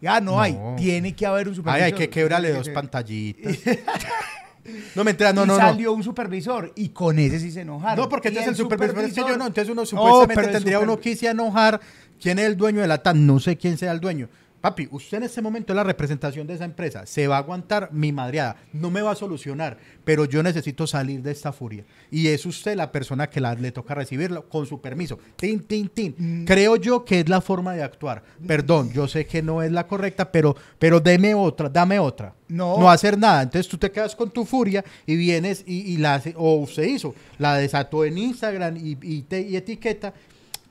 Ya 0.00 0.20
no, 0.20 0.40
hay, 0.40 0.58
tiene 0.76 1.14
que 1.14 1.24
haber 1.26 1.48
un 1.48 1.54
Ay, 1.54 1.56
supervisor. 1.56 1.84
hay 1.84 1.92
que 1.92 2.10
quebrarle 2.10 2.52
dos 2.52 2.68
pantallitas. 2.68 3.56
no 4.94 5.04
me 5.04 5.12
enteras, 5.12 5.34
no, 5.34 5.44
y 5.44 5.46
no, 5.46 5.54
no. 5.54 5.58
salió 5.58 5.92
un 5.92 6.02
supervisor 6.02 6.72
y 6.76 6.90
con 6.90 7.18
ese 7.18 7.40
sí 7.40 7.50
se 7.50 7.62
enojaron. 7.62 8.04
No, 8.04 8.08
porque 8.08 8.28
entonces 8.28 8.50
el 8.50 8.56
supervisor 8.56 8.98
es 9.04 9.14
que 9.14 9.20
yo 9.20 9.36
no, 9.36 9.46
entonces 9.46 9.70
uno 9.70 9.82
No, 9.82 9.86
supuestamente 9.86 10.50
el 10.50 10.52
tendría 10.52 10.80
uno 10.80 11.00
que 11.00 11.16
a 11.22 11.30
enojar. 11.30 11.80
¿Quién 12.20 12.38
es 12.38 12.46
el 12.46 12.56
dueño 12.56 12.80
de 12.80 12.88
la 12.88 12.98
TAN? 12.98 13.26
No 13.26 13.38
sé 13.40 13.56
quién 13.56 13.76
sea 13.76 13.92
el 13.92 14.00
dueño. 14.00 14.28
Papi, 14.66 14.88
usted 14.90 15.18
en 15.18 15.22
este 15.22 15.40
momento 15.40 15.72
es 15.72 15.76
la 15.76 15.84
representación 15.84 16.44
de 16.44 16.54
esa 16.54 16.64
empresa. 16.64 17.06
Se 17.06 17.28
va 17.28 17.36
a 17.36 17.38
aguantar 17.38 17.88
mi 17.92 18.10
madreada. 18.10 18.56
No 18.72 18.90
me 18.90 19.00
va 19.00 19.12
a 19.12 19.14
solucionar, 19.14 19.78
pero 20.04 20.24
yo 20.24 20.42
necesito 20.42 20.88
salir 20.88 21.22
de 21.22 21.30
esta 21.30 21.52
furia. 21.52 21.84
Y 22.10 22.26
es 22.26 22.44
usted 22.46 22.74
la 22.74 22.90
persona 22.90 23.30
que 23.30 23.40
la- 23.40 23.54
le 23.54 23.70
toca 23.70 23.94
recibirlo 23.94 24.48
con 24.48 24.66
su 24.66 24.80
permiso. 24.80 25.20
Tin, 25.36 25.60
tin, 25.60 25.88
tin. 25.88 26.16
Mm. 26.18 26.44
Creo 26.46 26.74
yo 26.74 27.04
que 27.04 27.20
es 27.20 27.28
la 27.28 27.40
forma 27.40 27.74
de 27.74 27.84
actuar. 27.84 28.24
Perdón, 28.44 28.90
yo 28.92 29.06
sé 29.06 29.24
que 29.24 29.40
no 29.40 29.62
es 29.62 29.70
la 29.70 29.86
correcta, 29.86 30.32
pero, 30.32 30.56
pero 30.80 30.98
deme 30.98 31.32
otra, 31.36 31.68
dame 31.68 32.00
otra. 32.00 32.34
No. 32.48 32.76
No 32.80 32.90
hacer 32.90 33.16
nada. 33.16 33.42
Entonces 33.42 33.68
tú 33.68 33.78
te 33.78 33.92
quedas 33.92 34.16
con 34.16 34.30
tu 34.30 34.44
furia 34.44 34.84
y 35.06 35.14
vienes 35.14 35.62
y, 35.64 35.92
y 35.92 35.96
la 35.98 36.14
hace, 36.16 36.34
o 36.36 36.56
usted 36.56 36.82
hizo, 36.82 37.14
la 37.38 37.54
desató 37.56 38.04
en 38.04 38.18
Instagram 38.18 38.76
y, 38.78 38.98
y 39.00 39.22
te- 39.22 39.42
y 39.42 39.54
etiqueta, 39.54 40.12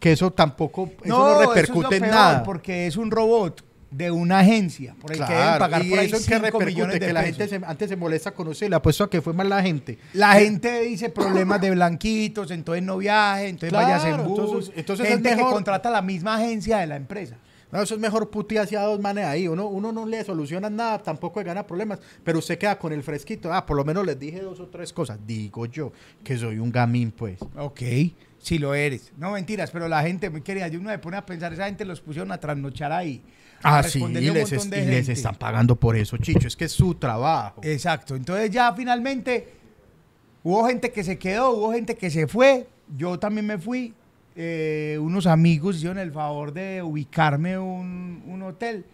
que 0.01 0.11
eso 0.11 0.31
tampoco, 0.31 0.91
eso 1.01 1.07
no, 1.17 1.31
eso 1.31 1.41
es 1.43 1.47
repercute 1.47 1.95
en 1.95 2.01
nada. 2.01 2.43
porque 2.43 2.87
es 2.87 2.97
un 2.97 3.09
robot 3.09 3.63
de 3.95 4.11
una 4.11 4.39
agencia 4.39 4.95
por 4.99 5.11
el 5.13 5.19
que 5.25 5.33
deben 5.33 5.57
pagar 5.59 5.85
y 5.85 5.89
por 5.89 5.99
ahí 5.99 6.05
eso 6.07 6.17
en 6.17 6.23
que 6.23 6.35
5 6.35 6.59
repercute, 6.59 6.99
que 6.99 7.13
la 7.13 7.21
pesos. 7.21 7.37
gente 7.37 7.59
se- 7.59 7.65
antes 7.65 7.89
se 7.89 7.95
molesta 7.95 8.31
con 8.33 8.47
usted, 8.49 8.69
le 8.69 8.75
apuesto 8.75 9.03
a 9.05 9.09
que 9.09 9.21
fue 9.21 9.33
más 9.33 9.47
la 9.47 9.61
gente. 9.61 9.97
La 10.13 10.33
gente 10.33 10.81
dice 10.81 11.09
problemas 11.09 11.61
de 11.61 11.71
blanquitos, 11.71 12.51
entonces 12.51 12.83
no 12.83 12.97
viaje, 12.97 13.47
entonces 13.47 13.69
Claro, 13.69 13.87
vayas 13.87 14.05
en 14.05 14.25
bus. 14.27 14.39
entonces- 14.39 14.73
entonces 14.75 15.05
es 15.05 15.11
gente 15.13 15.35
que 15.35 15.41
contrata 15.43 15.89
la 15.89 16.01
misma 16.01 16.35
agencia 16.35 16.77
de 16.79 16.87
la 16.87 16.95
empresa. 16.97 17.37
No, 17.71 17.81
eso 17.81 17.95
es 17.95 17.99
mejor 17.99 18.29
putearse 18.29 18.77
a 18.77 18.83
dos 18.83 18.99
manes 19.01 19.25
ahí. 19.25 19.47
Uno, 19.47 19.67
uno 19.67 19.91
no 19.91 20.05
le 20.05 20.23
soluciona 20.23 20.69
nada, 20.69 20.99
tampoco 20.99 21.39
le 21.39 21.45
gana 21.47 21.65
problemas, 21.65 21.99
pero 22.23 22.39
usted 22.39 22.57
queda 22.57 22.77
con 22.77 22.93
el 22.93 23.01
fresquito. 23.03 23.51
Ah, 23.51 23.65
por 23.65 23.75
lo 23.75 23.83
menos 23.83 24.05
les 24.05 24.17
dije 24.19 24.39
dos 24.41 24.59
o 24.59 24.67
tres 24.67 24.93
cosas. 24.93 25.17
Digo 25.25 25.65
yo, 25.65 25.91
que 26.23 26.37
soy 26.37 26.59
un 26.59 26.71
gamín, 26.71 27.11
pues. 27.11 27.39
Ok, 27.57 27.81
si 28.37 28.59
lo 28.59 28.75
eres. 28.75 29.11
No 29.17 29.31
mentiras, 29.31 29.71
pero 29.71 29.87
la 29.89 30.01
gente 30.03 30.29
muy 30.29 30.41
querida, 30.41 30.67
yo 30.67 30.79
uno 30.79 30.89
me 30.89 30.99
pone 30.99 31.17
a 31.17 31.25
pensar, 31.25 31.51
esa 31.53 31.65
gente 31.65 31.83
los 31.85 31.99
pusieron 32.01 32.31
a 32.31 32.37
trasnochar 32.39 32.91
ahí. 32.93 33.23
Ah, 33.63 33.81
sí, 33.83 33.99
y 33.99 34.29
les, 34.33 34.51
es- 34.51 34.65
y 34.65 34.85
les 34.85 35.09
están 35.09 35.35
pagando 35.35 35.75
por 35.75 35.95
eso, 35.95 36.17
Chicho. 36.17 36.47
Es 36.47 36.55
que 36.55 36.65
es 36.65 36.71
su 36.71 36.95
trabajo. 36.95 37.61
Exacto. 37.63 38.15
Entonces 38.15 38.51
ya 38.51 38.73
finalmente 38.73 39.47
hubo 40.43 40.67
gente 40.67 40.91
que 40.91 41.03
se 41.03 41.17
quedó, 41.17 41.51
hubo 41.51 41.73
gente 41.73 41.95
que 41.95 42.09
se 42.09 42.27
fue. 42.27 42.67
Yo 42.95 43.17
también 43.17 43.45
me 43.47 43.57
fui. 43.57 43.93
Eh, 44.35 44.97
unos 45.01 45.25
amigos 45.27 45.77
hicieron 45.77 45.97
el 45.97 46.11
favor 46.11 46.51
de 46.53 46.83
ubicarme 46.83 47.57
un, 47.57 48.21
un 48.27 48.41
hotel. 48.43 48.85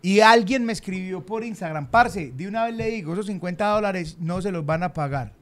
Y 0.00 0.20
alguien 0.20 0.64
me 0.64 0.72
escribió 0.72 1.26
por 1.26 1.42
Instagram, 1.44 1.88
parce, 1.88 2.30
de 2.30 2.46
una 2.46 2.64
vez 2.66 2.74
le 2.76 2.88
digo, 2.88 3.12
esos 3.14 3.26
50 3.26 3.66
dólares 3.66 4.16
no 4.20 4.40
se 4.40 4.52
los 4.52 4.64
van 4.64 4.84
a 4.84 4.92
pagar. 4.92 5.32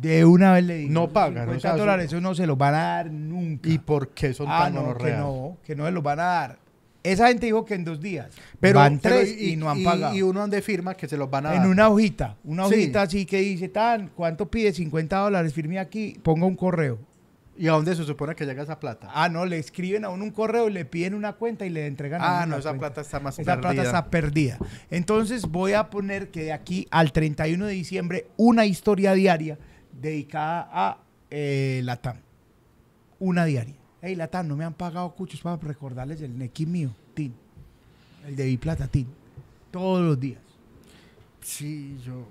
De 0.00 0.24
una 0.24 0.52
vez 0.54 0.64
le 0.64 0.76
digo. 0.78 0.92
No 0.92 1.08
pagan, 1.10 1.44
50 1.44 1.56
o 1.56 1.60
sea, 1.60 1.70
eso- 1.72 1.78
dólares, 1.80 2.06
eso 2.06 2.20
no 2.20 2.34
se 2.34 2.46
los 2.46 2.56
van 2.56 2.74
a 2.74 2.78
dar 2.82 3.10
nunca. 3.10 3.68
¿Y 3.68 3.78
por 3.78 4.08
qué 4.10 4.32
son 4.32 4.46
ah, 4.48 4.64
tan 4.64 4.74
no, 4.74 4.96
que 4.96 5.12
no, 5.12 5.58
que 5.64 5.76
no 5.76 5.84
se 5.86 5.92
los 5.92 6.02
van 6.02 6.20
a 6.20 6.24
dar. 6.24 6.58
Esa 7.02 7.28
gente 7.28 7.46
dijo 7.46 7.64
que 7.64 7.74
en 7.74 7.84
dos 7.84 8.00
días. 8.00 8.28
Pero, 8.60 8.78
van 8.78 8.98
tres 8.98 9.34
y, 9.40 9.56
no 9.56 9.70
han 9.70 9.82
pagado. 9.82 10.14
Y 10.14 10.20
uno 10.22 10.40
donde 10.40 10.60
firma 10.60 10.94
que 10.94 11.08
se 11.08 11.16
los 11.16 11.30
van 11.30 11.46
a 11.46 11.54
En 11.54 11.62
dar. 11.62 11.68
una 11.70 11.88
hojita, 11.88 12.36
una 12.44 12.66
Sí. 12.68 12.74
hojita 12.74 13.02
así 13.02 13.24
que 13.24 13.38
dice, 13.38 13.68
tan, 13.68 14.08
¿cuánto 14.08 14.50
pide? 14.50 14.72
50 14.72 15.16
dólares, 15.18 15.54
firme 15.54 15.78
aquí, 15.78 16.18
ponga 16.22 16.44
un 16.46 16.56
correo. 16.56 16.98
¿Y 17.56 17.68
a 17.68 17.72
dónde 17.72 17.94
se 17.94 18.04
supone 18.04 18.34
que 18.34 18.46
llega 18.46 18.62
esa 18.62 18.80
plata? 18.80 19.08
Ah, 19.12 19.28
no, 19.28 19.44
le 19.44 19.58
escriben 19.58 20.04
a 20.06 20.08
uno 20.08 20.24
un 20.24 20.30
correo, 20.30 20.68
le 20.70 20.86
piden 20.86 21.14
una 21.14 21.34
cuenta 21.34 21.66
y 21.66 21.70
le 21.70 21.86
entregan 21.86 22.20
Ah, 22.22 22.46
no, 22.46 22.56
esa 22.56 22.70
cuenta. 22.70 22.86
plata 22.88 23.00
está 23.02 23.20
más 23.20 23.38
Esa 23.38 23.52
perdida. 23.56 23.70
plata 23.72 23.82
está 23.86 24.10
perdida. 24.10 24.58
Entonces 24.90 25.46
voy 25.46 25.74
a 25.74 25.90
poner 25.90 26.30
que 26.30 26.44
de 26.44 26.52
aquí 26.52 26.86
al 26.90 27.12
31 27.12 27.66
de 27.66 27.72
diciembre 27.74 28.26
una 28.38 28.64
historia 28.66 29.12
diaria 29.12 29.58
dedicada 30.00 30.68
a 30.72 30.98
eh, 31.30 31.80
Latam. 31.84 32.16
Una 33.18 33.44
diaria. 33.44 33.74
Hey, 34.02 34.14
Latam, 34.14 34.48
no 34.48 34.56
me 34.56 34.64
han 34.64 34.74
pagado 34.74 35.14
cuchos 35.14 35.40
para 35.40 35.56
recordarles 35.56 36.22
el 36.22 36.36
nequi 36.36 36.66
mío, 36.66 36.90
Tin. 37.14 37.34
El 38.26 38.36
de 38.36 38.46
Biplata, 38.46 38.88
Tin. 38.88 39.06
Todos 39.70 40.02
los 40.02 40.18
días. 40.18 40.40
Sí, 41.42 41.98
yo... 42.04 42.26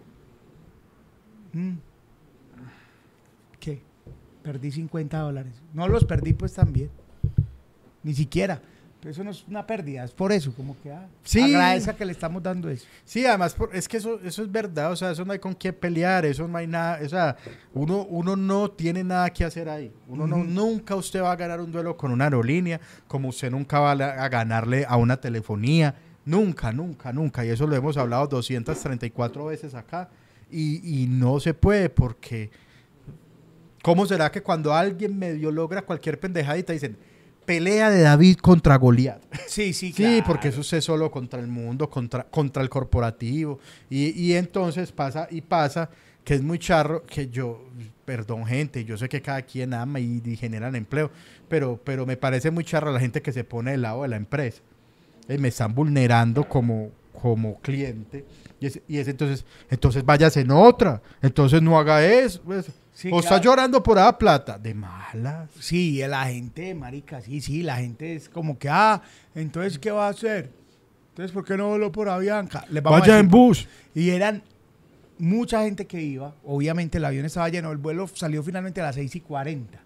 Mm. 1.53 1.77
¿Qué? 3.59 3.81
Perdí 4.43 4.71
50 4.71 5.19
dólares. 5.19 5.53
No 5.73 5.87
los 5.87 6.05
perdí 6.05 6.33
pues 6.33 6.53
también. 6.53 6.89
Ni 8.03 8.13
siquiera. 8.13 8.61
Eso 9.05 9.23
no 9.23 9.31
es 9.31 9.45
una 9.47 9.65
pérdida, 9.65 10.03
es 10.03 10.11
por 10.11 10.33
eso, 10.33 10.51
como 10.53 10.75
que 10.81 10.91
ah, 10.91 11.07
Sí. 11.23 11.41
agradezca 11.41 11.93
que 11.95 12.03
le 12.03 12.11
estamos 12.11 12.43
dando 12.43 12.69
eso. 12.69 12.85
Sí, 13.05 13.25
además, 13.25 13.53
por- 13.53 13.73
es 13.73 13.87
que 13.87 13.95
eso, 13.95 14.19
eso 14.21 14.43
es 14.43 14.51
verdad, 14.51 14.91
o 14.91 14.95
sea, 14.97 15.11
eso 15.11 15.23
no 15.23 15.31
hay 15.31 15.39
con 15.39 15.55
qué 15.55 15.71
pelear, 15.71 16.25
eso 16.25 16.45
no 16.49 16.57
hay 16.57 16.67
nada, 16.67 16.99
o 17.01 17.07
sea, 17.07 17.37
uno, 17.73 18.03
uno 18.09 18.35
no 18.35 18.69
tiene 18.71 19.05
nada 19.05 19.29
que 19.29 19.45
hacer 19.45 19.69
ahí. 19.69 19.89
Uno 20.09 20.27
no, 20.27 20.43
nunca 20.43 20.95
usted 20.95 21.21
va 21.21 21.31
a 21.31 21.35
ganar 21.37 21.61
un 21.61 21.71
duelo 21.71 21.95
con 21.95 22.11
una 22.11 22.25
aerolínea, 22.25 22.81
como 23.07 23.29
usted 23.29 23.49
nunca 23.49 23.79
va 23.79 23.91
a 23.91 24.27
ganarle 24.27 24.85
a 24.85 24.97
una 24.97 25.15
telefonía, 25.15 25.95
nunca, 26.25 26.73
nunca, 26.73 27.13
nunca. 27.13 27.45
Y 27.45 27.49
eso 27.51 27.65
lo 27.67 27.77
hemos 27.77 27.95
hablado 27.95 28.27
234 28.27 29.45
veces 29.45 29.75
acá, 29.75 30.09
y, 30.51 31.03
y 31.03 31.07
no 31.07 31.39
se 31.39 31.53
puede 31.53 31.89
porque, 31.89 32.49
¿cómo 33.81 34.05
será 34.05 34.29
que 34.29 34.41
cuando 34.43 34.73
alguien 34.73 35.17
medio 35.17 35.51
logra 35.51 35.83
cualquier 35.83 36.19
pendejadita 36.19 36.73
dicen, 36.73 36.97
pelea 37.49 37.89
de 37.89 38.01
David 38.01 38.37
contra 38.37 38.75
Goliat? 38.75 39.23
Sí, 39.47 39.73
sí, 39.73 39.91
Sí, 39.91 40.21
porque 40.23 40.49
eso 40.49 40.61
es 40.61 40.85
solo 40.85 41.09
contra 41.09 41.39
el 41.39 41.47
mundo, 41.47 41.89
contra, 41.89 42.23
contra 42.25 42.61
el 42.61 42.69
corporativo. 42.69 43.57
Y, 43.89 44.09
y 44.11 44.33
entonces 44.35 44.91
pasa 44.91 45.27
y 45.31 45.41
pasa 45.41 45.89
que 46.23 46.35
es 46.35 46.43
muy 46.43 46.59
charro 46.59 47.03
que 47.07 47.27
yo, 47.29 47.65
perdón 48.05 48.45
gente, 48.45 48.85
yo 48.85 48.97
sé 48.97 49.09
que 49.09 49.19
cada 49.23 49.41
quien 49.41 49.73
ama 49.73 49.99
y, 49.99 50.21
y 50.23 50.35
generan 50.35 50.75
empleo, 50.75 51.09
pero, 51.47 51.81
pero 51.83 52.05
me 52.05 52.17
parece 52.17 52.51
muy 52.51 52.63
charro 52.63 52.91
la 52.91 52.99
gente 52.99 53.23
que 53.23 53.31
se 53.31 53.43
pone 53.43 53.71
del 53.71 53.81
lado 53.81 54.03
de 54.03 54.09
la 54.09 54.17
empresa. 54.17 54.61
Eh, 55.27 55.39
me 55.39 55.47
están 55.47 55.73
vulnerando 55.73 56.47
como, 56.47 56.91
como 57.19 57.59
cliente. 57.61 58.25
Y 58.59 58.67
es, 58.67 58.79
y 58.87 58.99
es 58.99 59.07
entonces, 59.07 59.43
entonces 59.71 60.05
váyase 60.05 60.41
en 60.41 60.51
otra. 60.51 61.01
Entonces 61.19 61.63
no 61.63 61.79
haga 61.79 62.05
eso. 62.05 62.43
pues. 62.45 62.67
Sí, 62.99 63.09
o 63.13 63.21
está 63.21 63.39
llorando 63.39 63.81
por 63.81 63.97
esa 63.97 64.17
plata. 64.17 64.57
De 64.57 64.73
malas. 64.73 65.49
Sí, 65.57 66.01
la 66.05 66.25
gente, 66.25 66.75
marica, 66.75 67.21
sí, 67.21 67.39
sí, 67.39 67.63
la 67.63 67.77
gente 67.77 68.13
es 68.13 68.27
como 68.27 68.59
que, 68.59 68.67
ah, 68.67 69.01
entonces, 69.33 69.79
¿qué 69.79 69.89
va 69.89 70.07
a 70.07 70.09
hacer? 70.09 70.49
Entonces, 71.11 71.31
¿por 71.31 71.45
qué 71.45 71.55
no 71.55 71.69
voló 71.69 71.93
por 71.93 72.09
Avianca? 72.09 72.65
Les 72.69 72.83
vamos 72.83 72.97
a 72.97 72.99
Vaya 72.99 73.13
decir 73.13 73.25
en 73.25 73.31
bus. 73.31 73.67
Y 73.95 74.09
eran 74.09 74.43
mucha 75.17 75.63
gente 75.63 75.87
que 75.87 76.01
iba. 76.01 76.35
Obviamente 76.43 76.97
el 76.97 77.05
avión 77.05 77.25
estaba 77.25 77.47
lleno. 77.47 77.71
El 77.71 77.77
vuelo 77.77 78.05
salió 78.13 78.43
finalmente 78.43 78.81
a 78.81 78.85
las 78.85 78.95
6 78.95 79.15
y 79.15 79.21
40. 79.21 79.79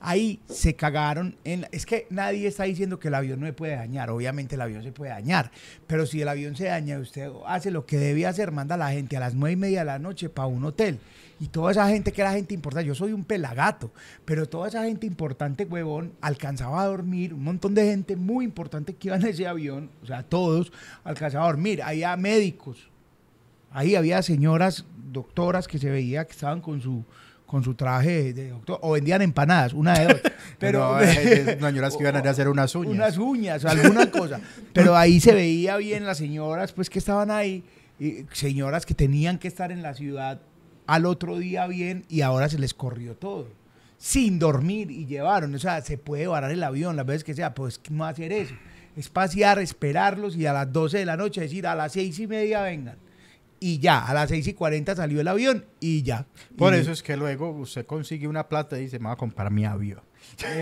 Ahí 0.00 0.38
se 0.50 0.74
cagaron. 0.74 1.36
En, 1.44 1.66
es 1.72 1.86
que 1.86 2.06
nadie 2.10 2.48
está 2.48 2.64
diciendo 2.64 2.98
que 2.98 3.08
el 3.08 3.14
avión 3.14 3.40
no 3.40 3.46
se 3.46 3.54
puede 3.54 3.76
dañar. 3.76 4.10
Obviamente 4.10 4.56
el 4.56 4.60
avión 4.60 4.82
se 4.82 4.92
puede 4.92 5.10
dañar. 5.12 5.50
Pero 5.86 6.04
si 6.04 6.20
el 6.20 6.28
avión 6.28 6.54
se 6.54 6.64
daña 6.64 6.98
usted 6.98 7.30
hace 7.46 7.70
lo 7.70 7.86
que 7.86 7.96
debía 7.96 8.28
hacer, 8.28 8.52
manda 8.52 8.74
a 8.74 8.78
la 8.78 8.90
gente 8.90 9.16
a 9.16 9.20
las 9.20 9.34
9 9.34 9.52
y 9.54 9.56
media 9.56 9.78
de 9.80 9.86
la 9.86 9.98
noche 9.98 10.28
para 10.28 10.48
un 10.48 10.66
hotel. 10.66 10.98
Y 11.40 11.48
toda 11.48 11.70
esa 11.70 11.88
gente 11.88 12.12
que 12.12 12.20
era 12.20 12.32
gente 12.32 12.54
importante, 12.54 12.88
yo 12.88 12.94
soy 12.94 13.12
un 13.12 13.24
pelagato, 13.24 13.92
pero 14.24 14.46
toda 14.46 14.68
esa 14.68 14.84
gente 14.84 15.06
importante, 15.06 15.64
huevón, 15.64 16.12
alcanzaba 16.20 16.82
a 16.82 16.86
dormir, 16.86 17.32
un 17.32 17.44
montón 17.44 17.74
de 17.74 17.84
gente 17.84 18.16
muy 18.16 18.44
importante 18.44 18.94
que 18.94 19.08
iba 19.08 19.16
en 19.16 19.26
ese 19.26 19.46
avión, 19.46 19.90
o 20.02 20.06
sea, 20.06 20.22
todos 20.22 20.72
alcanzaban 21.04 21.44
a 21.44 21.52
dormir. 21.52 21.82
Había 21.82 22.16
médicos, 22.16 22.90
Ahí 23.70 23.94
había 23.94 24.22
señoras, 24.22 24.84
doctoras 25.12 25.68
que 25.68 25.78
se 25.78 25.90
veía 25.90 26.24
que 26.24 26.32
estaban 26.32 26.60
con 26.60 26.80
su 26.80 27.04
con 27.46 27.64
su 27.64 27.74
traje 27.74 28.34
de 28.34 28.50
doctor 28.50 28.78
o 28.82 28.92
vendían 28.92 29.22
empanadas, 29.22 29.72
una 29.72 29.98
de 29.98 30.04
dos. 30.06 30.20
Pero 30.58 31.00
eh, 31.00 31.56
señoras 31.60 31.96
que 31.96 32.02
iban 32.02 32.16
a 32.16 32.30
hacer 32.30 32.46
unas 32.46 32.74
uñas. 32.74 32.94
unas 32.94 33.16
uñas, 33.16 33.64
alguna 33.64 34.10
cosa. 34.10 34.38
Pero 34.74 34.94
ahí 34.94 35.18
se 35.18 35.32
veía 35.32 35.78
bien 35.78 36.04
las 36.04 36.18
señoras 36.18 36.72
pues 36.72 36.90
que 36.90 36.98
estaban 36.98 37.30
ahí, 37.30 37.64
y 37.98 38.26
señoras 38.32 38.84
que 38.84 38.94
tenían 38.94 39.38
que 39.38 39.48
estar 39.48 39.72
en 39.72 39.80
la 39.80 39.94
ciudad 39.94 40.42
al 40.88 41.06
otro 41.06 41.38
día 41.38 41.66
bien 41.68 42.04
y 42.08 42.22
ahora 42.22 42.48
se 42.48 42.58
les 42.58 42.74
corrió 42.74 43.14
todo. 43.14 43.46
Sin 43.98 44.38
dormir 44.40 44.90
y 44.90 45.06
llevaron, 45.06 45.54
o 45.54 45.58
sea, 45.58 45.80
se 45.82 45.98
puede 45.98 46.26
varar 46.26 46.50
el 46.50 46.62
avión 46.62 46.96
las 46.96 47.06
veces 47.06 47.22
que 47.24 47.34
sea, 47.34 47.54
pues 47.54 47.80
no 47.90 48.04
hacer 48.04 48.32
eso. 48.32 48.54
Es 48.96 49.08
pasear, 49.08 49.58
esperarlos 49.60 50.34
y 50.36 50.46
a 50.46 50.52
las 50.52 50.72
12 50.72 50.98
de 50.98 51.04
la 51.04 51.16
noche 51.16 51.40
decir 51.42 51.66
a 51.66 51.74
las 51.76 51.92
seis 51.92 52.18
y 52.18 52.26
media 52.26 52.62
vengan. 52.62 52.96
Y 53.60 53.78
ya, 53.80 53.98
a 54.04 54.14
las 54.14 54.28
6 54.30 54.46
y 54.46 54.54
40 54.54 54.94
salió 54.94 55.20
el 55.20 55.26
avión 55.26 55.64
y 55.80 56.02
ya. 56.04 56.26
Por 56.56 56.74
Y- 56.74 56.78
eso 56.78 56.92
es 56.92 57.02
que 57.02 57.16
luego 57.16 57.50
usted 57.50 57.84
consigue 57.86 58.28
una 58.28 58.48
plata 58.48 58.78
y 58.78 58.82
dice, 58.82 59.00
me 59.00 59.06
voy 59.06 59.14
a 59.14 59.16
comprar 59.16 59.50
mi 59.50 59.64
avión. 59.64 60.00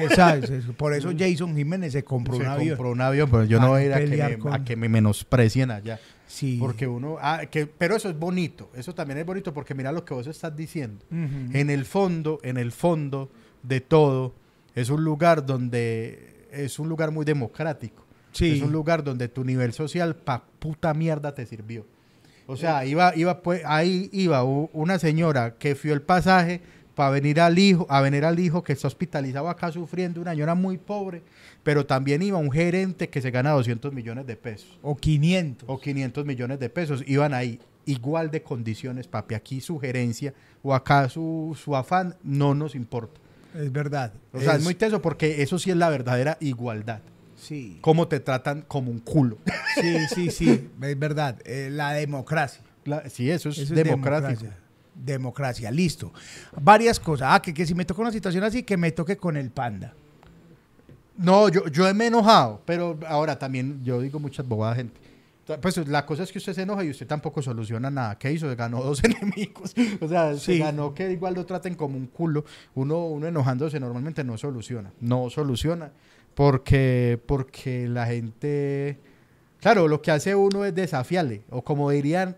Esa- 0.01 0.37
es 0.37 0.49
eso. 0.49 0.73
Por 0.73 0.95
eso 0.95 1.11
Jason 1.19 1.55
Jiménez 1.55 1.93
se 1.93 2.05
compró 2.05 2.37
Se 2.37 2.41
un 2.43 2.47
avión. 2.49 2.77
compró 2.77 2.93
un 2.93 3.01
avión, 3.03 3.31
pero 3.31 3.45
yo 3.45 3.61
no 3.61 3.69
voy 3.69 3.83
a 3.83 3.85
ir 3.85 3.93
a 3.93 3.99
que, 3.99 4.39
me, 4.39 4.51
a 4.55 4.65
que 4.65 4.77
me 4.77 4.89
menosprecien 4.89 5.71
allá. 5.71 6.01
Sí. 6.27 6.57
Porque 6.59 6.87
uno, 6.87 7.17
ah, 7.21 7.43
que, 7.51 7.67
pero 7.67 7.97
eso 7.97 8.09
es 8.09 8.19
bonito, 8.19 8.71
eso 8.75 8.95
también 8.95 9.19
es 9.19 9.27
bonito 9.27 9.55
porque 9.55 9.75
mira 9.75 9.93
lo 9.93 10.05
que 10.05 10.15
vos 10.15 10.27
estás 10.27 10.57
diciendo. 10.57 11.05
En 11.11 11.71
el 11.71 11.85
fondo, 11.85 12.41
en 12.43 12.57
el 12.57 12.73
fondo 12.73 13.31
de 13.63 13.81
todo, 13.81 14.35
es 14.75 14.91
un 14.91 15.05
lugar 15.05 15.47
donde 15.47 16.49
es 16.51 16.79
un 16.79 16.89
lugar 16.89 17.11
muy 17.11 17.25
democrático. 17.25 18.05
Sí. 18.33 18.53
Es 18.53 18.63
un 18.63 18.73
lugar 18.73 19.03
donde 19.03 19.29
tu 19.29 19.45
nivel 19.45 19.73
social 19.73 20.15
pa 20.17 20.45
puta 20.59 20.93
mierda 20.95 21.35
te 21.35 21.47
sirvió. 21.47 21.87
O 22.47 22.57
sea, 22.57 22.85
iba, 22.85 23.17
iba 23.17 23.43
pues, 23.43 23.63
ahí 23.65 24.09
iba 24.13 24.45
una 24.45 24.99
señora 24.99 25.57
que 25.59 25.75
fió 25.75 25.93
el 25.95 26.03
pasaje 26.03 26.61
para 26.97 27.11
venir 27.11 27.41
al 27.41 27.57
hijo, 27.59 27.87
a 27.89 28.01
venir 28.01 28.25
al 28.25 28.41
hijo 28.41 28.65
que 28.65 28.73
está 28.73 28.89
hospitalizado 28.89 29.49
acá 29.49 29.71
sufriendo, 29.71 30.21
una 30.21 30.33
señora 30.33 30.55
muy 30.57 30.79
pobre, 30.79 31.23
pero 31.63 31.87
también 31.87 32.23
iba 32.23 32.39
un 32.39 32.51
gerente 32.51 33.09
que 33.09 33.21
se 33.23 33.31
gana 33.31 33.51
200 33.53 33.93
millones 33.93 34.27
de 34.27 34.35
pesos 34.35 34.79
O 34.83 34.97
500. 34.97 35.69
o 35.69 35.79
500 35.79 36.25
millones 36.27 36.59
de 36.59 36.69
pesos, 36.71 37.05
iban 37.07 37.35
ahí 37.35 37.61
igual 37.85 38.33
de 38.33 38.43
condiciones, 38.43 39.07
papi, 39.07 39.35
aquí 39.37 39.61
su 39.61 39.79
gerencia 39.79 40.35
o 40.63 40.75
acá 40.75 41.09
su, 41.09 41.57
su 41.63 41.77
afán 41.77 42.17
no 42.25 42.55
nos 42.55 42.75
importa. 42.75 43.21
Es 43.55 43.71
verdad. 43.71 44.13
O 44.33 44.41
sea, 44.41 44.57
es 44.57 44.65
muy 44.65 44.75
teso 44.75 45.01
porque 45.01 45.43
eso 45.43 45.59
sí 45.59 45.71
es 45.71 45.77
la 45.77 45.89
verdadera 45.89 46.37
igualdad. 46.41 47.01
Sí. 47.37 47.79
Cómo 47.83 48.09
te 48.09 48.19
tratan 48.21 48.63
como 48.67 48.91
un 48.91 48.99
culo. 48.99 49.39
Sí, 49.81 49.97
sí, 50.15 50.31
sí. 50.31 50.69
Es 50.83 50.99
verdad. 50.99 51.39
Eh, 51.45 51.69
la 51.71 51.93
democracia. 51.93 52.63
La- 52.85 53.09
sí, 53.11 53.31
eso 53.31 53.51
es 53.51 53.59
Eso 53.59 53.75
es 53.75 53.85
democrático. 53.85 54.41
democracia. 54.41 54.66
Democracia, 54.97 55.71
listo. 55.71 56.13
Varias 56.61 56.99
cosas. 56.99 57.29
Ah, 57.33 57.41
que, 57.43 57.53
que 57.55 57.67
si 57.67 57.75
me 57.75 57.85
toca 57.85 58.03
una 58.03 58.11
situación 58.13 58.43
así, 58.45 58.63
que 58.63 58.77
me 58.77 58.91
toque 58.93 59.17
con 59.17 59.37
el 59.37 59.51
panda. 59.51 59.95
No, 61.19 61.49
yo, 61.49 61.67
yo 61.69 61.93
me 61.95 62.05
he 62.05 62.07
enojado, 62.09 62.61
pero 62.67 62.99
ahora 63.07 63.39
también 63.39 63.83
yo 63.85 64.01
digo 64.01 64.19
muchas 64.19 64.47
bobadas, 64.47 64.77
gente. 64.77 65.01
Pues 65.63 65.77
la 65.87 66.05
cosa 66.05 66.25
es 66.25 66.33
que 66.33 66.39
usted 66.39 66.55
se 66.55 66.63
enoja 66.63 66.83
y 66.83 66.91
usted 66.91 67.07
tampoco 67.07 67.41
soluciona 67.41 67.89
nada. 67.89 68.19
¿Qué 68.19 68.33
hizo? 68.33 68.49
Se 68.51 68.57
ganó 68.57 68.83
dos 68.83 69.03
enemigos. 69.05 69.75
O 70.01 70.09
sea, 70.09 70.35
se 70.35 70.41
Sí. 70.55 70.59
ganó 70.59 70.93
que 70.93 71.11
igual 71.13 71.35
lo 71.35 71.47
traten 71.47 71.77
como 71.77 71.97
un 71.97 72.09
culo. 72.09 72.45
Uno, 72.75 73.07
uno 73.07 73.29
enojándose 73.29 73.79
normalmente 73.79 74.25
no 74.25 74.37
soluciona. 74.37 74.93
No 75.01 75.31
soluciona. 75.31 75.93
Porque, 76.35 77.19
porque 77.27 77.89
la 77.89 78.07
gente. 78.07 78.99
Claro, 79.61 79.87
lo 79.87 80.03
que 80.03 80.11
hace 80.11 80.35
uno 80.35 80.65
es 80.65 80.75
desafiarle. 80.75 81.45
O 81.51 81.63
como 81.63 81.91
dirían 81.91 82.37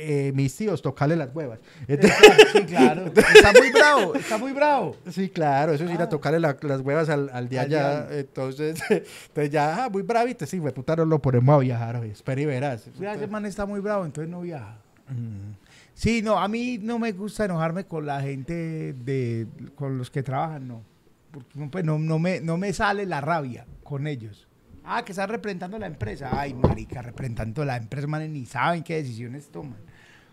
eh, 0.00 0.32
mis 0.34 0.56
tíos, 0.56 0.82
tocarle 0.82 1.16
las 1.16 1.34
huevas. 1.34 1.58
Entonces- 1.86 2.18
Sí, 2.52 2.62
claro. 2.64 3.06
Está 3.16 3.52
muy 3.52 3.70
bravo, 3.70 4.14
está 4.14 4.38
muy 4.38 4.52
bravo. 4.52 4.96
Sí, 5.10 5.28
claro, 5.28 5.72
eso 5.72 5.84
es 5.84 5.90
ir 5.92 6.00
a 6.00 6.04
Ah. 6.04 6.08
tocarle 6.08 6.40
la- 6.40 6.56
las 6.62 6.80
huevas 6.80 7.08
al, 7.08 7.30
al 7.32 7.48
de 7.48 7.58
Al 7.58 7.66
allá. 7.66 8.08
Entonces, 8.10 8.80
entonces 8.90 9.50
ya, 9.50 9.84
ah, 9.84 9.88
muy 9.88 10.02
bravito, 10.02 10.46
sí, 10.46 10.58
güey, 10.58 10.72
puta, 10.74 10.96
no 10.96 11.04
lo 11.04 11.20
ponemos 11.20 11.54
a 11.54 11.58
viajar 11.58 11.96
hoy. 11.96 12.10
Espera 12.10 12.40
y 12.40 12.46
verás. 12.46 12.82
Sí, 12.98 13.04
ese 13.04 13.26
man 13.26 13.46
está 13.46 13.66
muy 13.66 13.80
bravo, 13.80 14.04
entonces 14.04 14.30
no 14.30 14.40
viaja. 14.40 14.78
Mm. 15.08 15.54
Sí, 15.94 16.22
no, 16.22 16.38
a 16.38 16.48
mí 16.48 16.78
no 16.80 16.98
me 16.98 17.12
gusta 17.12 17.44
enojarme 17.44 17.84
con 17.84 18.06
la 18.06 18.20
gente 18.22 18.94
de 18.94 19.46
con 19.74 19.98
los 19.98 20.10
que 20.10 20.22
trabajan, 20.22 20.66
no. 20.66 20.82
Porque 21.30 21.48
pues, 21.70 21.84
no, 21.84 21.98
no 21.98 22.18
me, 22.18 22.40
no 22.40 22.56
me 22.56 22.72
sale 22.72 23.06
la 23.06 23.20
rabia 23.20 23.66
con 23.84 24.06
ellos. 24.06 24.46
Ah, 24.84 25.04
que 25.04 25.12
están 25.12 25.28
representando 25.28 25.78
la 25.78 25.86
empresa. 25.86 26.30
Ay, 26.32 26.54
marica, 26.54 27.02
representando 27.02 27.64
la 27.64 27.76
empresa, 27.76 28.06
manes, 28.06 28.30
ni 28.30 28.46
saben 28.46 28.82
qué 28.82 28.96
decisiones 28.96 29.48
toman. 29.50 29.76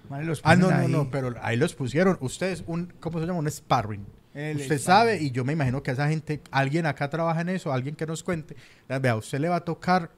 Los 0.10 0.42
Ah, 0.44 0.56
no, 0.56 0.72
no, 0.72 0.88
no, 0.88 1.12
pero 1.12 1.36
ahí 1.42 1.58
los 1.58 1.74
pusieron. 1.76 2.18
Ustedes, 2.22 2.64
un, 2.68 2.94
¿cómo 3.00 3.20
se 3.20 3.26
llama? 3.26 3.40
Un 3.40 3.50
sparring. 3.52 4.06
El 4.34 4.58
usted 4.58 4.78
sparring. 4.80 4.80
sabe, 4.80 5.22
y 5.22 5.32
yo 5.32 5.44
me 5.46 5.54
imagino 5.54 5.82
que 5.84 5.92
esa 5.92 6.08
gente, 6.08 6.42
alguien 6.52 6.86
acá 6.86 7.10
trabaja 7.10 7.42
en 7.42 7.50
eso, 7.50 7.72
alguien 7.74 7.96
que 7.96 8.06
nos 8.06 8.24
cuente. 8.24 8.56
Vea, 8.88 9.16
usted 9.16 9.40
le 9.40 9.50
va 9.50 9.58
a 9.58 9.62
tocar 9.66 10.12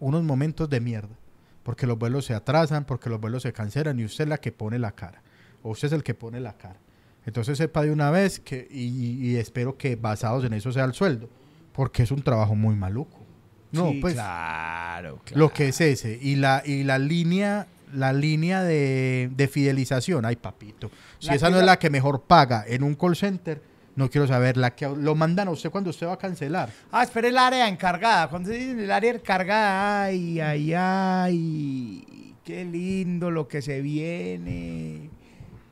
unos 0.00 0.22
momentos 0.22 0.68
de 0.70 0.80
mierda. 0.80 1.16
Porque 1.62 1.86
los 1.86 1.96
vuelos 1.98 2.24
se 2.24 2.34
atrasan, 2.34 2.84
porque 2.84 3.08
los 3.08 3.20
vuelos 3.20 3.42
se 3.44 3.52
cancelan 3.52 3.98
y 4.00 4.04
usted 4.04 4.24
es 4.24 4.28
la 4.28 4.38
que 4.38 4.50
pone 4.50 4.78
la 4.78 4.92
cara. 4.92 5.22
O 5.62 5.70
usted 5.70 5.86
es 5.86 5.92
el 5.92 6.02
que 6.02 6.14
pone 6.14 6.40
la 6.40 6.56
cara. 6.56 6.76
Entonces 7.24 7.56
sepa 7.56 7.82
de 7.82 7.92
una 7.92 8.10
vez 8.10 8.40
que, 8.40 8.66
y, 8.68 9.28
y 9.28 9.36
espero 9.36 9.76
que 9.78 9.94
basados 9.94 10.44
en 10.44 10.54
eso 10.54 10.72
sea 10.72 10.84
el 10.84 10.92
sueldo, 10.92 11.28
porque 11.72 12.02
es 12.02 12.10
un 12.10 12.20
trabajo 12.22 12.56
muy 12.56 12.74
maluco. 12.74 13.20
No, 13.70 13.90
Sí, 13.90 13.98
pues 14.00 14.14
claro, 14.14 15.20
claro. 15.24 15.38
lo 15.38 15.52
que 15.52 15.68
es 15.68 15.80
ese. 15.80 16.18
Y 16.20 16.34
la, 16.34 16.64
y 16.66 16.82
la 16.82 16.98
línea, 16.98 17.68
la 17.94 18.12
línea 18.12 18.62
de, 18.62 19.30
de 19.34 19.48
fidelización, 19.48 20.24
ay 20.24 20.36
papito. 20.36 20.90
Si 21.18 21.28
La 21.28 21.34
esa 21.34 21.50
no 21.50 21.56
es 21.56 21.62
la- 21.62 21.72
la 21.72 21.78
que 21.78 21.90
mejor 21.90 22.22
paga 22.22 22.64
en 22.66 22.82
un 22.82 22.94
call 22.94 23.16
center, 23.16 23.62
no 23.94 24.08
quiero 24.08 24.26
saber 24.26 24.56
la 24.56 24.74
que 24.74 24.88
lo 24.88 25.14
mandan 25.14 25.48
a 25.48 25.50
usted 25.50 25.70
cuando 25.70 25.90
usted 25.90 26.06
va 26.06 26.14
a 26.14 26.18
cancelar. 26.18 26.70
Ah, 26.90 27.02
espera 27.02 27.28
el 27.28 27.36
área 27.36 27.68
encargada. 27.68 28.28
Cuando 28.28 28.48
se 28.48 28.54
dice 28.56 28.84
el 28.84 28.90
área 28.90 29.12
encargada, 29.12 30.04
ay, 30.04 30.40
ay, 30.40 30.72
ay, 30.74 32.34
qué 32.44 32.64
lindo 32.64 33.30
lo 33.30 33.46
que 33.48 33.60
se 33.62 33.80
viene. 33.82 35.10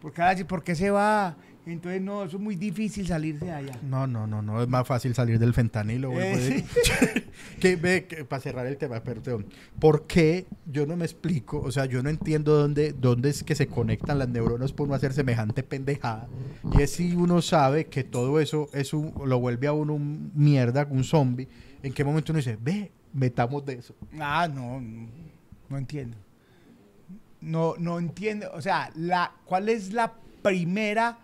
Porque 0.01 0.21
ahora 0.23 0.37
sí, 0.37 0.45
¿por 0.45 0.63
qué 0.63 0.75
se 0.75 0.91
va? 0.91 1.37
Entonces, 1.73 2.03
no, 2.03 2.25
eso 2.25 2.37
es 2.37 2.43
muy 2.43 2.57
difícil 2.57 3.07
salirse 3.07 3.45
de 3.45 3.53
allá. 3.53 3.79
No, 3.83 4.07
no, 4.07 4.27
no, 4.27 4.43
no, 4.43 4.61
es 4.61 4.69
más 4.69 4.87
fácil 4.87 5.15
salir 5.15 5.39
del 5.39 5.55
fentanilo. 5.55 6.11
a 6.11 6.27
Eh, 6.27 6.65
que 7.61 7.77
ve, 7.77 8.07
que, 8.07 8.25
para 8.25 8.43
cerrar 8.43 8.67
el 8.67 8.77
tema, 8.77 9.01
perdón. 9.05 9.47
¿Por 9.79 10.09
qué 10.09 10.47
yo 10.67 10.85
no 10.85 10.97
me 10.97 11.05
explico? 11.05 11.61
O 11.61 11.71
sea, 11.71 11.85
yo 11.85 12.03
no 12.03 12.11
entiendo 12.11 12.57
dónde, 12.57 12.93
dónde 12.93 13.31
es 13.31 13.45
que 13.45 13.55
se 13.55 13.69
conectan 13.69 14.19
las 14.19 14.29
neuronas 14.29 14.73
por 14.73 14.89
no 14.89 14.95
hacer 14.95 15.13
semejante 15.13 15.63
pendejada. 15.63 16.29
Y 16.77 16.83
es 16.83 16.91
si 16.91 17.15
uno 17.15 17.41
sabe 17.41 17.87
que 17.87 18.03
todo 18.03 18.41
eso 18.41 18.69
es 18.73 18.93
un, 18.93 19.15
lo 19.25 19.39
vuelve 19.39 19.69
a 19.69 19.73
uno 19.73 19.95
un 19.95 20.33
mierda, 20.35 20.89
un 20.91 21.05
zombie. 21.05 21.49
¿En 21.85 21.93
qué 21.93 22.03
momento 22.03 22.33
uno 22.33 22.39
dice, 22.39 22.59
ve, 22.61 22.91
metamos 23.13 23.65
de 23.65 23.75
eso? 23.75 23.95
Ah, 24.19 24.49
no, 24.53 24.81
no, 24.81 25.09
no 25.69 25.79
entiendo. 25.79 26.17
No, 27.41 27.75
no 27.79 28.01
entiendo. 28.01 28.51
O 28.55 28.61
sea, 28.61 28.91
la, 28.97 29.33
¿cuál 29.45 29.69
es 29.69 29.93
la 29.93 30.15
primera 30.43 31.19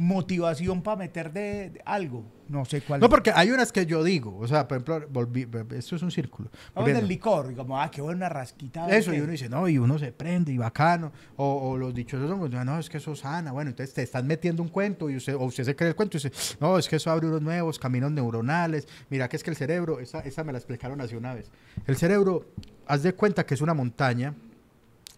motivación 0.00 0.82
para 0.82 0.96
meter 0.96 1.32
de, 1.32 1.70
de 1.70 1.82
algo? 1.84 2.24
No 2.48 2.64
sé 2.64 2.80
cuál 2.80 2.98
No, 2.98 3.06
es. 3.06 3.10
porque 3.10 3.30
hay 3.32 3.50
unas 3.52 3.70
que 3.70 3.86
yo 3.86 4.02
digo, 4.02 4.36
o 4.36 4.48
sea, 4.48 4.66
por 4.66 4.78
ejemplo, 4.78 5.06
volví, 5.10 5.46
esto 5.76 5.94
es 5.94 6.02
un 6.02 6.10
círculo. 6.10 6.50
Vamos 6.74 6.92
del 6.92 7.06
licor, 7.06 7.52
y 7.52 7.54
como, 7.54 7.80
ah, 7.80 7.88
qué 7.90 8.00
buena 8.00 8.28
rasquita. 8.28 8.88
Eso, 8.88 9.14
y 9.14 9.20
uno 9.20 9.30
dice, 9.30 9.48
no, 9.48 9.68
y 9.68 9.78
uno 9.78 9.98
se 9.98 10.10
prende 10.10 10.50
y 10.52 10.58
bacano. 10.58 11.12
O, 11.36 11.70
o 11.70 11.76
los 11.76 11.94
dichosos 11.94 12.28
son, 12.28 12.50
no, 12.66 12.78
es 12.80 12.88
que 12.88 12.96
eso 12.96 13.14
sana. 13.14 13.52
Bueno, 13.52 13.70
entonces 13.70 13.94
te 13.94 14.02
están 14.02 14.26
metiendo 14.26 14.62
un 14.64 14.68
cuento 14.68 15.08
y 15.08 15.16
usted, 15.16 15.34
o 15.36 15.44
usted 15.44 15.62
se 15.62 15.76
cree 15.76 15.90
el 15.90 15.94
cuento 15.94 16.16
y 16.16 16.20
dice, 16.20 16.56
no, 16.60 16.76
es 16.76 16.88
que 16.88 16.96
eso 16.96 17.10
abre 17.10 17.28
unos 17.28 17.42
nuevos 17.42 17.78
caminos 17.78 18.10
neuronales. 18.10 18.88
Mira 19.10 19.28
que 19.28 19.36
es 19.36 19.44
que 19.44 19.50
el 19.50 19.56
cerebro, 19.56 20.00
esa, 20.00 20.20
esa 20.20 20.42
me 20.42 20.50
la 20.50 20.58
explicaron 20.58 21.00
hace 21.00 21.16
una 21.16 21.34
vez. 21.34 21.52
El 21.86 21.96
cerebro, 21.96 22.46
haz 22.88 23.04
de 23.04 23.12
cuenta 23.12 23.46
que 23.46 23.54
es 23.54 23.60
una 23.60 23.74
montaña 23.74 24.34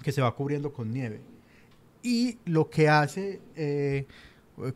que 0.03 0.13
se 0.13 0.21
va 0.21 0.35
cubriendo 0.35 0.71
con 0.73 0.91
nieve. 0.91 1.21
Y 2.03 2.39
lo 2.45 2.69
que 2.69 2.89
hace 2.91 3.41
eh, 3.55 4.07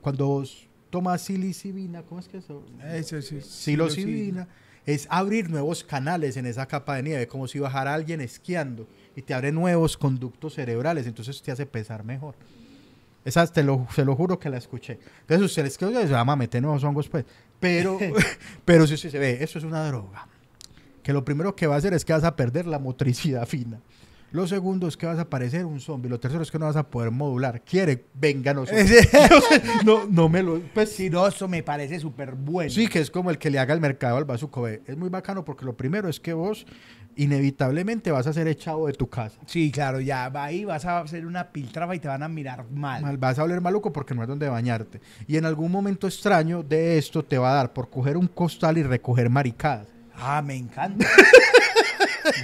cuando 0.01 0.45
tomas 0.91 1.23
silicibina, 1.23 2.03
¿cómo 2.03 2.21
es 2.21 2.29
que 2.29 2.39
eso? 2.39 2.63
Eso 2.93 3.21
sí. 3.23 3.41
psilocibina 3.41 4.49
es 4.87 5.07
abrir 5.11 5.51
nuevos 5.51 5.83
canales 5.83 6.37
en 6.37 6.47
esa 6.47 6.67
capa 6.67 6.97
de 6.97 7.03
nieve, 7.03 7.27
como 7.27 7.49
si 7.49 7.59
bajara 7.59 7.93
alguien 7.93 8.21
esquiando 8.21 8.87
y 9.17 9.23
te 9.23 9.35
abre 9.35 9.51
nuevos 9.51 9.97
conductos 9.97 10.55
cerebrales, 10.55 11.07
entonces 11.07 11.43
te 11.43 11.51
hace 11.51 11.67
pesar 11.67 12.05
mejor. 12.05 12.35
Esa 13.25 13.45
te 13.49 13.65
lo, 13.65 13.89
se 13.93 14.05
lo 14.05 14.15
juro 14.15 14.39
que 14.39 14.49
la 14.49 14.59
escuché. 14.59 15.01
Entonces 15.23 15.45
ustedes 15.45 15.77
que 15.77 15.87
se 15.87 16.09
llama 16.09 16.37
meter 16.37 16.63
nuevos 16.63 16.85
hongos, 16.85 17.09
pues. 17.09 17.25
Pero, 17.59 17.99
pero 18.65 18.87
si 18.87 18.97
sí, 18.97 19.11
se 19.11 19.19
ve, 19.19 19.39
eso 19.43 19.59
es 19.59 19.65
una 19.65 19.85
droga. 19.89 20.29
Que 21.03 21.13
lo 21.13 21.25
primero 21.25 21.57
que 21.57 21.67
va 21.67 21.75
a 21.75 21.79
hacer 21.79 21.93
es 21.93 22.05
que 22.05 22.13
vas 22.13 22.23
a 22.23 22.37
perder 22.37 22.67
la 22.67 22.79
motricidad 22.79 23.47
fina. 23.47 23.81
Lo 24.33 24.47
segundo 24.47 24.89
es 24.89 24.97
que 24.97 25.07
vas 25.07 25.19
a 25.19 25.29
parecer 25.31 25.65
un 25.65 25.81
zombie. 25.81 26.09
Lo 26.11 26.21
tercero 26.21 26.43
es 26.43 26.51
que 26.51 26.59
no 26.59 26.67
vas 26.67 26.77
a 26.77 26.89
poder 26.89 27.11
modular. 27.11 27.63
Quiere, 27.63 28.07
venga, 28.15 28.53
no. 28.53 28.65
No, 29.85 30.07
no 30.07 30.29
me 30.29 30.43
lo. 30.43 30.61
Pues 30.75 30.93
Sí, 30.93 31.09
no, 31.11 31.27
eso 31.27 31.49
me 31.49 31.63
parece 31.63 32.01
súper 32.01 32.35
bueno. 32.35 32.71
Sí, 32.71 32.89
que 32.89 33.01
es 33.01 33.11
como 33.11 33.31
el 33.31 33.39
que 33.39 33.51
le 33.51 33.59
haga 33.59 33.73
el 33.73 33.81
mercado 33.81 34.17
al 34.17 34.25
bazuco. 34.25 34.67
Es 34.69 34.97
muy 34.97 35.09
bacano 35.09 35.45
porque 35.45 35.65
lo 35.65 35.77
primero 35.77 36.09
es 36.09 36.21
que 36.21 36.33
vos 36.33 36.67
inevitablemente 37.17 38.11
vas 38.11 38.27
a 38.27 38.33
ser 38.33 38.47
echado 38.47 38.87
de 38.87 38.93
tu 38.93 39.09
casa. 39.09 39.39
Sí, 39.47 39.71
claro, 39.71 40.01
ya 40.01 40.29
va 40.29 40.45
ahí 40.45 40.65
vas 40.65 40.85
a 40.85 41.01
hacer 41.01 41.27
una 41.27 41.51
piltrafa 41.51 41.95
y 41.95 41.99
te 41.99 42.09
van 42.09 42.23
a 42.23 42.29
mirar 42.29 42.67
mal. 42.71 43.03
Mal, 43.03 43.17
vas 43.17 43.39
a 43.39 43.45
oler 43.45 43.61
maluco 43.61 43.93
porque 43.93 44.15
no 44.15 44.21
hay 44.23 44.29
donde 44.29 44.49
bañarte. 44.49 45.01
Y 45.27 45.37
en 45.37 45.47
algún 45.47 45.73
momento 45.73 46.07
extraño 46.07 46.63
de 46.63 46.99
esto 46.99 47.23
te 47.23 47.39
va 47.39 47.53
a 47.53 47.55
dar 47.55 47.73
por 47.73 47.89
coger 47.89 48.17
un 48.17 48.27
costal 48.27 48.79
y 48.79 48.83
recoger 48.83 49.31
maricadas. 49.31 49.89
Ah, 50.15 50.43
me 50.43 50.57
encanta. 50.57 51.07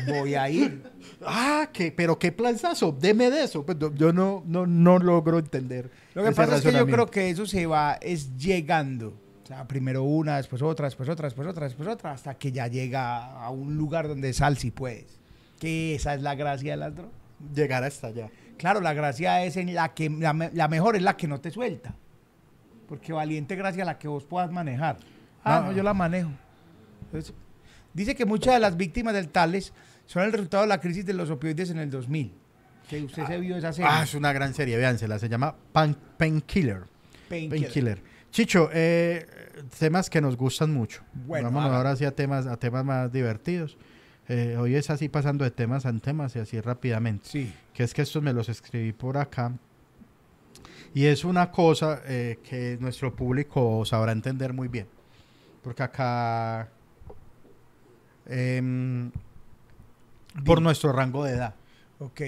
Voy 0.08 0.34
a 0.34 0.48
ir. 0.48 0.82
Ah, 1.24 1.68
¿qué? 1.72 1.92
pero 1.96 2.18
qué 2.18 2.32
planzazo. 2.32 2.90
Deme 2.90 3.30
de 3.30 3.44
eso. 3.44 3.64
Pues 3.64 3.78
yo- 3.94 4.12
no, 4.12 4.42
no, 4.44 4.66
no 4.66 4.98
logro 4.98 5.38
entender. 5.38 5.88
Lo 6.14 6.24
que 6.24 6.32
pasa 6.32 6.56
es 6.56 6.62
que 6.62 6.72
yo 6.72 6.84
creo 6.84 7.06
que 7.06 7.30
eso 7.30 7.46
se 7.46 7.64
va, 7.64 7.94
es 8.00 8.36
llegando. 8.36 9.14
O 9.44 9.46
sea, 9.46 9.68
primero 9.68 10.02
una, 10.02 10.38
después 10.38 10.60
otra, 10.62 10.86
después 10.86 11.08
otra, 11.08 11.26
después 11.28 11.46
otra, 11.46 11.66
después 11.66 11.88
otra, 11.88 12.10
hasta 12.10 12.34
que 12.34 12.50
ya 12.50 12.66
llega 12.66 13.40
a 13.40 13.50
un 13.50 13.76
lugar 13.76 14.08
donde 14.08 14.32
sal 14.32 14.56
si 14.58 14.72
puedes. 14.72 15.16
Que 15.60 15.94
esa 15.94 16.14
es 16.14 16.22
la 16.22 16.34
gracia 16.34 16.72
de 16.72 16.76
las 16.78 16.92
drogas. 16.96 17.14
Llegar 17.54 17.84
hasta 17.84 18.08
allá. 18.08 18.28
Claro, 18.58 18.80
la 18.80 18.92
gracia 18.92 19.44
es 19.44 19.56
en 19.56 19.72
la 19.74 19.94
que, 19.94 20.10
la 20.10 20.66
mejor 20.68 20.96
es 20.96 21.02
la 21.02 21.16
que 21.16 21.28
no 21.28 21.40
te 21.40 21.52
suelta. 21.52 21.94
Porque 22.88 23.12
valiente 23.12 23.54
gracia 23.54 23.84
la 23.84 23.96
que 23.96 24.08
vos 24.08 24.24
puedas 24.24 24.50
manejar. 24.50 24.96
Ah, 25.44 25.60
No. 25.60 25.66
no, 25.70 25.72
yo 25.76 25.84
la 25.84 25.94
manejo. 25.94 26.30
Entonces, 27.04 27.32
dice 27.94 28.14
que 28.14 28.24
muchas 28.24 28.54
de 28.54 28.60
las 28.60 28.76
víctimas 28.76 29.14
del 29.14 29.28
Tales 29.28 29.72
son 30.06 30.22
el 30.24 30.32
resultado 30.32 30.62
de 30.62 30.68
la 30.68 30.80
crisis 30.80 31.04
de 31.06 31.14
los 31.14 31.30
opioides 31.30 31.70
en 31.70 31.78
el 31.78 31.90
2000. 31.90 32.32
Que 32.88 33.02
usted 33.02 33.26
se 33.26 33.38
vio 33.38 33.56
esa 33.56 33.72
serie. 33.72 33.90
Ah, 33.90 34.02
es 34.02 34.14
una 34.14 34.32
gran 34.32 34.52
serie, 34.54 34.76
véansela. 34.76 35.18
Se 35.18 35.28
llama 35.28 35.54
Painkiller. 35.72 36.84
Painkiller. 37.28 38.02
Chicho, 38.30 38.70
eh, 38.72 39.26
temas 39.78 40.08
que 40.10 40.20
nos 40.20 40.36
gustan 40.36 40.72
mucho. 40.72 41.02
Bueno, 41.12 41.48
Vámonos 41.48 41.68
haga. 41.68 41.76
ahora 41.76 41.96
sí 41.96 42.04
a 42.04 42.14
temas, 42.14 42.46
a 42.46 42.56
temas 42.56 42.84
más 42.84 43.12
divertidos. 43.12 43.76
Eh, 44.28 44.56
hoy 44.58 44.74
es 44.74 44.88
así 44.88 45.08
pasando 45.08 45.44
de 45.44 45.50
temas 45.50 45.84
a 45.84 45.92
temas 45.92 46.34
y 46.36 46.38
así 46.38 46.60
rápidamente. 46.60 47.28
Sí. 47.28 47.52
Que 47.74 47.82
es 47.82 47.92
que 47.92 48.02
estos 48.02 48.22
me 48.22 48.32
los 48.32 48.48
escribí 48.48 48.92
por 48.92 49.18
acá. 49.18 49.52
Y 50.94 51.06
es 51.06 51.24
una 51.24 51.50
cosa 51.50 52.02
eh, 52.06 52.38
que 52.42 52.76
nuestro 52.80 53.14
público 53.14 53.84
sabrá 53.84 54.12
entender 54.12 54.52
muy 54.52 54.68
bien. 54.68 54.86
Porque 55.62 55.82
acá, 55.82 56.68
em, 58.26 59.10
por 60.44 60.62
nuestro 60.62 60.92
rango 60.92 61.24
de 61.24 61.32
edad. 61.32 61.54
Ok. 61.98 62.20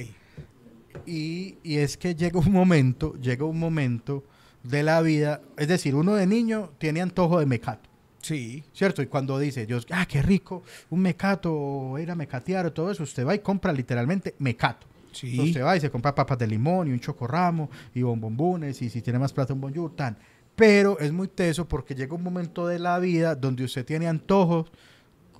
Y, 1.06 1.56
y 1.62 1.78
es 1.78 1.96
que 1.96 2.14
llega 2.14 2.38
un 2.38 2.52
momento, 2.52 3.14
llega 3.20 3.44
un 3.44 3.58
momento 3.58 4.24
de 4.62 4.82
la 4.82 5.00
vida, 5.02 5.42
es 5.56 5.68
decir, 5.68 5.94
uno 5.94 6.14
de 6.14 6.26
niño 6.26 6.70
tiene 6.78 7.02
antojo 7.02 7.38
de 7.40 7.46
mecato, 7.46 7.88
Sí. 8.22 8.64
¿cierto? 8.72 9.02
Y 9.02 9.06
cuando 9.06 9.38
dice, 9.38 9.66
Dios, 9.66 9.86
ah, 9.90 10.06
qué 10.06 10.22
rico, 10.22 10.62
un 10.90 11.00
mecato, 11.00 11.98
ir 11.98 12.10
a 12.10 12.14
mecatear 12.14 12.66
o 12.66 12.72
todo 12.72 12.90
eso, 12.90 13.02
usted 13.02 13.26
va 13.26 13.34
y 13.34 13.40
compra 13.40 13.72
literalmente 13.72 14.34
mecato. 14.38 14.86
Sí. 15.12 15.30
Entonces 15.32 15.50
usted 15.50 15.64
va 15.64 15.76
y 15.76 15.80
se 15.80 15.90
compra 15.90 16.14
papas 16.14 16.38
de 16.38 16.46
limón 16.46 16.88
y 16.88 16.92
un 16.92 17.00
chocorramo 17.00 17.68
y 17.94 18.02
bombombones 18.02 18.80
y 18.82 18.88
si 18.88 19.02
tiene 19.02 19.18
más 19.18 19.32
plata 19.32 19.52
un 19.52 19.60
bonjour, 19.60 19.94
tan. 19.94 20.16
Pero 20.56 20.98
es 20.98 21.12
muy 21.12 21.28
teso 21.28 21.68
porque 21.68 21.94
llega 21.94 22.14
un 22.14 22.22
momento 22.22 22.66
de 22.66 22.78
la 22.78 22.98
vida 22.98 23.34
donde 23.34 23.64
usted 23.64 23.84
tiene 23.84 24.08
antojos 24.08 24.70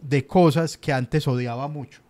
de 0.05 0.27
cosas 0.27 0.77
que 0.79 0.93
antes 0.93 1.27
odiaba 1.27 1.67
mucho. 1.69 2.01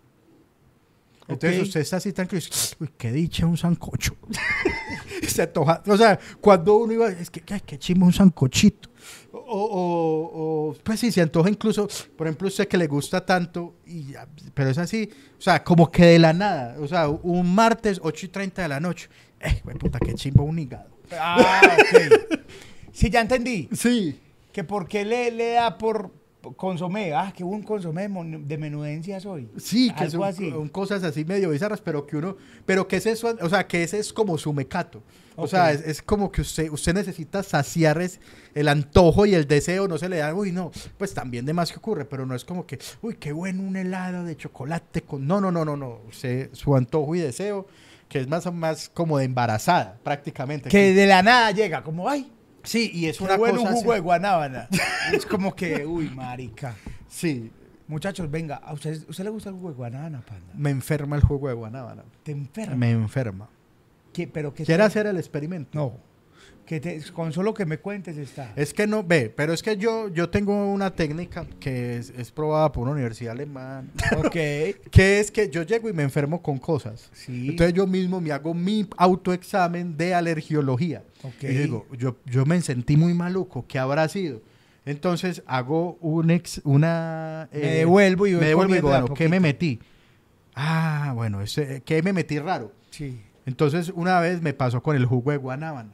Entonces 1.26 1.62
usted 1.62 1.80
está 1.80 1.96
así 1.96 2.12
tranquilo 2.12 2.42
y 2.42 2.44
dice, 2.44 2.76
uy, 2.80 2.90
qué 2.98 3.10
dicha 3.10 3.46
un 3.46 3.56
sancocho. 3.56 4.14
Se 5.26 5.42
antoja. 5.42 5.82
O 5.86 5.96
sea, 5.96 6.18
cuando 6.40 6.76
uno 6.76 6.92
iba, 6.92 7.08
es 7.08 7.30
que, 7.30 7.42
ay, 7.52 7.62
qué 7.64 7.78
chimo 7.78 8.04
un 8.04 8.12
sancochito. 8.12 8.90
O, 9.32 9.40
o- 9.40 10.30
o, 10.70 10.74
pues 10.82 11.00
sí, 11.00 11.10
se 11.10 11.22
antoja 11.22 11.48
incluso, 11.48 11.88
por 12.16 12.26
ejemplo, 12.26 12.48
usted 12.48 12.68
que 12.68 12.76
le 12.76 12.86
gusta 12.86 13.24
tanto, 13.24 13.74
y 13.86 14.12
ya, 14.12 14.26
pero 14.54 14.70
es 14.70 14.78
así, 14.78 15.08
o 15.38 15.40
sea, 15.40 15.62
como 15.64 15.90
que 15.90 16.04
de 16.06 16.18
la 16.18 16.32
nada, 16.32 16.76
o 16.80 16.86
sea, 16.86 17.08
un 17.08 17.54
martes 17.54 18.00
8 18.02 18.26
y 18.26 18.28
30 18.28 18.62
de 18.62 18.68
la 18.68 18.80
noche, 18.80 19.08
eh, 19.40 19.60
güey, 19.64 19.76
puta, 19.76 19.98
qué 19.98 20.14
chimbo 20.14 20.44
un 20.44 20.58
hígado. 20.58 20.88
Ah, 21.12 21.60
ok. 21.78 22.40
sí, 22.92 23.10
ya 23.10 23.20
entendí. 23.22 23.68
Sí. 23.72 24.18
Que 24.52 24.62
por 24.64 24.86
qué 24.88 25.04
le, 25.04 25.30
le 25.30 25.52
da 25.52 25.76
por 25.78 26.10
consomé. 26.52 27.12
Ah, 27.14 27.32
que 27.34 27.42
un 27.44 27.62
consomé 27.62 28.08
de 28.08 28.58
menudencias 28.58 29.24
hoy. 29.26 29.48
Sí, 29.56 29.90
que 29.96 30.10
son, 30.10 30.24
así. 30.24 30.50
son 30.50 30.68
cosas 30.68 31.02
así 31.02 31.24
medio 31.24 31.50
bizarras, 31.50 31.80
pero 31.80 32.06
que 32.06 32.16
uno, 32.16 32.36
pero 32.66 32.86
que 32.86 32.96
es 32.96 33.06
eso, 33.06 33.34
o 33.40 33.48
sea, 33.48 33.66
que 33.66 33.82
ese 33.82 33.98
es 33.98 34.12
como 34.12 34.36
su 34.38 34.52
mecato. 34.52 35.02
O 35.36 35.42
Ok. 35.44 35.48
sea, 35.48 35.72
es, 35.72 35.80
es 35.80 36.00
como 36.02 36.30
que 36.30 36.42
usted, 36.42 36.70
usted 36.70 36.94
necesita 36.94 37.42
saciar 37.42 38.00
es- 38.00 38.20
el 38.54 38.68
antojo 38.68 39.26
y 39.26 39.34
el 39.34 39.48
deseo, 39.48 39.88
no 39.88 39.98
se 39.98 40.08
le 40.08 40.18
da, 40.18 40.32
uy, 40.34 40.52
no, 40.52 40.70
pues 40.96 41.12
también 41.12 41.44
de 41.44 41.52
más 41.52 41.72
que 41.72 41.78
ocurre, 41.78 42.04
pero 42.04 42.24
no 42.24 42.36
es 42.36 42.44
como 42.44 42.64
que, 42.66 42.78
uy, 43.02 43.16
qué 43.16 43.32
bueno 43.32 43.62
un 43.64 43.74
helado 43.76 44.22
de 44.24 44.36
chocolate 44.36 45.02
con, 45.02 45.26
no, 45.26 45.40
no, 45.40 45.50
no, 45.50 45.64
no, 45.64 45.76
no, 45.76 45.98
usted, 46.08 46.50
su 46.52 46.76
antojo 46.76 47.14
y 47.16 47.18
deseo, 47.20 47.66
que 48.08 48.20
es 48.20 48.28
más, 48.28 48.52
más 48.52 48.88
como 48.90 49.18
de 49.18 49.24
embarazada, 49.24 49.98
prácticamente. 50.04 50.68
Que 50.68 50.92
de 50.94 51.06
la 51.06 51.20
nada 51.22 51.50
llega, 51.50 51.82
como, 51.82 52.08
ay, 52.08 52.30
sí, 52.64 52.90
y 52.92 53.06
es 53.06 53.18
qué 53.18 53.24
una 53.24 53.36
bueno 53.36 53.58
cosa 53.58 53.70
un 53.70 53.76
jugo 53.76 53.92
así. 53.92 53.98
de 53.98 54.00
guanábana. 54.00 54.68
es 55.12 55.24
como 55.24 55.54
que, 55.54 55.86
uy, 55.86 56.10
marica. 56.10 56.74
Sí, 57.08 57.50
Muchachos, 57.86 58.30
venga, 58.30 58.56
¿a 58.56 58.72
usted, 58.72 58.98
usted 59.08 59.24
le 59.24 59.30
gusta 59.30 59.50
el 59.50 59.56
jugo 59.56 59.68
de 59.68 59.74
guanábana, 59.74 60.22
panda? 60.22 60.52
me 60.54 60.70
enferma 60.70 61.16
el 61.16 61.22
juego 61.22 61.48
de 61.48 61.54
guanábana. 61.54 62.02
¿Te 62.22 62.32
enferma? 62.32 62.76
Me 62.76 62.90
enferma. 62.90 63.48
¿Qué, 64.12 64.26
pero 64.26 64.54
qué 64.54 64.64
¿Quiere 64.64 64.82
hacer 64.84 65.06
el 65.06 65.18
experimento? 65.18 65.70
No. 65.74 65.92
Que 66.66 66.80
te- 66.80 67.00
con 67.12 67.30
solo 67.32 67.52
que 67.52 67.66
me 67.66 67.78
cuentes 67.78 68.16
está. 68.16 68.52
Es 68.56 68.72
que 68.72 68.86
no, 68.86 69.04
ve, 69.04 69.32
pero 69.34 69.52
es 69.52 69.62
que 69.62 69.76
yo, 69.76 70.08
yo 70.08 70.30
tengo 70.30 70.72
una 70.72 70.90
técnica 70.94 71.46
que 71.60 71.98
es, 71.98 72.10
es 72.16 72.30
probada 72.30 72.72
por 72.72 72.84
una 72.84 72.92
universidad 72.92 73.32
alemana, 73.32 73.86
Ok. 74.16 74.30
que 74.90 75.20
es 75.20 75.30
que 75.30 75.50
yo 75.50 75.62
llego 75.62 75.90
y 75.90 75.92
me 75.92 76.02
enfermo 76.02 76.40
con 76.40 76.58
cosas. 76.58 77.10
Sí. 77.12 77.48
Entonces 77.50 77.74
yo 77.74 77.86
mismo 77.86 78.18
me 78.20 78.32
hago 78.32 78.54
mi 78.54 78.88
autoexamen 78.96 79.96
de 79.96 80.14
alergiología. 80.14 81.02
Ok. 81.22 81.42
Y 81.42 81.46
digo, 81.48 81.86
yo, 81.98 82.16
yo 82.24 82.46
me 82.46 82.60
sentí 82.62 82.96
muy 82.96 83.12
maluco, 83.12 83.66
¿qué 83.68 83.78
habrá 83.78 84.08
sido? 84.08 84.40
Entonces 84.86 85.42
hago 85.46 85.96
un 86.00 86.30
ex, 86.30 86.60
una... 86.64 87.48
Me 87.52 87.58
devuelvo 87.58 88.26
y 88.26 88.32
me 88.34 88.46
devuelvo 88.46 88.72
y 88.72 88.76
digo, 88.76 88.88
bueno, 88.88 89.12
¿qué 89.14 89.28
me 89.28 89.40
metí? 89.40 89.80
Ah, 90.54 91.12
bueno, 91.14 91.40
ese, 91.40 91.82
¿qué 91.84 92.02
me 92.02 92.12
metí 92.12 92.38
raro? 92.38 92.72
Sí. 92.90 93.20
Entonces, 93.46 93.90
una 93.94 94.20
vez 94.20 94.40
me 94.40 94.54
pasó 94.54 94.82
con 94.82 94.96
el 94.96 95.04
jugo 95.04 95.30
de 95.30 95.36
guanábana. 95.36 95.90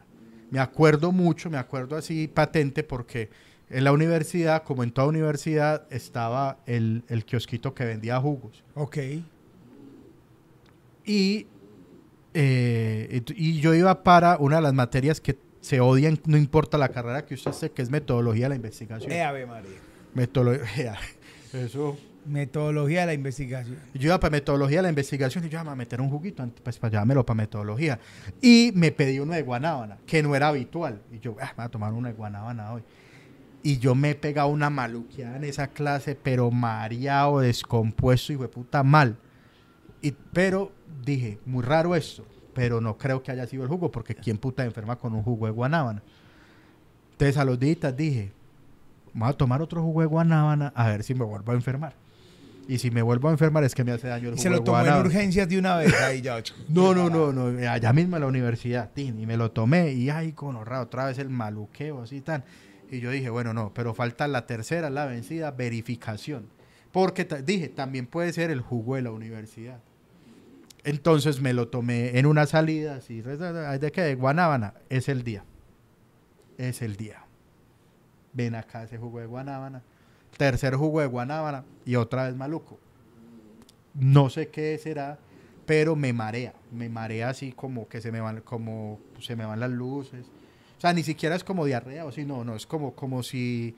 Me 0.50 0.58
acuerdo 0.58 1.12
mucho, 1.12 1.48
me 1.48 1.58
acuerdo 1.58 1.96
así 1.96 2.28
patente 2.28 2.82
porque 2.82 3.30
en 3.68 3.84
la 3.84 3.92
universidad, 3.92 4.64
como 4.64 4.82
en 4.82 4.90
toda 4.90 5.06
universidad, 5.06 5.86
estaba 5.90 6.58
el, 6.66 7.04
el 7.08 7.24
kiosquito 7.24 7.72
que 7.72 7.84
vendía 7.84 8.20
jugos. 8.20 8.64
Ok. 8.74 8.98
Y, 11.04 11.46
eh, 12.34 13.22
y 13.36 13.60
yo 13.60 13.74
iba 13.74 14.02
para 14.02 14.36
una 14.38 14.56
de 14.56 14.62
las 14.62 14.74
materias 14.74 15.20
que 15.20 15.38
se 15.60 15.80
odian, 15.80 16.18
no 16.26 16.36
importa 16.36 16.78
la 16.78 16.88
carrera 16.88 17.24
que 17.24 17.34
usted 17.34 17.50
esté, 17.50 17.70
que 17.70 17.82
es 17.82 17.90
metodología 17.90 18.46
de 18.46 18.50
la 18.50 18.56
investigación. 18.56 19.12
Eh, 19.12 19.22
Ave 19.22 19.46
María. 19.46 19.78
Metodología. 20.14 20.96
Eso. 21.52 21.96
Metodología 22.26 23.00
de 23.00 23.06
la 23.06 23.12
investigación. 23.14 23.78
Yo 23.94 24.08
iba 24.08 24.20
para 24.20 24.30
metodología 24.30 24.78
de 24.78 24.82
la 24.82 24.88
investigación 24.90 25.44
y 25.44 25.48
yo 25.48 25.60
iba 25.60 25.72
a 25.72 25.76
meter 25.76 26.00
un 26.00 26.10
juguito, 26.10 26.46
pues 26.62 26.78
para 26.78 26.90
llevármelo 26.90 27.24
para 27.24 27.36
metodología. 27.36 27.98
Y 28.40 28.72
me 28.74 28.92
pedí 28.92 29.18
uno 29.18 29.32
de 29.32 29.42
guanábana, 29.42 29.98
que 30.06 30.22
no 30.22 30.34
era 30.36 30.48
habitual. 30.48 31.00
Y 31.12 31.18
yo, 31.18 31.36
ah, 31.40 31.52
voy 31.56 31.64
a 31.64 31.68
tomar 31.68 31.92
uno 31.92 32.08
de 32.08 32.14
guanábana 32.14 32.72
hoy. 32.72 32.82
Y 33.62 33.78
yo 33.78 33.94
me 33.94 34.10
he 34.10 34.14
pegado 34.14 34.48
una 34.48 34.70
maluqueada 34.70 35.36
en 35.36 35.44
esa 35.44 35.68
clase, 35.68 36.14
pero 36.14 36.50
mareado, 36.50 37.40
descompuesto 37.40 38.32
y 38.32 38.36
fue 38.36 38.48
puta 38.48 38.82
mal. 38.82 39.16
Y, 40.02 40.12
pero 40.32 40.72
dije, 41.04 41.38
muy 41.44 41.62
raro 41.62 41.94
esto, 41.94 42.24
pero 42.54 42.80
no 42.80 42.96
creo 42.96 43.22
que 43.22 43.32
haya 43.32 43.46
sido 43.46 43.62
el 43.62 43.68
jugo, 43.68 43.90
porque 43.90 44.14
¿quién 44.14 44.38
puta 44.38 44.64
enferma 44.64 44.96
con 44.96 45.14
un 45.14 45.22
jugo 45.22 45.46
de 45.46 45.52
guanábana? 45.52 46.02
Entonces 47.12 47.36
a 47.36 47.44
los 47.44 47.58
días 47.58 47.94
dije, 47.96 48.32
voy 49.12 49.28
a 49.28 49.32
tomar 49.32 49.60
otro 49.60 49.82
jugo 49.82 50.00
de 50.00 50.06
guanábana 50.06 50.72
a 50.74 50.88
ver 50.88 51.02
si 51.02 51.14
me 51.14 51.24
vuelvo 51.24 51.52
a 51.52 51.54
enfermar. 51.54 51.94
Y 52.70 52.78
si 52.78 52.92
me 52.92 53.02
vuelvo 53.02 53.26
a 53.26 53.32
enfermar 53.32 53.64
es 53.64 53.74
que 53.74 53.82
me 53.82 53.90
hace 53.90 54.06
daño 54.06 54.28
el 54.28 54.34
Y 54.34 54.36
jugo 54.36 54.42
se 54.44 54.48
lo 54.48 54.62
tomó 54.62 54.86
en 54.86 54.94
urgencias 54.94 55.48
de 55.48 55.58
una 55.58 55.76
vez. 55.76 55.92
Ahí 56.02 56.20
ya. 56.22 56.40
No, 56.68 56.94
no, 56.94 57.10
no, 57.10 57.32
no, 57.32 57.68
allá 57.68 57.92
mismo 57.92 58.14
en 58.14 58.22
la 58.22 58.28
universidad, 58.28 58.92
tin, 58.94 59.18
y 59.18 59.26
me 59.26 59.36
lo 59.36 59.50
tomé 59.50 59.92
y 59.92 60.08
ay, 60.08 60.30
conorra, 60.30 60.80
otra 60.80 61.06
vez 61.06 61.18
el 61.18 61.30
maluqueo, 61.30 62.02
así 62.02 62.20
tan. 62.20 62.44
Y 62.88 63.00
yo 63.00 63.10
dije, 63.10 63.28
bueno, 63.28 63.52
no, 63.52 63.72
pero 63.74 63.92
falta 63.92 64.28
la 64.28 64.46
tercera, 64.46 64.88
la 64.88 65.06
vencida, 65.06 65.50
verificación. 65.50 66.46
Porque 66.92 67.24
dije, 67.44 67.68
también 67.70 68.06
puede 68.06 68.32
ser 68.32 68.52
el 68.52 68.60
jugo 68.60 68.94
de 68.94 69.02
la 69.02 69.10
universidad. 69.10 69.80
Entonces 70.84 71.40
me 71.40 71.52
lo 71.52 71.66
tomé 71.66 72.20
en 72.20 72.26
una 72.26 72.46
salida, 72.46 72.94
así, 72.94 73.20
¿de 73.20 73.90
qué? 73.92 74.02
De 74.02 74.14
Guanábana, 74.14 74.74
es 74.90 75.08
el 75.08 75.24
día. 75.24 75.42
Es 76.56 76.82
el 76.82 76.94
día. 76.94 77.24
Ven 78.32 78.54
acá 78.54 78.84
ese 78.84 78.96
jugo 78.96 79.18
de 79.18 79.26
Guanábana. 79.26 79.82
Tercer 80.40 80.74
jugo 80.74 81.00
de 81.00 81.06
Guanábana 81.06 81.64
y 81.84 81.96
otra 81.96 82.24
vez 82.24 82.34
maluco. 82.34 82.78
No 83.94 84.30
sé 84.30 84.48
qué 84.48 84.78
será, 84.78 85.18
pero 85.66 85.96
me 85.96 86.14
marea, 86.14 86.54
me 86.72 86.88
marea 86.88 87.28
así 87.28 87.52
como 87.52 87.88
que 87.88 88.00
se 88.00 88.10
me 88.10 88.20
van, 88.22 88.40
como 88.40 88.98
se 89.20 89.36
me 89.36 89.44
van 89.44 89.60
las 89.60 89.70
luces. 89.70 90.24
O 90.78 90.80
sea, 90.80 90.94
ni 90.94 91.02
siquiera 91.02 91.36
es 91.36 91.44
como 91.44 91.66
diarrea 91.66 92.06
o 92.06 92.12
si 92.12 92.24
no, 92.24 92.42
no, 92.42 92.56
es 92.56 92.66
como, 92.66 92.94
como 92.94 93.22
si, 93.22 93.76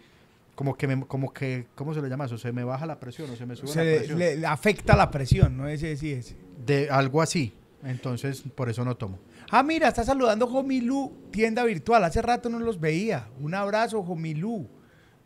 como 0.54 0.76
que, 0.76 0.86
me, 0.86 1.04
como 1.06 1.32
que, 1.32 1.66
¿cómo 1.74 1.94
se 1.94 2.00
le 2.00 2.08
llama 2.08 2.26
eso? 2.26 2.38
Se 2.38 2.52
me 2.52 2.62
baja 2.62 2.86
la 2.86 3.00
presión 3.00 3.28
o 3.30 3.34
se 3.34 3.44
me 3.44 3.56
sube 3.56 3.66
Se 3.68 3.84
la 3.84 3.98
presión. 3.98 4.18
le- 4.20 4.36
le 4.36 4.46
afecta 4.46 4.94
la 4.94 5.10
presión, 5.10 5.56
¿no? 5.56 5.66
Ese 5.66 5.96
sí, 5.96 6.12
ese. 6.12 6.36
De 6.64 6.88
algo 6.90 7.22
así. 7.22 7.54
Entonces, 7.82 8.44
por 8.54 8.68
eso 8.70 8.84
no 8.84 8.96
tomo. 8.96 9.18
Ah, 9.50 9.64
mira, 9.64 9.88
está 9.88 10.04
saludando 10.04 10.46
Jomilú, 10.46 11.12
tienda 11.32 11.64
virtual. 11.64 12.04
Hace 12.04 12.22
rato 12.22 12.48
no 12.48 12.60
los 12.60 12.78
veía. 12.78 13.26
Un 13.40 13.54
abrazo, 13.56 14.04
Jomilú. 14.04 14.68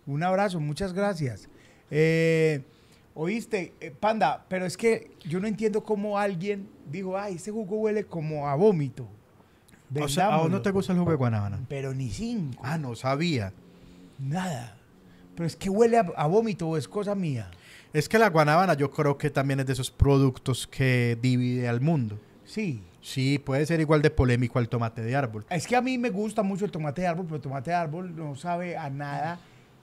Un 0.07 0.23
abrazo, 0.23 0.61
muchas 0.61 0.93
gracias. 0.93 1.49
Eh, 1.91 2.63
Oíste, 3.19 3.73
eh, 3.81 3.91
Panda, 3.99 4.45
pero 4.49 4.67
es 4.67 4.77
que 4.77 5.11
yo 5.25 5.41
no 5.41 5.47
entiendo 5.49 5.83
cómo 5.83 6.19
alguien 6.19 6.69
dijo, 6.91 7.17
ay, 7.19 7.37
este 7.37 7.51
jugo 7.51 7.77
huele 7.77 8.05
como 8.05 8.47
a 8.47 8.55
vómito. 8.57 9.09
O 9.99 10.07
sea, 10.09 10.27
¿a 10.27 10.29
vos 10.29 10.37
no 10.37 10.43
Vendámoslo". 10.59 10.63
te 10.63 10.71
gusta 10.73 10.93
el 10.93 10.99
jugo 10.99 11.11
de 11.13 11.17
guanábana? 11.17 11.61
Pero 11.69 11.95
ni 11.95 12.11
cinco, 12.11 12.61
Ah, 12.63 12.77
no 12.77 12.95
sabía. 12.95 13.55
nada. 14.19 14.77
Pero 15.35 15.47
es 15.47 15.57
que 15.57 15.71
huele 15.71 15.97
a, 15.99 16.07
a 16.17 16.27
vómito 16.27 16.69
o 16.69 16.77
es 16.77 16.89
cosa 16.89 17.15
mía. 17.15 17.51
Es 17.95 18.07
que 18.09 18.19
la 18.19 18.29
guanábana 18.29 18.75
yo 18.75 18.91
creo 18.91 19.17
que 19.17 19.31
también 19.31 19.61
es 19.61 19.67
de 19.67 19.73
esos 19.73 19.91
productos 19.91 20.67
que 20.67 21.17
divide 21.21 21.69
al 21.69 21.81
mundo. 21.81 22.19
Sí. 22.45 22.83
Sí, 23.01 23.39
puede 23.39 23.65
ser 23.65 23.81
igual 23.81 24.03
de 24.03 24.11
polémico 24.11 24.59
al 24.59 24.69
tomate 24.69 25.01
de 25.01 25.15
árbol. 25.17 25.47
Es 25.49 25.67
que 25.67 25.77
a 25.77 25.81
mí 25.81 25.97
me 25.97 26.11
gusta 26.11 26.43
mucho 26.43 26.65
el 26.67 26.71
tomate 26.71 27.01
de 27.03 27.07
árbol, 27.07 27.25
pero 27.25 27.37
el 27.37 27.43
tomate 27.43 27.71
de 27.71 27.77
árbol 27.77 28.15
no 28.17 28.35
sabe 28.37 28.77
a 28.77 28.91
nada 28.91 29.39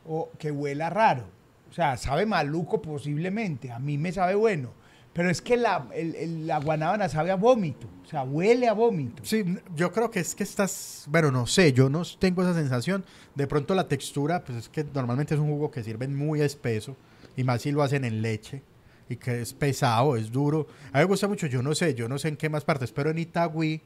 o 0.05 0.29
que 0.37 0.51
huela 0.51 0.89
raro. 0.89 1.25
O 1.69 1.73
sea, 1.73 1.97
sabe 1.97 2.25
maluco 2.25 2.81
posiblemente. 2.81 3.71
A 3.71 3.79
mí 3.79 3.97
me 3.97 4.11
sabe 4.11 4.35
bueno. 4.35 4.71
Pero 5.13 5.29
es 5.29 5.41
que 5.43 5.57
la, 5.57 5.87
el- 5.93 6.15
el- 6.15 6.47
la 6.47 6.59
guanábana 6.59 7.07
sabe 7.07 7.29
a 7.31 7.35
vómito. 7.35 7.87
O 8.03 8.05
sea, 8.07 8.23
huele 8.23 8.67
a 8.67 8.73
vómito. 8.73 9.23
Sí, 9.23 9.43
yo 9.75 9.91
creo 9.91 10.09
que 10.09 10.19
es 10.19 10.33
que 10.33 10.43
estás, 10.43 11.05
bueno, 11.07 11.29
no 11.31 11.45
sé, 11.45 11.71
yo 11.71 11.87
no 11.89 12.01
tengo 12.19 12.41
esa 12.41 12.53
sensación. 12.55 13.05
De 13.35 13.45
pronto 13.47 13.75
la 13.75 13.87
textura, 13.87 14.43
pues 14.43 14.57
es 14.57 14.69
que 14.69 14.83
normalmente 14.83 15.35
es 15.35 15.39
un 15.39 15.49
jugo 15.49 15.69
que 15.71 15.83
sirven 15.83 16.15
muy 16.15 16.41
espeso, 16.41 16.95
y 17.37 17.43
más 17.43 17.61
si 17.61 17.71
lo 17.71 17.83
hacen 17.83 18.05
en 18.05 18.21
leche, 18.23 18.63
y 19.07 19.15
que 19.17 19.41
es 19.41 19.53
pesado, 19.53 20.15
es 20.17 20.31
duro. 20.31 20.67
A 20.91 20.97
mí 20.97 20.99
me 20.99 21.05
gusta 21.05 21.27
mucho, 21.27 21.45
yo 21.47 21.61
no 21.61 21.75
sé, 21.75 21.93
yo 21.93 22.09
no 22.09 22.17
sé 22.17 22.29
en 22.29 22.37
qué 22.37 22.49
más 22.49 22.63
partes, 22.65 22.91
pero 22.91 23.11
en 23.11 23.19
Itagüí, 23.19 23.81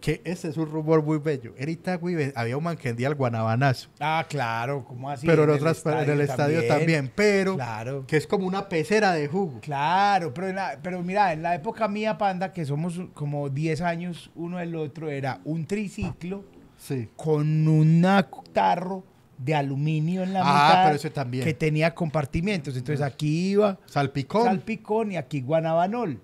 que 0.00 0.20
este 0.24 0.48
es 0.48 0.56
un 0.56 0.70
rumor 0.70 1.02
muy 1.02 1.18
bello, 1.18 1.54
en 1.58 1.68
Itagüí 1.68 2.32
había 2.36 2.56
un 2.56 2.62
man 2.64 2.76
que 2.76 2.88
vendía 2.88 3.08
el 3.08 3.14
guanabanazo, 3.16 3.88
Ah, 3.98 4.24
claro, 4.28 4.84
¿cómo 4.86 5.10
así? 5.10 5.26
pero 5.26 5.42
en, 5.44 5.50
el 5.50 5.56
otras, 5.56 5.80
pa- 5.80 6.02
en 6.04 6.10
el 6.10 6.20
estadio 6.20 6.66
también, 6.68 7.10
pero 7.14 7.56
Claro. 7.56 8.06
que 8.06 8.16
es 8.16 8.26
como 8.26 8.46
una 8.46 8.68
pecera 8.68 9.12
de 9.12 9.26
jugo. 9.28 9.60
Claro, 9.60 10.32
pero, 10.32 10.48
en 10.48 10.56
la- 10.56 10.78
pero 10.82 11.02
mira, 11.02 11.32
en 11.32 11.42
la 11.42 11.54
época 11.54 11.88
mía, 11.88 12.16
Panda, 12.16 12.52
que 12.52 12.64
somos 12.64 13.00
como 13.14 13.48
10 13.48 13.80
años 13.80 14.30
uno 14.36 14.58
del 14.58 14.76
otro, 14.76 15.10
era 15.10 15.40
un 15.44 15.66
triciclo 15.66 16.44
Sí. 16.76 17.08
con 17.16 17.66
un 17.66 18.06
tarro 18.52 19.02
de 19.36 19.54
aluminio 19.54 20.22
en 20.22 20.32
la 20.32 20.40
Ah, 20.44 20.44
mitad 20.68 20.84
pero 20.84 20.96
ese 20.96 21.10
también. 21.10 21.44
que 21.44 21.54
tenía 21.54 21.94
compartimentos. 21.94 22.76
Entonces 22.76 23.04
aquí 23.04 23.50
iba 23.50 23.78
Salpicón. 23.86 24.44
salpicón 24.44 25.12
y 25.12 25.16
aquí 25.16 25.40
guanabanol. 25.40 26.20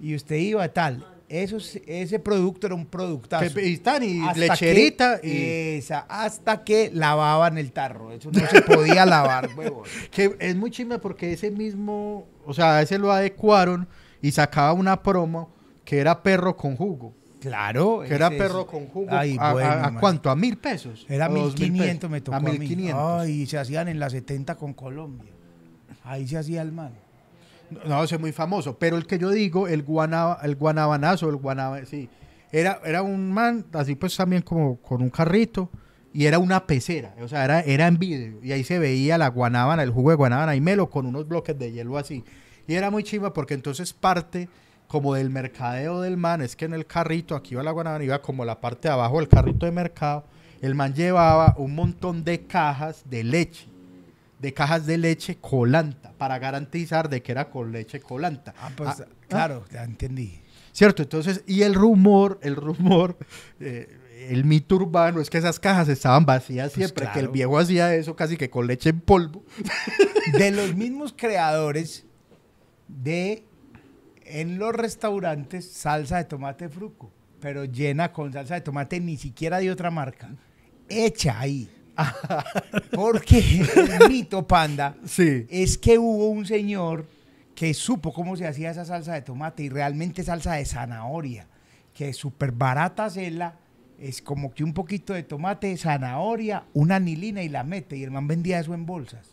Y 0.00 0.14
usted 0.14 0.36
iba 0.36 0.68
tal. 0.68 1.04
Eso, 1.28 1.58
es- 1.58 1.80
ese 1.86 2.18
producto 2.18 2.66
era 2.66 2.74
un 2.74 2.86
productazo. 2.86 3.52
Que- 3.54 3.66
y 3.68 3.74
Hasta 3.76 4.38
lecherita, 4.40 5.20
que- 5.20 5.28
y... 5.28 5.78
esa, 5.78 6.00
hasta 6.08 6.64
que 6.64 6.90
lavaban 6.94 7.58
el 7.58 7.70
tarro. 7.72 8.12
Eso 8.12 8.30
no 8.32 8.46
se 8.46 8.62
podía 8.62 9.04
lavar, 9.04 9.50
huevón. 9.56 9.84
Que 10.10 10.34
es 10.38 10.56
muy 10.56 10.70
chimba 10.70 10.98
porque 10.98 11.32
ese 11.32 11.50
mismo, 11.50 12.26
o 12.46 12.54
sea, 12.54 12.80
ese 12.80 12.98
lo 12.98 13.12
adecuaron 13.12 13.86
y 14.22 14.30
sacaba 14.32 14.72
una 14.72 15.02
promo 15.02 15.50
que 15.84 15.98
era 15.98 16.22
perro 16.22 16.56
con 16.56 16.76
jugo. 16.76 17.14
Claro. 17.40 18.02
Que 18.08 18.14
era 18.14 18.30
perro 18.30 18.66
con 18.66 18.86
jugo. 18.86 19.08
Ay, 19.10 19.36
¿A, 19.38 19.50
a- 19.50 19.52
bueno, 19.52 19.70
a 19.70 19.76
man. 19.90 19.96
cuánto? 20.00 20.30
¿A 20.30 20.34
mil 20.34 20.56
pesos? 20.56 21.06
Era 21.08 21.28
¿O 21.30 21.34
dos 21.34 21.58
mil 21.60 21.70
1500 21.72 21.98
pesos? 22.00 22.10
me 22.10 22.20
tocó 22.22 22.36
A 22.36 22.40
mí. 22.40 22.58
1500. 22.58 23.20
Ay, 23.20 23.46
se 23.46 23.58
hacían 23.58 23.88
en 23.88 24.00
la 24.00 24.08
70 24.10 24.56
con 24.56 24.72
Colombia. 24.72 25.30
Ahí 26.04 26.26
se 26.26 26.38
hacía 26.38 26.62
el 26.62 26.72
man. 26.72 26.92
No, 27.86 28.02
ese 28.02 28.16
es 28.16 28.20
muy 28.20 28.32
famoso. 28.32 28.78
Pero 28.78 28.96
el 28.96 29.06
que 29.06 29.18
yo 29.18 29.30
digo, 29.30 29.68
el, 29.68 29.82
guana, 29.82 30.38
el 30.42 30.56
guanabanazo, 30.56 31.28
el 31.28 31.36
guanaba, 31.36 31.84
sí. 31.84 32.08
Era, 32.50 32.80
era 32.84 33.02
un 33.02 33.30
man, 33.30 33.66
así 33.72 33.94
pues 33.94 34.16
también 34.16 34.42
como 34.42 34.80
con 34.80 35.02
un 35.02 35.10
carrito. 35.10 35.70
Y 36.12 36.24
era 36.24 36.38
una 36.38 36.66
pecera, 36.66 37.14
o 37.20 37.28
sea, 37.28 37.44
era, 37.44 37.60
era 37.60 37.86
en 37.86 37.98
vidrio. 37.98 38.40
Y 38.42 38.52
ahí 38.52 38.64
se 38.64 38.78
veía 38.78 39.18
la 39.18 39.28
guanábana, 39.28 39.82
el 39.82 39.90
jugo 39.90 40.10
de 40.10 40.16
guanábana 40.16 40.56
y 40.56 40.60
melo 40.60 40.88
con 40.88 41.06
unos 41.06 41.28
bloques 41.28 41.56
de 41.58 41.70
hielo 41.70 41.98
así. 41.98 42.24
Y 42.66 42.74
era 42.74 42.90
muy 42.90 43.04
chimba 43.04 43.32
porque 43.32 43.54
entonces 43.54 43.92
parte 43.92 44.48
como 44.88 45.14
del 45.14 45.30
mercadeo 45.30 46.00
del 46.00 46.16
man, 46.16 46.40
es 46.40 46.56
que 46.56 46.64
en 46.64 46.72
el 46.72 46.86
carrito, 46.86 47.36
aquí 47.36 47.54
iba 47.54 47.62
la 47.62 47.70
guanábana, 47.70 48.04
iba 48.04 48.22
como 48.22 48.44
la 48.44 48.60
parte 48.60 48.88
de 48.88 48.94
abajo 48.94 49.18
del 49.18 49.28
carrito 49.28 49.66
de 49.66 49.72
mercado. 49.72 50.24
El 50.60 50.74
man 50.74 50.94
llevaba 50.94 51.54
un 51.58 51.74
montón 51.74 52.24
de 52.24 52.46
cajas 52.46 53.04
de 53.08 53.22
leche, 53.22 53.68
de 54.40 54.54
cajas 54.54 54.86
de 54.86 54.98
leche 54.98 55.38
colanta, 55.40 56.12
para 56.16 56.38
garantizar 56.38 57.08
de 57.08 57.22
que 57.22 57.32
era 57.32 57.50
con 57.50 57.72
leche 57.72 58.00
colanta. 58.00 58.54
Ah, 58.60 58.70
pues 58.76 59.00
Ah, 59.00 59.06
claro, 59.28 59.64
ya 59.72 59.84
entendí. 59.84 60.40
¿Cierto? 60.72 61.02
Entonces, 61.02 61.42
y 61.46 61.62
el 61.62 61.74
rumor, 61.74 62.38
el 62.42 62.54
rumor, 62.54 63.16
eh, 63.58 63.98
el 64.28 64.44
mito 64.44 64.76
urbano 64.76 65.20
es 65.20 65.28
que 65.30 65.38
esas 65.38 65.58
cajas 65.58 65.88
estaban 65.88 66.24
vacías 66.24 66.72
siempre, 66.72 67.08
que 67.12 67.20
el 67.20 67.28
viejo 67.28 67.58
hacía 67.58 67.94
eso 67.94 68.14
casi 68.14 68.36
que 68.36 68.48
con 68.50 68.66
leche 68.66 68.90
en 68.90 69.00
polvo. 69.00 69.44
De 70.38 70.50
los 70.52 70.74
mismos 70.76 71.14
creadores 71.16 72.04
de 72.86 73.44
en 74.24 74.58
los 74.58 74.72
restaurantes 74.74 75.70
salsa 75.70 76.18
de 76.18 76.24
tomate 76.24 76.68
fruco. 76.68 77.10
pero 77.40 77.64
llena 77.64 78.12
con 78.12 78.32
salsa 78.32 78.54
de 78.54 78.60
tomate, 78.60 79.00
ni 79.00 79.16
siquiera 79.16 79.58
de 79.58 79.70
otra 79.70 79.90
marca. 79.90 80.28
Hecha 80.88 81.38
ahí. 81.40 81.70
Porque 82.92 83.38
el 84.00 84.08
mito, 84.08 84.46
panda, 84.46 84.96
Sí. 85.04 85.46
es 85.50 85.76
que 85.78 85.98
hubo 85.98 86.28
un 86.28 86.46
señor 86.46 87.06
que 87.54 87.74
supo 87.74 88.12
cómo 88.12 88.36
se 88.36 88.46
hacía 88.46 88.70
esa 88.70 88.84
salsa 88.84 89.14
de 89.14 89.22
tomate 89.22 89.64
y 89.64 89.68
realmente 89.68 90.22
salsa 90.22 90.54
de 90.54 90.64
zanahoria, 90.64 91.46
que 91.94 92.10
es 92.10 92.16
súper 92.16 92.52
barata 92.52 93.06
hacerla. 93.06 93.56
Es 93.98 94.22
como 94.22 94.54
que 94.54 94.62
un 94.62 94.72
poquito 94.72 95.12
de 95.12 95.24
tomate, 95.24 95.76
zanahoria, 95.76 96.64
una 96.72 96.96
anilina 96.96 97.42
y 97.42 97.48
la 97.48 97.64
mete. 97.64 97.96
Y 97.96 98.04
el 98.04 98.12
man 98.12 98.28
vendía 98.28 98.60
eso 98.60 98.74
en 98.74 98.86
bolsas. 98.86 99.26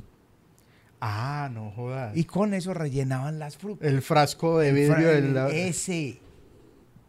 Ah, 1.00 1.50
no 1.54 1.70
jodas. 1.70 2.18
Y 2.18 2.24
con 2.24 2.56
eso 2.56 2.74
rellenaban 2.74 3.38
las 3.38 3.58
frutas. 3.58 3.88
el 3.88 4.02
frasco 4.02 4.58
de 4.58 4.72
vidrio 4.72 5.08
del 5.10 5.38
Ese, 5.54 6.20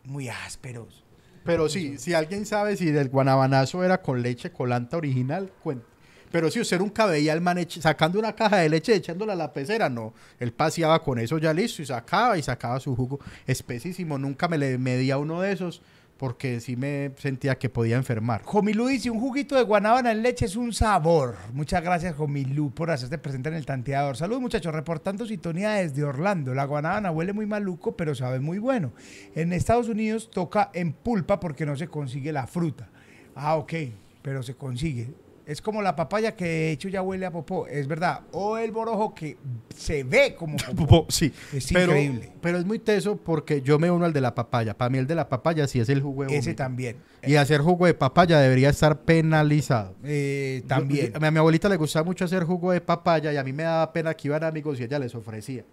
muy 0.04 0.28
ásperos. 0.28 1.02
Pero 1.46 1.68
sí, 1.68 1.96
si 1.98 2.12
alguien 2.12 2.44
sabe 2.44 2.76
si 2.76 2.88
el 2.88 3.08
guanabanazo 3.08 3.84
era 3.84 4.02
con 4.02 4.20
leche 4.20 4.50
colanta 4.50 4.96
original, 4.96 5.50
cuenta. 5.62 5.86
Pero 6.32 6.50
si 6.50 6.60
usted 6.60 6.78
nunca 6.78 7.06
veía 7.06 7.32
al 7.32 7.40
man 7.40 7.64
sacando 7.68 8.18
una 8.18 8.34
caja 8.34 8.58
de 8.58 8.68
leche 8.68 8.94
echándola 8.94 9.34
a 9.34 9.36
la 9.36 9.52
pecera, 9.52 9.88
no. 9.88 10.12
Él 10.40 10.52
paseaba 10.52 11.02
con 11.02 11.18
eso 11.18 11.38
ya 11.38 11.54
listo 11.54 11.82
y 11.82 11.86
sacaba 11.86 12.36
y 12.36 12.42
sacaba 12.42 12.80
su 12.80 12.94
jugo 12.96 13.20
espesísimo. 13.46 14.18
Nunca 14.18 14.48
me 14.48 14.58
le 14.58 14.76
medía 14.76 15.18
uno 15.18 15.40
de 15.40 15.52
esos 15.52 15.80
porque 16.16 16.60
sí 16.60 16.76
me 16.76 17.12
sentía 17.18 17.58
que 17.58 17.68
podía 17.68 17.96
enfermar. 17.96 18.42
Jomilú 18.42 18.86
dice, 18.86 19.10
un 19.10 19.20
juguito 19.20 19.54
de 19.56 19.62
guanábana 19.62 20.12
en 20.12 20.22
leche 20.22 20.46
es 20.46 20.56
un 20.56 20.72
sabor. 20.72 21.36
Muchas 21.52 21.82
gracias, 21.82 22.16
Jomilú, 22.16 22.72
por 22.72 22.90
hacerte 22.90 23.18
presente 23.18 23.48
en 23.48 23.54
el 23.54 23.66
tanteador. 23.66 24.16
Saludos, 24.16 24.40
muchachos, 24.40 24.74
reportando 24.74 25.26
sintonía 25.26 25.72
desde 25.72 26.04
Orlando. 26.04 26.54
La 26.54 26.64
guanábana 26.64 27.10
huele 27.10 27.32
muy 27.32 27.46
maluco, 27.46 27.96
pero 27.96 28.14
sabe 28.14 28.40
muy 28.40 28.58
bueno. 28.58 28.92
En 29.34 29.52
Estados 29.52 29.88
Unidos 29.88 30.30
toca 30.30 30.70
en 30.72 30.92
pulpa 30.92 31.38
porque 31.38 31.66
no 31.66 31.76
se 31.76 31.88
consigue 31.88 32.32
la 32.32 32.46
fruta. 32.46 32.88
Ah, 33.34 33.56
ok, 33.56 33.74
pero 34.22 34.42
se 34.42 34.54
consigue. 34.54 35.25
Es 35.46 35.62
como 35.62 35.80
la 35.80 35.94
papaya 35.94 36.34
que 36.34 36.44
de 36.44 36.70
hecho 36.72 36.88
ya 36.88 37.02
huele 37.02 37.24
a 37.24 37.30
popó, 37.30 37.68
es 37.68 37.86
verdad. 37.86 38.22
O 38.32 38.58
el 38.58 38.72
borojo 38.72 39.14
que 39.14 39.36
se 39.74 40.02
ve 40.02 40.34
como 40.36 40.56
popó. 40.76 41.06
Sí, 41.08 41.32
Es 41.52 41.68
pero, 41.72 41.92
increíble. 41.92 42.32
pero 42.40 42.58
es 42.58 42.64
muy 42.64 42.80
teso 42.80 43.16
porque 43.16 43.62
yo 43.62 43.78
me 43.78 43.88
uno 43.88 44.04
al 44.06 44.12
de 44.12 44.20
la 44.20 44.34
papaya. 44.34 44.76
Para 44.76 44.90
mí 44.90 44.98
el 44.98 45.06
de 45.06 45.14
la 45.14 45.28
papaya 45.28 45.68
sí 45.68 45.78
es 45.78 45.88
el 45.88 46.02
jugo 46.02 46.24
de 46.24 46.36
Ese 46.36 46.54
también. 46.54 46.96
Y 47.24 47.36
hacer 47.36 47.60
jugo 47.60 47.86
de 47.86 47.94
papaya 47.94 48.40
debería 48.40 48.70
estar 48.70 49.00
penalizado. 49.02 49.94
Eh, 50.04 50.62
también. 50.66 51.12
yo- 51.12 51.24
a 51.26 51.30
mi 51.30 51.38
abuelita 51.38 51.68
le 51.68 51.76
gustaba 51.76 52.04
mucho 52.04 52.24
hacer 52.24 52.42
jugo 52.44 52.72
de 52.72 52.80
papaya 52.80 53.32
y 53.32 53.36
a 53.36 53.44
mí 53.44 53.52
me 53.52 53.62
daba 53.62 53.92
pena 53.92 54.14
que 54.14 54.26
iban 54.28 54.42
amigos 54.42 54.80
y 54.80 54.84
ella 54.84 54.98
les 54.98 55.14
ofrecía. 55.14 55.64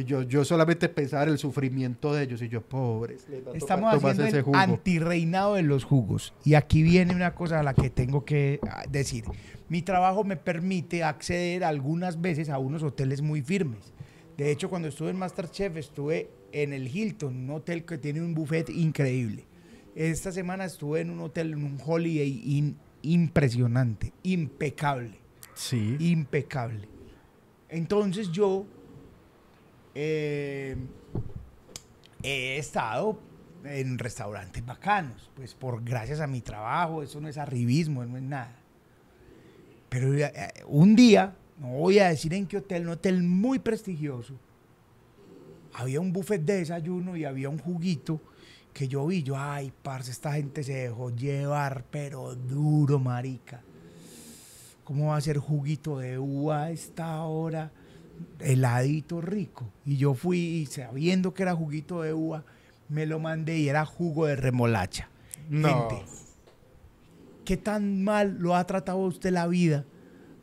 Y 0.00 0.04
yo, 0.04 0.22
yo 0.22 0.44
solamente 0.44 0.88
pensaba 0.88 1.24
en 1.24 1.30
el 1.30 1.38
sufrimiento 1.38 2.12
de 2.12 2.24
ellos 2.24 2.42
y 2.42 2.48
yo, 2.48 2.62
pobres. 2.62 3.26
Estamos 3.54 3.94
haciendo 3.94 4.24
el 4.24 4.42
jugo. 4.42 4.56
antirreinado 4.56 5.54
de 5.54 5.62
los 5.62 5.84
jugos. 5.84 6.34
Y 6.44 6.54
aquí 6.54 6.82
viene 6.82 7.14
una 7.14 7.34
cosa 7.34 7.60
a 7.60 7.62
la 7.62 7.74
que 7.74 7.90
tengo 7.90 8.24
que 8.24 8.60
ah, 8.68 8.84
decir. 8.88 9.24
Mi 9.68 9.82
trabajo 9.82 10.24
me 10.24 10.36
permite 10.36 11.04
acceder 11.04 11.64
algunas 11.64 12.20
veces 12.20 12.48
a 12.48 12.58
unos 12.58 12.82
hoteles 12.82 13.22
muy 13.22 13.42
firmes. 13.42 13.92
De 14.36 14.50
hecho, 14.50 14.70
cuando 14.70 14.88
estuve 14.88 15.10
en 15.10 15.16
Masterchef, 15.18 15.76
estuve 15.76 16.30
en 16.52 16.72
el 16.72 16.88
Hilton, 16.88 17.36
un 17.36 17.50
hotel 17.50 17.84
que 17.84 17.98
tiene 17.98 18.20
un 18.20 18.34
buffet 18.34 18.70
increíble. 18.70 19.44
Esta 19.94 20.32
semana 20.32 20.64
estuve 20.64 21.00
en 21.00 21.10
un 21.10 21.20
hotel, 21.20 21.52
en 21.52 21.64
un 21.64 21.78
Holiday 21.84 22.42
Inn 22.44 22.76
impresionante, 23.02 24.12
impecable 24.22 25.18
Sí. 25.54 25.96
impecable. 25.98 26.88
Entonces 27.68 28.32
yo 28.32 28.66
eh, 29.94 30.76
he 32.22 32.58
estado 32.58 33.18
en 33.64 33.98
restaurantes 33.98 34.64
bacanos, 34.64 35.30
pues 35.34 35.54
por 35.54 35.84
gracias 35.84 36.20
a 36.20 36.26
mi 36.26 36.40
trabajo, 36.40 37.02
eso 37.02 37.20
no 37.20 37.28
es 37.28 37.38
arribismo, 37.38 38.04
no 38.04 38.16
es 38.16 38.22
nada. 38.22 38.56
Pero 39.88 40.14
eh, 40.14 40.30
un 40.66 40.94
día, 40.96 41.34
no 41.58 41.68
voy 41.68 41.98
a 41.98 42.08
decir 42.08 42.32
en 42.34 42.46
qué 42.46 42.58
hotel, 42.58 42.82
un 42.82 42.90
hotel 42.90 43.22
muy 43.22 43.58
prestigioso, 43.58 44.34
había 45.74 46.00
un 46.00 46.12
buffet 46.12 46.42
de 46.42 46.58
desayuno 46.58 47.16
y 47.16 47.24
había 47.24 47.48
un 47.48 47.58
juguito 47.58 48.20
que 48.72 48.88
yo 48.88 49.06
vi, 49.06 49.22
yo, 49.22 49.36
ay, 49.36 49.72
parce, 49.82 50.10
esta 50.10 50.32
gente 50.32 50.62
se 50.62 50.74
dejó 50.74 51.10
llevar, 51.10 51.84
pero 51.90 52.34
duro, 52.34 52.98
marica. 52.98 53.62
¿Cómo 54.84 55.08
va 55.08 55.16
a 55.16 55.20
ser 55.20 55.38
juguito 55.38 55.98
de 55.98 56.18
uva 56.18 56.64
a 56.64 56.70
esta 56.70 57.22
hora? 57.22 57.70
Heladito 58.38 59.20
rico. 59.20 59.70
Y 59.84 59.96
yo 59.96 60.14
fui, 60.14 60.38
y 60.38 60.66
sabiendo 60.66 61.34
que 61.34 61.42
era 61.42 61.54
juguito 61.54 62.02
de 62.02 62.12
uva, 62.12 62.44
me 62.88 63.06
lo 63.06 63.18
mandé 63.18 63.58
y 63.58 63.68
era 63.68 63.84
jugo 63.86 64.26
de 64.26 64.36
remolacha. 64.36 65.08
No. 65.48 65.68
Gente, 65.68 66.04
¿qué 67.44 67.56
tan 67.56 68.02
mal 68.04 68.36
lo 68.38 68.56
ha 68.56 68.66
tratado 68.66 68.98
usted 68.98 69.30
la 69.30 69.46
vida 69.46 69.84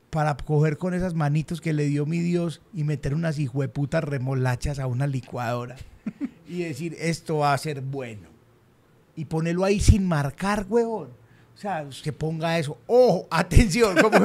para 0.10 0.36
coger 0.38 0.78
con 0.78 0.94
esas 0.94 1.14
manitos 1.14 1.62
que 1.62 1.74
le 1.74 1.86
dio 1.86 2.06
mi 2.06 2.20
Dios 2.20 2.62
y 2.74 2.84
meter 2.84 3.14
unas 3.14 3.40
hijueputas 3.40 4.04
remolachas 4.04 4.80
a 4.80 4.88
una 4.88 5.08
licuadora 5.08 5.76
y 6.48 6.64
decir, 6.64 6.96
esto 7.00 7.40
va 7.40 7.54
a 7.54 7.58
ser 7.58 7.82
bueno? 7.82 8.30
Y 9.16 9.26
ponerlo 9.26 9.66
ahí 9.66 9.80
sin 9.80 10.06
marcar, 10.06 10.66
huevón. 10.70 11.10
O 11.58 11.60
sea, 11.60 11.86
que 12.04 12.14
ponga 12.14 12.58
eso. 12.60 12.78
Ojo, 12.86 13.28
atención, 13.32 13.98
como, 13.98 14.20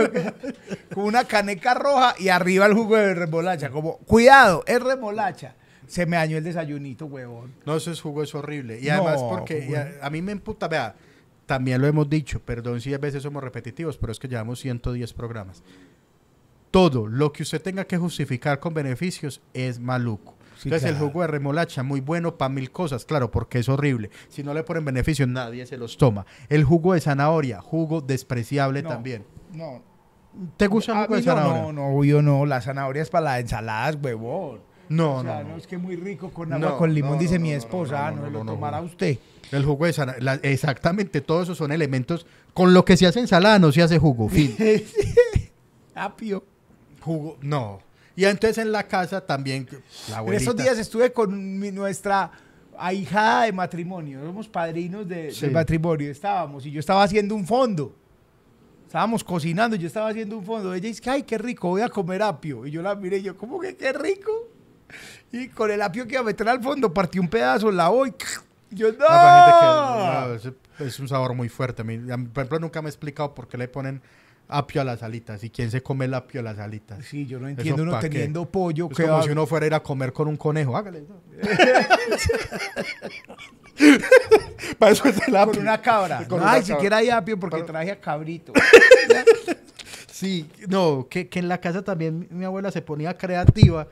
como 0.92 1.06
una 1.06 1.24
caneca 1.24 1.74
roja 1.74 2.14
y 2.18 2.28
arriba 2.28 2.66
el 2.66 2.74
jugo 2.74 2.96
de 2.96 3.14
remolacha. 3.14 3.70
Como, 3.70 3.96
cuidado, 3.98 4.62
es 4.66 4.80
remolacha. 4.82 5.56
Se 5.86 6.06
me 6.06 6.16
dañó 6.16 6.38
el 6.38 6.44
desayunito, 6.44 7.06
huevón. 7.06 7.52
No, 7.66 7.76
ese 7.76 7.94
jugo 7.96 8.22
es 8.22 8.34
horrible. 8.34 8.78
Y 8.80 8.86
No, 8.86 8.92
además 8.94 9.22
porque 9.22 9.76
a, 9.76 10.06
a 10.06 10.10
mí 10.10 10.22
me 10.22 10.32
emputa, 10.32 10.68
vea, 10.68 10.94
también 11.46 11.80
lo 11.82 11.86
hemos 11.86 12.08
dicho, 12.08 12.40
perdón 12.40 12.80
si 12.80 12.94
a 12.94 12.98
veces 12.98 13.22
somos 13.22 13.42
repetitivos, 13.42 13.98
pero 13.98 14.12
es 14.12 14.18
que 14.18 14.28
llevamos 14.28 14.60
110 14.60 15.12
programas. 15.12 15.62
Todo 16.70 17.06
lo 17.06 17.32
que 17.32 17.42
usted 17.42 17.60
tenga 17.60 17.84
que 17.84 17.98
justificar 17.98 18.58
con 18.58 18.72
beneficios 18.72 19.42
es 19.52 19.78
maluco. 19.78 20.34
Sí, 20.62 20.68
Entonces 20.68 20.90
el 20.90 20.96
jugo 20.98 21.22
de 21.22 21.26
remolacha, 21.26 21.82
muy 21.82 22.00
bueno 22.00 22.36
para 22.38 22.48
mil 22.48 22.70
cosas, 22.70 23.04
claro, 23.04 23.30
porque 23.32 23.58
es 23.58 23.68
horrible. 23.68 24.10
Si 24.28 24.42
no 24.44 24.54
le 24.54 24.62
ponen 24.62 24.84
beneficios, 24.84 25.28
nadie 25.28 25.66
se 25.66 25.76
los 25.76 25.96
toma. 25.98 26.24
El 26.48 26.62
jugo 26.62 26.94
de 26.94 27.00
zanahoria, 27.00 27.60
jugo 27.60 28.00
despreciable 28.00 28.82
No. 28.82 28.88
también. 28.90 29.24
No, 29.52 29.82
¿Te 30.56 30.66
gusta 30.68 30.92
el 30.92 30.98
jugo 31.06 31.16
de 31.16 31.22
zanahoria? 31.24 31.62
No, 31.62 31.72
no, 31.72 32.04
yo 32.04 32.22
no. 32.22 32.46
La 32.46 32.60
zanahoria 32.60 33.02
es 33.02 33.10
para 33.10 33.24
las 33.24 33.40
ensaladas, 33.40 33.98
huevón. 34.00 34.60
No, 34.88 35.16
o 35.16 35.22
sea, 35.22 35.42
no, 35.42 35.50
no. 35.50 35.56
es 35.56 35.66
que 35.66 35.78
muy 35.78 35.96
rico 35.96 36.30
con 36.30 36.52
agua 36.52 36.68
No, 36.70 36.78
con 36.78 36.92
limón, 36.94 37.12
no, 37.14 37.18
dice 37.18 37.38
mi 37.38 37.50
esposa. 37.52 38.10
no, 38.12 38.26
Ah, 38.26 38.30
lo 38.30 38.44
tomará 38.44 38.80
usted. 38.82 39.18
El 39.50 39.64
jugo 39.64 39.86
de 39.86 39.92
zanahoria, 39.94 40.34
exactamente, 40.42 41.20
todos 41.22 41.42
esos 41.44 41.58
son 41.58 41.72
elementos. 41.72 42.24
Con 42.54 42.72
lo 42.72 42.84
que 42.84 42.96
se 42.96 43.06
hace 43.06 43.18
ensalada 43.20 43.58
no 43.58 43.72
se 43.72 43.82
hace 43.82 43.98
jugo, 43.98 44.28
fin. 44.28 44.54
Apio. 45.94 46.44
Jugo, 47.00 47.36
no. 47.42 47.80
Y 48.16 48.24
entonces 48.24 48.58
en 48.58 48.72
la 48.72 48.86
casa 48.86 49.24
también, 49.24 49.66
la 50.10 50.20
En 50.20 50.32
estos 50.34 50.56
días 50.56 50.78
estuve 50.78 51.12
con 51.12 51.58
mi- 51.58 51.70
nuestra 51.72 52.30
ahijada 52.78 53.44
de 53.44 53.52
matrimonio. 53.52 54.20
Somos 54.24 54.48
padrinos 54.48 55.08
de, 55.08 55.30
Sí. 55.32 55.42
del 55.42 55.52
matrimonio. 55.52 56.10
Estábamos 56.10 56.66
y 56.66 56.70
yo 56.70 56.80
estaba 56.80 57.02
haciendo 57.02 57.34
un 57.34 57.46
fondo. 57.46 57.94
Estábamos 58.86 59.24
cocinando, 59.24 59.74
yo 59.76 59.86
estaba 59.86 60.10
haciendo 60.10 60.36
un 60.36 60.44
fondo. 60.44 60.74
Ella 60.74 60.88
dice, 60.88 61.08
ay, 61.08 61.22
qué 61.22 61.38
rico, 61.38 61.68
voy 61.68 61.80
a 61.80 61.88
comer 61.88 62.22
apio. 62.22 62.66
Y 62.66 62.70
yo 62.70 62.82
la 62.82 62.94
miré 62.94 63.18
y 63.18 63.22
yo, 63.22 63.36
¿cómo 63.38 63.58
que 63.58 63.74
qué 63.76 63.92
rico? 63.94 64.30
Y 65.30 65.48
con 65.48 65.70
el 65.70 65.80
apio 65.80 66.06
que 66.06 66.12
iba 66.14 66.20
a 66.20 66.24
meter 66.24 66.46
al 66.48 66.62
fondo, 66.62 66.92
partí 66.92 67.18
un 67.18 67.28
pedazo, 67.28 67.70
la 67.72 67.88
voy. 67.88 68.12
Y 68.70 68.76
yo, 68.76 68.88
no. 68.92 68.98
No, 68.98 69.06
para 69.06 69.44
gente 70.34 70.44
que- 70.44 70.50
no, 70.50 70.54
es, 70.84 70.88
es 70.94 71.00
un 71.00 71.08
sabor 71.08 71.34
muy 71.34 71.48
fuerte. 71.48 71.80
A 71.80 71.84
mí, 71.86 71.94
a 72.10 72.16
mí, 72.18 72.26
por 72.28 72.42
ejemplo, 72.42 72.58
nunca 72.58 72.82
me 72.82 72.88
he 72.88 72.90
explicado 72.90 73.34
por 73.34 73.48
qué 73.48 73.56
le 73.56 73.68
ponen 73.68 74.02
apio 74.52 74.80
a 74.80 74.84
las 74.84 75.02
alitas 75.02 75.42
y 75.44 75.50
quién 75.50 75.70
se 75.70 75.82
come 75.82 76.04
el 76.04 76.14
apio 76.14 76.40
a 76.40 76.44
las 76.44 76.58
alitas. 76.58 77.04
Sí, 77.04 77.26
yo 77.26 77.38
no 77.40 77.48
¿Eso 77.48 77.56
entiendo 77.58 77.82
uno 77.82 77.98
qué? 78.00 78.08
teniendo 78.08 78.44
pollo. 78.50 78.88
Es 78.90 78.96
que 78.96 79.02
como 79.04 79.14
va- 79.18 79.22
si 79.24 79.30
uno 79.30 79.46
fuera 79.46 79.64
a 79.64 79.66
ir 79.68 79.74
a 79.74 79.82
comer 79.82 80.12
con 80.12 80.28
un 80.28 80.36
conejo. 80.36 80.76
Hágale. 80.76 81.04
Para 84.78 84.92
eso 84.92 85.08
es 85.08 85.16
el 85.28 85.36
apio. 85.36 85.54
con 85.54 85.62
una 85.62 85.80
cabra. 85.80 86.18
Con 86.28 86.38
No, 86.38 86.44
una 86.44 86.52
Ay, 86.52 86.60
cabra. 86.60 86.74
siquiera 86.76 86.96
hay 86.98 87.10
apio 87.10 87.38
porque 87.38 87.62
traje 87.62 87.90
a 87.90 88.00
cabrito. 88.00 88.52
Sí, 90.10 90.48
no, 90.68 91.08
que, 91.10 91.28
que 91.28 91.40
en 91.40 91.48
la 91.48 91.60
casa 91.60 91.82
también 91.82 92.28
mi 92.30 92.44
abuela 92.44 92.70
se 92.70 92.80
ponía 92.80 93.18
creativa 93.18 93.88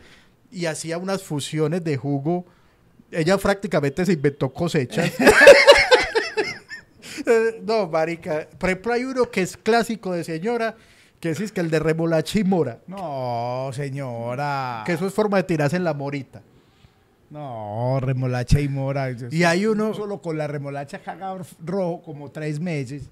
y 0.53 0.67
hacía 0.67 0.97
unas 0.97 1.25
fusiones 1.25 1.83
de 1.83 1.97
jugo. 1.97 2.47
Ella 3.11 3.37
prácticamente 3.37 4.07
se 4.07 4.13
inventó 4.13 4.49
cosechas. 4.53 5.11
No, 7.67 7.87
marica. 7.89 8.49
Por 8.59 8.71
ejemplo, 8.71 8.93
hay 8.93 9.05
uno 9.05 9.31
que 9.31 9.43
es 9.43 9.57
clásico 9.57 10.13
de 10.13 10.25
señora, 10.25 10.77
que 11.21 11.31
es, 11.31 11.41
es 11.41 11.53
que 11.53 11.61
el 11.61 11.71
de 11.71 11.79
remolacha 11.79 12.39
y 12.39 12.45
mora. 12.45 12.79
No, 12.87 13.71
señora. 13.73 14.83
Que 14.87 14.93
eso 14.93 15.07
es 15.07 15.15
forma 15.15 15.37
de 15.39 15.43
tirarse 15.45 15.77
en 15.77 15.85
la 15.85 15.95
morita. 15.95 16.43
No, 17.31 17.99
remolacha 18.01 18.59
y 18.61 18.69
mora. 18.69 19.11
Y 19.31 19.45
hay 19.45 19.67
uno- 19.67 19.95
Solo 19.95 20.21
con 20.21 20.37
la 20.37 20.47
remolacha 20.49 20.99
cagado 21.01 21.41
rojo 21.65 22.03
como 22.03 22.31
tres 22.31 22.59
meses. 22.59 23.09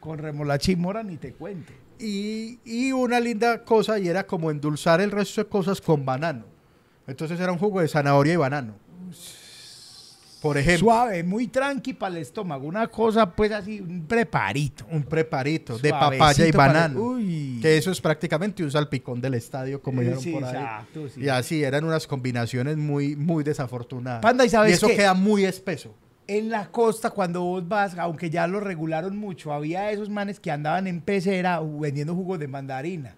Con 0.00 0.18
remolacha 0.18 0.72
y 0.72 0.76
mora 0.76 1.02
ni 1.02 1.16
te 1.16 1.32
cuento. 1.34 1.72
Y, 1.98 2.60
y 2.64 2.92
una 2.92 3.18
linda 3.20 3.64
cosa, 3.64 3.98
y 3.98 4.08
era 4.08 4.24
como 4.26 4.50
endulzar 4.50 5.00
el 5.00 5.10
resto 5.10 5.42
de 5.42 5.48
cosas 5.50 5.80
con 5.80 6.06
banano. 6.06 6.44
Entonces 7.06 7.38
era 7.40 7.50
un 7.52 7.58
jugo 7.58 7.80
de 7.80 7.88
zanahoria 7.88 8.34
y 8.34 8.36
banano. 8.36 8.74
Por 10.40 10.56
ejemplo, 10.56 10.86
Suave, 10.86 11.24
muy 11.24 11.48
tranqui 11.48 11.94
para 11.94 12.14
el 12.14 12.22
estómago. 12.22 12.66
Una 12.66 12.86
cosa, 12.86 13.30
pues 13.30 13.50
así, 13.50 13.80
un 13.80 14.06
preparito. 14.06 14.86
un 14.90 15.02
preparito 15.02 15.78
de 15.78 15.90
papaya 15.90 16.46
y 16.46 16.52
banano. 16.52 17.00
Uy. 17.00 17.58
Que 17.60 17.76
eso 17.76 17.90
es 17.90 18.00
prácticamente 18.00 18.62
un 18.62 18.70
salpicón 18.70 19.20
del 19.20 19.34
estadio, 19.34 19.82
como 19.82 20.00
dijeron 20.00 20.22
sí, 20.22 20.30
por 20.32 20.44
ahí. 20.44 20.50
exacto, 20.50 21.08
sí. 21.08 21.22
Y 21.22 21.28
así 21.28 21.64
eran 21.64 21.84
unas 21.84 22.06
combinaciones 22.06 22.76
muy, 22.76 23.16
muy 23.16 23.42
desafortunadas. 23.42 24.22
Panda, 24.22 24.44
¿y 24.44 24.48
sabes 24.48 24.74
eso 24.74 24.86
qué? 24.86 24.96
queda 24.96 25.14
muy 25.14 25.44
espeso. 25.44 25.94
En 26.28 26.50
la 26.50 26.70
costa, 26.70 27.10
cuando 27.10 27.42
vos 27.42 27.66
vas, 27.66 27.96
aunque 27.98 28.30
ya 28.30 28.46
lo 28.46 28.60
regularon 28.60 29.16
mucho, 29.16 29.52
había 29.52 29.90
esos 29.90 30.10
manes 30.10 30.38
que 30.38 30.50
andaban 30.50 30.86
en 30.86 31.00
pecera 31.00 31.60
vendiendo 31.60 32.14
jugos 32.14 32.38
de 32.38 32.46
mandarina. 32.48 33.16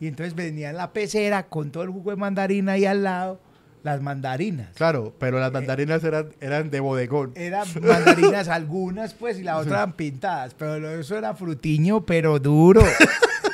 Y 0.00 0.06
entonces 0.06 0.34
venían 0.34 0.76
la 0.76 0.92
pecera 0.92 1.44
con 1.48 1.70
todo 1.70 1.82
el 1.82 1.90
jugo 1.90 2.10
de 2.10 2.16
mandarina 2.16 2.78
y 2.78 2.86
al 2.86 3.02
lado 3.02 3.40
las 3.82 4.00
mandarinas. 4.00 4.68
Claro, 4.74 5.12
pero 5.18 5.38
Eh, 5.38 5.40
las 5.40 5.52
mandarinas 5.52 6.02
eran, 6.04 6.28
eran 6.40 6.70
de 6.70 6.80
bodegón. 6.80 7.32
Eran 7.34 7.66
mandarinas 7.82 8.48
algunas, 8.48 9.14
pues, 9.14 9.38
y 9.38 9.42
las 9.42 9.56
otras 9.58 9.72
eran 9.74 9.92
pintadas. 9.94 10.54
Pero 10.54 10.90
eso 11.00 11.16
era 11.18 11.34
frutiño, 11.34 12.04
pero 12.06 12.38
duro. 12.38 12.82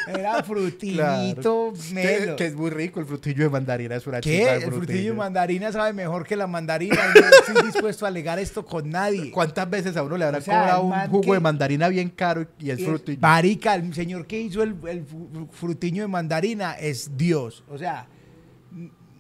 Era 0.09 0.43
frutiñito 0.43 1.73
Que, 1.89 1.95
melo. 1.95 2.37
que 2.37 2.47
es 2.47 2.55
muy 2.55 2.71
rico 2.71 2.99
el 2.99 3.05
frutillo 3.05 3.45
de 3.45 3.51
mandarina, 3.51 3.95
es 3.97 4.07
una 4.07 4.23
¿Qué? 4.23 4.55
El 4.55 4.73
frutillo 4.73 5.11
de 5.13 5.19
mandarina 5.19 5.71
sabe 5.71 5.93
mejor 5.93 6.27
que 6.27 6.35
la 6.35 6.47
mandarina. 6.47 6.97
Yo 7.15 7.21
no 7.21 7.29
estoy 7.29 7.67
dispuesto 7.73 8.07
a 8.07 8.09
alegar 8.09 8.39
esto 8.39 8.65
con 8.65 8.89
nadie. 8.89 9.31
¿Cuántas 9.31 9.69
veces 9.69 9.97
a 9.99 10.03
uno 10.03 10.17
le 10.17 10.25
habrá 10.25 10.39
O 10.39 10.41
sea, 10.41 10.61
cobrado 10.61 10.81
el 10.81 10.87
un 11.05 11.11
jugo 11.11 11.21
que- 11.21 11.33
de 11.33 11.41
mandarina 11.41 11.89
bien 11.89 12.09
caro 12.09 12.47
y, 12.59 12.71
es- 12.71 12.83
frutillo? 12.83 13.19
Marica, 13.21 13.75
el 13.75 13.93
señor 13.95 14.27
que 14.27 14.41
hizo 14.41 14.63
el, 14.63 14.77
el 14.89 15.07
fru- 15.07 15.47
frutiño 15.51 16.03
de 16.03 16.09
mandarina 16.09 16.73
es 16.73 17.17
Dios. 17.19 17.63
O 17.69 17.77
sea, 17.77 18.07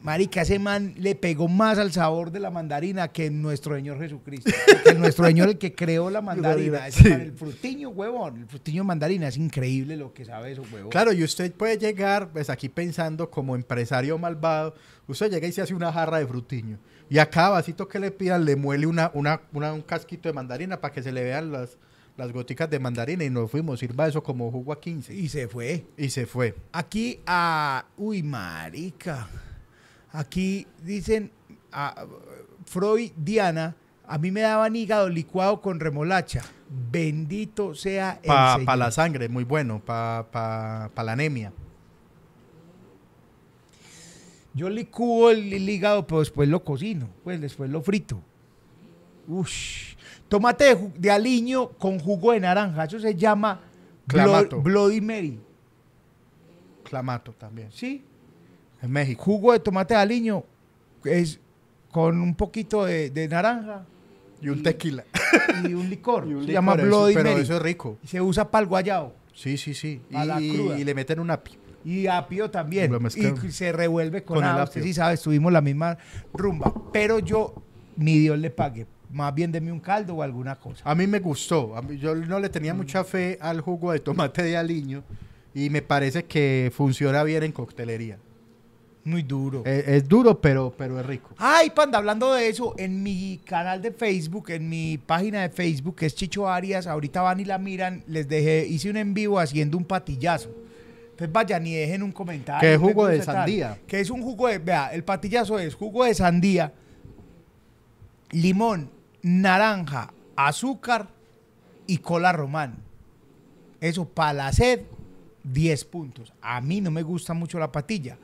marica, 0.08 0.40
ese 0.42 0.58
man 0.58 0.94
le 0.96 1.14
pegó 1.14 1.48
más 1.48 1.76
al 1.78 1.92
sabor 1.92 2.30
de 2.32 2.40
la 2.40 2.50
mandarina 2.50 3.08
que 3.08 3.30
nuestro 3.30 3.74
Señor 3.76 3.98
Jesucristo. 3.98 4.50
Que 4.84 4.94
nuestro 4.94 5.26
Señor 5.26 5.48
el 5.50 5.58
que 5.58 5.74
creó 5.74 6.08
la 6.08 6.22
mandarina. 6.22 6.86
Ese 6.86 7.02
Sí. 7.02 7.08
man, 7.10 7.20
el 7.20 7.32
frutiño, 7.32 7.90
huevón, 7.90 8.38
el 8.38 8.46
frutiño 8.46 8.82
de 8.82 8.86
mandarina. 8.86 9.28
Es 9.28 9.36
increíble 9.36 9.96
lo 9.98 10.14
que 10.14 10.24
sabe 10.24 10.52
eso, 10.52 10.62
huevón. 10.72 10.90
Claro, 10.90 11.12
y 11.12 11.22
usted 11.22 11.52
puede 11.52 11.76
llegar, 11.76 12.30
pues 12.32 12.48
aquí 12.48 12.68
pensando 12.70 13.30
como 13.30 13.54
empresario 13.54 14.16
malvado, 14.16 14.74
usted 15.06 15.30
llega 15.30 15.46
y 15.46 15.52
se 15.52 15.60
hace 15.60 15.74
una 15.74 15.92
jarra 15.92 16.18
de 16.18 16.26
frutiño. 16.26 16.78
Y 17.10 17.18
a 17.18 17.28
cada 17.28 17.50
vasito 17.50 17.86
que 17.86 17.98
le 17.98 18.10
pidan 18.10 18.44
le 18.46 18.56
muele 18.56 18.86
una, 18.86 19.10
una, 19.14 19.42
una- 19.52 19.72
un 19.74 19.82
casquito 19.82 20.28
de 20.28 20.32
mandarina 20.32 20.80
para 20.80 20.94
que 20.94 21.02
se 21.02 21.12
le 21.12 21.22
vean 21.22 21.52
las, 21.52 21.76
las 22.16 22.32
goticas 22.32 22.68
de 22.70 22.78
mandarina 22.78 23.24
y 23.24 23.30
nos 23.30 23.50
fuimos, 23.50 23.78
sirva 23.80 24.08
eso 24.08 24.22
como 24.22 24.50
jugo 24.50 24.72
a 24.72 24.80
15. 24.80 25.14
Y 25.14 25.28
se 25.28 25.48
fue. 25.48 25.84
Y 25.98 26.08
se 26.08 26.24
fue. 26.26 26.54
Aquí 26.72 27.20
a. 27.26 27.84
Uy, 27.96 28.22
marica. 28.22 29.28
Aquí 30.12 30.66
dicen. 30.82 31.30
A, 31.72 32.06
Freud, 32.64 33.12
Diana. 33.16 33.76
A 34.06 34.16
mí 34.18 34.30
me 34.30 34.40
daban 34.40 34.74
hígado 34.74 35.08
licuado 35.08 35.60
con 35.60 35.80
remolacha. 35.80 36.42
Bendito 36.90 37.74
sea 37.74 38.18
el 38.22 38.28
Para 38.28 38.56
Señor. 38.58 38.76
la 38.78 38.90
sangre, 38.90 39.28
muy 39.28 39.44
bueno, 39.44 39.82
para 39.84 40.26
pa, 40.30 40.90
pa 40.94 41.02
la 41.02 41.12
anemia. 41.12 41.52
Yo 44.54 44.68
licúo 44.68 45.30
el, 45.30 45.52
el 45.52 45.68
hígado, 45.68 46.06
pero 46.06 46.20
después 46.20 46.48
lo 46.48 46.64
cocino. 46.64 47.08
Pues 47.22 47.40
después 47.40 47.70
lo 47.70 47.80
frito. 47.82 48.20
Ush. 49.28 49.94
Tomate 50.28 50.74
de, 50.96 51.10
aliño 51.10 51.70
con 51.70 51.98
jugo 51.98 52.32
de 52.32 52.40
naranja. 52.40 52.84
Eso 52.84 52.98
se 52.98 53.14
llama 53.14 53.60
Blo- 54.06 54.12
Clamato. 54.24 54.60
Bloody 54.60 55.00
Mary. 55.00 55.40
Clamato 56.84 57.32
también. 57.32 57.70
¿Sí? 57.72 58.04
En 58.82 58.90
México. 58.90 59.22
Jugo 59.22 59.52
de 59.52 59.60
tomate 59.60 59.94
de 59.94 60.00
aliño 60.00 60.44
es 61.04 61.40
con 61.90 62.20
un 62.20 62.34
poquito 62.34 62.84
de, 62.84 63.10
de 63.10 63.28
naranja 63.28 63.84
Y 64.40 64.48
un 64.50 64.62
tequila. 64.62 65.04
y 65.64 65.74
un 65.74 65.88
licor. 65.90 66.26
Y 66.28 66.34
un 66.34 66.40
se 66.42 66.46
licor, 66.48 66.54
llama 66.54 66.74
eso- 66.74 66.86
Bloody 66.86 67.14
pero 67.14 67.30
eso 67.30 67.56
es 67.56 67.62
rico. 67.62 67.98
Se 68.04 68.20
usa 68.20 68.50
para 68.50 68.62
el 68.62 68.68
guayao. 68.68 69.12
Sí, 69.34 69.56
sí, 69.56 69.74
sí. 69.74 70.00
A 70.14 70.24
la 70.24 70.40
Y, 70.40 70.52
cruda. 70.52 70.78
y 70.78 70.84
le 70.84 70.94
meten 70.94 71.20
un 71.20 71.30
apio. 71.30 71.54
Y 71.84 72.06
apio 72.08 72.50
también. 72.50 72.92
Y 73.44 73.50
se 73.52 73.72
revuelve 73.72 74.22
con, 74.24 74.36
Con 74.36 74.44
el 74.44 74.50
agua. 74.50 74.64
Usted 74.64 74.82
sí 74.82 74.92
sabe, 74.92 75.14
estuvimos 75.14 75.52
la 75.52 75.60
misma 75.60 75.96
rumba. 76.34 76.72
Pero 76.92 77.18
yo, 77.20 77.54
ni 77.96 78.18
Dios 78.18 78.38
le 78.38 78.50
pague. 78.50 78.86
Más 79.10 79.34
bien 79.34 79.50
deme 79.52 79.72
un 79.72 79.80
caldo 79.80 80.16
o 80.16 80.22
alguna 80.22 80.56
cosa. 80.56 80.82
A 80.84 80.94
mí 80.94 81.06
me 81.06 81.20
gustó. 81.20 81.74
A 81.76 81.82
mí- 81.82 81.96
yo 81.98 82.14
no 82.14 82.38
le 82.40 82.48
tenía 82.50 82.74
mucha 82.74 83.04
fe 83.04 83.38
al 83.40 83.60
jugo 83.60 83.92
de 83.92 84.00
tomate 84.00 84.42
de 84.42 84.56
aliño 84.56 85.02
y 85.54 85.70
me 85.70 85.80
parece 85.80 86.24
que 86.24 86.70
funciona 86.74 87.22
bien 87.22 87.42
en 87.44 87.52
coctelería. 87.52 88.18
Muy 89.04 89.22
duro. 89.22 89.62
Es, 89.64 89.88
es 89.88 90.08
duro, 90.08 90.40
pero, 90.40 90.74
pero 90.76 91.00
es 91.00 91.06
rico. 91.06 91.30
Ay, 91.38 91.70
panda, 91.70 91.98
hablando 91.98 92.32
de 92.34 92.48
eso, 92.48 92.74
en 92.76 93.02
mi 93.02 93.40
canal 93.44 93.80
de 93.80 93.92
Facebook, 93.92 94.50
en 94.50 94.68
mi 94.68 94.98
página 94.98 95.42
de 95.42 95.50
Facebook, 95.50 95.96
que 95.96 96.06
es 96.06 96.14
Chicho 96.14 96.48
Arias, 96.48 96.86
ahorita 96.86 97.22
van 97.22 97.40
y 97.40 97.44
la 97.44 97.58
miran, 97.58 98.04
les 98.06 98.28
dejé, 98.28 98.66
hice 98.66 98.90
un 98.90 98.96
en 98.96 99.14
vivo 99.14 99.38
haciendo 99.38 99.78
un 99.78 99.84
patillazo. 99.84 100.50
Entonces 101.18 101.32
vayan 101.32 101.66
y 101.66 101.74
dejen 101.74 102.02
un 102.02 102.12
comentario. 102.12 102.60
¿Qué 102.60 102.74
es 102.74 102.80
jugo 102.80 103.06
de 103.06 103.18
tal. 103.18 103.34
sandía? 103.34 103.78
Que 103.86 104.00
es 104.00 104.10
un 104.10 104.22
jugo 104.22 104.46
de, 104.46 104.58
vea, 104.58 104.92
el 104.92 105.02
patillazo 105.02 105.58
es 105.58 105.74
jugo 105.74 106.04
de 106.04 106.14
sandía, 106.14 106.72
limón, 108.30 108.90
naranja, 109.22 110.12
azúcar 110.36 111.08
y 111.88 111.98
cola 111.98 112.32
román. 112.32 112.76
Eso 113.80 114.08
para 114.08 114.32
la 114.32 114.52
sed, 114.52 114.82
10 115.42 115.84
puntos. 115.86 116.32
A 116.40 116.60
mí 116.60 116.80
no 116.80 116.90
me 116.90 117.02
gusta 117.02 117.34
mucho 117.34 117.58
la 117.58 117.72
patilla, 117.72 118.16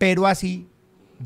pero 0.00 0.26
así, 0.26 0.66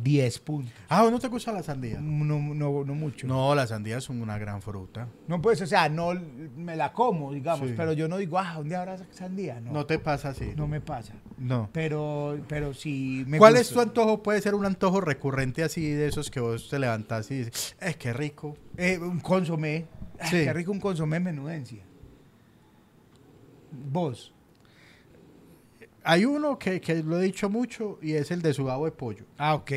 10 0.02 0.40
puntos. 0.40 0.74
Ah, 0.88 1.06
¿no 1.08 1.20
te 1.20 1.28
gusta 1.28 1.52
la 1.52 1.62
sandía? 1.62 2.00
No, 2.00 2.24
no, 2.54 2.84
no 2.84 2.94
mucho. 2.94 3.28
No. 3.28 3.34
No, 3.50 3.54
las 3.54 3.68
sandías 3.68 4.02
son 4.02 4.20
una 4.20 4.36
gran 4.38 4.60
fruta. 4.60 5.06
pues, 5.40 5.62
o 5.62 5.66
sea, 5.66 5.88
no 5.88 6.12
me 6.56 6.74
la 6.74 6.92
como, 6.92 7.32
digamos, 7.32 7.68
Sí. 7.68 7.74
pero 7.76 7.92
yo 7.92 8.08
no 8.08 8.16
digo, 8.16 8.36
ah, 8.36 8.54
¿dónde 8.56 8.74
habrá 8.74 8.98
sandía? 9.12 9.60
No, 9.60 9.68
No, 9.68 9.72
no, 9.74 9.86
te 9.86 10.00
pasa 10.00 10.30
así. 10.30 10.52
me 10.66 10.80
pasa. 10.80 11.14
No. 11.38 11.70
Pero, 11.72 12.36
pero 12.48 12.74
sí 12.74 13.22
me 13.28 13.38
¿Cuál 13.38 13.52
gusta. 13.52 13.62
es 13.62 13.70
tu 13.70 13.80
antojo? 13.80 14.20
Puede 14.24 14.40
ser 14.42 14.56
un 14.56 14.66
antojo 14.66 15.00
recurrente 15.00 15.62
así 15.62 15.88
de 15.88 16.08
esos 16.08 16.28
que 16.28 16.40
vos 16.40 16.68
te 16.68 16.80
levantás 16.80 17.30
y 17.30 17.38
dices, 17.38 17.76
es 17.80 17.96
que 17.96 18.12
rico. 18.12 18.56
Eh, 18.76 18.98
un 18.98 19.20
consomé. 19.20 19.86
Ah, 20.18 20.26
Sí. 20.26 20.38
Qué 20.44 20.52
rico 20.52 20.72
un 20.72 20.80
consomé 20.80 21.18
en 21.18 21.22
menudencia. 21.22 21.84
Vos. 23.70 24.33
Hay 26.04 26.26
uno 26.26 26.58
que, 26.58 26.80
que 26.80 27.02
lo 27.02 27.18
he 27.18 27.24
dicho 27.24 27.48
mucho 27.48 27.98
y 28.02 28.12
es 28.12 28.30
el 28.30 28.42
de 28.42 28.52
sudado 28.52 28.84
de 28.84 28.92
pollo. 28.92 29.24
Ah, 29.38 29.54
ok. 29.54 29.72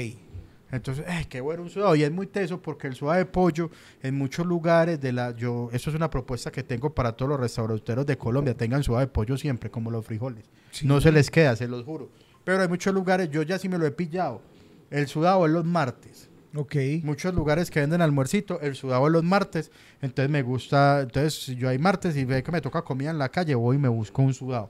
Entonces, 0.72 1.06
¡ay, 1.08 1.26
qué 1.26 1.40
bueno 1.40 1.64
un 1.64 1.70
sudado! 1.70 1.96
Y 1.96 2.04
es 2.04 2.12
muy 2.12 2.28
teso 2.28 2.62
porque 2.62 2.88
el 2.88 2.96
sudado 2.96 3.18
de 3.18 3.26
pollo 3.26 3.72
en 4.04 4.16
muchos 4.16 4.46
lugares 4.46 5.00
de 5.00 5.14
la... 5.14 5.32
yo 5.32 5.70
Eso 5.72 5.90
es 5.90 5.96
una 5.96 6.10
propuesta 6.10 6.52
que 6.52 6.64
tengo 6.64 6.94
para 6.94 7.14
todos 7.14 7.30
los 7.30 7.40
restauranteros 7.40 8.06
de 8.06 8.18
Colombia. 8.18 8.56
Tengan 8.56 8.84
sudado 8.84 9.02
de 9.02 9.08
pollo 9.08 9.38
siempre, 9.38 9.72
como 9.72 9.90
los 9.90 10.06
frijoles. 10.06 10.44
Sí. 10.72 10.86
No 10.86 11.00
se 11.00 11.12
les 11.14 11.32
queda, 11.32 11.56
se 11.56 11.68
los 11.68 11.86
juro. 11.86 12.10
Pero 12.44 12.62
hay 12.62 12.68
muchos 12.68 12.94
lugares, 12.94 13.30
yo 13.30 13.44
ya 13.44 13.58
sí 13.58 13.70
me 13.70 13.78
lo 13.78 13.86
he 13.86 13.92
pillado. 13.92 14.42
El 14.90 15.08
sudado 15.08 15.46
es 15.46 15.52
los 15.54 15.64
martes. 15.64 16.30
Ok. 16.54 16.76
Muchos 17.04 17.34
lugares 17.34 17.72
que 17.72 17.80
venden 17.80 18.02
almuercito, 18.02 18.60
el 18.60 18.76
sudado 18.76 19.08
es 19.08 19.14
los 19.14 19.24
martes. 19.24 19.72
Entonces 20.02 20.30
me 20.30 20.42
gusta... 20.42 21.02
Entonces, 21.02 21.46
si 21.46 21.56
yo 21.56 21.70
hay 21.70 21.78
martes 21.78 22.18
y 22.18 22.26
ve 22.26 22.44
que 22.44 22.52
me 22.52 22.60
toca 22.60 22.82
comida 22.82 23.12
en 23.12 23.18
la 23.18 23.30
calle, 23.30 23.56
voy 23.56 23.78
y 23.78 23.80
me 23.80 23.88
busco 23.88 24.22
un 24.22 24.34
sudado. 24.34 24.70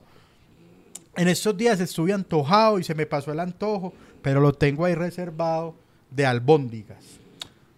En 1.18 1.28
estos 1.28 1.56
días 1.56 1.80
estuve 1.80 2.12
antojado 2.12 2.78
y 2.78 2.84
se 2.84 2.94
me 2.94 3.04
pasó 3.06 3.32
el 3.32 3.40
antojo, 3.40 3.92
pero 4.22 4.40
lo 4.40 4.52
tengo 4.52 4.84
ahí 4.84 4.94
reservado 4.94 5.74
de 6.10 6.24
albóndigas. 6.24 7.04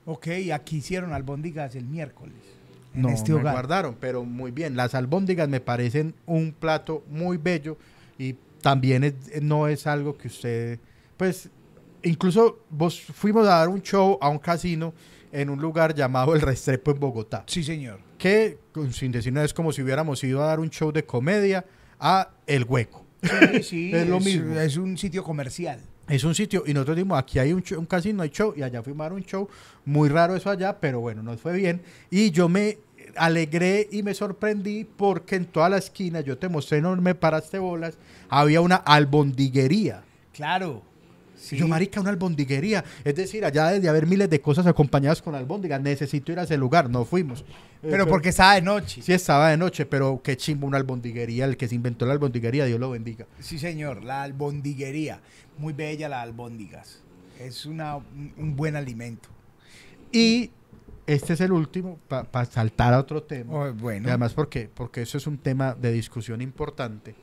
Ok, 0.06 0.28
aquí 0.52 0.76
hicieron 0.76 1.12
albóndigas 1.12 1.74
el 1.74 1.84
miércoles. 1.84 2.34
En 2.94 3.02
No, 3.02 3.08
este 3.10 3.32
me 3.32 3.42
guardaron, 3.42 3.96
pero 3.98 4.24
muy 4.24 4.50
bien. 4.50 4.76
Las 4.76 4.94
albóndigas 4.94 5.48
me 5.48 5.60
parecen 5.60 6.14
un 6.26 6.52
plato 6.52 7.04
muy 7.08 7.36
bello 7.38 7.76
y 8.18 8.34
también 8.60 9.04
es- 9.04 9.40
no 9.42 9.68
es 9.68 9.86
algo 9.86 10.18
que 10.18 10.28
usted, 10.28 10.78
pues, 11.16 11.48
incluso 12.02 12.58
vos 12.68 13.00
fuimos 13.00 13.46
a 13.46 13.50
dar 13.58 13.68
un 13.68 13.80
show 13.80 14.18
a 14.20 14.28
un 14.28 14.38
casino 14.38 14.92
en 15.32 15.48
un 15.48 15.60
lugar 15.60 15.94
llamado 15.94 16.34
El 16.34 16.40
Restrepo 16.40 16.90
en 16.90 16.98
Bogotá, 17.00 17.44
Sí, 17.46 17.62
señor. 17.62 18.00
que 18.18 18.58
sin 18.90 19.12
decir 19.12 19.32
nada 19.32 19.46
es 19.46 19.54
como 19.54 19.72
si 19.72 19.80
hubiéramos 19.82 20.22
ido 20.24 20.42
a 20.42 20.46
dar 20.46 20.60
un 20.60 20.68
show 20.68 20.90
de 20.92 21.04
comedia 21.06 21.64
a 22.00 22.30
El 22.46 22.64
Hueco. 22.64 22.99
Sí, 23.22 23.62
sí. 23.62 23.90
Es 23.94 24.08
lo 24.08 24.20
mismo. 24.20 24.58
Es 24.58 24.76
un 24.76 24.96
sitio 24.98 25.22
comercial. 25.22 25.80
Es 26.08 26.24
un 26.24 26.34
sitio, 26.34 26.64
y 26.66 26.74
nosotros 26.74 26.96
dimos, 26.96 27.18
aquí 27.18 27.38
hay 27.38 27.52
un, 27.52 27.62
show- 27.62 27.78
un 27.78 27.86
casino, 27.86 28.22
hay 28.22 28.30
show, 28.30 28.52
y 28.56 28.62
allá 28.62 28.82
dar 28.82 29.12
un 29.12 29.22
show, 29.22 29.48
muy 29.84 30.08
raro 30.08 30.34
eso 30.34 30.50
allá, 30.50 30.76
pero 30.80 30.98
bueno, 30.98 31.22
nos 31.22 31.40
fue 31.40 31.52
bien. 31.52 31.82
Y 32.10 32.32
yo 32.32 32.48
me 32.48 32.78
alegré 33.16 33.88
y 33.92 34.02
me 34.02 34.12
sorprendí 34.14 34.84
porque 34.84 35.36
en 35.36 35.44
toda 35.44 35.68
la 35.68 35.78
esquina, 35.78 36.20
yo 36.20 36.36
te 36.36 36.48
mostré, 36.48 36.80
no 36.80 36.96
me 36.96 37.14
paraste 37.14 37.58
bolas, 37.60 37.96
había 38.28 38.60
una 38.60 38.76
albondiguería. 38.76 40.02
Claro. 40.32 40.82
Sí. 41.40 41.56
Yo, 41.56 41.66
marica, 41.66 42.00
una 42.00 42.10
albondiguería. 42.10 42.84
Es 43.02 43.14
decir, 43.14 43.44
allá 43.44 43.68
debe 43.68 43.80
de 43.80 43.88
haber 43.88 44.06
miles 44.06 44.28
de 44.28 44.40
cosas 44.40 44.66
acompañadas 44.66 45.22
con 45.22 45.34
albóndigas. 45.34 45.80
Necesito 45.80 46.32
ir 46.32 46.38
a 46.38 46.42
ese 46.42 46.58
lugar, 46.58 46.90
no 46.90 47.04
fuimos. 47.04 47.44
Pero 47.80 48.06
porque 48.06 48.28
estaba 48.28 48.54
de 48.54 48.62
noche. 48.62 49.00
Sí 49.00 49.12
estaba 49.12 49.50
de 49.50 49.56
noche, 49.56 49.86
pero 49.86 50.20
qué 50.22 50.36
chimbo 50.36 50.66
una 50.66 50.76
albondiguería. 50.76 51.46
El 51.46 51.56
que 51.56 51.66
se 51.66 51.74
inventó 51.74 52.04
la 52.04 52.12
albondiguería, 52.12 52.66
Dios 52.66 52.78
lo 52.78 52.90
bendiga. 52.90 53.26
Sí, 53.38 53.58
señor, 53.58 54.04
la 54.04 54.22
albondiguería. 54.22 55.20
Muy 55.56 55.72
bella 55.72 56.08
la 56.08 56.20
albóndigas. 56.20 57.02
Es 57.38 57.64
una, 57.64 57.96
un, 57.96 58.54
buen 58.54 58.76
alimento. 58.76 59.30
Y 60.12 60.50
este 61.06 61.32
es 61.32 61.40
el 61.40 61.52
último 61.52 61.98
para 62.06 62.44
saltar 62.44 62.92
a 62.92 62.98
otro 62.98 63.22
tema. 63.22 63.52
Oh, 63.54 63.72
bueno. 63.72 64.08
Y 64.08 64.10
además 64.10 64.34
porque, 64.34 64.68
porque 64.72 65.02
eso 65.02 65.16
es 65.16 65.26
un 65.26 65.38
tema 65.38 65.74
de 65.74 65.90
discusión 65.90 66.42
importante. 66.42 67.14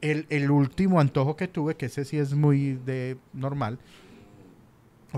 El, 0.00 0.26
el 0.28 0.50
último 0.50 1.00
antojo 1.00 1.36
que 1.36 1.48
tuve, 1.48 1.76
que 1.76 1.86
ese 1.86 2.04
sí 2.04 2.18
es 2.18 2.34
muy 2.34 2.74
de 2.74 3.16
normal, 3.32 3.78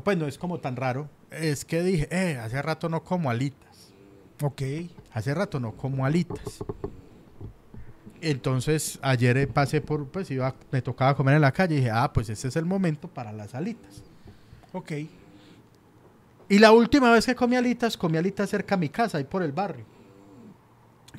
pues 0.03 0.17
no 0.17 0.27
es 0.27 0.39
como 0.39 0.59
tan 0.59 0.77
raro, 0.77 1.09
es 1.31 1.65
que 1.65 1.83
dije, 1.83 2.09
eh, 2.11 2.37
hace 2.39 2.61
rato 2.63 2.89
no 2.89 3.03
como 3.03 3.31
alitas. 3.31 3.93
Ok. 4.43 4.63
Hace 5.13 5.35
rato 5.35 5.61
no 5.61 5.73
como 5.73 6.07
alitas. 6.07 6.63
Entonces 8.21 8.99
ayer 9.03 9.49
pasé 9.49 9.81
por, 9.81 10.07
pues 10.09 10.31
iba, 10.31 10.55
me 10.71 10.83
tocaba 10.83 11.15
comer 11.15 11.37
en 11.37 11.43
la 11.43 11.53
calle 11.53 11.75
y 11.75 11.79
dije, 11.79 11.91
ah, 11.91 12.13
pues 12.13 12.29
ese 12.29 12.49
es 12.49 12.57
el 12.57 12.65
momento 12.65 13.09
para 13.09 13.33
las 13.33 13.55
alitas. 13.55 14.03
Ok. 14.73 14.93
Y 16.49 16.59
la 16.59 16.73
última 16.73 17.13
vez 17.13 17.27
que 17.27 17.35
comí 17.35 17.57
alitas, 17.57 17.97
comí 17.97 18.17
alitas 18.17 18.49
cerca 18.49 18.75
a 18.75 18.79
mi 18.79 18.89
casa, 18.89 19.19
ahí 19.19 19.25
por 19.25 19.43
el 19.43 19.53
barrio. 19.53 19.85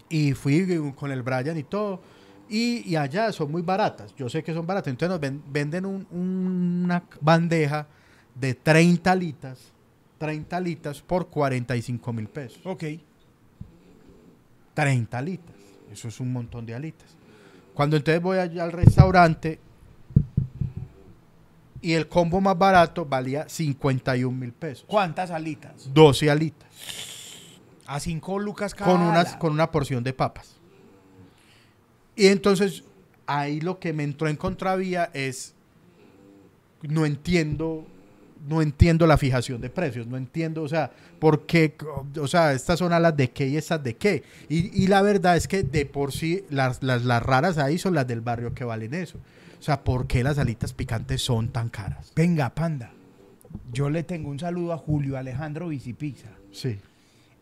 Y 0.10 0.34
fui 0.34 0.92
con 0.96 1.12
el 1.12 1.22
Brian 1.22 1.58
y 1.58 1.64
todo. 1.64 2.02
Y, 2.50 2.90
y 2.90 2.96
allá 2.96 3.32
son 3.32 3.52
muy 3.52 3.62
baratas. 3.62 4.14
Yo 4.18 4.28
sé 4.28 4.44
que 4.44 4.54
son 4.54 4.66
baratas. 4.66 4.90
Entonces 4.92 5.10
nos 5.12 5.20
ven- 5.20 5.44
venden 5.52 5.86
un- 5.86 6.08
una 6.12 7.04
bandeja 7.22 7.88
de 8.36 8.56
30 8.56 9.12
alitas. 9.12 9.60
30 10.18 10.58
alitas 10.58 11.02
por 11.02 11.28
45 11.30 12.12
mil 12.12 12.28
pesos. 12.28 12.60
Ok. 12.66 12.84
30 14.74 15.18
alitas. 15.18 15.56
Eso 15.92 16.08
es 16.08 16.20
un 16.20 16.32
montón 16.34 16.66
de 16.66 16.76
alitas. 16.76 17.16
Cuando 17.74 17.96
entonces 17.98 18.22
voy 18.22 18.38
allá 18.40 18.64
al 18.64 18.72
restaurante 18.72 19.60
y 21.82 21.94
el 21.94 22.08
combo 22.10 22.42
más 22.42 22.58
barato 22.58 23.06
valía 23.06 23.48
51 23.48 24.38
mil 24.38 24.52
pesos. 24.52 24.86
¿Cuántas 24.88 25.32
alitas? 25.32 25.90
12 25.94 26.30
alitas. 26.30 26.68
A 27.88 28.00
cinco 28.00 28.38
lucas 28.38 28.76
cada 28.76 28.92
Con, 28.92 29.02
unas, 29.02 29.30
ala. 29.30 29.40
con 29.40 29.54
una 29.54 29.72
porción 29.72 30.04
de 30.04 30.14
papas. 30.14 30.59
Y 32.20 32.28
entonces 32.28 32.84
ahí 33.28 33.62
lo 33.62 33.80
que 33.80 33.94
me 33.94 34.04
entró 34.04 34.28
en 34.28 34.36
contravía 34.36 35.10
es, 35.14 35.54
no 36.82 37.06
entiendo, 37.06 37.88
no 38.46 38.62
entiendo 38.62 39.08
la 39.08 39.18
fijación 39.18 39.62
de 39.62 39.70
precios, 39.70 40.06
no 40.06 40.18
entiendo, 40.18 40.62
o 40.64 40.68
sea, 40.68 40.92
por 41.18 41.46
qué, 41.46 41.78
o 42.20 42.28
sea, 42.28 42.52
estas 42.52 42.80
son 42.80 42.92
alas 42.92 43.16
de 43.16 43.32
qué 43.32 43.48
y 43.48 43.56
estas 43.56 43.82
de 43.82 43.96
qué. 43.96 44.24
Y, 44.50 44.84
y 44.84 44.88
la 44.88 45.02
verdad 45.02 45.38
es 45.38 45.48
que 45.48 45.64
de 45.64 45.86
por 45.86 46.12
sí 46.12 46.44
las, 46.50 46.84
las, 46.84 47.06
las 47.06 47.24
raras 47.24 47.58
ahí 47.58 47.78
son 47.78 47.96
las 47.96 48.06
del 48.06 48.20
barrio 48.20 48.54
que 48.54 48.66
valen 48.66 48.94
eso. 48.96 49.18
O 49.58 49.64
sea, 49.64 49.82
¿por 49.86 50.06
qué 50.06 50.22
las 50.22 50.38
alitas 50.40 50.74
picantes 50.74 51.22
son 51.22 51.48
tan 51.54 51.70
caras? 51.70 52.12
Venga, 52.18 52.50
panda. 52.54 52.92
Yo 53.72 53.90
le 53.90 54.04
tengo 54.04 54.30
un 54.30 54.40
saludo 54.40 54.74
a 54.74 54.78
Julio 54.78 55.18
Alejandro 55.18 55.70
Bicipizza. 55.70 56.32
Sí. 56.52 56.80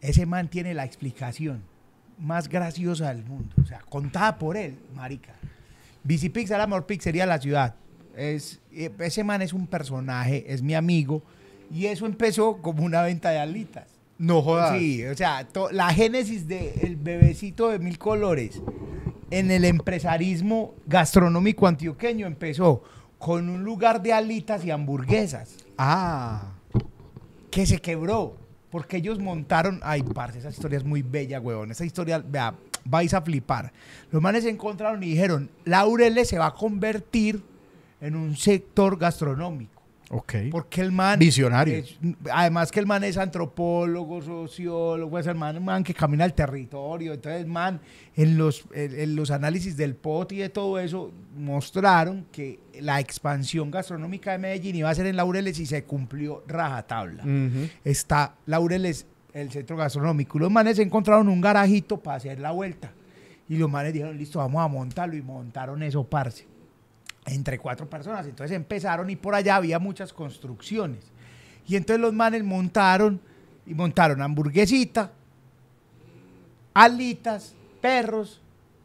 Ese 0.01 0.27
man 0.27 0.49
tiene 0.49 0.75
la 0.75 0.85
explicación 0.85 1.63
más 2.19 2.47
graciosa 2.49 3.09
del 3.13 3.23
mundo. 3.23 3.55
O 3.61 3.65
sea, 3.65 3.79
contada 3.89 4.37
por 4.37 4.57
él, 4.57 4.77
marica. 4.95 5.33
Bicipizza 6.03 6.55
es 6.55 6.59
la 6.59 6.67
mejor 6.67 6.85
pizzería 6.85 7.23
de 7.23 7.27
la 7.27 7.39
ciudad. 7.39 7.75
Es, 8.15 8.59
eh, 8.71 8.91
ese 8.99 9.23
man 9.23 9.41
es 9.41 9.53
un 9.53 9.67
personaje, 9.67 10.45
es 10.51 10.61
mi 10.61 10.73
amigo. 10.75 11.21
Y 11.71 11.85
eso 11.87 12.05
empezó 12.05 12.57
como 12.61 12.83
una 12.83 13.01
venta 13.01 13.29
de 13.29 13.39
alitas. 13.39 13.87
No 14.17 14.41
jodas. 14.41 14.77
Sí, 14.79 15.05
o 15.05 15.15
sea, 15.15 15.47
la 15.71 15.93
génesis 15.93 16.47
del 16.47 16.95
bebecito 16.95 17.69
de 17.69 17.77
mil 17.79 17.99
colores 17.99 18.61
en 19.29 19.51
el 19.51 19.65
empresarismo 19.65 20.73
gastronómico 20.87 21.67
antioqueño 21.67 22.25
empezó 22.25 22.81
con 23.19 23.49
un 23.49 23.63
lugar 23.63 24.01
de 24.01 24.13
alitas 24.13 24.63
y 24.65 24.71
hamburguesas 24.71 25.57
Ah. 25.77 26.53
que 27.51 27.65
se 27.65 27.79
quebró 27.79 28.37
porque 28.69 28.97
ellos 28.97 29.19
montaron, 29.19 29.79
ay, 29.83 30.03
parce, 30.03 30.39
esa 30.39 30.49
historia 30.49 30.77
es 30.77 30.83
muy 30.83 31.01
bella, 31.01 31.39
huevón, 31.39 31.71
esa 31.71 31.85
historia, 31.85 32.23
vea, 32.25 32.53
vais 32.85 33.13
a 33.13 33.21
flipar. 33.21 33.71
Los 34.11 34.21
manes 34.21 34.43
se 34.43 34.49
encontraron 34.49 35.01
y 35.03 35.11
dijeron, 35.11 35.49
Laureles 35.65 36.27
se 36.27 36.37
va 36.37 36.47
a 36.47 36.53
convertir 36.53 37.43
en 38.01 38.15
un 38.15 38.35
sector 38.35 38.97
gastronómico. 38.97 39.76
Ok. 40.09 40.33
Porque 40.51 40.79
el 40.81 40.91
man. 40.93 41.19
Visionario. 41.19 41.75
es- 41.79 41.97
además 42.31 42.71
que 42.71 42.79
el 42.79 42.85
man 42.85 43.03
es 43.03 43.17
antropólogo, 43.17 44.21
sociólogo, 44.21 45.19
es 45.19 45.27
el 45.27 45.35
man, 45.35 45.57
un 45.57 45.65
man 45.65 45.83
que 45.83 45.93
camina 45.93 46.23
el 46.23 46.33
territorio. 46.33 47.13
Entonces, 47.13 47.41
el 47.41 47.47
man, 47.47 47.81
en 48.15 48.37
los, 48.37 48.63
en, 48.73 48.97
en 48.99 49.15
los 49.17 49.31
análisis 49.31 49.75
del 49.75 49.95
POT 49.95 50.31
y 50.31 50.37
de 50.37 50.49
todo 50.49 50.79
eso, 50.79 51.11
mostraron 51.37 52.25
que 52.31 52.59
la 52.79 52.99
expansión 53.01 53.69
gastronómica 53.69 54.31
de 54.31 54.37
Medellín 54.37 54.75
iba 54.77 54.89
a 54.89 54.95
ser 54.95 55.07
en 55.07 55.17
Laureles 55.17 55.59
y 55.59 55.65
se 55.65 55.83
cumplió 55.83 56.43
rajatabla. 56.47 57.23
Está 57.83 58.35
Laureles, 58.45 59.05
el 59.33 59.51
centro 59.51 59.75
gastronómico. 59.75 60.37
Y 60.37 60.41
los 60.41 60.51
manes 60.51 60.79
encontraron 60.79 61.27
un 61.27 61.41
garajito 61.41 61.97
para 61.99 62.17
hacer 62.17 62.39
la 62.39 62.51
vuelta. 62.51 62.91
Y 63.49 63.57
los 63.57 63.69
manes 63.69 63.93
dijeron, 63.93 64.17
listo, 64.17 64.39
vamos 64.39 64.61
a 64.63 64.67
montarlo. 64.67 65.15
Y 65.17 65.21
montaron 65.21 65.83
eso, 65.83 66.03
parce 66.05 66.45
entre 67.27 67.59
cuatro 67.59 67.89
personas. 67.89 68.25
Entonces 68.25 68.55
empezaron 68.55 69.09
y 69.09 69.15
por 69.15 69.35
allá 69.35 69.57
había 69.57 69.79
muchas 69.79 70.13
construcciones. 70.13 71.11
Y 71.67 71.75
entonces 71.75 72.01
los 72.01 72.13
manes 72.13 72.43
montaron 72.43 73.19
y 73.65 73.73
montaron 73.73 74.21
hamburguesita, 74.21 75.11
alitas, 76.73 77.53
perros 77.81 78.41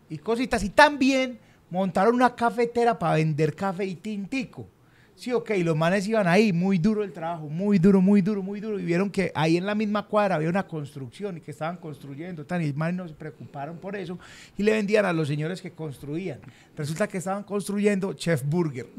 y 0.08 0.18
cositas. 0.18 0.64
Y 0.64 0.70
también 0.70 1.38
montaron 1.70 2.14
una 2.14 2.34
cafetera 2.34 2.98
para 2.98 3.14
vender 3.14 3.54
café 3.54 3.84
y 3.84 3.94
tintico. 3.94 4.66
Sí, 5.14 5.32
ok, 5.32 5.50
los 5.58 5.76
manes 5.76 6.08
iban 6.08 6.26
ahí, 6.26 6.52
muy 6.52 6.78
duro 6.78 7.04
el 7.04 7.12
trabajo, 7.12 7.48
muy 7.48 7.78
duro, 7.78 8.00
muy 8.00 8.22
duro, 8.22 8.42
muy 8.42 8.60
duro. 8.60 8.78
Y 8.80 8.84
vieron 8.84 9.10
que 9.10 9.30
ahí 9.34 9.56
en 9.56 9.66
la 9.66 9.74
misma 9.74 10.06
cuadra 10.06 10.36
había 10.36 10.48
una 10.48 10.66
construcción 10.66 11.36
y 11.36 11.40
que 11.40 11.50
estaban 11.50 11.76
construyendo. 11.76 12.44
Tan, 12.44 12.62
y 12.62 12.68
los 12.68 12.76
manes 12.76 12.96
no 12.96 13.06
se 13.06 13.14
preocuparon 13.14 13.76
por 13.78 13.94
eso 13.94 14.18
y 14.56 14.62
le 14.62 14.72
vendían 14.72 15.04
a 15.04 15.12
los 15.12 15.28
señores 15.28 15.60
que 15.60 15.70
construían. 15.70 16.40
Resulta 16.76 17.06
que 17.06 17.18
estaban 17.18 17.44
construyendo 17.44 18.12
Chef 18.14 18.42
Burger. 18.44 18.86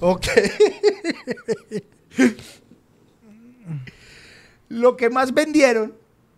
Ok. 0.00 0.26
Lo 4.68 4.96
que 4.96 5.10
más 5.10 5.32
vendieron 5.34 5.92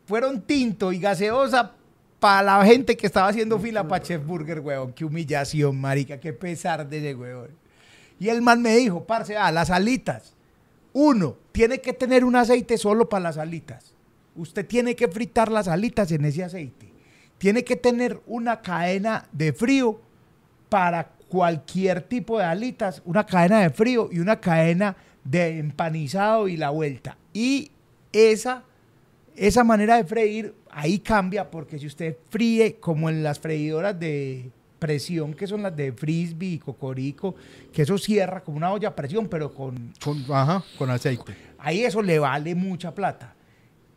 fueron 0.06 0.40
tinto 0.40 0.92
y 0.92 0.98
gaseosa 0.98 1.72
para 2.18 2.42
la 2.42 2.64
gente 2.64 2.96
que 2.96 3.06
estaba 3.06 3.28
haciendo 3.28 3.58
fila 3.58 3.86
para 3.86 4.02
Chef 4.02 4.24
Burger, 4.24 4.60
weón. 4.60 4.92
Qué 4.92 5.04
humillación, 5.04 5.80
marica. 5.80 6.18
Qué 6.18 6.32
pesar 6.32 6.88
de 6.88 6.98
ese 6.98 7.14
weón. 7.14 7.50
Y 8.20 8.28
el 8.28 8.42
man 8.42 8.60
me 8.60 8.76
dijo, 8.76 9.04
parce, 9.04 9.36
ah, 9.36 9.50
las 9.50 9.70
alitas. 9.70 10.34
Uno, 10.92 11.36
tiene 11.52 11.80
que 11.80 11.94
tener 11.94 12.22
un 12.24 12.36
aceite 12.36 12.76
solo 12.76 13.08
para 13.08 13.22
las 13.22 13.38
alitas. 13.38 13.94
Usted 14.36 14.66
tiene 14.66 14.94
que 14.94 15.08
fritar 15.08 15.50
las 15.50 15.66
alitas 15.66 16.12
en 16.12 16.26
ese 16.26 16.44
aceite. 16.44 16.92
Tiene 17.38 17.64
que 17.64 17.76
tener 17.76 18.20
una 18.26 18.60
cadena 18.60 19.26
de 19.32 19.54
frío 19.54 20.02
para 20.68 21.08
cualquier 21.28 22.02
tipo 22.02 22.38
de 22.38 22.44
alitas, 22.44 23.00
una 23.06 23.24
cadena 23.24 23.60
de 23.60 23.70
frío 23.70 24.10
y 24.12 24.18
una 24.18 24.38
cadena 24.38 24.96
de 25.24 25.58
empanizado 25.58 26.46
y 26.46 26.58
la 26.58 26.68
vuelta. 26.68 27.16
Y 27.32 27.70
esa, 28.12 28.64
esa 29.34 29.64
manera 29.64 29.96
de 29.96 30.04
freír 30.04 30.54
ahí 30.70 30.98
cambia 30.98 31.50
porque 31.50 31.78
si 31.78 31.86
usted 31.86 32.18
fríe 32.28 32.76
como 32.76 33.08
en 33.08 33.22
las 33.22 33.40
freidoras 33.40 33.98
de 33.98 34.50
presión, 34.80 35.34
que 35.34 35.46
son 35.46 35.62
las 35.62 35.76
de 35.76 35.92
frisbee 35.92 36.54
y 36.54 36.58
cocorico, 36.58 37.36
que 37.72 37.82
eso 37.82 37.96
cierra 37.98 38.42
como 38.42 38.56
una 38.56 38.72
olla 38.72 38.88
a 38.88 38.96
presión, 38.96 39.28
pero 39.28 39.54
con, 39.54 39.92
Con, 40.02 40.24
ajá, 40.30 40.64
con 40.76 40.90
aceite. 40.90 41.36
ahí 41.58 41.84
eso 41.84 42.02
le 42.02 42.18
vale 42.18 42.56
mucha 42.56 42.92
plata. 42.92 43.36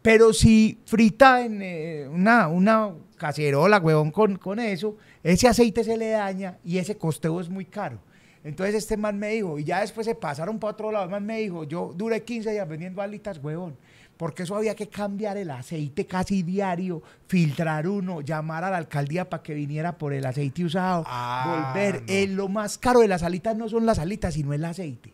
Pero 0.04 0.34
si 0.34 0.78
frita 0.86 1.44
en 1.46 1.62
eh, 1.64 2.08
una, 2.12 2.50
una 2.50 2.92
cacerola, 3.18 3.80
huevón, 3.80 4.12
con, 4.12 4.36
con 4.36 4.60
eso, 4.60 4.98
ese 5.24 5.48
aceite 5.48 5.84
se 5.84 5.96
le 5.98 6.10
daña 6.10 6.58
y 6.64 6.78
ese 6.78 6.98
costeo 6.98 7.40
es 7.40 7.48
muy 7.50 7.64
caro. 7.66 7.98
Entonces 8.44 8.76
este 8.76 8.98
man 8.98 9.18
me 9.18 9.30
dijo, 9.30 9.58
y 9.58 9.64
ya 9.64 9.80
después 9.80 10.06
se 10.06 10.16
pasaron 10.16 10.60
para 10.60 10.74
otro 10.74 10.92
lado, 10.92 11.06
el 11.06 11.12
man 11.12 11.26
me 11.26 11.40
dijo, 11.40 11.64
yo 11.64 11.94
duré 11.96 12.22
15 12.22 12.52
días 12.52 12.68
vendiendo 12.68 13.02
alitas, 13.02 13.38
huevón, 13.42 13.78
porque 14.24 14.44
eso 14.44 14.56
había 14.56 14.74
que 14.74 14.88
cambiar 14.88 15.36
el 15.36 15.52
aceite 15.52 16.06
casi 16.06 16.44
diario, 16.44 17.04
filtrar 17.28 17.90
uno, 17.90 18.22
llamar 18.22 18.64
a 18.64 18.72
la 18.72 18.78
alcaldía 18.78 19.30
para 19.30 19.44
que 19.44 19.54
viniera 19.54 19.98
por 19.98 20.14
el 20.14 20.26
aceite 20.26 20.64
usado, 20.64 21.04
Ah, 21.06 21.74
volver. 21.74 22.04
no. 22.04 22.08
Eh, 22.08 22.28
lo 22.28 22.48
más 22.48 22.78
caro 22.78 23.02
de 23.02 23.10
las 23.10 23.22
alitas 23.22 23.58
no 23.58 23.68
son 23.68 23.86
las 23.86 24.00
alitas, 24.00 24.36
sino 24.36 24.54
el 24.54 24.64
aceite. 24.64 25.14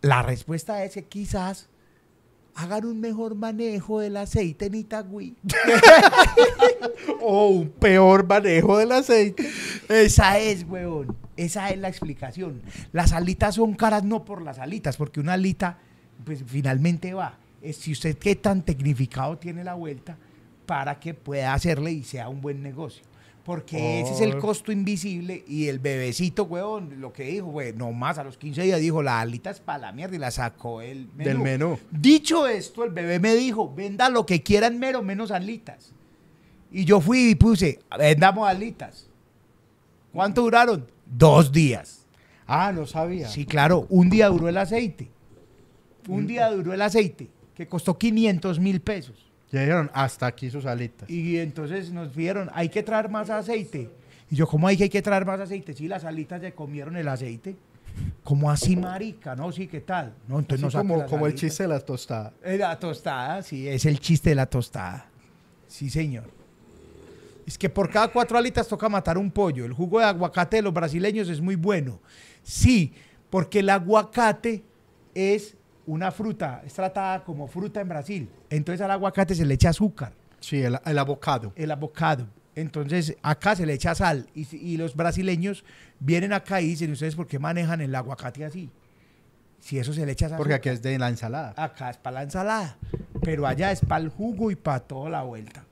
La 0.00 0.22
respuesta 0.22 0.82
es 0.82 0.94
que 0.94 1.04
quizás 1.04 1.68
hagan 2.56 2.84
un 2.84 2.98
mejor 3.00 3.36
manejo 3.36 4.00
del 4.00 4.16
aceite 4.16 4.66
en 4.66 4.74
Itagüí. 4.74 5.36
O 7.20 7.46
un 7.50 7.68
peor 7.70 8.26
manejo 8.26 8.76
del 8.78 8.90
aceite. 8.90 9.48
Esa 9.88 10.40
es, 10.40 10.64
huevón. 10.68 11.16
Esa 11.36 11.70
es 11.70 11.78
la 11.78 11.86
explicación. 11.88 12.60
Las 12.90 13.12
alitas 13.12 13.54
son 13.54 13.74
caras 13.74 14.02
no 14.02 14.24
por 14.24 14.42
las 14.42 14.58
alitas, 14.58 14.96
porque 14.96 15.20
una 15.20 15.34
alita, 15.34 15.78
pues 16.24 16.42
finalmente 16.44 17.14
va. 17.14 17.38
Es 17.64 17.76
si 17.78 17.92
usted 17.92 18.16
qué 18.18 18.36
tan 18.36 18.62
tecnificado 18.62 19.38
tiene 19.38 19.64
la 19.64 19.74
vuelta 19.74 20.16
para 20.66 21.00
que 21.00 21.14
pueda 21.14 21.54
hacerle 21.54 21.92
y 21.92 22.02
sea 22.04 22.28
un 22.28 22.40
buen 22.40 22.62
negocio. 22.62 23.02
Porque 23.44 24.00
ese 24.00 24.12
es 24.14 24.20
el 24.22 24.36
Oh. 24.36 24.38
costo 24.40 24.72
invisible 24.72 25.44
y 25.46 25.66
el 25.68 25.78
bebecito, 25.78 26.44
huevón, 26.44 27.00
lo 27.00 27.12
que 27.12 27.24
dijo, 27.24 27.46
güey, 27.46 27.74
nomás 27.74 28.16
a 28.16 28.24
los 28.24 28.38
15 28.38 28.62
días 28.62 28.80
dijo, 28.80 29.02
la 29.02 29.20
alita 29.20 29.50
es 29.50 29.60
para 29.60 29.78
la 29.78 29.92
mierda 29.92 30.16
y 30.16 30.18
la 30.18 30.30
sacó 30.30 30.80
el 30.80 31.08
menú. 31.14 31.24
Del 31.28 31.38
menú. 31.38 31.78
Dicho 31.90 32.46
esto, 32.46 32.84
el 32.84 32.90
bebé 32.90 33.18
me 33.18 33.34
dijo, 33.34 33.72
venda 33.74 34.08
lo 34.08 34.24
que 34.24 34.42
quieran 34.42 34.78
mero, 34.78 35.02
menos 35.02 35.30
alitas. 35.30 35.92
Y 36.70 36.86
yo 36.86 37.00
fui 37.02 37.30
y 37.30 37.34
puse, 37.34 37.80
vendamos 37.98 38.48
alitas. 38.48 39.08
¿Cuánto 40.12 40.40
duraron? 40.42 40.86
Dos 41.04 41.52
días. 41.52 42.06
Ah, 42.46 42.72
no 42.72 42.86
sabía. 42.86 43.28
Sí, 43.28 43.44
claro, 43.44 43.86
un 43.90 44.08
día 44.08 44.28
duró 44.28 44.48
el 44.48 44.56
aceite. 44.56 45.10
Un 46.08 46.26
día 46.26 46.50
duró 46.50 46.72
el 46.72 46.82
aceite, 46.82 47.28
que 47.54 47.66
costó 47.66 47.96
500 47.96 48.58
mil 48.58 48.80
pesos. 48.80 49.16
Ya 49.50 49.60
dijeron, 49.60 49.90
hasta 49.94 50.26
aquí 50.26 50.50
sus 50.50 50.66
alitas. 50.66 51.08
Y 51.08 51.38
entonces 51.38 51.92
nos 51.92 52.08
pidieron, 52.08 52.50
hay 52.52 52.68
que 52.68 52.82
traer 52.82 53.08
más 53.08 53.30
aceite. 53.30 53.90
Y 54.30 54.36
yo, 54.36 54.46
¿cómo 54.46 54.66
hay 54.66 54.76
que, 54.76 54.84
hay 54.84 54.88
que 54.90 55.02
traer 55.02 55.24
más 55.24 55.38
aceite? 55.38 55.74
Sí, 55.74 55.86
las 55.86 56.04
alitas 56.04 56.40
se 56.40 56.52
comieron 56.52 56.96
el 56.96 57.06
aceite. 57.06 57.56
¿Cómo 58.24 58.50
así, 58.50 58.74
marica? 58.74 59.36
No, 59.36 59.52
sí, 59.52 59.68
¿qué 59.68 59.80
tal? 59.80 60.14
No, 60.26 60.40
entonces 60.40 60.66
Así 60.66 60.76
como, 60.76 61.06
como 61.06 61.26
el 61.26 61.34
chiste 61.34 61.62
de 61.62 61.68
la 61.68 61.78
tostada. 61.80 62.32
Eh, 62.42 62.56
La 62.58 62.76
tostada, 62.78 63.42
sí, 63.42 63.68
es 63.68 63.86
el 63.86 64.00
chiste 64.00 64.30
de 64.30 64.34
la 64.34 64.46
tostada. 64.46 65.06
Sí, 65.68 65.88
señor. 65.88 66.24
Es 67.46 67.58
que 67.58 67.68
por 67.68 67.90
cada 67.90 68.08
cuatro 68.08 68.38
alitas 68.38 68.66
toca 68.66 68.88
matar 68.88 69.18
un 69.18 69.30
pollo. 69.30 69.64
El 69.64 69.72
jugo 69.72 69.98
de 70.00 70.06
aguacate 70.06 70.56
de 70.56 70.62
los 70.62 70.72
brasileños 70.72 71.28
es 71.28 71.40
muy 71.40 71.54
bueno. 71.56 72.00
Sí, 72.42 72.92
porque 73.30 73.60
el 73.60 73.70
aguacate 73.70 74.64
es 75.14 75.54
una 75.86 76.10
fruta, 76.10 76.62
es 76.64 76.72
tratada 76.74 77.24
como 77.24 77.46
fruta 77.46 77.80
en 77.80 77.88
Brasil. 77.88 78.30
Entonces 78.50 78.80
al 78.80 78.90
aguacate 78.90 79.34
se 79.34 79.44
le 79.44 79.54
echa 79.54 79.70
azúcar, 79.70 80.12
Sí, 80.40 80.62
el, 80.62 80.78
el 80.84 80.98
abocado. 80.98 81.52
el 81.56 81.70
avocado. 81.70 82.26
Entonces 82.54 83.16
acá 83.22 83.56
se 83.56 83.66
le 83.66 83.72
echa 83.72 83.94
sal. 83.94 84.26
Y, 84.34 84.46
y 84.56 84.76
los 84.76 84.94
brasileños 84.94 85.64
vienen 85.98 86.32
acá 86.32 86.60
y 86.60 86.66
dicen, 86.68 86.92
¿ustedes 86.92 87.16
por 87.16 87.26
qué 87.26 87.38
manejan 87.38 87.80
el 87.80 87.94
aguacate 87.94 88.44
así? 88.44 88.70
Si 89.58 89.78
eso 89.78 89.92
se 89.92 90.04
le 90.06 90.12
echa 90.12 90.28
sal. 90.28 90.36
Porque 90.38 90.54
aquí 90.54 90.68
es 90.68 90.82
de 90.82 90.98
la 90.98 91.08
ensalada. 91.08 91.54
Acá 91.56 91.90
es 91.90 91.96
para 91.96 92.14
la 92.16 92.22
ensalada, 92.24 92.76
pero 93.22 93.46
allá 93.46 93.72
es 93.72 93.80
para 93.80 94.02
el 94.04 94.10
jugo 94.10 94.50
y 94.50 94.56
para 94.56 94.80
toda 94.80 95.08
la 95.10 95.22
vuelta, 95.22 95.64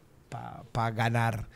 para 0.72 0.90
ganar. 0.90 1.46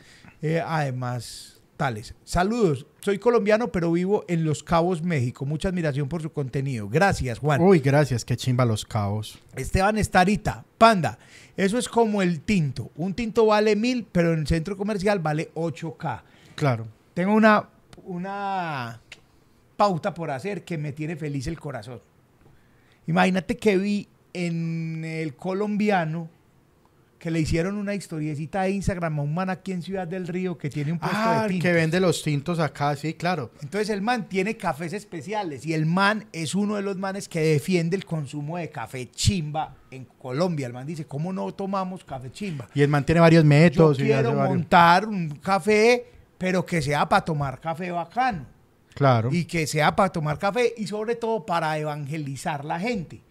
Eh, 0.41 0.61
además, 0.63 1.56
tales. 1.77 2.15
Saludos, 2.23 2.87
soy 2.99 3.19
colombiano, 3.19 3.71
pero 3.71 3.91
vivo 3.91 4.25
en 4.27 4.43
Los 4.43 4.63
Cabos, 4.63 5.01
México. 5.03 5.45
Mucha 5.45 5.69
admiración 5.69 6.09
por 6.09 6.21
su 6.21 6.31
contenido. 6.33 6.89
Gracias, 6.89 7.39
Juan. 7.39 7.61
Uy, 7.61 7.79
gracias, 7.79 8.25
qué 8.25 8.35
chimba 8.35 8.65
los 8.65 8.83
cabos. 8.83 9.39
Esteban 9.55 9.97
Estarita, 9.97 10.65
Panda, 10.77 11.17
eso 11.55 11.77
es 11.77 11.87
como 11.87 12.21
el 12.21 12.41
tinto. 12.41 12.91
Un 12.95 13.13
tinto 13.13 13.45
vale 13.45 13.75
mil, 13.75 14.05
pero 14.11 14.33
en 14.33 14.39
el 14.39 14.47
centro 14.47 14.75
comercial 14.75 15.19
vale 15.19 15.51
8K. 15.53 16.21
Claro. 16.55 16.87
Tengo 17.13 17.33
una, 17.33 17.69
una 18.03 18.99
pauta 19.77 20.13
por 20.13 20.31
hacer 20.31 20.63
que 20.65 20.77
me 20.77 20.91
tiene 20.91 21.15
feliz 21.15 21.47
el 21.47 21.59
corazón. 21.59 22.01
Imagínate 23.05 23.55
que 23.55 23.77
vi 23.77 24.09
en 24.33 25.05
el 25.05 25.35
colombiano 25.35 26.29
que 27.19 27.31
le 27.31 27.39
hicieron 27.39 27.75
una 27.77 27.95
historiecita 27.95 28.61
de 28.63 28.71
Instagram 28.71 29.19
a 29.19 29.21
un 29.23 29.33
man 29.33 29.49
aquí 29.49 29.71
en 29.71 29.81
Ciudad 29.81 30.07
del 30.07 30.27
Río 30.27 30.57
que 30.57 30.69
tiene 30.69 30.91
un 30.91 30.99
puesto 30.99 31.17
Ah, 31.19 31.39
de 31.39 31.45
el 31.45 31.51
tintos. 31.53 31.63
que 31.67 31.73
vende 31.73 31.99
los 31.99 32.21
tintos 32.23 32.59
acá, 32.59 32.95
sí, 32.95 33.13
claro. 33.15 33.51
Entonces 33.61 33.89
el 33.89 34.01
man 34.01 34.29
tiene 34.29 34.55
cafés 34.55 34.93
especiales 34.93 35.65
y 35.65 35.73
el 35.73 35.85
man 35.85 36.25
es 36.31 36.53
uno 36.55 36.75
de 36.75 36.83
los 36.83 36.95
manes 36.97 37.27
que 37.27 37.39
defiende 37.39 37.95
el 37.95 38.05
consumo 38.05 38.57
de 38.57 38.69
café 38.69 39.09
chimba 39.09 39.75
en 39.89 40.05
Colombia. 40.05 40.67
El 40.67 40.73
man 40.73 40.85
dice, 40.85 41.05
¿cómo 41.05 41.33
no 41.33 41.51
tomamos 41.53 42.03
café 42.03 42.31
chimba? 42.31 42.67
Y 42.75 42.81
él 42.81 42.89
mantiene 42.89 43.19
varios 43.21 43.43
Yo 43.43 43.49
métodos. 43.49 43.99
y 43.99 44.03
quiero 44.03 44.35
varios- 44.35 44.49
montar 44.57 45.07
un 45.07 45.29
café, 45.41 46.05
pero 46.37 46.65
que 46.65 46.81
sea 46.81 47.09
para 47.09 47.25
tomar 47.25 47.59
café 47.59 47.89
bacano. 47.91 48.45
Claro. 48.93 49.29
y 49.31 49.45
que 49.45 49.67
sea 49.67 49.95
para 49.95 50.11
tomar 50.11 50.39
café 50.39 50.73
y 50.75 50.87
sobre 50.87 51.13
todo 51.15 51.45
para 51.45 51.77
evangelizar 51.77 52.65
la 52.65 52.79
gente. 52.79 53.21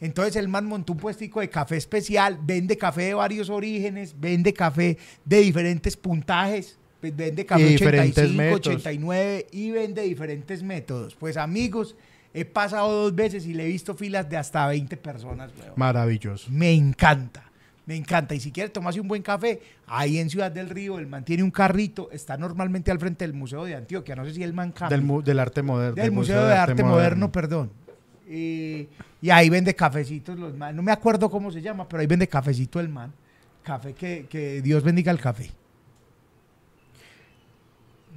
Entonces 0.00 0.36
el 0.36 0.48
man 0.48 0.66
montó 0.66 0.92
un 0.92 0.98
puestico 0.98 1.40
de 1.40 1.48
café 1.48 1.76
especial, 1.76 2.38
vende 2.42 2.76
café 2.76 3.02
de 3.02 3.14
varios 3.14 3.48
orígenes, 3.48 4.14
vende 4.18 4.52
café 4.52 4.98
de 5.24 5.40
diferentes 5.40 5.96
puntajes, 5.96 6.78
ve- 7.00 7.12
vende 7.12 7.46
café 7.46 7.62
Y 7.62 7.68
diferentes 7.72 8.24
85, 8.24 8.36
métodos. 8.36 8.66
89 8.76 9.46
y 9.52 9.70
vende 9.70 10.02
diferentes 10.02 10.62
métodos. 10.62 11.14
Pues 11.14 11.36
amigos, 11.38 11.96
he 12.34 12.44
pasado 12.44 13.04
dos 13.04 13.14
veces 13.14 13.46
y 13.46 13.54
le 13.54 13.64
he 13.64 13.68
visto 13.68 13.94
filas 13.94 14.28
de 14.28 14.36
hasta 14.36 14.66
20 14.68 14.96
personas. 14.98 15.50
weón. 15.58 15.72
Maravilloso. 15.76 16.50
Me 16.50 16.72
encanta, 16.74 17.44
me 17.86 17.96
encanta. 17.96 18.34
Y 18.34 18.40
si 18.40 18.52
quieres 18.52 18.74
tomarse 18.74 19.00
un 19.00 19.08
buen 19.08 19.22
café, 19.22 19.62
ahí 19.86 20.18
en 20.18 20.28
Ciudad 20.28 20.50
del 20.52 20.68
Río, 20.68 20.98
el 20.98 21.06
man 21.06 21.24
tiene 21.24 21.42
un 21.42 21.50
carrito, 21.50 22.10
está 22.12 22.36
normalmente 22.36 22.90
al 22.90 22.98
frente 22.98 23.24
del 23.24 23.32
Museo 23.32 23.64
de 23.64 23.74
Antioquia. 23.76 24.14
No 24.14 24.26
sé 24.26 24.34
si 24.34 24.42
el 24.42 24.52
man 24.52 24.72
cambia 24.72 24.98
Del, 24.98 25.24
del 25.24 25.38
arte 25.38 25.62
moderno. 25.62 26.02
del 26.02 26.12
Museo 26.12 26.44
de 26.44 26.52
Arte, 26.52 26.82
Moderno, 26.84 27.32
perdón. 27.32 27.70
Y, 28.28 28.88
y 29.22 29.30
ahí 29.30 29.48
vende 29.48 29.74
cafecitos 29.74 30.38
los 30.38 30.56
man. 30.56 30.74
No 30.74 30.82
me 30.82 30.92
acuerdo 30.92 31.30
cómo 31.30 31.50
se 31.50 31.62
llama, 31.62 31.88
pero 31.88 32.00
ahí 32.00 32.06
vende 32.06 32.26
cafecito 32.28 32.80
el 32.80 32.88
man. 32.88 33.12
Café 33.62 33.92
que, 33.94 34.26
que 34.28 34.62
Dios 34.62 34.82
bendiga 34.82 35.10
el 35.12 35.20
café. 35.20 35.50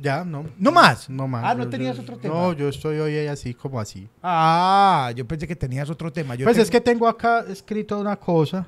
Ya, 0.01 0.23
no. 0.23 0.45
¿No 0.57 0.71
más? 0.71 1.09
No 1.09 1.27
más. 1.27 1.43
Ah, 1.45 1.53
¿no 1.53 1.65
Yo- 1.65 1.69
tenías 1.69 1.97
yo- 1.97 2.03
otro 2.03 2.17
tema? 2.17 2.33
No, 2.33 2.53
yo 2.53 2.69
estoy 2.69 2.99
hoy 2.99 3.27
así 3.27 3.53
como 3.53 3.79
así. 3.79 4.07
Ah, 4.23 5.11
yo 5.15 5.27
pensé 5.27 5.45
que 5.47 5.55
tenías 5.55 5.89
otro 5.89 6.11
tema. 6.11 6.35
Yo 6.35 6.45
pues 6.45 6.55
tengo- 6.55 6.63
es 6.63 6.71
que 6.71 6.79
tengo 6.79 7.07
acá 7.07 7.43
escrito 7.49 7.99
una 7.99 8.15
cosa, 8.15 8.65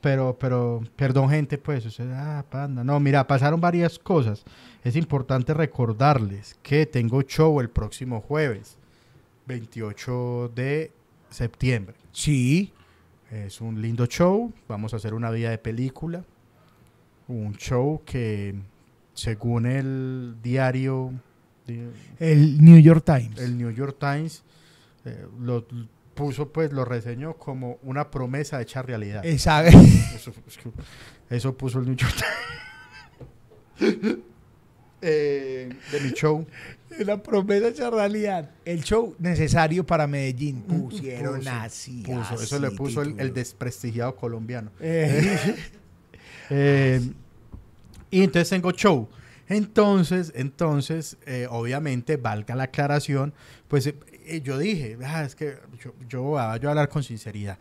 pero, 0.00 0.36
pero, 0.38 0.82
perdón 0.94 1.28
gente, 1.30 1.58
pues, 1.58 1.84
ah, 2.00 2.44
panda. 2.48 2.84
No, 2.84 3.00
mira, 3.00 3.26
pasaron 3.26 3.60
varias 3.60 3.98
cosas. 3.98 4.44
Es 4.84 4.94
importante 4.94 5.52
recordarles 5.52 6.56
que 6.62 6.86
tengo 6.86 7.22
show 7.22 7.58
el 7.60 7.68
próximo 7.68 8.20
jueves, 8.20 8.78
28 9.46 10.52
de 10.54 10.92
septiembre. 11.30 11.96
Sí. 12.12 12.72
Es 13.30 13.60
un 13.60 13.80
lindo 13.82 14.06
show, 14.06 14.52
vamos 14.68 14.92
a 14.92 14.96
hacer 14.96 15.12
una 15.14 15.30
vida 15.30 15.50
de 15.50 15.58
película. 15.58 16.24
Un 17.28 17.56
show 17.56 18.02
que, 18.04 18.54
según 19.14 19.66
el 19.66 20.36
diario, 20.42 21.12
di- 21.66 21.88
El 22.20 22.62
New 22.64 22.78
York 22.78 23.04
Times. 23.04 23.40
el 23.40 23.58
New 23.58 23.70
York 23.72 23.96
Times, 23.98 24.44
eh, 25.04 25.26
lo 25.40 25.66
puso, 26.14 26.52
pues, 26.52 26.72
lo 26.72 26.84
reseñó 26.84 27.34
como 27.34 27.78
una 27.82 28.10
promesa 28.12 28.62
hecha 28.62 28.80
realidad. 28.82 29.24
Eso, 30.14 30.32
eso 31.28 31.56
puso 31.56 31.80
el 31.80 31.86
New 31.86 31.96
York 31.96 32.14
Times. 33.78 34.18
Eh, 35.02 35.68
de 35.92 36.00
mi 36.00 36.10
show. 36.12 36.46
La 37.04 37.22
promesa 37.22 37.68
hecha 37.68 37.90
realidad. 37.90 38.50
El 38.64 38.82
show 38.82 39.14
necesario 39.18 39.84
para 39.84 40.06
Medellín. 40.06 40.62
Pusieron 40.62 41.38
Puso, 41.38 41.50
así. 41.50 42.02
puso, 42.04 42.34
eso 42.42 42.58
le 42.58 42.70
puso 42.70 43.02
el, 43.02 43.32
desprestigiado 43.32 44.14
colombiano. 44.16 44.70
Eh, 44.80 45.54
Eh, 46.48 47.00
y 48.08 48.22
entonces 48.22 48.48
tengo 48.50 48.70
show. 48.70 49.08
Entonces, 49.48 50.32
entonces, 50.36 51.16
eh, 51.26 51.48
obviamente, 51.50 52.16
valga 52.16 52.54
la 52.54 52.64
aclaración, 52.64 53.34
pues 53.66 53.92
yo 54.44 54.56
dije, 54.58 54.96
"Ah, 55.04 55.24
es 55.24 55.34
que 55.34 55.56
yo, 55.82 55.92
yo, 56.08 56.08
yo 56.08 56.22
voy 56.22 56.38
a 56.38 56.52
hablar 56.52 56.88
con 56.88 57.02
sinceridad. 57.02 57.58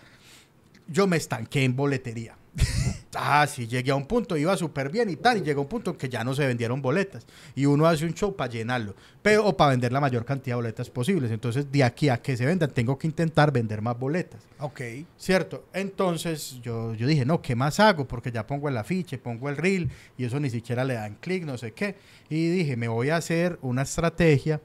Yo 0.88 1.08
me 1.08 1.18
estanqué 1.18 1.64
en 1.64 1.76
boletería. 1.76 2.38
ah, 3.18 3.46
sí, 3.48 3.68
llegué 3.68 3.92
a 3.92 3.96
un 3.96 4.06
punto, 4.06 4.38
iba 4.38 4.56
súper 4.58 4.90
bien 4.90 5.10
y 5.10 5.16
tal, 5.16 5.38
y 5.38 5.42
llegó 5.42 5.62
un 5.62 5.68
punto 5.68 5.98
que 5.98 6.10
ya 6.10 6.24
no 6.24 6.34
se 6.34 6.46
vendieron 6.46 6.82
boletas. 6.82 7.26
Y 7.56 7.66
uno 7.66 7.86
hace 7.86 8.06
un 8.06 8.14
show 8.14 8.36
para 8.36 8.52
llenarlo, 8.52 8.96
pero 9.22 9.46
o 9.46 9.56
para 9.56 9.72
vender 9.72 9.92
la 9.92 10.00
mayor 10.00 10.26
cantidad 10.26 10.54
de 10.54 10.62
boletas 10.62 10.90
posibles. 10.90 11.32
Entonces, 11.32 11.72
de 11.72 11.84
aquí 11.84 12.10
a 12.10 12.22
que 12.22 12.38
se 12.38 12.46
vendan, 12.46 12.72
tengo 12.72 12.98
que 12.98 13.08
intentar 13.08 13.52
vender 13.52 13.82
más 13.82 13.98
boletas. 13.98 14.42
ok. 14.60 14.82
¿Cierto? 15.18 15.66
Entonces 15.74 16.60
yo, 16.62 16.94
yo 16.94 17.08
dije, 17.08 17.26
no, 17.26 17.42
¿qué 17.42 17.56
más 17.56 17.80
hago? 17.80 18.08
Porque 18.08 18.32
ya 18.32 18.46
pongo 18.46 18.70
el 18.70 18.78
afiche, 18.78 19.18
pongo 19.18 19.50
el 19.50 19.58
reel 19.58 19.90
y 20.18 20.26
eso 20.26 20.40
ni 20.40 20.50
siquiera 20.50 20.84
le 20.84 20.96
dan 20.96 21.16
clic, 21.16 21.44
no 21.44 21.58
sé 21.58 21.74
qué. 21.74 21.96
Y 22.30 22.50
dije, 22.50 22.76
me 22.76 22.88
voy 22.88 23.10
a 23.10 23.18
hacer 23.18 23.58
una 23.62 23.84
estrategia 23.84 24.62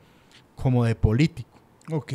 como 0.56 0.85
de 0.85 0.94
político. 0.94 1.48
Ok. 1.90 2.12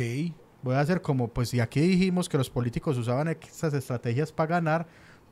Voy 0.62 0.74
a 0.74 0.80
hacer 0.80 1.00
como, 1.00 1.28
pues 1.28 1.50
si 1.50 1.60
aquí 1.60 1.80
dijimos 1.80 2.28
que 2.28 2.38
los 2.38 2.50
políticos 2.50 2.96
usaban 2.96 3.28
estas 3.28 3.74
estrategias 3.74 4.32
para 4.32 4.56
ganar, 4.56 4.86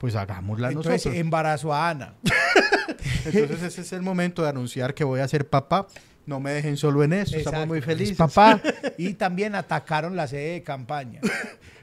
pues 0.05 0.17
hagámoslas 0.17 0.73
Entonces, 0.73 0.93
nosotros. 0.93 1.17
embarazo 1.19 1.73
a 1.73 1.89
Ana. 1.89 2.13
Entonces 3.25 3.63
ese 3.63 3.81
es 3.81 3.93
el 3.95 4.03
momento 4.03 4.43
de 4.43 4.51
anunciar 4.51 4.93
que 4.93 5.03
voy 5.03 5.21
a 5.21 5.27
ser 5.27 5.49
papá. 5.49 5.87
No 6.27 6.41
me 6.41 6.51
dejen 6.51 6.77
solo 6.77 7.03
en 7.03 7.15
eso, 7.15 7.39
estamos 7.39 7.67
muy 7.67 7.79
es 7.79 7.87
felices. 7.87 8.15
Papá. 8.19 8.61
Y 8.99 9.15
también 9.15 9.55
atacaron 9.55 10.15
la 10.15 10.27
sede 10.29 10.53
de 10.53 10.63
campaña. 10.63 11.23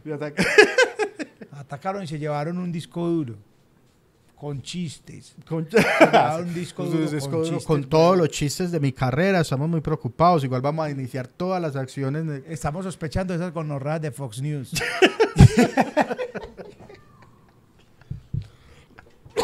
Atacaron 1.51 2.03
y 2.03 2.07
se 2.07 2.19
llevaron 2.19 2.59
un 2.59 2.71
disco 2.71 3.07
duro. 3.07 3.37
Con 4.35 4.61
chistes. 4.61 5.33
Con, 5.47 5.67
un 6.41 6.53
disco 6.53 6.85
duro 6.85 7.09
disco 7.09 7.27
con 7.27 7.39
duro 7.39 7.43
chistes 7.45 7.65
con 7.65 7.83
todos 7.85 8.15
los 8.19 8.29
chistes 8.29 8.69
de 8.71 8.79
mi 8.79 8.91
carrera, 8.91 9.41
estamos 9.41 9.67
muy 9.67 9.81
preocupados. 9.81 10.43
Igual 10.43 10.61
vamos 10.61 10.85
a 10.85 10.91
iniciar 10.91 11.25
todas 11.25 11.59
las 11.59 11.75
acciones. 11.75 12.27
de- 12.27 12.43
Estamos 12.53 12.85
sospechando 12.85 13.33
esas 13.33 13.51
gonorreas 13.51 13.99
de 13.99 14.11
Fox 14.11 14.39
News. 14.43 14.73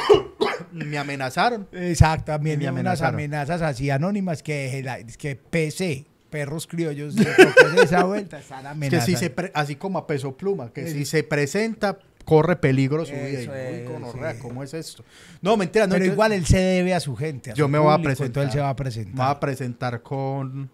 me 0.71 0.97
amenazaron. 0.97 1.67
Exacto, 1.71 2.25
también 2.31 2.59
me 2.59 2.65
unas 2.65 2.73
amenazaron. 2.73 3.15
amenazas 3.15 3.61
así 3.61 3.89
anónimas 3.89 4.43
que, 4.43 4.81
la- 4.83 5.03
que 5.03 5.35
PC, 5.35 6.05
perros 6.29 6.67
criollos, 6.67 7.15
de 7.15 7.25
esa 7.83 8.03
vuelta, 8.03 8.39
están 8.39 8.79
Que 8.79 9.01
si 9.01 9.15
se 9.15 9.29
pre- 9.29 9.51
así 9.53 9.75
como 9.75 9.97
a 9.99 10.07
peso 10.07 10.35
pluma, 10.35 10.71
que 10.71 10.87
Sí. 10.87 10.93
si 10.99 11.05
se 11.05 11.23
presenta, 11.23 11.97
corre 12.25 12.57
peligro 12.57 13.05
su 13.05 13.13
vida. 13.13 13.23
Uy, 13.39 13.47
es, 13.47 13.89
gonorrea, 13.89 14.33
sí. 14.33 14.39
¿cómo 14.41 14.61
es 14.63 14.73
esto? 14.73 15.03
No, 15.41 15.55
mentira, 15.55 15.87
no. 15.87 15.93
Pero 15.93 16.05
igual 16.05 16.33
él 16.33 16.45
se 16.45 16.57
debe 16.59 16.93
a 16.93 16.99
su 16.99 17.15
gente. 17.15 17.51
a 17.51 17.53
Yo 17.53 17.65
su 17.65 17.69
me 17.69 17.79
voy 17.79 17.93
a 17.93 17.97
presentar. 17.97 18.25
Entonces 18.27 18.47
él 18.47 18.51
se 18.53 18.59
va 18.59 18.69
a 18.69 18.73
me 18.73 18.75
presentar. 18.75 19.29
a 19.31 19.39
presentar 19.39 20.01
con, 20.03 20.69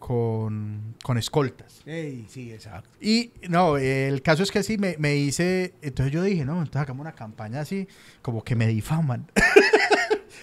con, 0.00 0.94
con 1.02 1.18
escoltas. 1.18 1.73
Sí, 1.84 2.50
exacto. 2.52 2.88
Y 3.00 3.32
no, 3.48 3.76
el 3.76 4.22
caso 4.22 4.42
es 4.42 4.50
que 4.50 4.62
sí, 4.62 4.78
me, 4.78 4.96
me 4.98 5.16
hice, 5.16 5.74
entonces 5.82 6.12
yo 6.12 6.22
dije, 6.22 6.44
no, 6.44 6.58
entonces 6.58 6.80
hagamos 6.80 7.02
una 7.02 7.14
campaña 7.14 7.60
así, 7.60 7.86
como 8.22 8.42
que 8.42 8.56
me 8.56 8.66
difaman. 8.66 9.26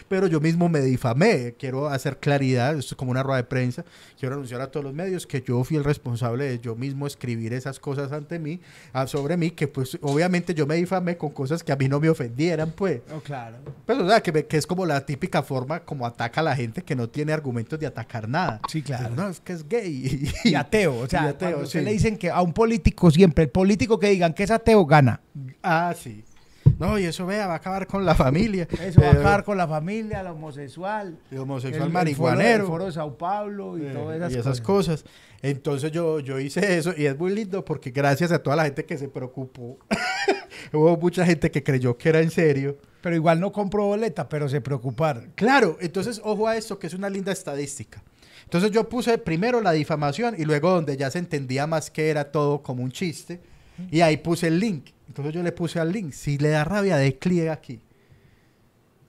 Pero 0.08 0.28
yo 0.28 0.40
mismo 0.40 0.70
me 0.70 0.82
difamé, 0.82 1.56
quiero 1.58 1.88
hacer 1.90 2.18
claridad, 2.20 2.78
esto 2.78 2.94
es 2.94 2.96
como 2.96 3.12
una 3.12 3.24
rueda 3.24 3.38
de 3.38 3.44
prensa, 3.46 3.84
quiero 4.20 4.36
anunciar 4.36 4.62
a 4.62 4.68
todos 4.72 4.84
los 4.84 4.94
medios 4.94 5.26
que 5.28 5.42
yo 5.42 5.64
fui 5.64 5.78
el 5.78 5.84
responsable 5.84 6.46
de 6.46 6.60
yo 6.60 6.76
mismo 6.76 7.08
escribir 7.08 7.54
esas 7.54 7.80
cosas 7.80 8.12
ante 8.12 8.40
mí, 8.40 8.60
ah, 8.94 9.08
sobre 9.08 9.38
mí, 9.38 9.52
que 9.52 9.68
pues 9.68 9.98
obviamente 10.02 10.54
yo 10.54 10.66
me 10.68 10.76
difamé 10.76 11.18
con 11.18 11.30
cosas 11.32 11.64
que 11.64 11.72
a 11.72 11.76
mí 11.76 11.88
no 11.88 12.00
me 12.00 12.10
ofendieran, 12.10 12.72
pues. 12.72 13.02
Oh, 13.16 13.20
claro. 13.20 13.58
Pues 13.86 13.98
o 14.00 14.08
sea, 14.08 14.22
que, 14.22 14.32
me- 14.32 14.46
que 14.46 14.58
es 14.58 14.68
como 14.68 14.86
la 14.86 15.06
típica 15.06 15.44
forma 15.44 15.82
como 15.82 16.06
ataca 16.06 16.42
a 16.42 16.44
la 16.44 16.56
gente 16.56 16.82
que 16.82 16.96
no 16.96 17.10
tiene 17.10 17.34
argumentos 17.34 17.80
de 17.80 17.88
atacar 17.88 18.28
nada. 18.28 18.60
Sí, 18.70 18.82
claro. 18.82 19.14
No, 19.16 19.28
es 19.30 19.40
que 19.40 19.54
es 19.54 19.68
gay. 19.68 20.32
Y 20.44 20.56
ateo, 20.56 21.00
o 21.00 21.08
sea, 21.10 21.24
Y 21.26 21.28
ateo, 21.30 21.52
cuando 21.52 21.70
sí. 21.70 21.82
le 21.82 21.92
dicen 21.92 22.18
que 22.18 22.30
a 22.30 22.42
un 22.42 22.54
político 22.54 23.10
siempre, 23.12 23.46
el 23.46 23.50
político 23.50 24.00
que 24.00 24.10
digan 24.10 24.34
que 24.34 24.44
es 24.44 24.52
ateo 24.52 24.86
gana. 24.86 25.22
Ah, 25.64 25.94
sí. 25.98 26.24
No, 26.80 26.98
y 27.00 27.06
eso 27.06 27.26
vea, 27.26 27.48
va 27.48 27.54
a 27.54 27.58
acabar 27.58 27.86
con 27.88 28.06
la 28.06 28.16
familia. 28.16 28.68
Eso 28.82 29.02
va 29.02 29.08
a 29.08 29.12
Eh, 29.12 29.14
acabar 29.20 29.44
con 29.44 29.58
la 29.58 29.68
familia, 29.68 30.22
el 30.22 30.28
homosexual, 30.28 31.18
el 31.30 31.38
homosexual 31.38 31.82
el- 31.84 31.88
el 31.88 31.94
marihuanero. 31.94 32.50
foro, 32.52 32.64
el 32.64 32.68
foro 32.72 32.86
de 32.86 32.92
Sao 32.92 33.18
Paulo 33.18 33.78
y 33.78 33.86
eh, 33.86 33.92
todas 33.94 34.32
y 34.32 34.34
esas, 34.36 34.46
esas 34.48 34.62
cosas. 34.62 35.02
cosas. 35.04 35.16
Entonces 35.44 35.92
yo, 35.92 36.20
yo 36.20 36.40
hice 36.40 36.78
eso 36.78 36.94
y 36.96 37.06
es 37.06 37.18
muy 37.18 37.34
lindo 37.34 37.64
porque 37.66 37.92
gracias 37.92 38.32
a 38.32 38.40
toda 38.44 38.56
la 38.56 38.66
gente 38.66 38.86
que 38.86 38.98
se 38.98 39.08
preocupó, 39.10 39.78
hubo 40.74 40.98
mucha 40.98 41.26
gente 41.26 41.50
que 41.52 41.64
creyó 41.64 41.98
que 41.98 42.10
era 42.10 42.20
en 42.22 42.32
serio. 42.32 42.78
Pero 43.02 43.16
igual 43.16 43.40
no 43.40 43.52
compró 43.52 43.86
boleta, 43.86 44.30
pero 44.30 44.48
se 44.48 44.62
preocuparon. 44.62 45.32
Claro, 45.36 45.78
entonces 45.82 46.22
ojo 46.24 46.48
a 46.48 46.56
esto 46.58 46.78
que 46.78 46.86
es 46.88 46.94
una 46.94 47.10
linda 47.10 47.32
estadística. 47.32 48.04
Entonces 48.44 48.72
yo 48.72 48.88
puse 48.90 49.18
primero 49.18 49.62
la 49.62 49.72
difamación 49.72 50.36
y 50.38 50.46
luego 50.46 50.72
donde 50.72 50.98
ya 50.98 51.10
se 51.10 51.20
entendía 51.20 51.66
más 51.68 51.90
que 51.90 52.10
era 52.10 52.32
todo 52.32 52.62
como 52.62 52.84
un 52.84 52.92
chiste 52.92 53.40
y 53.90 54.02
ahí 54.02 54.18
puse 54.18 54.48
el 54.48 54.60
link. 54.60 54.90
Entonces 55.12 55.34
yo 55.34 55.44
le 55.44 55.52
puse 55.52 55.78
al 55.78 55.92
link, 55.92 56.14
si 56.14 56.38
le 56.38 56.48
da 56.48 56.64
rabia, 56.64 56.96
de 56.96 57.18
clic 57.18 57.50
aquí. 57.50 57.82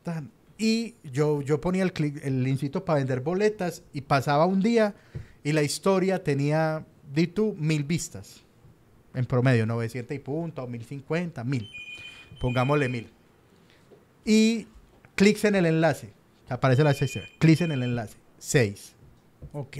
Tan. 0.03 0.33
Y 0.59 0.97
yo, 1.05 1.43
yo 1.43 1.61
ponía 1.61 1.85
el, 1.85 1.93
clic, 1.93 2.20
el 2.24 2.43
linkcito 2.43 2.85
para 2.85 2.99
vender 2.99 3.20
boletas 3.20 3.85
y 3.93 4.01
pasaba 4.01 4.47
un 4.47 4.61
día 4.61 4.97
y 5.45 5.53
la 5.53 5.62
historia 5.62 6.24
tenía, 6.24 6.85
di 7.15 7.29
tú, 7.29 7.55
mil 7.57 7.85
vistas. 7.85 8.43
En 9.15 9.27
promedio, 9.27 9.65
900 9.65 10.16
y 10.16 10.19
punto, 10.19 10.66
1050, 10.66 11.45
mil. 11.45 11.70
Pongámosle 12.41 12.89
mil. 12.89 13.09
Y 14.24 14.66
clics 15.15 15.45
en 15.45 15.55
el 15.55 15.66
enlace. 15.66 16.12
Aparece 16.49 16.83
la 16.83 16.95
sección. 16.95 17.27
Clics 17.39 17.61
en 17.61 17.70
el 17.70 17.85
enlace. 17.85 18.16
Seis. 18.39 18.97
Ok. 19.53 19.77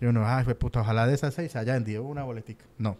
Yo 0.00 0.10
no, 0.10 0.24
fue 0.44 0.54
puta, 0.54 0.80
ojalá 0.80 1.06
de 1.06 1.12
esas 1.12 1.34
seis 1.34 1.54
haya 1.54 1.74
vendido 1.74 2.02
una 2.02 2.22
boletica. 2.22 2.64
No. 2.78 2.96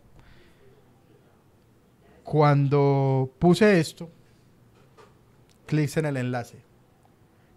Cuando 2.25 3.31
puse 3.39 3.79
esto, 3.79 4.11
clics 5.67 5.97
en 5.99 6.07
el 6.07 6.17
enlace. 6.17 6.57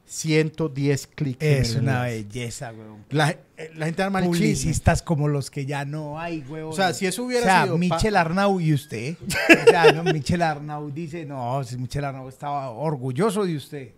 110 0.05 1.07
clics 1.07 1.41
en 1.43 1.61
Es 1.61 1.75
el 1.75 1.81
una 1.81 2.09
enlace. 2.09 2.23
belleza, 2.23 2.71
weón. 2.71 3.03
La, 3.09 3.31
eh, 3.57 3.71
la 3.75 3.87
gente 3.87 4.03
arma. 4.03 4.21
Publicistas 4.21 5.01
como 5.01 5.27
los 5.27 5.49
que 5.51 5.65
ya 5.65 5.83
no 5.83 6.19
hay, 6.19 6.45
weón. 6.47 6.69
O 6.69 6.73
sea, 6.73 6.93
si 6.93 7.05
eso 7.05 7.23
hubiera 7.23 7.41
o 7.41 7.45
sea, 7.45 7.63
sido 7.63 7.77
Michel 7.77 8.15
Arnau 8.15 8.59
y 8.61 8.73
usted. 8.73 9.17
O 9.67 9.69
sea, 9.69 9.91
no, 9.91 10.03
Michel 10.05 10.41
Arnau 10.41 10.91
dice, 10.91 11.25
no, 11.25 11.61
Michel 11.77 12.05
Arnau 12.05 12.29
estaba 12.29 12.69
orgulloso 12.69 13.45
de 13.45 13.55
usted. 13.57 13.91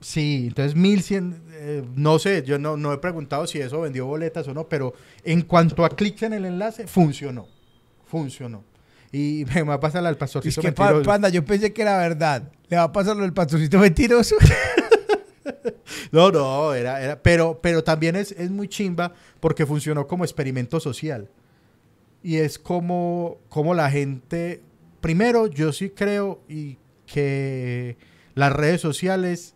Sí, 0.00 0.46
entonces 0.48 0.74
1100, 0.74 1.42
eh, 1.52 1.84
no 1.94 2.18
sé, 2.18 2.42
yo 2.42 2.58
no, 2.58 2.76
no 2.76 2.92
he 2.92 2.98
preguntado 2.98 3.46
si 3.46 3.58
eso 3.58 3.82
vendió 3.82 4.06
boletas 4.06 4.48
o 4.48 4.54
no, 4.54 4.66
pero 4.66 4.94
en 5.24 5.42
cuanto 5.42 5.84
a 5.84 5.90
clics 5.90 6.22
en 6.22 6.32
el 6.32 6.46
enlace, 6.46 6.86
funcionó. 6.86 7.46
Funcionó. 8.06 8.64
Y 9.12 9.44
me 9.54 9.62
va 9.62 9.74
a 9.74 9.80
pasar 9.80 10.04
al 10.06 10.12
Es 10.12 10.18
pastorcito 10.18 10.60
que, 10.60 10.72
pa- 10.72 10.84
mentiroso. 10.86 11.10
panda, 11.10 11.28
yo 11.28 11.44
pensé 11.44 11.72
que 11.72 11.82
era 11.82 11.98
verdad. 11.98 12.50
Le 12.68 12.76
va 12.76 12.84
a 12.84 12.92
pasar 12.92 13.16
lo 13.16 13.22
del 13.22 13.32
pastorcito 13.32 13.78
mentiroso. 13.78 14.36
No, 16.12 16.30
no, 16.30 16.74
era, 16.74 17.00
era, 17.02 17.22
pero, 17.22 17.60
pero 17.62 17.84
también 17.84 18.16
es, 18.16 18.32
es 18.32 18.50
muy 18.50 18.68
chimba 18.68 19.12
porque 19.38 19.64
funcionó 19.66 20.06
como 20.06 20.24
experimento 20.24 20.80
social. 20.80 21.28
Y 22.22 22.36
es 22.36 22.58
como, 22.58 23.38
como 23.48 23.74
la 23.74 23.90
gente, 23.90 24.60
primero 25.00 25.46
yo 25.46 25.72
sí 25.72 25.90
creo 25.90 26.40
y 26.48 26.78
que 27.06 27.96
las 28.34 28.52
redes 28.52 28.80
sociales 28.80 29.54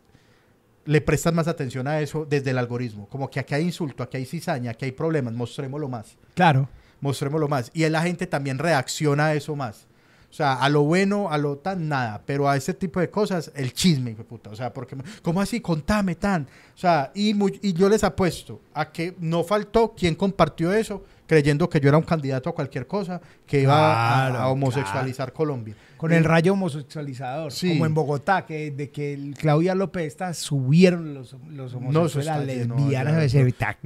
le 0.84 1.00
prestan 1.00 1.34
más 1.34 1.48
atención 1.48 1.86
a 1.88 2.00
eso 2.00 2.24
desde 2.28 2.50
el 2.50 2.58
algoritmo. 2.58 3.08
Como 3.08 3.30
que 3.30 3.40
aquí 3.40 3.54
hay 3.54 3.64
insulto, 3.64 4.02
aquí 4.02 4.16
hay 4.18 4.24
cizaña, 4.26 4.72
aquí 4.72 4.84
hay 4.86 4.92
problemas, 4.92 5.34
mostrémoslo 5.34 5.88
más. 5.88 6.16
claro. 6.34 6.68
Mostrémoslo 7.04 7.48
más. 7.48 7.70
Y 7.74 7.86
la 7.90 8.00
gente 8.02 8.26
también 8.26 8.58
reacciona 8.58 9.26
a 9.26 9.34
eso 9.34 9.54
más. 9.54 9.86
O 10.30 10.32
sea, 10.36 10.54
a 10.54 10.68
lo 10.70 10.82
bueno, 10.82 11.30
a 11.30 11.36
lo 11.38 11.58
tan 11.58 11.86
nada, 11.88 12.22
pero 12.24 12.48
a 12.48 12.56
ese 12.56 12.72
tipo 12.72 12.98
de 12.98 13.10
cosas, 13.10 13.52
el 13.54 13.72
chisme, 13.74 14.10
hijo 14.12 14.18
de 14.22 14.24
puta. 14.24 14.48
O 14.50 14.56
sea, 14.56 14.72
porque, 14.72 14.96
¿cómo 15.22 15.40
así? 15.40 15.60
Contame 15.60 16.14
tan. 16.14 16.42
O 16.74 16.78
sea, 16.78 17.12
y, 17.14 17.34
mu- 17.34 17.50
y 17.62 17.74
yo 17.74 17.88
les 17.90 18.02
apuesto 18.02 18.60
a 18.72 18.90
que 18.90 19.14
no 19.20 19.44
faltó 19.44 19.94
quien 19.94 20.14
compartió 20.14 20.72
eso 20.72 21.04
creyendo 21.26 21.68
que 21.68 21.80
yo 21.80 21.88
era 21.88 21.98
un 21.98 22.04
candidato 22.04 22.50
a 22.50 22.54
cualquier 22.54 22.86
cosa 22.86 23.20
que 23.46 23.60
iba 23.62 23.74
a- 23.74 24.28
Claro, 24.30 24.44
a, 24.44 24.48
homosexualizar 24.48 25.32
Colombia. 25.32 25.74
Con 25.96 26.12
Eh, 26.12 26.18
el 26.18 26.24
rayo 26.24 26.52
homosexualizador. 26.52 27.50
Sí. 27.52 27.70
Como 27.70 27.86
en 27.86 27.94
Bogotá, 27.94 28.44
que 28.44 28.70
de 28.70 28.90
que 28.90 29.14
el 29.14 29.34
Claudia 29.38 29.74
López 29.74 30.04
está, 30.06 30.34
subieron 30.34 31.14
los, 31.14 31.32
los 31.50 31.72
No, 31.72 31.78
eso 31.78 31.78
homosexuales, 31.78 32.24
está 32.26 32.36
las 32.36 32.46
lesbianas. 32.46 33.14
no. 33.22 33.24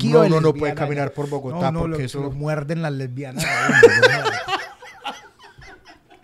No, 0.08 0.28
no, 0.28 0.40
no 0.40 0.54
puede 0.54 0.74
caminar 0.74 1.12
por 1.12 1.28
Bogotá 1.28 1.70
No, 1.70 1.72
no, 1.72 1.80
porque 1.82 2.04
eso- 2.04 2.20
lo 2.22 2.30
muerden 2.32 2.82
las 2.82 2.92
lesbianas. 2.92 3.44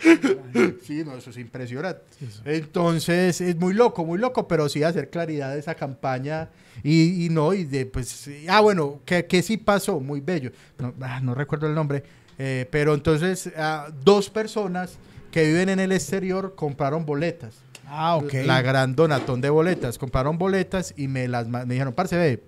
Sí, 0.82 1.02
no, 1.05 1.16
eso 1.16 1.31
es 1.31 1.39
impresionante. 1.39 2.02
Entonces, 2.44 3.40
es 3.40 3.56
muy 3.56 3.74
loco, 3.74 4.05
muy 4.05 4.18
loco, 4.18 4.47
pero 4.47 4.68
sí 4.68 4.82
hacer 4.82 5.10
claridad 5.10 5.52
de 5.52 5.60
esa 5.60 5.74
campaña 5.74 6.51
y, 6.82 7.24
y 7.26 7.28
no, 7.31 7.55
y 7.55 7.64
de, 7.64 7.86
pues, 7.86 8.28
ah, 8.48 8.60
bueno, 8.60 9.01
que, 9.05 9.26
que 9.26 9.43
sí 9.43 9.56
pasó, 9.56 10.01
muy 10.01 10.20
bello. 10.20 10.51
No, 10.78 10.94
ah, 11.01 11.20
no 11.20 11.35
recuerdo 11.35 11.66
el 11.66 11.74
nombre, 11.74 12.05
eh, 12.39 12.68
pero 12.70 12.94
entonces, 12.94 13.51
ah, 13.56 13.89
dos 14.05 14.31
personas 14.31 14.98
que 15.31 15.44
viven 15.47 15.68
en 15.68 15.81
el 15.81 15.93
exterior 15.93 16.55
compraron 16.55 17.05
boletas. 17.05 17.56
ah, 17.86 18.16
ok. 18.16 18.35
La 18.44 18.62
gran 18.62 18.94
donatón 18.94 19.40
de 19.40 19.51
boletas. 19.51 19.98
Compraron 19.98 20.39
boletas 20.39 20.94
y 20.97 21.09
me 21.09 21.28
las 21.28 21.48
me 21.48 21.64
dijeron, 21.64 21.93
parce, 21.94 22.16
ve, 22.16 22.43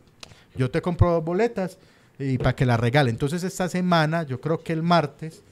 yo 0.57 0.71
te 0.71 0.81
compro 0.83 1.11
dos 1.13 1.25
boletas 1.25 1.79
y 2.19 2.39
para 2.39 2.55
que 2.55 2.65
las 2.67 2.79
regale. 2.81 3.11
Entonces 3.11 3.43
esta 3.45 3.69
semana, 3.69 4.23
yo 4.23 4.41
creo 4.41 4.63
que 4.63 4.73
el 4.73 4.83
martes, 4.83 5.43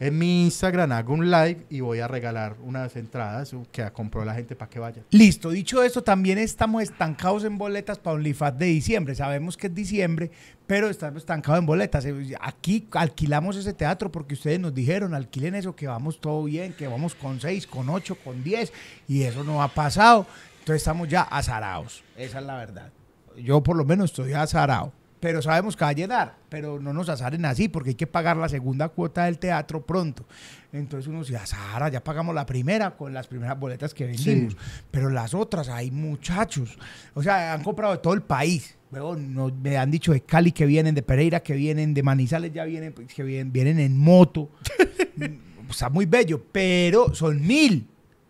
en 0.00 0.18
mi 0.18 0.44
Instagram 0.44 0.92
hago 0.92 1.14
un 1.14 1.30
live 1.30 1.66
y 1.70 1.80
voy 1.80 2.00
a 2.00 2.08
regalar 2.08 2.56
unas 2.62 2.96
entradas 2.96 3.54
que 3.72 3.88
compró 3.92 4.24
la 4.24 4.34
gente 4.34 4.56
para 4.56 4.70
que 4.70 4.78
vaya. 4.78 5.02
Listo, 5.10 5.50
dicho 5.50 5.82
esto, 5.82 6.02
también 6.02 6.38
estamos 6.38 6.82
estancados 6.82 7.44
en 7.44 7.58
boletas 7.58 7.98
para 7.98 8.16
OnlyFans 8.16 8.58
de 8.58 8.66
diciembre. 8.66 9.14
Sabemos 9.14 9.56
que 9.56 9.68
es 9.68 9.74
diciembre, 9.74 10.30
pero 10.66 10.88
estamos 10.88 11.22
estancados 11.22 11.58
en 11.58 11.66
boletas. 11.66 12.06
Aquí 12.40 12.88
alquilamos 12.92 13.56
ese 13.56 13.72
teatro 13.72 14.10
porque 14.10 14.34
ustedes 14.34 14.60
nos 14.60 14.74
dijeron, 14.74 15.14
alquilen 15.14 15.54
eso, 15.54 15.74
que 15.76 15.86
vamos 15.86 16.20
todo 16.20 16.44
bien, 16.44 16.72
que 16.72 16.88
vamos 16.88 17.14
con 17.14 17.40
6, 17.40 17.66
con 17.66 17.88
8, 17.88 18.16
con 18.24 18.42
10, 18.42 18.72
y 19.08 19.22
eso 19.22 19.44
no 19.44 19.62
ha 19.62 19.68
pasado. 19.68 20.26
Entonces 20.60 20.82
estamos 20.82 21.08
ya 21.08 21.22
azarados. 21.22 22.02
Esa 22.16 22.38
es 22.40 22.44
la 22.46 22.56
verdad. 22.56 22.90
Yo 23.36 23.62
por 23.62 23.76
lo 23.76 23.84
menos 23.84 24.10
estoy 24.10 24.32
azarado. 24.32 24.92
Pero 25.24 25.40
sabemos 25.40 25.74
que 25.74 25.84
va 25.86 25.88
a 25.88 25.94
llenar, 25.94 26.34
pero 26.50 26.78
no 26.78 26.92
nos 26.92 27.08
azaren 27.08 27.46
así 27.46 27.70
porque 27.70 27.88
hay 27.90 27.94
que 27.94 28.06
pagar 28.06 28.36
la 28.36 28.46
segunda 28.46 28.90
cuota 28.90 29.24
del 29.24 29.38
teatro 29.38 29.80
pronto. 29.80 30.26
Entonces 30.70 31.08
uno 31.08 31.24
se 31.24 31.34
azara, 31.34 31.88
ya 31.88 32.04
pagamos 32.04 32.34
la 32.34 32.44
primera 32.44 32.90
con 32.94 33.14
las 33.14 33.26
primeras 33.26 33.58
boletas 33.58 33.94
que 33.94 34.04
vendimos. 34.04 34.52
Sí. 34.52 34.58
Pero 34.90 35.08
las 35.08 35.32
otras, 35.32 35.70
hay 35.70 35.90
muchachos. 35.90 36.76
O 37.14 37.22
sea, 37.22 37.54
han 37.54 37.62
comprado 37.62 37.94
de 37.94 38.00
todo 38.00 38.12
el 38.12 38.20
país. 38.20 38.76
Nos- 38.90 39.54
me 39.54 39.78
han 39.78 39.90
dicho 39.90 40.12
de 40.12 40.20
Cali 40.20 40.52
que 40.52 40.66
vienen, 40.66 40.94
de 40.94 41.02
Pereira 41.02 41.40
que 41.40 41.54
vienen, 41.54 41.94
de 41.94 42.02
Manizales 42.02 42.52
ya 42.52 42.66
vienen, 42.66 42.92
pues, 42.92 43.08
que 43.14 43.22
vienen, 43.22 43.50
vienen 43.50 43.78
en 43.80 43.96
moto. 43.96 44.50
Está 45.70 45.88
muy 45.88 46.04
bello, 46.04 46.44
pero 46.52 47.14
son 47.14 47.40
mil. 47.40 47.88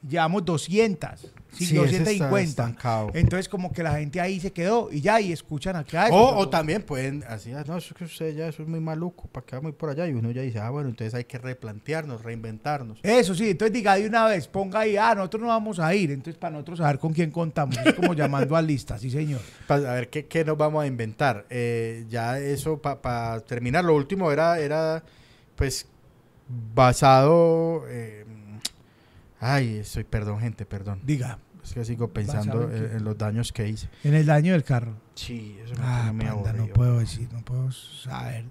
Llevamos 0.08 0.44
200. 0.44 1.32
Sí, 1.56 1.66
Sí, 1.66 1.74
250. 1.76 2.40
estancado. 2.40 3.10
Entonces 3.14 3.48
como 3.48 3.72
que 3.72 3.82
la 3.82 3.96
gente 3.98 4.20
ahí 4.20 4.40
se 4.40 4.52
quedó 4.52 4.90
y 4.92 5.00
ya, 5.00 5.20
y 5.20 5.32
escuchan 5.32 5.76
acá. 5.76 6.06
eso, 6.06 6.14
O, 6.16 6.28
pero- 6.30 6.38
o 6.40 6.48
también 6.48 6.82
pueden, 6.82 7.24
así, 7.28 7.52
ah, 7.52 7.64
no, 7.66 7.76
eso 7.76 7.88
es 7.92 7.98
que 7.98 8.04
usted 8.04 8.34
ya, 8.36 8.48
eso 8.48 8.62
es 8.62 8.68
muy 8.68 8.80
maluco, 8.80 9.28
para 9.28 9.46
quedar 9.46 9.62
muy 9.62 9.72
por 9.72 9.90
allá. 9.90 10.06
Y 10.08 10.12
uno 10.12 10.30
ya 10.30 10.42
dice, 10.42 10.58
ah, 10.58 10.70
bueno, 10.70 10.88
entonces 10.88 11.14
hay 11.14 11.24
que 11.24 11.38
replantearnos, 11.38 12.22
reinventarnos. 12.22 12.98
Eso 13.02 13.34
sí, 13.34 13.50
entonces 13.50 13.72
diga 13.72 13.94
de 13.96 14.06
una 14.06 14.26
vez, 14.26 14.48
ponga 14.48 14.80
ahí, 14.80 14.96
ah, 14.96 15.14
nosotros 15.14 15.42
no 15.42 15.48
vamos 15.48 15.78
a 15.78 15.94
ir. 15.94 16.10
Entonces 16.10 16.38
para 16.38 16.52
nosotros 16.52 16.78
saber 16.78 16.98
con 16.98 17.12
quién 17.12 17.30
contamos. 17.30 17.76
Es 17.84 17.94
como 17.94 18.14
llamando 18.14 18.56
a 18.56 18.62
lista, 18.62 18.98
sí 18.98 19.10
señor. 19.10 19.40
Para 19.66 19.92
ver 19.94 20.10
qué, 20.10 20.26
qué 20.26 20.44
nos 20.44 20.58
vamos 20.58 20.82
a 20.82 20.86
inventar. 20.86 21.46
Eh, 21.50 22.04
ya 22.08 22.38
eso, 22.38 22.78
para 22.78 23.40
terminar, 23.40 23.84
lo 23.84 23.94
último 23.94 24.30
era, 24.32 24.58
era 24.58 25.02
pues, 25.56 25.86
basado... 26.74 27.84
eh, 27.88 28.24
ay, 29.40 29.82
soy, 29.84 30.04
perdón, 30.04 30.40
gente, 30.40 30.64
perdón. 30.66 31.00
Diga, 31.04 31.38
Es 31.64 31.72
que 31.72 31.84
sigo 31.84 32.12
pensando 32.12 32.66
¿Basado 32.68 32.96
en 32.96 33.04
los 33.04 33.16
daños 33.16 33.50
que 33.52 33.68
hice. 33.68 33.88
en 34.04 34.14
el 34.14 34.26
daño 34.26 34.52
del 34.52 34.62
carro. 34.64 34.94
Sí, 35.14 35.58
eso 35.64 35.74
me 35.76 35.80
Ah, 35.82 36.12
panda, 36.16 36.52
no 36.52 36.66
puedo 36.68 36.98
decir, 36.98 37.26
no 37.32 37.42
puedo 37.42 37.72
saber. 37.72 38.44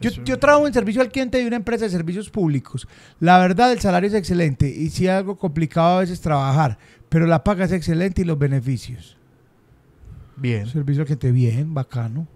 Yo, 0.00 0.38
trabajo 0.38 0.66
en 0.66 0.74
servicio 0.74 1.00
al 1.00 1.10
cliente 1.10 1.38
de 1.38 1.46
una 1.46 1.56
empresa 1.56 1.84
de 1.84 1.90
servicios 1.90 2.28
públicos. 2.28 2.88
La 3.20 3.38
verdad, 3.38 3.70
el 3.70 3.78
salario 3.80 4.08
es 4.08 4.14
excelente 4.14 4.68
y 4.68 4.90
sí 4.90 5.06
es 5.06 5.12
algo 5.12 5.36
complicado 5.36 5.98
a 5.98 6.00
veces 6.00 6.20
trabajar, 6.20 6.78
pero 7.08 7.26
la 7.26 7.44
paga 7.44 7.66
es 7.66 7.72
excelente 7.72 8.22
y 8.22 8.24
los 8.24 8.38
beneficios. 8.38 9.16
Bien. 10.36 10.66
Servicio 10.66 11.02
al 11.02 11.06
cliente 11.06 11.30
bien, 11.30 11.72
bacano. 11.72 12.26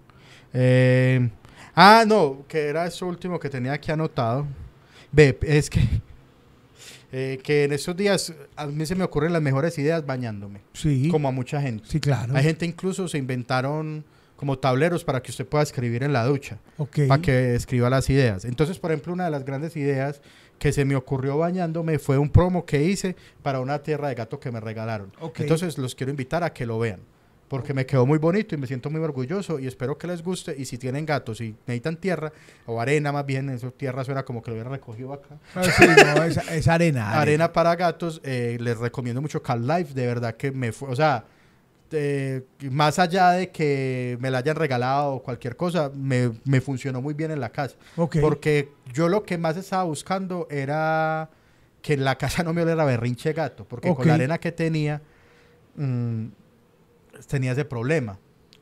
Eh, 0.52 1.28
ah, 1.74 2.04
no, 2.06 2.44
que 2.46 2.66
era 2.66 2.86
eso 2.86 3.06
último 3.06 3.40
que 3.40 3.50
tenía 3.50 3.72
aquí 3.72 3.90
anotado. 3.90 4.46
Ve, 5.10 5.36
es 5.42 5.68
que, 5.68 5.80
eh, 7.12 7.38
que 7.42 7.64
en 7.64 7.72
esos 7.72 7.96
días 7.96 8.32
a 8.56 8.66
mí 8.66 8.84
se 8.86 8.94
me 8.94 9.04
ocurren 9.04 9.32
las 9.32 9.42
mejores 9.42 9.78
ideas 9.78 10.04
bañándome, 10.04 10.60
Sí, 10.72 11.08
como 11.10 11.28
a 11.28 11.30
mucha 11.32 11.60
gente. 11.60 11.84
sí, 11.88 12.00
claro. 12.00 12.34
Hay 12.36 12.42
gente 12.44 12.66
incluso 12.66 13.08
se 13.08 13.18
inventaron 13.18 14.04
como 14.36 14.58
tableros 14.58 15.02
para 15.02 15.22
que 15.22 15.30
usted 15.30 15.46
pueda 15.46 15.62
escribir 15.62 16.02
en 16.02 16.12
la 16.12 16.24
ducha, 16.26 16.58
para 17.08 17.22
que 17.22 17.54
escriba 17.54 17.88
las 17.88 18.10
ideas. 18.10 18.44
Entonces, 18.44 18.78
por 18.78 18.90
ejemplo, 18.92 19.12
una 19.14 19.24
de 19.24 19.30
las 19.30 19.44
grandes 19.44 19.76
ideas 19.76 20.20
que 20.58 20.72
se 20.72 20.84
me 20.84 20.94
ocurrió 20.96 21.38
bañándome 21.38 21.98
fue 21.98 22.18
un 22.18 22.28
promo 22.28 22.66
que 22.66 22.82
hice 22.84 23.16
para 23.42 23.60
una 23.60 23.78
tierra 23.82 24.08
de 24.08 24.14
gato 24.14 24.38
que 24.38 24.50
me 24.50 24.60
regalaron. 24.60 25.10
Entonces, 25.38 25.78
los 25.78 25.94
quiero 25.94 26.10
invitar 26.10 26.44
a 26.44 26.52
que 26.52 26.66
lo 26.66 26.78
vean. 26.78 27.00
Porque 27.48 27.72
me 27.72 27.86
quedó 27.86 28.04
muy 28.06 28.18
bonito 28.18 28.54
y 28.54 28.58
me 28.58 28.66
siento 28.66 28.90
muy 28.90 29.00
orgulloso 29.00 29.58
y 29.60 29.66
espero 29.66 29.96
que 29.96 30.06
les 30.08 30.22
guste. 30.22 30.54
Y 30.58 30.64
si 30.64 30.78
tienen 30.78 31.06
gatos 31.06 31.40
y 31.40 31.54
necesitan 31.66 31.96
tierra 31.96 32.32
o 32.66 32.80
arena 32.80 33.12
más 33.12 33.24
bien, 33.24 33.48
eso 33.50 33.70
tierra 33.72 34.02
suena 34.04 34.24
como 34.24 34.42
que 34.42 34.50
lo 34.50 34.54
hubiera 34.56 34.70
recogido 34.70 35.12
acá. 35.12 35.36
Ah, 35.54 35.62
sí, 35.62 35.84
no, 36.16 36.24
es, 36.24 36.36
es 36.36 36.66
arena, 36.68 37.12
Arena 37.20 37.52
para 37.52 37.76
gatos, 37.76 38.20
eh, 38.24 38.56
les 38.60 38.76
recomiendo 38.78 39.22
mucho 39.22 39.42
Cal 39.42 39.66
Life, 39.66 39.94
de 39.94 40.06
verdad 40.06 40.34
que 40.36 40.50
me 40.50 40.72
fue, 40.72 40.88
o 40.88 40.96
sea, 40.96 41.24
eh, 41.92 42.42
más 42.68 42.98
allá 42.98 43.30
de 43.30 43.50
que 43.50 44.18
me 44.20 44.28
la 44.28 44.38
hayan 44.38 44.56
regalado 44.56 45.12
o 45.14 45.22
cualquier 45.22 45.54
cosa, 45.54 45.88
me, 45.94 46.32
me 46.44 46.60
funcionó 46.60 47.00
muy 47.00 47.14
bien 47.14 47.30
en 47.30 47.38
la 47.38 47.50
casa. 47.50 47.76
Ok. 47.96 48.16
Porque 48.20 48.70
yo 48.92 49.08
lo 49.08 49.22
que 49.22 49.38
más 49.38 49.56
estaba 49.56 49.84
buscando 49.84 50.48
era 50.50 51.30
que 51.80 51.92
en 51.92 52.04
la 52.04 52.18
casa 52.18 52.42
no 52.42 52.52
me 52.52 52.62
oliera 52.62 52.84
berrinche 52.84 53.32
gato, 53.32 53.64
porque 53.64 53.88
Ok. 53.88 53.98
con 53.98 54.08
la 54.08 54.14
arena 54.14 54.38
que 54.38 54.50
tenía, 54.50 55.00
mm, 55.76 56.24
tenía 57.28 57.52
ese 57.52 57.64
problema. 57.64 58.18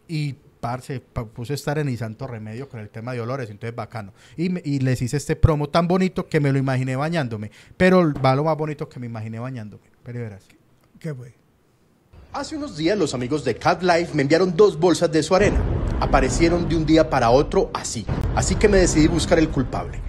Y 0.09 0.35
parce, 0.61 1.01
pa- 1.01 1.27
puse 1.27 1.55
estar 1.55 1.79
en 1.79 1.89
y 1.89 1.97
santo 1.97 2.27
remedio 2.27 2.69
con 2.69 2.81
el 2.81 2.89
tema 2.89 3.13
de 3.13 3.21
olores, 3.21 3.51
entonces 3.51 3.75
bacano. 3.77 4.13
Y, 4.37 4.49
me- 4.49 4.63
y 4.65 4.79
les 4.81 5.03
hice 5.03 5.17
este 5.17 5.37
promo 5.37 5.69
tan 5.69 5.87
bonito 5.89 6.27
que 6.29 6.41
me 6.41 6.53
lo 6.53 6.59
imaginé 6.59 6.97
bañándome. 6.97 7.51
Pero 7.77 8.13
va 8.15 8.35
lo 8.35 8.45
más 8.45 8.57
bonito 8.57 8.89
que 8.89 8.99
me 9.01 9.07
imaginé 9.07 9.39
bañándome. 9.39 9.85
Pero 10.03 10.21
verás. 10.21 10.47
¿Qué 10.99 11.15
fue? 11.15 11.35
Hace 12.33 12.57
unos 12.57 12.77
días 12.77 12.99
los 12.99 13.15
amigos 13.15 13.45
de 13.45 13.55
Cat 13.57 13.83
Life 13.83 14.13
me 14.15 14.23
enviaron 14.23 14.57
dos 14.57 14.79
bolsas 14.79 15.13
de 15.13 15.23
su 15.23 15.35
arena. 15.35 15.63
Aparecieron 16.01 16.69
de 16.69 16.77
un 16.77 16.85
día 16.85 17.09
para 17.09 17.31
otro 17.31 17.71
así. 17.75 18.05
Así 18.35 18.57
que 18.57 18.69
me 18.69 18.79
decidí 18.79 19.07
buscar 19.07 19.39
el 19.39 19.49
culpable. 19.51 20.01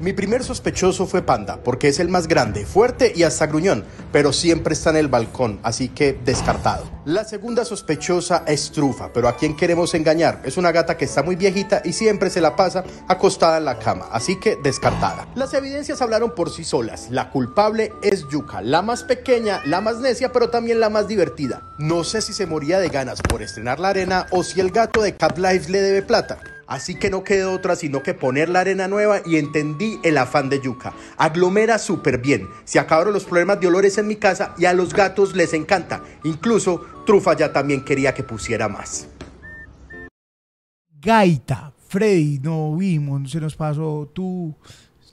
Mi 0.00 0.12
primer 0.12 0.42
sospechoso 0.42 1.06
fue 1.06 1.22
Panda, 1.22 1.60
porque 1.62 1.88
es 1.88 2.00
el 2.00 2.08
más 2.08 2.26
grande, 2.26 2.66
fuerte 2.66 3.12
y 3.14 3.22
hasta 3.22 3.46
gruñón, 3.46 3.84
pero 4.12 4.32
siempre 4.32 4.74
está 4.74 4.90
en 4.90 4.96
el 4.96 5.08
balcón, 5.08 5.60
así 5.62 5.88
que 5.88 6.18
descartado. 6.24 6.84
La 7.04 7.24
segunda 7.24 7.64
sospechosa 7.64 8.44
es 8.46 8.72
Trufa, 8.72 9.12
pero 9.12 9.28
¿a 9.28 9.36
quién 9.36 9.56
queremos 9.56 9.94
engañar? 9.94 10.40
Es 10.44 10.56
una 10.56 10.72
gata 10.72 10.96
que 10.96 11.04
está 11.04 11.22
muy 11.22 11.36
viejita 11.36 11.82
y 11.84 11.92
siempre 11.92 12.30
se 12.30 12.40
la 12.40 12.56
pasa 12.56 12.84
acostada 13.08 13.58
en 13.58 13.64
la 13.64 13.78
cama, 13.78 14.06
así 14.10 14.38
que 14.40 14.56
descartada. 14.56 15.28
Las 15.34 15.54
evidencias 15.54 16.02
hablaron 16.02 16.34
por 16.34 16.50
sí 16.50 16.64
solas. 16.64 17.08
La 17.10 17.30
culpable 17.30 17.92
es 18.02 18.26
Yuka, 18.28 18.62
la 18.62 18.82
más 18.82 19.04
pequeña, 19.04 19.62
la 19.64 19.80
más 19.80 19.98
necia, 19.98 20.32
pero 20.32 20.50
también 20.50 20.80
la 20.80 20.90
más 20.90 21.08
divertida. 21.08 21.62
No 21.78 22.04
sé 22.04 22.20
si 22.20 22.32
se 22.32 22.46
moría 22.46 22.78
de 22.78 22.88
ganas 22.88 23.20
por 23.22 23.42
estrenar 23.42 23.78
la 23.78 23.88
arena 23.88 24.26
o 24.30 24.42
si 24.42 24.60
el 24.60 24.70
gato 24.70 25.02
de 25.02 25.16
Cap 25.16 25.38
Life 25.38 25.70
le 25.70 25.80
debe 25.80 26.02
plata. 26.02 26.38
Así 26.66 26.94
que 26.94 27.10
no 27.10 27.24
quedó 27.24 27.52
otra 27.52 27.76
sino 27.76 28.02
que 28.02 28.14
poner 28.14 28.48
la 28.48 28.60
arena 28.60 28.88
nueva 28.88 29.20
y 29.24 29.36
entendí 29.36 29.98
el 30.02 30.18
afán 30.18 30.48
de 30.48 30.60
Yuka. 30.60 30.92
Aglomera 31.16 31.78
súper 31.78 32.18
bien. 32.18 32.48
Se 32.64 32.78
acabaron 32.78 33.12
los 33.12 33.24
problemas 33.24 33.60
de 33.60 33.66
olores 33.66 33.98
en 33.98 34.06
mi 34.06 34.16
casa 34.16 34.54
y 34.58 34.64
a 34.64 34.72
los 34.72 34.94
gatos 34.94 35.34
les 35.34 35.52
encanta. 35.54 36.02
Incluso 36.24 36.84
Trufa 37.06 37.36
ya 37.36 37.52
también 37.52 37.84
quería 37.84 38.14
que 38.14 38.22
pusiera 38.22 38.68
más. 38.68 39.08
Gaita, 41.00 41.72
Freddy, 41.88 42.38
no 42.38 42.74
vimos, 42.76 43.30
se 43.30 43.40
nos 43.40 43.54
pasó 43.54 44.10
tu 44.14 44.54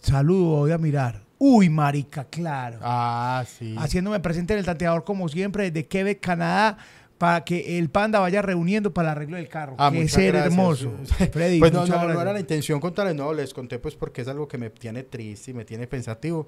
saludo, 0.02 0.60
voy 0.60 0.72
a 0.72 0.78
mirar. 0.78 1.22
Uy, 1.38 1.70
marica, 1.70 2.24
claro. 2.26 2.78
Ah, 2.82 3.44
sí. 3.46 3.76
Haciéndome 3.78 4.20
presente 4.20 4.54
en 4.54 4.60
el 4.60 4.66
tanteador 4.66 5.04
como 5.04 5.28
siempre 5.28 5.72
desde 5.72 5.88
Quebec, 5.88 6.20
Canadá, 6.22 6.78
para 7.22 7.44
que 7.46 7.78
el 7.78 7.92
panda 7.92 8.20
vaya 8.20 8.42
reuniendo 8.42 8.92
para 8.96 9.10
el 9.10 9.12
arreglo 9.12 9.38
del 9.38 9.48
carro. 9.48 9.76
Ah, 9.78 9.92
muchas 9.92 10.14
ser 10.14 10.32
gracias. 10.34 10.54
hermoso. 10.54 10.92
Freddy, 11.32 11.60
pues 11.60 11.72
no, 11.72 11.86
no, 11.86 12.08
no 12.08 12.20
era 12.20 12.34
la 12.34 12.40
intención 12.40 12.80
contarles, 12.80 13.14
no, 13.14 13.32
les 13.32 13.54
conté 13.54 13.78
pues 13.78 13.94
porque 13.94 14.24
es 14.24 14.28
algo 14.28 14.48
que 14.48 14.58
me 14.58 14.72
tiene 14.72 15.04
triste 15.04 15.52
y 15.52 15.54
me 15.54 15.64
tiene 15.64 15.86
pensativo, 15.86 16.48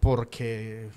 porque, 0.00 0.88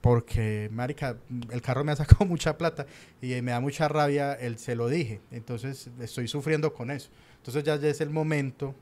porque, 0.00 0.68
marica, 0.72 1.16
el 1.52 1.62
carro 1.62 1.84
me 1.84 1.92
ha 1.92 1.96
sacado 1.96 2.24
mucha 2.26 2.58
plata 2.58 2.86
y 3.22 3.40
me 3.40 3.52
da 3.52 3.60
mucha 3.60 3.86
rabia, 3.86 4.32
el 4.32 4.58
se 4.58 4.74
lo 4.74 4.88
dije, 4.88 5.20
entonces 5.30 5.88
estoy 6.00 6.26
sufriendo 6.26 6.74
con 6.74 6.90
eso. 6.90 7.10
Entonces 7.36 7.62
ya, 7.62 7.76
ya 7.76 7.88
es 7.88 8.00
el 8.00 8.10
momento, 8.10 8.74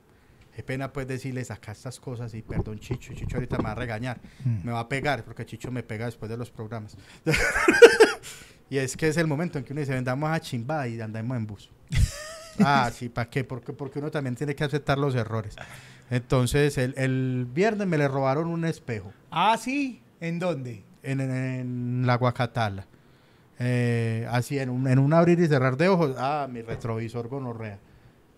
qué 0.57 0.63
pena 0.63 0.95
pues 0.95 1.07
decirles 1.07 1.51
acá 1.51 1.73
estas 1.73 2.01
cosas 2.01 2.33
y 2.33 2.41
perdón 2.41 2.79
Chicho, 2.79 3.13
Chicho 3.13 3.37
ahorita 3.37 3.59
me 3.59 3.65
va 3.65 3.73
a 3.73 3.75
regañar, 3.75 4.19
Mm. 4.47 4.65
me 4.65 4.73
va 4.73 4.81
a 4.81 4.89
pegar, 4.89 5.25
porque 5.27 5.45
Chicho 5.45 5.71
me 5.71 5.83
pega 5.83 6.07
después 6.07 6.31
de 6.31 6.39
los 6.39 6.51
programas. 6.51 6.97
y 8.75 8.79
es 8.79 8.97
que 8.97 9.09
es 9.09 9.17
el 9.17 9.27
momento 9.27 9.59
en 9.59 9.65
que 9.65 9.73
uno 9.73 9.81
dice, 9.81 9.93
vendamos 9.93 10.31
a 10.31 10.41
chimba 10.41 10.87
y 10.89 11.01
andamos 11.01 11.37
en 11.37 11.47
bus. 11.47 11.71
Ah, 12.59 12.91
sí, 12.95 13.09
¿para 13.09 13.31
qué? 13.31 13.45
Porque, 13.45 13.73
porque 13.73 13.99
uno 13.99 14.11
también 14.11 14.35
tiene 14.37 14.55
que 14.55 14.63
aceptar 14.63 14.99
los 14.99 15.15
errores. 15.15 15.57
Entonces, 16.11 16.77
el, 16.77 16.93
el 16.99 17.47
viernes 17.51 17.89
me 17.89 17.97
le 17.97 18.07
robaron 18.09 18.47
un 18.49 18.67
espejo 18.67 19.11
Ah, 19.31 19.57
sí. 19.59 20.03
¿En 20.21 20.39
dónde? 20.39 20.85
en, 21.03 21.21
en- 21.23 21.31
en 21.31 22.07
la 22.07 22.17
Guacatala. 22.17 22.87
Eh, 23.59 24.27
así, 24.31 24.59
en 24.59 24.69
un, 24.69 24.87
en 24.87 24.99
un 24.99 25.15
abrir 25.15 25.41
y 25.41 25.47
cerrar 25.49 25.79
de 25.79 25.89
ojos. 25.89 26.15
Ah, 26.19 26.47
mi 26.51 26.61
retrovisor 26.61 27.29
gonorrea. 27.29 27.79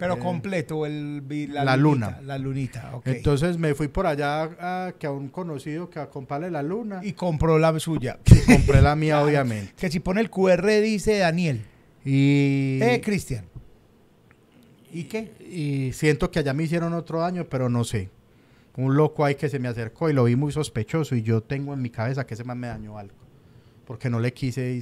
Pero 0.04 0.16
Eh, 0.16 0.18
completo, 0.22 0.86
el, 0.86 1.22
la 1.52 1.76
lunita, 1.76 1.76
luna. 1.76 2.20
La 2.24 2.38
lunita, 2.38 2.90
ok. 2.94 3.06
Entonces 3.06 3.56
me 3.58 3.74
fui 3.74 3.88
por 3.88 4.06
allá 4.06 4.42
a, 4.60 4.92
que 4.98 5.06
a 5.06 5.10
un 5.10 5.28
conocido 5.28 5.88
que 5.88 5.98
a 5.98 6.10
comprarle 6.10 6.50
la 6.50 6.62
luna 6.62 7.00
y, 7.02 7.08
y 7.08 7.12
compró 7.14 7.58
la 7.58 7.78
suya. 7.80 8.18
compré 8.46 8.82
la 8.82 8.94
mía, 8.96 9.20
obviamente. 9.24 9.72
Que 9.76 9.90
si 9.90 10.00
pone 10.00 10.20
el 10.20 10.28
QR 10.30 10.66
dice 10.82 11.18
Daniel. 11.18 11.62
Y, 12.04 12.78
Eh, 12.82 13.00
Cristian. 13.02 13.46
¿Y 14.92 15.04
qué? 15.04 15.32
y 15.40 15.92
siento 15.92 16.30
que 16.30 16.38
allá 16.38 16.52
me 16.52 16.64
hicieron 16.64 16.92
otro 16.92 17.20
daño, 17.20 17.46
pero 17.48 17.68
no 17.68 17.82
sé. 17.84 18.10
Un 18.76 18.96
loco 18.96 19.24
ahí 19.24 19.36
que 19.36 19.48
se 19.48 19.58
me 19.58 19.68
acercó 19.68 20.10
y 20.10 20.12
lo 20.12 20.24
vi 20.24 20.36
muy 20.36 20.52
sospechoso 20.52 21.14
y 21.16 21.22
yo 21.22 21.40
tengo 21.42 21.72
en 21.74 21.80
mi 21.80 21.90
cabeza 21.90 22.26
que 22.26 22.34
ese 22.34 22.44
man 22.44 22.58
me 22.58 22.66
dañó 22.66 22.98
algo. 22.98 23.14
Porque 23.86 24.10
no 24.10 24.20
le 24.20 24.32
quise 24.32 24.80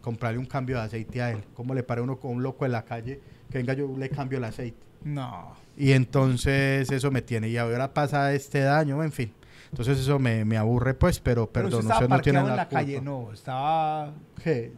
comprarle 0.00 0.38
un 0.38 0.46
cambio 0.46 0.76
de 0.76 0.82
aceite 0.82 1.22
a 1.22 1.30
él. 1.30 1.38
¿Cómo 1.54 1.74
le 1.74 1.82
pare 1.82 2.00
uno 2.02 2.18
con 2.18 2.32
un 2.32 2.42
loco 2.42 2.66
en 2.66 2.72
la 2.72 2.84
calle 2.84 3.20
que 3.52 3.58
venga 3.58 3.74
yo 3.74 3.94
le 3.96 4.08
cambio 4.08 4.38
el 4.38 4.44
aceite? 4.44 4.78
No. 5.04 5.54
Y 5.76 5.92
entonces 5.92 6.90
eso 6.90 7.10
me 7.10 7.22
tiene. 7.22 7.48
Y 7.48 7.56
ahora 7.56 7.92
pasa 7.94 8.32
este 8.34 8.60
daño, 8.60 9.02
en 9.02 9.12
fin. 9.12 9.32
Entonces 9.70 9.98
eso 9.98 10.18
me, 10.18 10.44
me 10.44 10.56
aburre 10.58 10.94
pues, 10.94 11.18
pero 11.20 11.48
Pero 11.50 11.68
perdón, 11.68 11.90
usted 11.90 12.08
no 12.08 12.20
tiene 12.20 12.42
la, 12.42 12.48
en 12.50 12.56
la 12.56 12.68
calle, 12.68 13.00
no. 13.00 13.32
Estaba 13.32 14.12
¿Qué? 14.42 14.72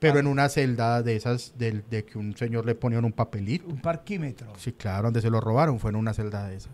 Pero 0.00 0.20
en 0.20 0.26
una 0.28 0.48
celda 0.48 1.02
de 1.02 1.16
esas 1.16 1.54
del- 1.58 1.84
de, 1.90 2.04
que 2.04 2.18
un 2.18 2.36
señor 2.36 2.64
le 2.64 2.74
ponía 2.74 3.00
un 3.00 3.12
papelito. 3.12 3.66
un 3.68 3.80
parquímetro. 3.80 4.52
Sí, 4.56 4.72
claro, 4.72 5.04
donde 5.04 5.20
se 5.20 5.28
lo 5.28 5.40
robaron 5.40 5.78
fue 5.80 5.90
en 5.90 5.96
una 5.96 6.14
celda 6.14 6.46
de 6.48 6.56
esas. 6.56 6.72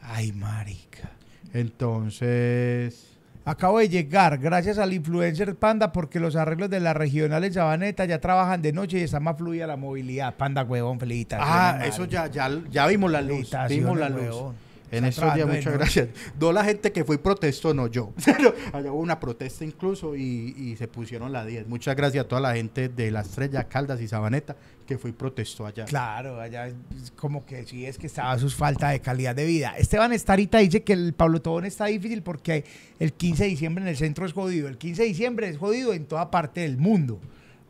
Ay, 0.00 0.32
marica. 0.32 1.10
Entonces, 1.52 3.18
Acabo 3.44 3.78
de 3.78 3.88
llegar, 3.88 4.38
gracias 4.38 4.78
al 4.78 4.92
influencer 4.92 5.54
Panda, 5.56 5.92
porque 5.92 6.20
los 6.20 6.36
arreglos 6.36 6.68
de 6.70 6.78
la 6.80 6.92
regional 6.92 7.42
en 7.42 7.52
Sabaneta 7.52 8.04
ya 8.04 8.20
trabajan 8.20 8.60
de 8.60 8.72
noche 8.72 8.98
y 8.98 9.02
está 9.02 9.18
más 9.18 9.38
fluida 9.38 9.66
la 9.66 9.76
movilidad. 9.76 10.34
Panda, 10.36 10.62
huevón, 10.62 11.00
felicitaciones. 11.00 11.54
ah, 11.54 11.72
madre. 11.74 11.88
eso 11.88 12.04
ya, 12.04 12.26
ya, 12.26 12.50
ya 12.70 12.86
vimos 12.86 13.10
la 13.10 13.22
luz, 13.22 13.50
vimos 13.68 13.98
la 13.98 14.08
luz. 14.08 14.20
huevón. 14.20 14.70
En 14.90 15.04
estos 15.04 15.32
días, 15.34 15.46
muchas 15.46 15.72
gracias. 15.72 16.08
No 16.38 16.52
la 16.52 16.64
gente 16.64 16.90
que 16.90 17.04
fue 17.04 17.14
y 17.14 17.18
protestó, 17.18 17.72
no 17.72 17.86
yo. 17.86 18.12
Pero 18.24 18.54
allá 18.72 18.90
hubo 18.92 19.00
una 19.00 19.20
protesta 19.20 19.64
incluso 19.64 20.16
y, 20.16 20.54
y 20.56 20.76
se 20.76 20.88
pusieron 20.88 21.32
la 21.32 21.44
10. 21.44 21.68
Muchas 21.68 21.94
gracias 21.94 22.24
a 22.24 22.28
toda 22.28 22.40
la 22.40 22.54
gente 22.54 22.88
de 22.88 23.10
La 23.12 23.20
Estrella, 23.20 23.64
Caldas 23.64 24.00
y 24.00 24.08
Sabaneta 24.08 24.56
que 24.90 24.98
fue 24.98 25.10
y 25.10 25.12
protestó 25.12 25.66
allá. 25.66 25.84
Claro, 25.84 26.40
allá 26.40 26.68
como 27.14 27.46
que 27.46 27.64
sí 27.64 27.86
es 27.86 27.96
que 27.96 28.08
estaba 28.08 28.36
su 28.40 28.50
falta 28.50 28.88
de 28.88 28.98
calidad 28.98 29.36
de 29.36 29.44
vida. 29.44 29.74
Esteban 29.78 30.12
Estarita 30.12 30.58
dice 30.58 30.82
que 30.82 30.92
el 30.94 31.12
Pablo 31.12 31.40
Tobón 31.40 31.64
está 31.64 31.86
difícil 31.86 32.24
porque 32.24 32.64
el 32.98 33.12
15 33.12 33.44
de 33.44 33.48
diciembre 33.50 33.84
en 33.84 33.88
el 33.88 33.96
centro 33.96 34.26
es 34.26 34.32
jodido. 34.32 34.66
El 34.66 34.78
15 34.78 35.02
de 35.02 35.08
diciembre 35.08 35.48
es 35.48 35.58
jodido 35.58 35.92
en 35.92 36.06
toda 36.06 36.32
parte 36.32 36.62
del 36.62 36.76
mundo. 36.76 37.20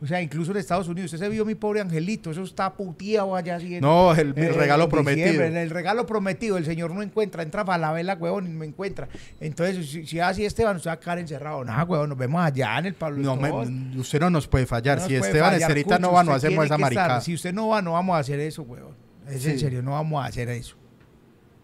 O 0.03 0.07
sea, 0.07 0.19
incluso 0.19 0.49
en 0.49 0.57
Estados 0.57 0.87
Unidos. 0.87 1.13
Usted 1.13 1.25
se 1.27 1.29
vio 1.29 1.45
mi 1.45 1.53
pobre 1.53 1.79
angelito, 1.79 2.31
eso 2.31 2.41
está 2.41 2.73
puteado 2.73 3.35
allá. 3.35 3.57
Así 3.57 3.75
en- 3.75 3.81
No, 3.81 4.11
el, 4.15 4.33
regalo 4.35 4.85
en 4.85 4.89
prometido. 4.89 5.43
el 5.43 5.69
regalo 5.69 6.07
prometido, 6.07 6.57
el 6.57 6.65
señor 6.65 6.91
no 6.91 7.03
encuentra, 7.03 7.43
entra 7.43 7.63
para 7.63 7.77
la 7.77 7.91
vela, 7.91 8.15
huevón, 8.15 8.47
y 8.47 8.49
no 8.49 8.63
encuentra. 8.63 9.07
Entonces, 9.39 9.87
si, 9.91 10.07
si 10.07 10.19
así 10.19 10.43
Esteban, 10.43 10.77
usted 10.77 10.89
va 10.89 10.93
a 10.93 10.99
quedar 10.99 11.19
encerrado. 11.19 11.63
Nada, 11.63 11.83
huevón, 11.83 12.09
nos 12.09 12.17
vemos 12.17 12.41
allá 12.43 12.79
en 12.79 12.87
el 12.87 12.93
Pablo 12.95 13.21
No, 13.21 13.35
me- 13.35 13.95
usted 13.99 14.19
no 14.19 14.31
nos 14.31 14.47
puede 14.47 14.65
fallar. 14.65 14.97
No 14.97 15.03
si 15.07 15.17
puede 15.17 15.29
Esteban 15.29 15.51
fallar, 15.53 15.69
Esterita 15.69 15.99
no 15.99 16.11
va, 16.13 16.23
no 16.23 16.31
hacemos 16.33 16.65
esa 16.65 16.77
maricada. 16.79 17.21
Si 17.21 17.35
usted 17.35 17.53
no 17.53 17.67
va, 17.67 17.83
no 17.83 17.91
vamos 17.93 18.15
a 18.15 18.19
hacer 18.19 18.39
eso, 18.39 18.63
huevón. 18.63 18.95
Es 19.29 19.45
en 19.45 19.59
serio, 19.59 19.83
no 19.83 19.91
vamos 19.91 20.23
a 20.23 20.27
hacer 20.27 20.49
eso. 20.49 20.75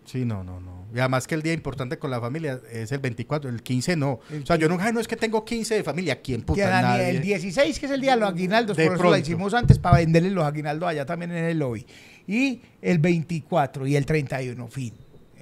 Sí, 0.05 0.26
no, 0.26 0.43
no, 0.43 0.59
no. 0.59 0.76
Y 0.93 0.99
además 0.99 1.27
que 1.27 1.35
el 1.35 1.41
día 1.41 1.53
importante 1.53 1.99
con 1.99 2.09
la 2.11 2.19
familia 2.22 2.59
es 2.72 2.91
el 2.91 2.99
24, 2.99 3.49
el 3.49 3.61
15 3.61 3.95
no. 3.95 4.19
El 4.31 4.43
o 4.43 4.45
sea, 4.45 4.55
yo 4.55 4.68
15. 4.68 4.69
nunca, 4.69 4.85
"Ay, 4.85 4.93
no 4.93 4.99
es 4.99 5.07
que 5.07 5.15
tengo 5.15 5.43
15 5.43 5.76
de 5.76 5.84
familia. 5.84 6.22
¿Quién 6.22 6.41
puta? 6.41 6.81
Nadie. 6.81 7.09
el 7.09 7.22
16, 7.22 7.80
que 7.80 7.85
es 7.85 7.91
el 7.91 8.01
día 8.01 8.11
de 8.15 8.22
los 8.22 8.30
aguinaldos, 8.30 8.77
De 8.77 8.85
por 8.88 8.95
eso 8.95 9.09
la 9.11 9.19
hicimos 9.19 9.53
antes 9.53 9.80
para 9.80 9.97
venderle 9.97 10.31
los 10.31 10.45
aguinaldos 10.45 10.89
allá 10.89 11.05
también 11.05 11.31
en 11.31 11.45
el 11.45 11.59
lobby. 11.59 11.85
Y 12.27 12.61
el 12.81 12.99
24 12.99 13.88
y 13.88 13.95
el 13.95 14.05
31, 14.05 14.68
fin. 14.68 14.93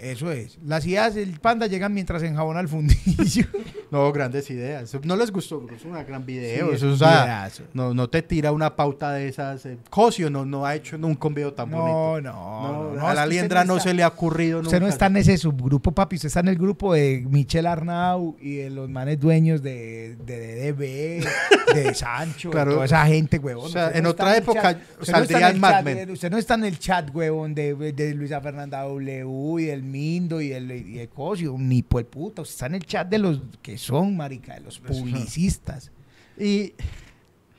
Eso 0.02 0.32
es. 0.32 0.58
Las 0.66 0.86
ideas 0.86 1.16
del 1.16 1.40
panda 1.40 1.68
llegan 1.68 1.94
mientras 1.94 2.22
enjabona 2.24 2.60
el 2.60 2.68
fundillo. 2.68 3.46
No, 3.92 4.12
grandes 4.12 4.50
ideas. 4.50 4.98
No 5.04 5.16
les 5.16 5.32
gustó, 5.32 5.60
porque 5.60 5.76
es 5.76 5.86
un 5.86 5.94
gran 5.94 6.26
video. 6.26 6.70
Sí, 6.70 6.76
eso, 6.76 6.76
es 6.76 6.84
o 6.84 6.88
un 6.94 6.98
sea, 7.00 7.24
videazo. 7.24 7.64
no, 7.74 7.94
no 7.94 8.10
te 8.10 8.24
tira 8.24 8.52
una 8.52 8.76
pauta 8.76 9.14
de 9.14 9.28
esas. 9.30 9.66
eh, 9.68 9.78
Cosio 9.90 10.30
no, 10.30 10.44
no 10.44 10.66
ha 10.66 10.76
hecho 10.76 10.98
nunca 10.98 11.28
un 11.28 11.36
video 11.36 11.54
tan 11.54 11.70
No, 11.70 11.78
bonito. 11.78 12.22
no, 12.22 12.94
no, 12.96 13.08
a 13.08 13.12
es 13.12 13.16
la 13.16 13.26
liendra 13.28 13.64
no 13.64 13.74
no 13.74 13.78
está- 13.78 13.90
se 13.92 13.96
le 13.96 14.04
ha 14.04 14.08
ocurrido 14.08 14.60
Usted 14.62 14.82
no 14.82 14.88
está 14.88 15.06
en 15.06 15.18
ese 15.18 15.38
subgrupo, 15.38 15.92
papi. 15.94 16.16
Usted 16.18 16.28
está 16.28 16.40
en 16.42 16.48
el 16.50 16.58
grupo 16.58 16.94
de 16.94 17.24
Michel 17.30 17.68
Arnau 17.68 18.36
y 18.42 18.56
de 18.56 18.70
los 18.72 18.90
manes 18.90 19.20
dueños 19.20 19.62
de, 19.62 20.18
de 20.26 20.72
DDB, 20.74 21.74
de 21.76 21.94
Sancho, 21.94 22.50
Claro. 22.50 22.72
de 22.72 22.76
toda 22.76 22.86
esa 22.88 23.06
gente, 23.06 23.38
huevón. 23.38 23.68
O 23.68 23.70
sea, 23.70 23.86
Usted 23.86 23.98
en 23.98 24.04
no 24.04 24.10
otra 24.10 24.32
el 24.36 24.42
época 24.44 24.78
no 25.00 25.06
saldría 25.06 25.50
el 25.52 25.60
Mad 25.60 25.72
chat 25.72 25.86
Men. 25.86 26.08
de- 26.08 26.12
Usted 26.14 26.32
no 26.32 26.38
está 26.38 26.56
en 26.56 26.66
el 26.66 26.80
chat, 26.80 27.16
huevón, 27.16 27.54
de, 27.56 27.76
de 27.94 28.14
Luisa 28.16 28.42
Fernanda 28.42 28.82
W 28.82 29.62
y 29.62 29.66
del 29.66 29.84
Mindo 29.86 30.42
y 30.42 30.52
el, 30.52 30.72
y 30.72 31.00
el 31.00 31.10
Cosio, 31.10 31.56
ni 31.58 31.82
por 31.82 32.06
puta. 32.06 32.42
Usted 32.42 32.54
está 32.54 32.66
en 32.68 32.76
el 32.76 32.86
chat 32.86 33.08
de 33.08 33.20
los 33.20 33.42
que 33.62 33.78
son, 33.78 34.18
marica, 34.18 34.56
de 34.56 34.62
los 34.62 34.80
publicistas. 34.80 35.92
Y 36.38 36.74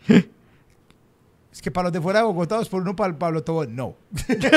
Es 1.57 1.62
que 1.62 1.70
para 1.70 1.85
los 1.85 1.93
de 1.94 2.03
fuera 2.03 2.19
de 2.19 2.27
Bogotá, 2.27 2.57
dos 2.57 2.69
por 2.69 2.82
uno 2.82 2.94
para 2.94 3.09
el 3.09 3.16
Pablo 3.16 3.43
Tobón. 3.43 3.74
No. 3.74 3.97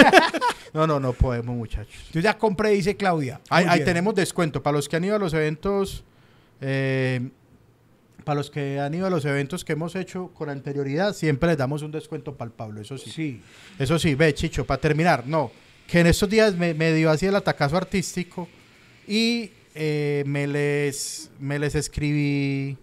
no, 0.73 0.85
no, 0.85 0.99
no 0.99 1.13
podemos, 1.13 1.55
muchachos. 1.55 2.09
Yo 2.11 2.19
ya 2.19 2.37
compré, 2.37 2.71
dice 2.71 2.97
Claudia. 2.97 3.39
Ahí, 3.49 3.85
tenemos 3.85 4.13
descuento. 4.15 4.61
Para 4.61 4.75
los 4.75 4.89
que 4.89 4.97
han 4.97 5.05
ido 5.05 5.15
a 5.15 5.19
los 5.19 5.33
eventos, 5.33 6.03
eh, 6.59 7.29
para 8.25 8.35
los 8.35 8.51
que 8.51 8.81
han 8.81 8.93
ido 8.93 9.07
a 9.07 9.09
los 9.09 9.23
eventos 9.23 9.63
que 9.63 9.71
hemos 9.71 9.95
hecho 9.95 10.31
con 10.33 10.49
anterioridad, 10.49 11.13
siempre 11.13 11.47
les 11.47 11.57
damos 11.57 11.83
un 11.83 11.91
descuento 11.91 12.35
para 12.35 12.49
el 12.49 12.53
Pablo, 12.53 12.81
eso 12.81 12.97
sí. 12.97 13.09
Sí. 13.11 13.41
Eso 13.79 13.97
sí, 13.97 14.15
ve, 14.15 14.33
Chicho, 14.33 14.65
para 14.65 14.81
terminar, 14.81 15.25
no, 15.25 15.51
que 15.89 15.99
en 15.99 16.07
estos 16.07 16.29
días 16.29 16.55
me, 16.55 16.73
me 16.73 16.93
dio 16.93 17.09
así 17.09 17.25
el 17.25 17.35
atacazo 17.35 17.77
artístico 17.77 18.47
y 19.07 19.51
eh, 19.75 20.23
me 20.27 20.47
les 20.47 21.31
me 21.39 21.57
les 21.59 21.75
escribí 21.75 22.77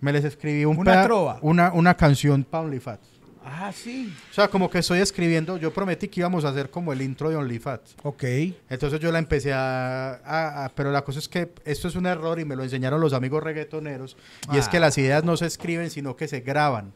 me 0.00 0.12
les 0.12 0.24
escribí 0.24 0.64
un 0.64 0.78
Una 0.78 1.02
trova. 1.04 1.38
una, 1.42 1.72
una 1.72 1.96
canción 1.96 2.44
para 2.44 2.64
OnlyFans. 2.64 3.00
Ah, 3.48 3.72
sí. 3.72 4.12
O 4.30 4.34
sea, 4.34 4.48
como 4.48 4.68
que 4.68 4.80
estoy 4.80 4.98
escribiendo, 4.98 5.56
yo 5.56 5.72
prometí 5.72 6.08
que 6.08 6.18
íbamos 6.20 6.44
a 6.44 6.48
hacer 6.48 6.68
como 6.68 6.92
el 6.92 7.00
intro 7.00 7.30
de 7.30 7.36
OnlyFans. 7.36 7.94
Ok. 8.02 8.24
Entonces 8.68 8.98
yo 9.00 9.10
la 9.12 9.20
empecé 9.20 9.52
a, 9.52 10.14
a- 10.24 10.64
a- 10.64 10.68
Pero 10.74 10.90
la 10.90 11.02
cosa 11.02 11.20
es 11.20 11.28
que 11.28 11.52
esto 11.64 11.86
es 11.88 11.94
un 11.94 12.06
error 12.06 12.40
y 12.40 12.44
me 12.44 12.56
lo 12.56 12.64
enseñaron 12.64 13.00
los 13.00 13.12
amigos 13.12 13.42
reggaetoneros. 13.44 14.16
Y 14.52 14.58
es 14.58 14.68
que 14.68 14.78
Ah. 14.78 14.80
las 14.80 14.98
ideas 14.98 15.22
no 15.24 15.36
se 15.36 15.46
escriben, 15.46 15.90
sino 15.90 16.16
que 16.16 16.26
se 16.28 16.40
graban. 16.40 16.92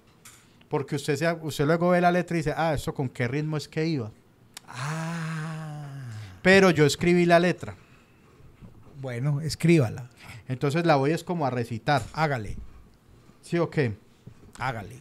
Porque 0.68 0.96
usted, 0.96 1.14
se, 1.16 1.32
usted 1.42 1.66
luego 1.66 1.90
ve 1.90 2.00
la 2.00 2.10
letra 2.12 2.36
y 2.36 2.40
dice, 2.40 2.52
ah, 2.56 2.74
¿esto 2.74 2.92
con 2.94 3.08
qué 3.08 3.26
ritmo 3.28 3.56
es 3.56 3.66
que 3.68 3.86
iba? 3.86 4.10
Ah. 4.70 5.86
Pero 6.42 6.70
yo 6.70 6.86
escribí 6.86 7.26
la 7.26 7.38
letra. 7.38 7.74
Bueno, 9.00 9.40
escríbala. 9.40 10.08
Entonces 10.48 10.84
la 10.86 10.96
voy 10.96 11.12
es 11.12 11.24
como 11.24 11.46
a 11.46 11.50
recitar. 11.50 12.02
Hágale. 12.12 12.56
¿Sí 13.42 13.58
o 13.58 13.70
qué? 13.70 13.94
Hágale. 14.58 14.96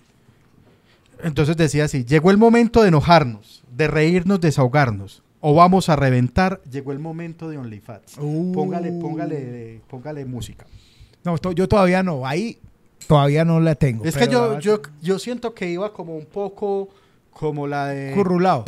Entonces 1.23 1.57
decía 1.57 1.85
así, 1.85 2.05
llegó 2.05 2.31
el 2.31 2.37
momento 2.37 2.81
de 2.81 2.87
enojarnos, 2.89 3.63
de 3.75 3.87
reírnos, 3.87 4.39
desahogarnos. 4.39 5.21
O 5.41 5.53
vamos 5.55 5.87
a 5.89 5.95
reventar, 5.95 6.61
llegó 6.69 6.91
el 6.91 6.99
momento 6.99 7.49
de 7.49 7.57
OnlyFans. 7.57 8.17
Uh. 8.19 8.51
Póngale, 8.53 8.91
póngale, 8.91 9.81
póngale 9.89 10.25
música. 10.25 10.65
No, 11.23 11.37
to- 11.37 11.53
yo 11.53 11.67
todavía 11.67 12.03
no. 12.03 12.25
Ahí 12.25 12.59
todavía 13.07 13.45
no 13.45 13.59
la 13.61 13.75
tengo. 13.75 14.03
Es 14.05 14.15
que 14.17 14.27
yo, 14.27 14.59
yo, 14.59 14.81
yo 15.01 15.17
siento 15.19 15.53
que 15.53 15.69
iba 15.69 15.93
como 15.93 16.15
un 16.15 16.25
poco 16.25 16.89
como 17.31 17.67
la 17.67 17.87
de... 17.87 18.13
Currulao. 18.13 18.65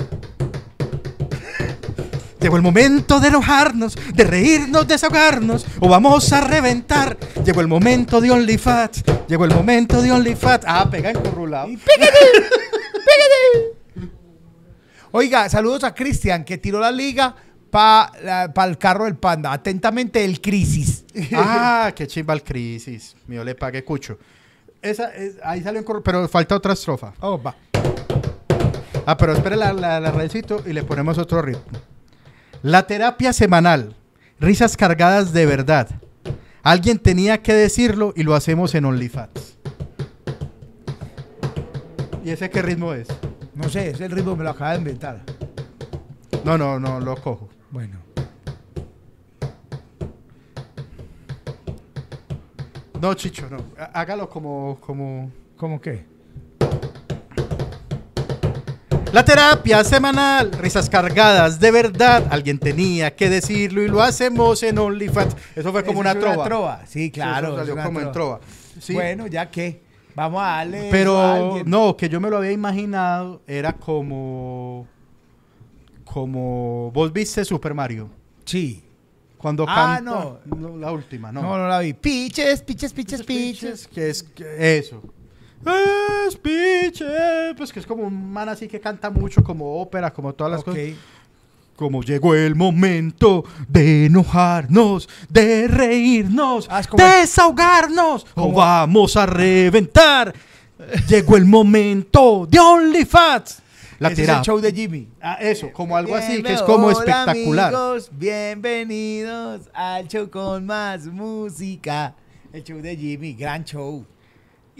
Llegó 2.41 2.55
el 2.55 2.61
momento 2.63 3.19
de 3.19 3.27
enojarnos, 3.27 3.95
de 4.15 4.23
reírnos, 4.23 4.88
desahogarnos, 4.88 5.65
o 5.80 5.88
vamos 5.88 6.34
a 6.34 6.41
reventar. 6.41 7.15
Llegó 7.45 7.61
el 7.61 7.68
momento 7.68 8.19
de 8.19 8.31
OnlyFans, 8.31 9.03
llegó 9.27 9.45
el 9.45 9.53
momento 9.53 10.01
de 10.01 10.11
OnlyFans. 10.11 10.63
Ah, 10.68 10.88
pega 10.89 11.11
en 11.11 11.19
currulado. 11.19 11.69
Oiga, 15.11 15.49
saludos 15.49 15.84
a 15.84 15.93
Cristian, 15.93 16.43
que 16.43 16.57
tiró 16.57 16.80
la 16.80 16.91
liga 16.91 17.35
para 17.69 18.49
el 18.65 18.77
carro 18.77 19.05
del 19.05 19.15
panda. 19.18 19.51
Atentamente, 19.53 20.23
el 20.26 20.41
crisis. 20.41 21.05
Ah, 21.34 21.91
qué 21.95 22.07
chimba 22.07 22.34
el 22.34 22.41
crisis. 22.43 23.15
Mío 23.27 23.43
le 23.43 23.53
pague 23.53 23.84
cucho. 23.84 24.18
Esa, 24.81 25.13
es- 25.13 25.35
ahí 25.43 25.61
salió 25.61 25.80
en 25.80 25.85
curru- 25.85 26.01
pero 26.03 26.27
falta 26.30 26.55
otra 26.55 26.73
estrofa. 26.73 27.13
Oh, 27.19 27.39
va. 27.41 27.55
Ah, 29.05 29.18
pero 29.18 29.34
espere 29.34 29.55
la, 29.57 29.73
la, 29.73 29.99
la 29.99 30.11
recito 30.11 30.63
y 30.65 30.73
le 30.73 30.84
ponemos 30.84 31.18
otro 31.18 31.41
ritmo. 31.41 31.63
La 32.63 32.85
terapia 32.88 33.33
semanal. 33.33 33.95
Risas 34.39 34.77
cargadas 34.77 35.33
de 35.33 35.45
verdad. 35.45 35.88
Alguien 36.63 36.99
tenía 36.99 37.41
que 37.41 37.53
decirlo 37.53 38.13
y 38.15 38.23
lo 38.23 38.35
hacemos 38.35 38.75
en 38.75 38.85
OnlyFans. 38.85 39.57
¿Y 42.23 42.29
ese 42.29 42.49
qué 42.49 42.61
ritmo 42.61 42.93
es? 42.93 43.07
No 43.55 43.67
sé, 43.69 43.89
es 43.89 44.01
el 44.01 44.11
ritmo, 44.11 44.35
me 44.35 44.43
lo 44.43 44.51
acaba 44.51 44.71
de 44.73 44.77
inventar. 44.77 45.21
No, 46.43 46.57
no, 46.57 46.79
no, 46.79 46.99
lo 46.99 47.15
cojo. 47.17 47.49
Bueno. 47.71 47.97
No, 53.01 53.13
Chicho, 53.15 53.49
no. 53.49 53.57
Há- 53.77 53.99
Hágalo 54.01 54.29
como, 54.29 54.77
como... 54.79 55.31
¿Cómo 55.57 55.79
qué? 55.81 56.05
La 59.11 59.25
terapia 59.25 59.83
semanal, 59.83 60.51
risas 60.53 60.89
cargadas 60.89 61.59
de 61.59 61.69
verdad. 61.71 62.27
Alguien 62.29 62.57
tenía 62.59 63.13
que 63.13 63.29
decirlo 63.29 63.81
y 63.83 63.89
lo 63.89 64.01
hacemos 64.01 64.63
en 64.63 64.77
OnlyFans. 64.77 65.35
Eso 65.55 65.71
fue 65.73 65.83
como 65.83 65.99
una 65.99 66.11
es 66.13 66.19
trova. 66.19 66.85
Sí, 66.85 67.11
claro. 67.11 67.49
eso 67.49 67.57
salió 67.57 67.73
una 67.73 67.83
como 67.83 67.99
en 67.99 68.11
trova. 68.13 68.39
Sí. 68.79 68.93
Bueno, 68.93 69.27
ya 69.27 69.49
que. 69.51 69.81
Vamos 70.15 70.41
a 70.41 70.45
darle. 70.47 70.88
a 70.88 70.91
Pero 70.91 71.61
no, 71.65 71.95
que 71.97 72.07
yo 72.09 72.19
me 72.21 72.29
lo 72.29 72.38
había 72.38 72.51
imaginado 72.51 73.41
era 73.47 73.73
como 73.73 74.88
como 76.05 76.91
vos 76.91 77.13
viste 77.13 77.45
Super 77.45 77.73
Mario 77.73 78.09
Sí. 78.43 78.83
cuando 79.38 79.65
Ah, 79.67 79.95
canta 80.03 80.39
no, 80.45 80.77
la 80.77 80.91
última, 80.91 81.31
no. 81.31 81.41
No, 81.41 81.57
no, 81.57 81.67
la 81.67 81.79
vi. 81.79 81.93
Piches, 81.93 82.61
piches, 82.61 82.91
piches, 82.93 83.23
piches. 83.23 83.88
que 83.88 84.09
es 84.09 84.23
que- 84.23 84.77
eso. 84.77 85.01
Es 85.65 86.35
piche, 86.38 87.53
pues 87.57 87.71
que 87.71 87.79
es 87.79 87.85
como 87.85 88.03
un 88.03 88.31
man 88.31 88.49
así 88.49 88.67
que 88.67 88.79
canta 88.79 89.09
mucho 89.09 89.43
como 89.43 89.79
ópera, 89.81 90.11
como 90.11 90.33
todas 90.33 90.51
las 90.51 90.61
Ok. 90.61 90.67
cosas. 90.67 90.83
Como 91.75 92.03
llegó 92.03 92.35
el 92.35 92.55
momento 92.55 93.43
de 93.67 94.05
enojarnos, 94.05 95.09
de 95.29 95.67
reírnos, 95.67 96.67
Ah, 96.69 96.81
desahogarnos, 96.95 98.25
o 98.35 98.51
vamos 98.51 99.15
a 99.17 99.25
reventar. 99.25 100.33
Llegó 101.07 101.38
el 101.38 101.45
momento 101.45 102.47
de 102.49 102.59
OnlyFans. 102.59 103.59
La 103.99 104.09
Ese 104.09 104.23
es 104.23 104.29
el 104.29 104.41
show 104.41 104.59
de 104.59 104.71
Jimmy. 104.71 105.07
Ah, 105.21 105.38
eso, 105.39 105.71
como 105.71 105.95
algo 105.95 106.15
así, 106.15 106.41
que 106.41 106.53
es 106.53 106.61
como 106.63 106.88
hola, 106.88 106.93
espectacular. 106.99 107.67
amigos, 107.73 108.09
bienvenidos 108.11 109.61
al 109.73 110.07
show 110.07 110.29
con 110.29 110.65
más 110.65 111.05
música. 111.05 112.15
El 112.51 112.63
show 112.63 112.79
de 112.81 112.95
Jimmy, 112.97 113.33
gran 113.33 113.63
show. 113.63 114.03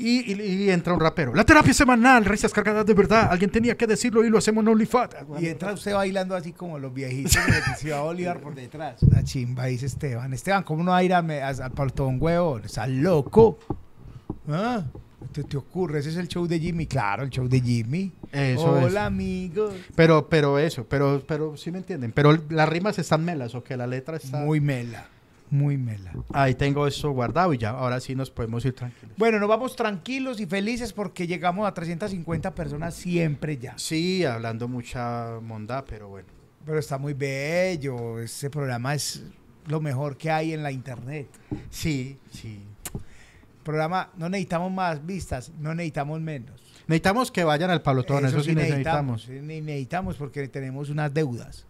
Y, 0.02 0.34
y- 0.34 0.64
y 0.66 0.70
entra 0.70 0.94
un 0.94 1.00
rapero. 1.00 1.34
La 1.36 1.44
terapia 1.46 1.74
semanal, 1.74 2.26
risas 2.26 2.52
cargadas 2.52 2.86
de 2.86 2.94
verdad. 2.94 3.28
Alguien 3.32 3.50
tenía 3.52 3.76
que 3.78 3.86
decirlo 3.88 4.24
y 4.26 4.30
lo 4.30 4.38
hacemos 4.38 4.64
en 4.64 4.70
OnlyFans. 4.70 5.16
Y 5.40 5.48
entra 5.48 5.74
usted 5.74 5.94
bailando 5.94 6.36
así 6.36 6.52
como 6.54 6.80
los 6.80 6.94
viejitos 6.94 7.34
de 7.34 7.52
que 7.72 7.76
se 7.78 7.92
va 7.92 8.00
a 8.00 8.02
Bolívar 8.02 8.40
por 8.42 8.56
detrás. 8.56 9.02
La 9.04 9.24
chimba, 9.24 9.66
dice 9.66 9.86
Esteban. 9.86 10.34
Esteban, 10.34 10.64
¿cómo 10.64 10.84
no 10.84 10.92
va 10.92 10.98
a 10.98 11.04
ir 11.04 11.14
al 11.14 11.72
paltón, 11.76 12.18
huevón? 12.20 12.64
¿Estás 12.66 12.90
loco? 12.90 13.60
¿Ah? 14.50 14.84
¿Te, 15.32 15.44
te 15.44 15.56
ocurre? 15.56 16.00
Ese 16.00 16.10
es 16.10 16.18
el 16.18 16.28
show 16.28 16.48
de 16.48 16.60
Jimmy. 16.60 16.88
Claro, 16.88 17.24
el 17.24 17.30
show 17.30 17.48
de 17.48 17.62
Jimmy. 17.62 18.12
Eso 18.32 18.72
Hola, 18.72 18.88
es. 18.88 18.96
amigos. 18.96 19.74
Pero, 19.96 20.28
pero 20.28 20.58
eso, 20.58 20.86
pero, 20.90 21.24
pero 21.28 21.56
sí 21.56 21.72
me 21.72 21.78
entienden. 21.78 22.12
Pero 22.12 22.38
las 22.50 22.68
rimas 22.68 22.98
están 22.98 23.24
melas 23.24 23.54
o 23.56 23.64
que 23.64 23.78
la 23.78 23.86
letra 23.88 24.18
está. 24.18 24.40
Muy 24.40 24.60
mela. 24.60 25.06
Muy 25.52 25.78
mela. 25.78 26.12
Ahí 26.34 26.56
tengo 26.56 26.88
eso 26.88 27.12
guardado 27.12 27.54
y 27.54 27.58
ya, 27.60 27.72
ahora 27.72 28.00
sí 28.00 28.16
nos 28.16 28.32
podemos 28.32 28.64
ir 28.66 28.74
tranquilos. 28.74 29.16
Bueno, 29.18 29.38
nos 29.38 29.50
vamos 29.50 29.76
tranquilos 29.76 30.40
y 30.40 30.46
felices 30.48 30.94
porque 30.94 31.28
llegamos 31.28 31.68
a 31.68 31.74
350 31.74 32.56
personas 32.56 32.96
siempre 32.96 33.58
ya. 33.58 33.78
Sí, 33.78 34.24
hablando 34.26 34.68
mucha 34.70 35.40
mondá, 35.42 35.84
pero 35.86 36.08
bueno. 36.08 36.30
Pero 36.66 36.80
está 36.80 36.98
muy 36.98 37.14
bello. 37.14 38.20
Este 38.20 38.50
programa 38.50 38.96
es 38.96 39.24
lo 39.68 39.82
mejor 39.82 40.16
que 40.18 40.32
hay 40.32 40.54
en 40.54 40.64
la 40.64 40.72
internet. 40.72 41.28
Sí, 41.70 42.18
sí. 42.32 42.64
Programa, 43.64 44.10
no 44.18 44.30
necesitamos 44.30 44.72
más 44.72 45.06
vistas, 45.06 45.52
no 45.60 45.76
necesitamos 45.76 46.20
menos. 46.22 46.62
Necesitamos 46.88 47.30
que 47.32 47.44
vayan 47.44 47.70
al 47.70 47.82
palotón, 47.82 48.26
eso, 48.26 48.42
sí 48.42 48.56
necesitamos. 48.56 49.24
sí 49.24 49.34
ne- 49.42 49.62
necesitamos 49.62 50.16
porque 50.16 50.48
tenemos 50.48 50.90
unas 50.90 51.14
deudas. 51.14 51.66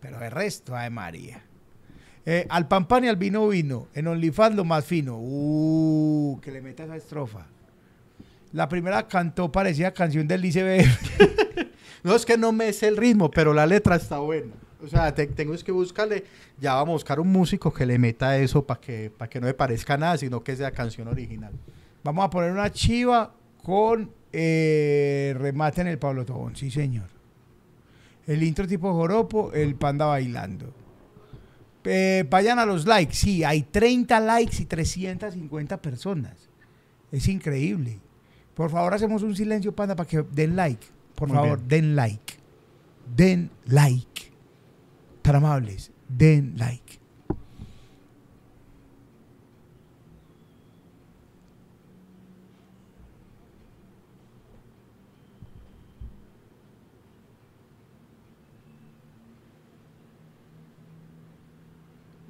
Pero 0.00 0.22
el 0.24 0.30
resto, 0.30 0.74
ay 0.76 0.88
María. 0.90 1.42
Eh, 2.26 2.46
al 2.48 2.68
pan 2.68 2.86
pan 2.88 3.04
y 3.04 3.08
al 3.08 3.16
vino 3.16 3.46
vino. 3.48 3.88
En 3.94 4.06
OnlyFans 4.06 4.56
lo 4.56 4.64
más 4.64 4.84
fino. 4.84 5.18
Uh, 5.18 6.40
que 6.40 6.50
le 6.50 6.60
meta 6.62 6.84
esa 6.84 6.96
estrofa. 6.96 7.46
La 8.52 8.68
primera 8.68 9.06
cantó 9.08 9.50
parecía 9.52 9.92
canción 9.92 10.26
del 10.28 10.44
ICB. 10.44 10.84
No 12.04 12.14
es 12.14 12.26
que 12.26 12.36
no 12.36 12.52
me 12.52 12.70
sé 12.74 12.88
el 12.88 12.98
ritmo, 12.98 13.30
pero 13.30 13.54
la 13.54 13.64
letra 13.66 13.96
está 13.96 14.18
buena. 14.18 14.52
O 14.84 14.86
sea, 14.88 15.14
te- 15.14 15.26
tengo 15.26 15.54
es 15.54 15.64
que 15.64 15.72
buscarle, 15.72 16.22
ya 16.60 16.74
vamos 16.74 16.90
a 16.90 16.92
buscar 16.96 17.18
un 17.18 17.28
músico 17.32 17.72
que 17.72 17.86
le 17.86 17.98
meta 17.98 18.36
eso 18.36 18.62
para 18.66 18.78
que, 18.78 19.10
para 19.16 19.30
que 19.30 19.40
no 19.40 19.46
me 19.46 19.54
parezca 19.54 19.96
nada, 19.96 20.18
sino 20.18 20.44
que 20.44 20.54
sea 20.54 20.70
canción 20.70 21.08
original. 21.08 21.52
Vamos 22.02 22.26
a 22.26 22.28
poner 22.28 22.52
una 22.52 22.70
chiva 22.70 23.32
con 23.62 24.10
eh, 24.34 25.34
remate 25.38 25.80
en 25.80 25.86
el 25.86 25.98
Pablo 25.98 26.26
Tobón. 26.26 26.54
Sí, 26.56 26.70
señor. 26.70 27.06
El 28.26 28.42
intro 28.42 28.66
tipo 28.66 28.92
joropo, 28.92 29.50
el 29.54 29.74
panda 29.74 30.04
bailando. 30.04 30.74
Eh, 31.84 32.24
vayan 32.28 32.58
a 32.58 32.66
los 32.66 32.86
likes. 32.86 33.14
Sí, 33.14 33.44
hay 33.44 33.62
30 33.62 34.18
likes 34.20 34.62
y 34.62 34.64
350 34.64 35.80
personas. 35.82 36.48
Es 37.12 37.28
increíble. 37.28 38.00
Por 38.54 38.70
favor, 38.70 38.94
hacemos 38.94 39.22
un 39.22 39.36
silencio, 39.36 39.74
panda, 39.74 39.94
para 39.94 40.08
que 40.08 40.22
den 40.22 40.56
like. 40.56 40.86
Por 41.14 41.28
Muy 41.28 41.36
favor, 41.36 41.58
bien. 41.58 41.68
den 41.68 41.96
like. 41.96 42.34
Den 43.14 43.50
like. 43.66 44.32
Tan 45.22 45.36
amables, 45.36 45.90
den 46.08 46.54
like. 46.56 46.98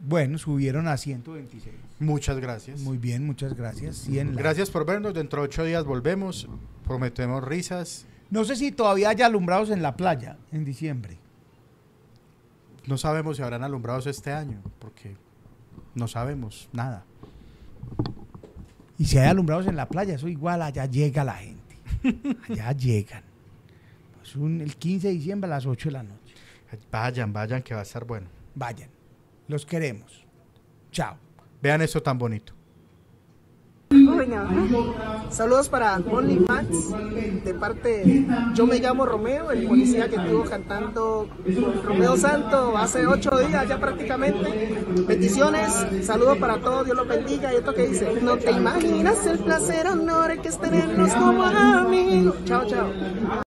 Bueno, 0.07 0.37
subieron 0.39 0.87
a 0.89 0.97
126. 0.97 1.75
Muchas 1.99 2.39
gracias. 2.39 2.81
Muy 2.81 2.99
bien, 2.99 3.25
muchas 3.27 3.55
gracias. 3.55 3.97
100 3.99 4.27
likes. 4.29 4.43
Gracias 4.43 4.71
por 4.71 4.85
vernos, 4.85 5.15
dentro 5.15 5.41
de 5.43 5.47
ocho 5.49 5.65
días 5.65 5.85
volvemos, 5.85 6.47
prometemos 6.85 7.43
risas. 7.43 8.07
No 8.31 8.45
sé 8.45 8.57
si 8.57 8.71
todavía 8.73 9.11
hay 9.11 9.23
alumbrados 9.23 9.71
en 9.71 9.81
la 9.83 9.97
playa 9.97 10.37
en 10.53 10.65
diciembre. 10.65 11.17
No 12.87 12.99
sabemos 12.99 13.37
si 13.39 13.43
habrán 13.43 13.63
alumbrados 13.65 14.07
este 14.07 14.33
año, 14.33 14.61
porque 14.79 15.17
no 15.95 16.07
sabemos 16.07 16.69
nada. 16.73 17.05
Y 18.99 19.07
si 19.07 19.17
hay 19.19 19.29
alumbrados 19.29 19.67
en 19.67 19.77
la 19.77 19.89
playa, 19.89 20.15
eso 20.15 20.29
igual 20.29 20.61
allá 20.63 20.85
llega 20.87 21.25
la 21.25 21.35
gente. 21.35 21.63
Allá 22.51 22.73
llegan. 22.73 23.23
Es 24.23 24.37
un- 24.37 24.61
el 24.61 24.77
15 24.77 25.09
de 25.09 25.15
diciembre 25.15 25.51
a 25.51 25.55
las 25.55 25.65
8 25.67 25.89
de 25.89 25.93
la 25.95 26.03
noche. 26.03 26.35
Vayan, 26.93 27.33
vayan, 27.33 27.63
que 27.63 27.73
va 27.73 27.81
a 27.81 27.85
estar 27.85 28.05
bueno. 28.05 28.27
Vayan. 28.55 28.91
Los 29.49 29.67
queremos. 29.67 30.25
Chao. 30.91 31.17
Vean 31.61 31.83
esto 31.83 32.03
tan 32.03 32.19
bonito. 32.19 32.53
Saludos 35.31 35.69
para 35.69 35.97
OnlyFans 35.97 37.45
de 37.45 37.55
parte 37.55 38.27
Yo 38.55 38.67
me 38.67 38.79
llamo 38.79 39.07
Romeo, 39.07 39.51
el 39.51 39.67
policía 39.67 40.09
que 40.09 40.17
estuvo 40.17 40.45
cantando 40.45 41.29
Romeo 41.85 42.17
Santo 42.17 42.77
hace 42.77 43.07
ocho 43.07 43.31
días 43.39 43.69
ya 43.69 43.79
prácticamente. 43.79 44.85
Bendiciones, 45.07 45.87
saludos 46.03 46.39
para 46.39 46.61
todos, 46.61 46.87
Dios 46.87 46.97
los 46.97 47.07
bendiga. 47.09 47.53
Y 47.53 47.57
esto 47.57 47.75
que 47.75 47.89
dice, 47.89 48.21
no 48.21 48.37
te 48.37 48.51
imaginas 48.51 49.27
el 49.27 49.39
placer, 49.39 49.87
honor 49.87 50.41
que 50.41 50.49
es 50.49 50.59
tenernos 50.59 51.13
como 51.15 51.45
amigos. 51.45 52.37
Chao, 52.45 52.67
chao. 52.67 53.45